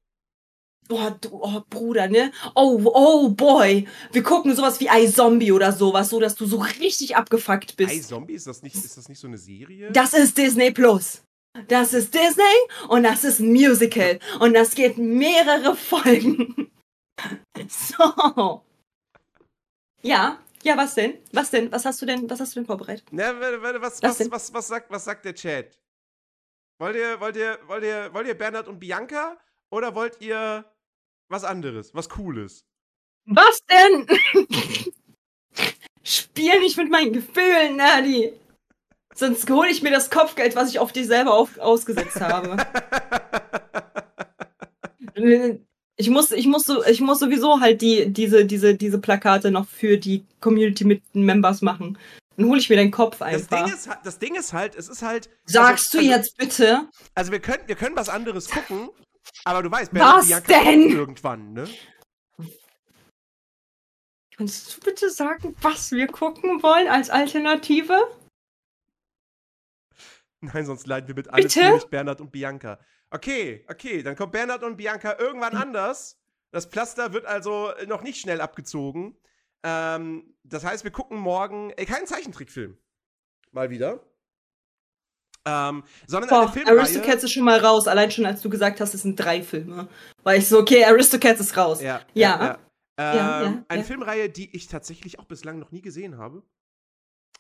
Oh, 0.89 1.11
du, 1.21 1.29
oh, 1.33 1.63
Bruder, 1.71 2.09
ne? 2.09 2.33
Oh, 2.55 2.81
oh, 2.85 3.29
boy. 3.31 3.87
Wir 4.13 4.23
gucken 4.23 4.55
sowas 4.55 4.81
wie 4.81 4.89
iZombie 4.89 5.53
oder 5.53 5.73
sowas, 5.73 6.11
so 6.11 6.21
dass 6.21 6.35
du 6.35 6.45
so 6.45 6.59
richtig 6.81 7.17
abgefuckt 7.17 7.77
bist. 7.77 7.95
iZombie, 7.95 8.35
ist 8.35 8.47
das 8.47 8.63
nicht, 8.63 8.75
ist 8.75 8.97
das 8.97 9.09
nicht 9.09 9.21
so 9.21 9.27
eine 9.29 9.39
Serie? 9.39 9.91
Das 9.93 10.13
ist 10.13 10.37
Disney 10.37 10.71
Plus. 10.71 11.23
Das 11.69 11.93
ist 11.93 12.15
Disney 12.15 12.43
und 12.89 13.03
das 13.03 13.25
ist 13.25 13.39
ein 13.39 13.53
Musical. 13.53 14.19
Und 14.41 14.55
das 14.55 14.75
geht 14.75 14.99
mehrere 14.99 15.77
Folgen. 15.77 16.71
So. 17.69 18.63
Ja, 20.03 20.39
ja, 20.63 20.77
was 20.77 20.95
denn? 20.95 21.19
Was 21.33 21.51
denn? 21.51 21.71
Was 21.71 21.85
hast 21.85 22.01
du 22.01 22.07
denn, 22.07 22.29
was 22.29 22.41
hast 22.41 22.55
du 22.55 22.61
denn 22.61 22.67
vorbereitet? 22.67 23.07
Na, 23.11 23.39
was, 23.81 24.03
was, 24.03 24.31
was, 24.31 24.55
was, 24.55 24.69
sagt, 24.69 24.91
was 24.91 25.05
sagt 25.05 25.25
der 25.25 25.35
Chat? 25.35 25.79
Wollt 26.79 26.97
ihr, 26.97 27.21
wollt 27.21 27.37
ihr, 27.37 27.59
wollt 27.67 27.85
ihr, 27.85 28.13
wollt 28.13 28.27
ihr 28.27 28.35
Bernhard 28.35 28.69
und 28.69 28.81
Bianca 28.81 29.37
oder 29.71 29.95
wollt 29.95 30.21
ihr 30.21 30.65
was 31.33 31.45
anderes, 31.45 31.95
was 31.95 32.09
Cooles? 32.09 32.65
Was 33.25 33.61
denn? 33.65 34.07
Spiel 36.05 36.61
nicht 36.61 36.77
mit 36.77 36.91
meinen 36.91 37.13
Gefühlen, 37.13 37.77
Nerdy. 37.77 38.33
Sonst 39.15 39.49
hole 39.51 39.71
ich 39.71 39.83
mir 39.83 39.91
das 39.91 40.11
Kopfgeld, 40.11 40.57
was 40.57 40.71
ich 40.71 40.79
auf 40.79 40.93
dich 40.93 41.07
selber 41.07 41.35
auf, 41.35 41.59
ausgesetzt 41.59 42.21
habe. 42.21 42.57
ich 45.97 46.11
muss, 46.11 46.33
ich 46.33 46.47
muss, 46.47 46.65
so, 46.65 46.85
ich 46.85 47.01
muss 47.01 47.21
sowieso 47.21 47.61
halt 47.61 47.83
die, 47.83 48.11
diese, 48.13 48.45
diese, 48.45 48.75
diese 48.75 48.99
Plakate 48.99 49.51
noch 49.51 49.69
für 49.69 49.99
die 49.99 50.25
Community 50.41 50.85
mit 50.85 51.03
Members 51.15 51.63
machen. 51.63 51.99
Dann 52.37 52.47
hole 52.47 52.59
ich 52.59 52.71
mir 52.71 52.77
den 52.77 52.91
Kopf 52.91 53.21
einfach. 53.21 53.49
Das 53.49 53.71
Ding 53.71 53.75
ist, 53.75 53.89
das 54.05 54.19
Ding 54.19 54.35
ist 54.35 54.53
halt, 54.55 54.75
es 54.75 54.89
ist 54.89 55.03
halt. 55.03 55.29
Sagst 55.45 55.95
also, 55.95 55.99
du 55.99 56.11
jetzt 56.11 56.37
bitte? 56.39 56.89
Also 57.15 57.31
wir 57.31 57.41
können, 57.41 57.63
wir 57.67 57.77
können 57.77 57.95
was 57.95 58.09
anderes 58.09 58.49
gucken, 58.49 58.89
aber 59.45 59.63
du 59.63 59.71
weißt, 59.71 59.95
was 59.95 60.43
denn? 60.45 60.91
irgendwann, 60.91 61.53
ne? 61.53 61.69
Kannst 64.37 64.77
du 64.77 64.81
bitte 64.81 65.11
sagen, 65.11 65.55
was 65.61 65.93
wir 65.93 66.07
gucken 66.07 66.63
wollen 66.63 66.89
als 66.89 67.11
Alternative? 67.11 67.97
Nein, 70.41 70.67
sonst 70.67 70.87
leiden 70.87 71.07
wir 71.07 71.15
mit 71.15 71.29
allem 71.29 71.49
durch 71.49 71.89
Bernhard 71.89 72.21
und 72.21 72.33
Bianca. 72.33 72.81
Okay, 73.11 73.65
okay, 73.69 74.03
dann 74.03 74.17
kommt 74.17 74.33
Bernhard 74.33 74.63
und 74.65 74.77
Bianca 74.77 75.19
irgendwann 75.19 75.53
hm. 75.53 75.61
anders. 75.61 76.19
Das 76.51 76.67
Pflaster 76.67 77.13
wird 77.13 77.27
also 77.27 77.73
noch 77.87 78.03
nicht 78.03 78.21
schnell 78.21 78.41
abgezogen. 78.41 79.17
Ähm, 79.63 80.35
das 80.43 80.65
heißt, 80.65 80.85
wir 80.85 80.91
gucken 80.91 81.19
morgen 81.19 81.71
äh, 81.71 81.85
keinen 81.85 82.07
Zeichentrickfilm. 82.07 82.79
Mal 83.53 83.71
wieder. 83.71 84.05
Ähm, 85.45 85.83
sondern 86.07 86.31
Boah, 86.31 86.43
eine 86.43 86.53
Filmreihe. 86.53 86.79
Aristocats 86.79 87.25
ist 87.25 87.33
schon 87.33 87.45
mal 87.45 87.59
raus, 87.59 87.89
allein 87.89 88.11
schon 88.11 88.27
als 88.27 88.43
du 88.43 88.49
gesagt 88.49 88.81
hast, 88.81 88.95
es 88.95 89.03
sind 89.03 89.17
drei 89.17 89.43
Filme. 89.43 89.89
War 90.23 90.37
ich 90.37 90.47
so, 90.49 90.59
okay, 90.59 90.85
Aristocats 90.85 91.41
ist 91.41 91.57
raus. 91.57 91.81
Ja. 91.83 92.01
ja. 92.15 92.39
ja, 92.39 92.45
ja. 92.45 92.59
Ähm, 92.99 93.17
ja 93.17 93.65
eine 93.69 93.85
Filmreihe, 93.85 94.29
die 94.29 94.55
ich 94.55 94.69
tatsächlich 94.69 95.19
auch 95.19 95.25
bislang 95.25 95.59
noch 95.59 95.73
nie 95.73 95.83
gesehen 95.83 96.19
habe. 96.19 96.43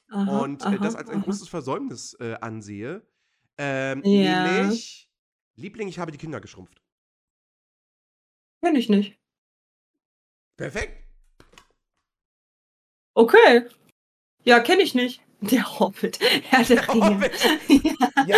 Aha, 0.09 0.41
und 0.41 0.65
äh, 0.65 0.79
das 0.79 0.97
als 0.97 1.09
ein 1.09 1.19
aha. 1.19 1.25
großes 1.25 1.49
Versäumnis 1.49 2.15
äh, 2.21 2.35
ansehe. 2.41 3.03
Ähm. 3.57 4.01
Nämlich, 4.01 5.09
Liebling, 5.55 5.89
ich 5.89 5.99
habe 5.99 6.11
die 6.11 6.19
Kinder 6.19 6.41
geschrumpft. 6.41 6.83
Kenn 8.63 8.77
ich 8.77 8.89
nicht. 8.89 9.19
Perfekt. 10.57 11.05
Okay. 13.15 13.67
Ja, 14.45 14.61
kenne 14.61 14.83
ich 14.83 14.95
nicht. 14.95 15.23
Der 15.43 15.79
Hobbit. 15.81 16.21
Herr 16.49 16.65
der, 16.65 16.77
der 16.77 16.89
Hobbit. 16.89 17.33
ja. 17.69 18.27
ja, 18.27 18.37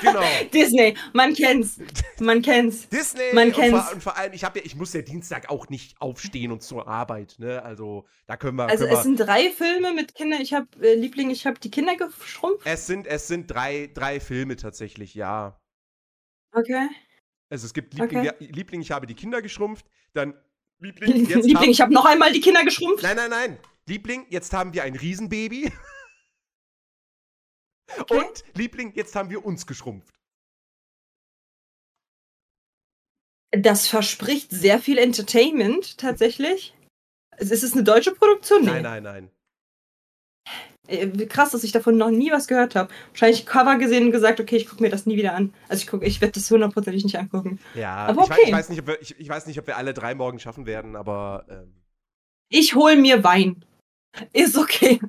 genau. 0.00 0.22
Disney, 0.52 0.96
man 1.12 1.34
kennt's. 1.34 1.78
Man 2.18 2.40
kennt's. 2.40 2.88
Disney 2.88 3.34
man 3.34 3.52
kennt's. 3.52 3.74
Und 3.74 3.82
vor, 3.82 3.92
und 3.94 4.02
vor 4.02 4.16
allem, 4.16 4.32
ich, 4.32 4.40
ja, 4.40 4.52
ich 4.64 4.74
muss 4.74 4.94
ja 4.94 5.02
Dienstag 5.02 5.50
auch 5.50 5.68
nicht 5.68 6.00
aufstehen 6.00 6.52
und 6.52 6.62
zur 6.62 6.88
Arbeit, 6.88 7.36
ne? 7.38 7.62
Also, 7.62 8.06
da 8.26 8.38
können 8.38 8.56
wir. 8.56 8.68
Also, 8.68 8.84
können 8.84 8.96
es 8.96 9.02
sind 9.02 9.20
drei 9.20 9.50
Filme 9.50 9.92
mit 9.92 10.14
Kindern. 10.14 10.40
Ich 10.40 10.54
habe, 10.54 10.66
äh, 10.80 10.94
Liebling, 10.94 11.30
ich 11.30 11.46
habe 11.46 11.60
die 11.60 11.70
Kinder 11.70 11.94
geschrumpft. 11.96 12.66
Es 12.66 12.86
sind, 12.86 13.06
es 13.06 13.28
sind 13.28 13.50
drei, 13.50 13.90
drei 13.92 14.18
Filme 14.18 14.56
tatsächlich, 14.56 15.14
ja. 15.14 15.60
Okay. 16.52 16.88
Also, 17.50 17.66
es 17.66 17.74
gibt 17.74 17.92
Liebling, 17.92 18.28
okay. 18.28 18.32
Liebling, 18.38 18.80
ich 18.80 18.92
habe 18.92 19.06
die 19.06 19.14
Kinder 19.14 19.42
geschrumpft. 19.42 19.84
Dann 20.14 20.32
Liebling, 20.78 21.26
jetzt 21.28 21.46
Liebling, 21.46 21.70
ich 21.70 21.82
habe 21.82 21.92
noch 21.92 22.06
einmal 22.06 22.32
die 22.32 22.40
Kinder 22.40 22.64
geschrumpft. 22.64 23.02
Nein, 23.02 23.16
nein, 23.16 23.30
nein. 23.30 23.58
Liebling, 23.86 24.24
jetzt 24.30 24.54
haben 24.54 24.72
wir 24.72 24.84
ein 24.84 24.96
Riesenbaby. 24.96 25.70
Okay. 27.98 28.18
Und, 28.18 28.44
Liebling, 28.54 28.92
jetzt 28.94 29.14
haben 29.14 29.30
wir 29.30 29.44
uns 29.44 29.66
geschrumpft. 29.66 30.14
Das 33.52 33.86
verspricht 33.86 34.50
sehr 34.50 34.80
viel 34.80 34.98
Entertainment, 34.98 35.98
tatsächlich. 35.98 36.74
Ist 37.38 37.62
es 37.62 37.72
eine 37.72 37.84
deutsche 37.84 38.12
Produktion? 38.12 38.62
Nee. 38.62 38.80
Nein, 38.80 38.82
nein, 38.82 39.02
nein. 39.02 39.30
Äh, 40.88 41.26
krass, 41.26 41.50
dass 41.50 41.64
ich 41.64 41.72
davon 41.72 41.96
noch 41.96 42.10
nie 42.10 42.30
was 42.30 42.46
gehört 42.46 42.74
habe. 42.74 42.92
Wahrscheinlich 43.10 43.46
Cover 43.46 43.76
gesehen 43.76 44.04
und 44.04 44.12
gesagt, 44.12 44.40
okay, 44.40 44.56
ich 44.56 44.68
gucke 44.68 44.82
mir 44.82 44.90
das 44.90 45.06
nie 45.06 45.16
wieder 45.16 45.34
an. 45.34 45.52
Also 45.68 45.82
ich 45.82 45.86
gucke, 45.88 46.06
ich 46.06 46.20
werde 46.20 46.32
das 46.32 46.50
hundertprozentig 46.50 47.04
nicht 47.04 47.18
angucken. 47.18 47.58
Ja, 47.74 47.94
aber 47.94 48.22
okay. 48.22 48.34
ich, 48.34 48.38
weiß, 48.38 48.46
ich, 48.46 48.52
weiß 48.52 48.68
nicht, 48.70 48.80
ob 48.80 48.86
wir, 48.86 49.02
ich, 49.02 49.18
ich, 49.18 49.28
weiß 49.28 49.46
nicht, 49.46 49.58
ob 49.58 49.66
wir 49.66 49.76
alle 49.76 49.94
drei 49.94 50.14
morgen 50.14 50.38
schaffen 50.38 50.66
werden, 50.66 50.96
aber. 50.96 51.46
Ähm 51.48 51.74
ich 52.48 52.74
hol 52.74 52.96
mir 52.96 53.24
Wein. 53.24 53.64
Ist 54.32 54.56
okay. 54.56 55.00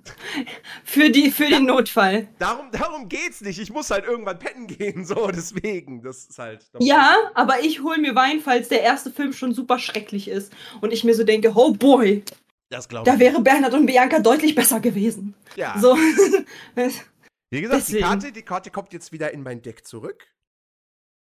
für, 0.83 1.09
die, 1.09 1.31
für 1.31 1.47
den 1.47 1.65
Notfall. 1.65 2.27
Darum, 2.39 2.71
darum 2.71 3.09
geht's 3.09 3.41
nicht. 3.41 3.59
Ich 3.59 3.71
muss 3.71 3.89
halt 3.89 4.05
irgendwann 4.05 4.39
pennen 4.39 4.67
gehen, 4.67 5.05
so, 5.05 5.27
deswegen. 5.27 6.01
Das 6.01 6.25
ist 6.25 6.39
halt. 6.39 6.65
Ja, 6.79 7.15
aber 7.33 7.61
ich 7.61 7.81
hol 7.81 7.97
mir 7.97 8.15
Wein, 8.15 8.39
falls 8.39 8.69
der 8.69 8.81
erste 8.81 9.11
Film 9.11 9.33
schon 9.33 9.53
super 9.53 9.79
schrecklich 9.79 10.27
ist. 10.27 10.53
Und 10.81 10.91
ich 10.91 11.03
mir 11.03 11.15
so 11.15 11.23
denke, 11.23 11.53
oh 11.55 11.73
boy. 11.73 12.23
Das 12.69 12.89
glaube 12.89 13.09
ich. 13.09 13.13
Da 13.13 13.19
wäre 13.19 13.41
Bernhard 13.41 13.73
und 13.73 13.85
Bianca 13.85 14.19
deutlich 14.19 14.55
besser 14.55 14.79
gewesen. 14.79 15.35
Ja. 15.55 15.77
So. 15.79 15.95
Wie 17.49 17.61
gesagt, 17.61 17.87
die 17.87 17.99
Karte, 17.99 18.31
die 18.31 18.41
Karte 18.41 18.71
kommt 18.71 18.91
jetzt 18.91 19.11
wieder 19.11 19.33
in 19.33 19.41
mein 19.41 19.61
Deck 19.61 19.85
zurück. 19.85 20.27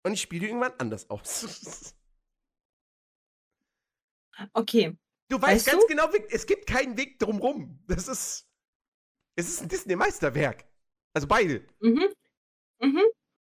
Und 0.06 0.14
ich 0.14 0.22
spiele 0.22 0.48
irgendwann 0.48 0.74
anders 0.78 1.10
aus. 1.10 1.94
okay. 4.54 4.96
Du 5.30 5.42
weißt, 5.42 5.54
weißt 5.54 5.66
ganz 5.66 5.82
du? 5.84 5.88
genau, 5.88 6.10
es 6.30 6.46
gibt 6.46 6.68
keinen 6.68 6.98
Weg 6.98 7.20
drumrum. 7.20 7.80
Das 7.88 8.08
ist. 8.08 8.48
Es 9.38 9.50
ist 9.50 9.62
ein 9.64 9.68
Disney-Meisterwerk. 9.68 10.66
Also 11.14 11.28
beide. 11.28 11.66
Mhm. 11.82 12.06
Mhm. 12.80 13.02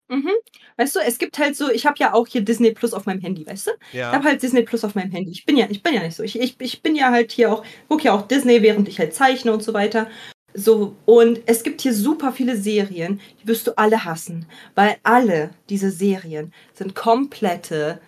Mhm. 0.09 0.31
Weißt 0.77 0.95
du, 0.95 0.99
es 0.99 1.17
gibt 1.19 1.37
halt 1.37 1.55
so, 1.55 1.69
ich 1.69 1.85
habe 1.85 1.95
ja 1.99 2.13
auch 2.13 2.27
hier 2.27 2.41
Disney 2.41 2.71
Plus 2.71 2.93
auf 2.93 3.05
meinem 3.05 3.21
Handy, 3.21 3.45
weißt 3.45 3.67
du? 3.67 3.71
Ja. 3.93 4.09
Ich 4.09 4.15
habe 4.15 4.23
halt 4.25 4.41
Disney 4.41 4.63
Plus 4.63 4.83
auf 4.83 4.95
meinem 4.95 5.11
Handy. 5.11 5.31
Ich 5.31 5.45
bin 5.45 5.55
ja, 5.55 5.67
ich 5.69 5.83
bin 5.83 5.93
ja 5.93 6.01
nicht 6.01 6.15
so. 6.15 6.23
Ich, 6.23 6.39
ich, 6.39 6.59
ich 6.59 6.81
bin 6.81 6.95
ja 6.95 7.11
halt 7.11 7.31
hier 7.31 7.51
auch, 7.51 7.63
gucke 7.87 8.05
ja 8.05 8.13
auch 8.13 8.27
Disney, 8.27 8.61
während 8.61 8.87
ich 8.87 8.99
halt 8.99 9.13
zeichne 9.13 9.53
und 9.53 9.63
so 9.63 9.73
weiter. 9.73 10.09
So, 10.55 10.95
und 11.05 11.41
es 11.45 11.61
gibt 11.61 11.81
hier 11.81 11.93
super 11.93 12.33
viele 12.33 12.57
Serien, 12.57 13.21
die 13.41 13.47
wirst 13.47 13.67
du 13.67 13.77
alle 13.77 14.03
hassen, 14.03 14.47
weil 14.73 14.97
alle 15.03 15.51
diese 15.69 15.91
Serien 15.91 16.53
sind 16.73 16.95
komplette, 16.95 18.01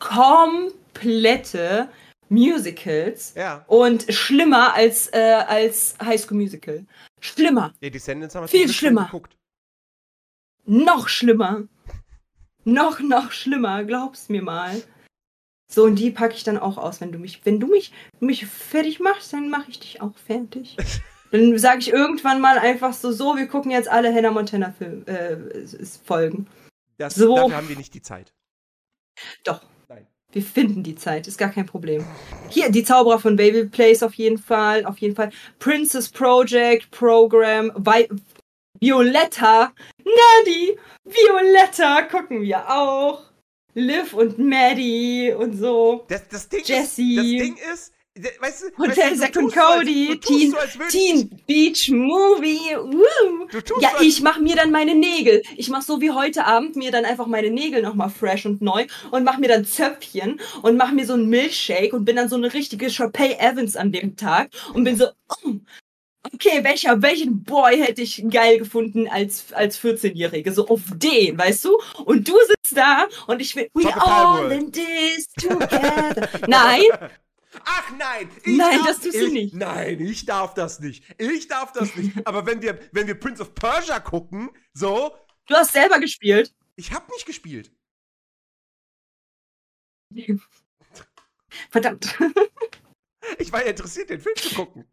komplette 0.00 1.88
Musicals 2.28 3.34
ja. 3.34 3.64
und 3.66 4.12
schlimmer 4.12 4.74
als, 4.74 5.08
äh, 5.12 5.42
als 5.46 5.96
High 6.02 6.20
School 6.20 6.38
Musical. 6.38 6.84
Schlimmer. 7.20 7.74
Ja, 7.80 7.90
Descendants 7.90 8.34
haben 8.34 8.48
Viel 8.48 8.68
schlimmer. 8.68 9.06
Geguckt. 9.06 9.36
Noch 10.66 11.08
schlimmer. 11.08 11.64
Noch, 12.64 13.00
noch 13.00 13.32
schlimmer, 13.32 13.84
glaub's 13.84 14.28
mir 14.28 14.42
mal. 14.42 14.82
So, 15.70 15.84
und 15.84 15.96
die 15.96 16.10
packe 16.10 16.34
ich 16.34 16.44
dann 16.44 16.58
auch 16.58 16.78
aus, 16.78 17.00
wenn 17.00 17.12
du 17.12 17.18
mich, 17.18 17.44
wenn 17.44 17.60
du 17.60 17.66
mich, 17.66 17.92
mich 18.20 18.46
fertig 18.46 19.00
machst, 19.00 19.32
dann 19.32 19.50
mache 19.50 19.70
ich 19.70 19.80
dich 19.80 20.00
auch 20.00 20.16
fertig. 20.16 20.76
dann 21.30 21.58
sage 21.58 21.80
ich 21.80 21.90
irgendwann 21.90 22.40
mal 22.40 22.58
einfach 22.58 22.92
so, 22.94 23.12
so, 23.12 23.36
wir 23.36 23.46
gucken 23.46 23.70
jetzt 23.70 23.88
alle 23.88 24.14
Hannah 24.14 24.30
Montana 24.30 24.72
Film, 24.72 25.04
äh, 25.06 25.36
Folgen. 26.04 26.46
Das, 26.96 27.14
so. 27.14 27.36
Dafür 27.36 27.56
haben 27.56 27.68
wir 27.68 27.76
nicht 27.76 27.94
die 27.94 28.02
Zeit. 28.02 28.32
Doch. 29.44 29.62
Wir 30.32 30.42
finden 30.42 30.82
die 30.82 30.94
Zeit, 30.94 31.26
ist 31.26 31.38
gar 31.38 31.48
kein 31.48 31.64
Problem. 31.64 32.04
Hier, 32.50 32.70
die 32.70 32.84
Zauberer 32.84 33.18
von 33.18 33.36
Baby 33.36 33.64
Place 33.64 34.02
auf 34.02 34.12
jeden 34.14 34.36
Fall, 34.36 34.84
auf 34.84 34.98
jeden 34.98 35.16
Fall. 35.16 35.30
Princess 35.58 36.10
Project, 36.10 36.90
Program, 36.90 37.72
Vi 37.76 38.08
Violetta, 38.78 39.72
Nadie, 40.04 40.78
Violetta 41.04 42.02
gucken 42.02 42.42
wir 42.42 42.68
auch. 42.68 43.22
Liv 43.74 44.12
und 44.12 44.38
Maddie 44.38 45.32
und 45.32 45.54
so. 45.56 46.04
Das, 46.08 46.28
das, 46.28 46.48
Ding, 46.48 46.60
Ist, 46.60 46.70
das 46.70 46.96
Ding 46.96 47.56
ist, 47.72 47.92
Weißt 48.40 48.64
du, 48.64 48.82
Hotel 48.82 49.16
Zack 49.16 49.36
und 49.36 49.52
Cody, 49.52 50.10
als, 50.12 50.26
Teen, 50.26 50.50
so, 50.50 50.56
Teen 50.88 51.40
Beach 51.46 51.90
Movie. 51.90 52.76
Woo. 52.76 53.46
ja, 53.80 53.90
so, 53.96 54.04
ich 54.04 54.20
mach 54.22 54.38
mir 54.38 54.56
dann 54.56 54.70
meine 54.70 54.94
Nägel. 54.94 55.42
Ich 55.56 55.68
mach 55.68 55.82
so 55.82 56.00
wie 56.00 56.10
heute 56.10 56.44
Abend 56.44 56.76
mir 56.76 56.90
dann 56.90 57.04
einfach 57.04 57.26
meine 57.26 57.50
Nägel 57.50 57.82
nochmal 57.82 58.10
fresh 58.10 58.46
und 58.46 58.60
neu 58.60 58.86
und 59.10 59.24
mach 59.24 59.38
mir 59.38 59.48
dann 59.48 59.64
Zöpfchen 59.64 60.40
und 60.62 60.76
mach 60.76 60.92
mir 60.92 61.06
so 61.06 61.14
einen 61.14 61.28
Milchshake 61.28 61.92
und 61.92 62.04
bin 62.04 62.16
dann 62.16 62.28
so 62.28 62.36
eine 62.36 62.52
richtige 62.52 62.90
Sharpay 62.90 63.36
Evans 63.38 63.76
an 63.76 63.92
dem 63.92 64.16
Tag 64.16 64.50
und 64.74 64.84
bin 64.84 64.96
so, 64.96 65.06
oh, 65.44 65.54
okay, 66.32 66.62
welcher, 66.62 67.00
welchen 67.02 67.42
Boy 67.42 67.78
hätte 67.78 68.02
ich 68.02 68.24
geil 68.30 68.58
gefunden 68.58 69.08
als, 69.08 69.52
als 69.52 69.78
14-Jährige? 69.78 70.52
So 70.52 70.68
auf 70.68 70.80
den, 70.94 71.38
weißt 71.38 71.64
du? 71.64 71.78
Und 72.04 72.28
du 72.28 72.34
sitzt 72.46 72.76
da 72.76 73.06
und 73.26 73.40
ich 73.40 73.54
will, 73.56 73.68
we 73.74 73.88
all 73.94 74.50
in 74.52 74.72
this 74.72 75.28
together. 75.40 76.28
Nein, 76.46 76.82
Ach 77.64 77.90
nein! 77.96 78.30
nein, 78.44 78.78
darf, 78.78 78.86
das 78.86 79.00
tust 79.00 79.14
du 79.14 79.28
nicht. 79.28 79.54
Nein, 79.54 80.00
ich 80.00 80.26
darf 80.26 80.54
das 80.54 80.80
nicht. 80.80 81.04
Ich 81.18 81.48
darf 81.48 81.72
das 81.72 81.94
nicht. 81.96 82.14
Aber 82.26 82.46
wenn 82.46 82.60
wir, 82.62 82.78
wenn 82.92 83.06
wir 83.06 83.18
Prince 83.18 83.42
of 83.42 83.54
Persia 83.54 84.00
gucken, 84.00 84.50
so. 84.72 85.16
Du 85.46 85.54
hast 85.54 85.72
selber 85.72 85.98
gespielt. 85.98 86.54
Ich 86.76 86.92
hab 86.92 87.08
nicht 87.10 87.26
gespielt. 87.26 87.72
Verdammt. 91.70 92.18
Ich 93.36 93.52
war 93.52 93.60
ja 93.60 93.70
interessiert, 93.70 94.08
den 94.08 94.20
Film 94.20 94.36
zu 94.36 94.54
gucken. 94.54 94.90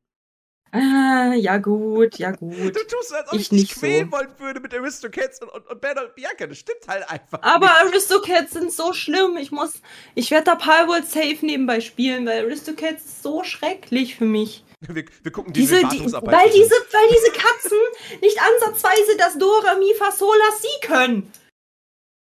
Ah, 0.76 1.34
ja 1.36 1.58
gut, 1.58 2.18
ja 2.18 2.32
gut. 2.32 2.76
Du 2.76 2.88
tust 2.88 3.14
als 3.14 3.30
ob 3.30 3.34
ich, 3.36 3.42
ich 3.42 3.52
nicht 3.52 3.72
quälen 3.72 4.10
so. 4.12 4.18
wollen 4.18 4.30
würde 4.38 4.60
mit 4.60 4.74
Aristocats 4.74 5.42
und, 5.42 5.50
und, 5.50 5.68
und 5.68 5.82
Ben 5.82 5.98
und 5.98 6.16
Bianca. 6.16 6.48
Das 6.48 6.58
stimmt 6.58 6.88
halt 6.88 7.10
einfach. 7.10 7.42
Aber 7.42 7.68
nicht. 7.68 7.94
Aristocats 7.94 8.52
sind 8.54 8.72
so 8.72 8.94
schlimm. 8.94 9.38
Ich 9.38 9.52
muss, 9.52 9.74
ich 10.16 10.32
werde 10.32 10.46
da 10.46 10.56
Palworld 10.56 11.06
safe 11.06 11.38
nebenbei 11.42 11.80
spielen, 11.80 12.26
weil 12.26 12.46
Aristocats 12.46 13.06
ist 13.06 13.24
so 13.24 13.44
schrecklich 13.44 14.16
für 14.16 14.26
mich. 14.26 14.64
Wir, 14.82 15.06
wir 15.24 15.32
gucken 15.32 15.54
diese, 15.54 15.78
die, 15.78 16.00
weil 16.00 16.50
diese, 16.52 16.76
weil 16.92 17.10
diese 17.10 17.32
Katzen 17.32 17.78
nicht 18.22 18.38
ansatzweise 18.40 19.18
das 19.18 19.38
Dora 19.38 19.76
Mi 19.76 19.94
Fa 19.98 20.12
Sol 20.12 20.36
La 20.38 20.56
Si 20.58 20.88
können. 20.88 21.32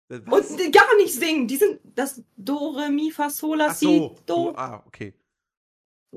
Was? 0.07 0.51
Und 0.51 0.71
gar 0.71 0.95
nicht 0.97 1.13
singen. 1.13 1.47
Die 1.47 1.57
sind 1.57 1.79
das 1.83 2.21
Dore 2.37 2.89
Mi 2.89 3.11
Fa 3.11 3.29
Sol 3.29 3.57
La 3.57 3.73
Si. 3.73 3.85
So. 3.85 4.15
Do. 4.25 4.53
Ah, 4.55 4.83
okay. 4.85 5.13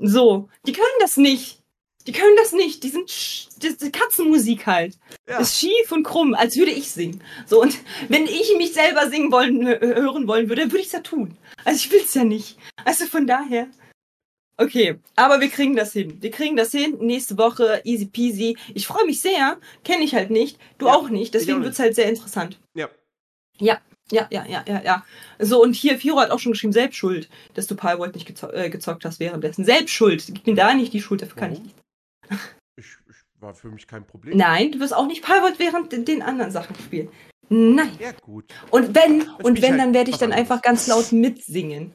So, 0.01 0.49
die 0.65 0.71
können 0.71 0.85
das 0.99 1.17
nicht. 1.17 1.58
Die 2.07 2.11
können 2.11 2.35
das 2.37 2.53
nicht. 2.53 2.83
Die 2.83 2.89
sind 2.89 3.81
die 3.81 3.91
Katzenmusik 3.91 4.65
halt. 4.65 4.97
Ja. 5.27 5.39
Ist 5.39 5.59
schief 5.59 5.91
und 5.91 6.03
krumm, 6.03 6.33
als 6.33 6.57
würde 6.57 6.71
ich 6.71 6.89
singen. 6.89 7.21
So 7.45 7.61
und 7.61 7.77
wenn 8.07 8.25
ich 8.25 8.55
mich 8.57 8.73
selber 8.73 9.09
singen 9.09 9.31
wollen 9.31 9.67
hören 9.67 10.27
wollen 10.27 10.49
würde, 10.49 10.63
würde 10.63 10.79
ich 10.79 10.87
es 10.87 10.93
ja 10.93 11.01
tun. 11.01 11.37
Also 11.65 11.77
ich 11.77 11.91
will 11.91 12.01
es 12.03 12.13
ja 12.13 12.23
nicht. 12.23 12.57
Also 12.85 13.05
von 13.05 13.27
daher. 13.27 13.67
Okay, 14.57 14.99
aber 15.15 15.39
wir 15.39 15.49
kriegen 15.49 15.75
das 15.75 15.93
hin. 15.93 16.17
Wir 16.21 16.31
kriegen 16.31 16.57
das 16.57 16.71
hin. 16.71 16.97
Nächste 16.99 17.37
Woche 17.37 17.81
easy 17.85 18.05
peasy. 18.05 18.57
Ich 18.73 18.87
freue 18.87 19.05
mich 19.05 19.21
sehr. 19.21 19.57
Kenne 19.83 20.03
ich 20.03 20.15
halt 20.15 20.31
nicht. 20.31 20.57
Du 20.77 20.87
ja, 20.87 20.93
auch 20.93 21.09
nicht. 21.09 21.33
Deswegen 21.33 21.63
wird 21.63 21.73
es 21.73 21.79
halt 21.79 21.95
sehr 21.95 22.09
interessant. 22.09 22.59
Ja. 22.73 22.89
Ja, 23.57 23.79
ja, 24.11 24.27
ja, 24.31 24.45
ja, 24.47 24.63
ja, 24.67 24.81
ja. 24.81 25.05
So, 25.37 25.61
und 25.61 25.75
hier, 25.75 25.97
Firo 25.97 26.19
hat 26.19 26.31
auch 26.31 26.39
schon 26.39 26.53
geschrieben, 26.53 26.73
selbst 26.73 26.97
schuld, 26.97 27.29
dass 27.53 27.67
du 27.67 27.75
Palworld 27.75 28.15
nicht 28.15 28.25
gezo 28.25 28.49
äh, 28.51 28.69
gezockt 28.69 29.05
hast 29.05 29.19
währenddessen. 29.19 29.63
Selbst 29.63 29.91
schuld. 29.93 30.27
Ich 30.27 30.43
bin 30.43 30.55
da 30.55 30.73
nicht 30.73 30.93
die 30.93 31.01
Schuld, 31.01 31.21
dafür 31.21 31.35
kann 31.35 31.53
ich 31.53 31.59
nicht. 31.59 31.75
Ich, 32.75 32.97
ich, 33.09 33.15
war 33.41 33.53
für 33.53 33.69
mich 33.69 33.87
kein 33.87 34.05
Problem. 34.05 34.37
Nein, 34.37 34.71
du 34.71 34.79
wirst 34.79 34.93
auch 34.93 35.07
nicht 35.07 35.23
Palworld 35.23 35.59
während 35.59 35.91
den 36.07 36.21
anderen 36.21 36.51
Sachen 36.51 36.75
spielen. 36.75 37.09
Nein. 37.49 37.91
Ja, 37.99 38.11
gut. 38.21 38.45
Und 38.69 38.95
wenn, 38.95 39.19
Jetzt 39.19 39.43
und 39.43 39.61
wenn, 39.61 39.71
halt 39.71 39.81
dann 39.81 39.93
werde 39.93 40.11
ich 40.11 40.17
dann 40.17 40.31
einfach 40.31 40.61
ganz 40.61 40.87
laut 40.87 41.11
mitsingen. 41.11 41.91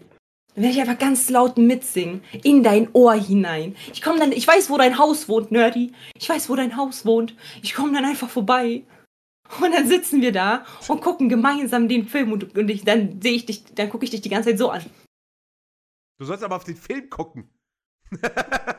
Dann 0.55 0.65
werde 0.65 0.75
ich 0.75 0.81
einfach 0.81 0.99
ganz 0.99 1.31
laut 1.31 1.59
mitsingen. 1.59 2.23
In 2.43 2.63
dein 2.63 2.89
Ohr 2.93 3.15
hinein. 3.15 3.77
Ich 3.93 4.03
komme 4.03 4.19
dann, 4.19 4.33
ich 4.33 4.47
weiß, 4.47 4.71
wo 4.71 4.79
dein 4.79 4.99
Haus 4.99 5.29
wohnt, 5.29 5.53
Nerdy. 5.53 5.93
Ich 6.17 6.29
weiß, 6.29 6.49
wo 6.49 6.57
dein 6.57 6.77
Haus 6.77 7.07
wohnt. 7.07 7.37
Ich 7.63 7.75
komme 7.75 7.93
dann 7.93 8.05
einfach 8.05 8.29
vorbei. 8.29 8.85
Und 9.61 9.73
dann 9.73 9.87
sitzen 9.87 10.23
wir 10.23 10.33
da 10.33 10.65
und 10.89 11.03
gucken 11.03 11.29
gemeinsam 11.29 11.89
den 11.89 12.09
Film 12.09 12.33
und, 12.33 12.57
und 12.57 12.69
ich, 12.71 12.85
dann 12.85 13.21
sehe 13.21 13.35
ich 13.35 13.47
dich, 13.47 13.65
dann 13.75 13.91
gucke 13.91 14.05
ich 14.05 14.11
dich 14.11 14.23
die 14.23 14.31
ganze 14.31 14.51
Zeit 14.51 14.59
so 14.59 14.71
an. 14.71 14.85
Du 16.19 16.25
sollst 16.25 16.43
aber 16.43 16.57
auf 16.57 16.65
den 16.65 16.77
Film 16.77 17.11
gucken 17.11 17.51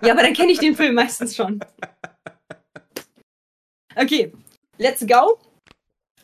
ja, 0.02 0.14
aber 0.14 0.22
dann 0.22 0.34
kenne 0.34 0.52
ich 0.52 0.60
den 0.60 0.76
Film 0.76 0.95
meistens 0.95 1.35
schon. 1.35 1.60
Okay, 3.95 4.31
let's 4.77 5.06
go. 5.06 5.39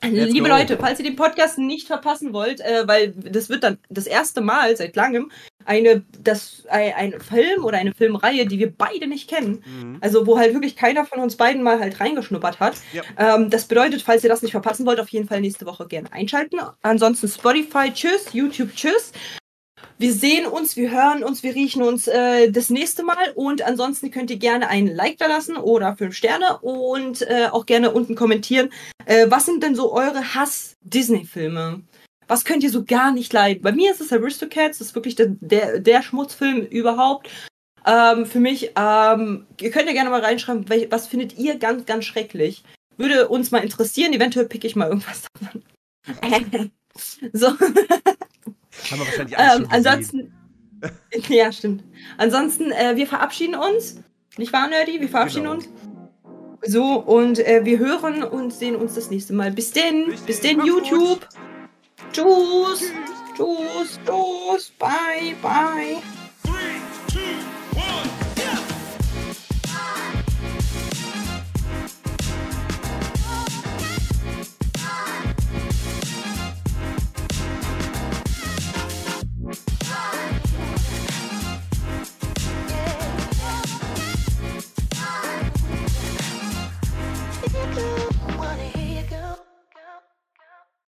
Let's 0.04 0.34
Liebe 0.34 0.50
go. 0.50 0.56
Leute, 0.56 0.78
falls 0.78 1.00
ihr 1.00 1.06
den 1.06 1.16
Podcast 1.16 1.60
nicht 1.60 1.88
verpassen 1.88 2.34
wollt, 2.34 2.60
äh, 2.60 2.88
weil 2.88 3.12
das 3.12 3.50
wird 3.50 3.64
dann 3.64 3.78
das 3.90 4.08
erste 4.08 4.42
Mal 4.42 4.76
seit 4.76 4.96
langem 4.96 5.32
eine, 5.66 6.04
das, 6.20 6.64
ein, 6.70 6.94
ein 6.94 7.22
Film 7.22 7.64
oder 7.64 7.78
eine 7.78 7.94
Filmreihe, 7.94 8.48
die 8.48 8.58
wir 8.58 8.72
beide 8.76 9.06
nicht 9.06 9.30
kennen. 9.30 9.64
Mhm. 9.66 9.98
Also 10.02 10.26
wo 10.26 10.40
halt 10.40 10.54
wirklich 10.54 10.76
keiner 10.76 11.06
von 11.06 11.20
uns 11.20 11.38
beiden 11.38 11.62
mal 11.62 11.80
halt 11.80 12.00
reingeschnuppert 12.00 12.60
hat. 12.60 12.74
Ja. 12.94 13.04
Ähm, 13.18 13.52
das 13.52 13.66
bedeutet, 13.66 14.02
falls 14.02 14.24
ihr 14.24 14.30
das 14.30 14.42
nicht 14.42 14.52
verpassen 14.52 14.88
wollt, 14.88 15.00
auf 15.00 15.10
jeden 15.10 15.28
Fall 15.28 15.40
nächste 15.40 15.68
Woche 15.68 15.88
gerne 15.88 16.12
einschalten. 16.12 16.60
Ansonsten 16.82 17.28
Spotify, 17.28 17.92
tschüss, 17.94 18.34
YouTube, 18.34 18.74
tschüss. 18.76 19.12
Wir 20.02 20.14
sehen 20.16 20.48
uns, 20.48 20.78
wir 20.78 20.90
hören 20.90 21.24
uns, 21.24 21.44
wir 21.44 21.54
riechen 21.54 21.84
uns 21.84 22.08
äh, 22.08 22.50
das 22.50 22.72
nächste 22.72 23.04
Mal. 23.04 23.34
Und 23.36 23.62
ansonsten 23.62 24.10
könnt 24.10 24.32
ihr 24.32 24.40
gerne 24.40 24.68
ein 24.68 24.88
Like 24.88 25.20
da 25.20 25.28
lassen 25.28 25.58
oder 25.58 25.96
fünf 25.96 26.16
Sterne 26.16 26.58
und 26.62 27.22
äh, 27.22 27.50
auch 27.52 27.68
gerne 27.68 27.92
unten 27.92 28.16
kommentieren. 28.16 28.72
Äh, 29.06 29.28
was 29.30 29.46
sind 29.46 29.62
denn 29.62 29.76
so 29.76 29.94
eure 29.94 30.34
Hass-Disney-Filme? 30.34 31.84
Was 32.28 32.46
könnt 32.46 32.64
ihr 32.64 32.72
so 32.72 32.84
gar 32.84 33.12
nicht 33.12 33.32
leiden? 33.32 33.62
Bei 33.62 33.74
mir 33.74 33.92
ist 33.92 34.02
es 34.02 34.12
Aristocats, 34.12 34.80
das 34.80 34.88
ist 34.88 34.96
wirklich 34.96 35.14
der, 35.14 35.28
der, 35.40 35.80
der 35.80 36.02
Schmutzfilm 36.02 36.62
überhaupt. 36.62 37.30
Ähm, 37.86 38.26
für 38.26 38.40
mich, 38.40 38.72
ähm, 38.76 39.46
ihr 39.60 39.70
könnt 39.70 39.86
ja 39.86 39.94
gerne 39.94 40.10
mal 40.10 40.22
reinschreiben, 40.22 40.66
was 40.90 41.06
findet 41.06 41.38
ihr 41.38 41.60
ganz, 41.60 41.86
ganz 41.86 42.06
schrecklich? 42.06 42.64
Würde 42.98 43.28
uns 43.28 43.52
mal 43.52 43.60
interessieren. 43.64 44.14
Eventuell 44.14 44.48
pick 44.48 44.64
ich 44.64 44.76
mal 44.76 44.88
irgendwas 44.88 45.26
davon. 45.40 46.72
so. 47.34 47.50
Haben 48.90 49.00
wir 49.00 49.06
wahrscheinlich 49.06 49.38
alles 49.38 49.60
ähm, 49.60 49.68
Ansonsten. 49.70 50.34
ja, 51.30 51.52
stimmt. 51.52 51.84
Ansonsten, 52.18 52.72
äh, 52.72 52.96
wir 52.96 53.08
verabschieden 53.08 53.56
uns. 53.56 54.02
Nicht 54.38 54.54
wahr, 54.54 54.68
Nerdy? 54.68 55.00
Wir 55.00 55.10
verabschieden 55.10 55.44
genau. 55.44 55.56
uns. 55.56 55.70
So, 56.64 56.94
und 56.96 57.40
äh, 57.40 57.66
wir 57.66 57.80
hören 57.80 58.24
und 58.24 58.54
sehen 58.54 58.76
uns 58.76 58.96
das 58.96 59.10
nächste 59.10 59.34
Mal. 59.34 59.52
Bis 59.52 59.72
denn. 59.72 60.14
Bis 60.26 60.40
denn, 60.40 60.64
YouTube. 60.64 61.28
Tschüss. 62.12 62.92
Tschüss. 63.36 64.00
Tschüss. 64.06 64.72
Bye. 64.78 65.36
Bye. 65.42 66.02
wanna 66.52 67.51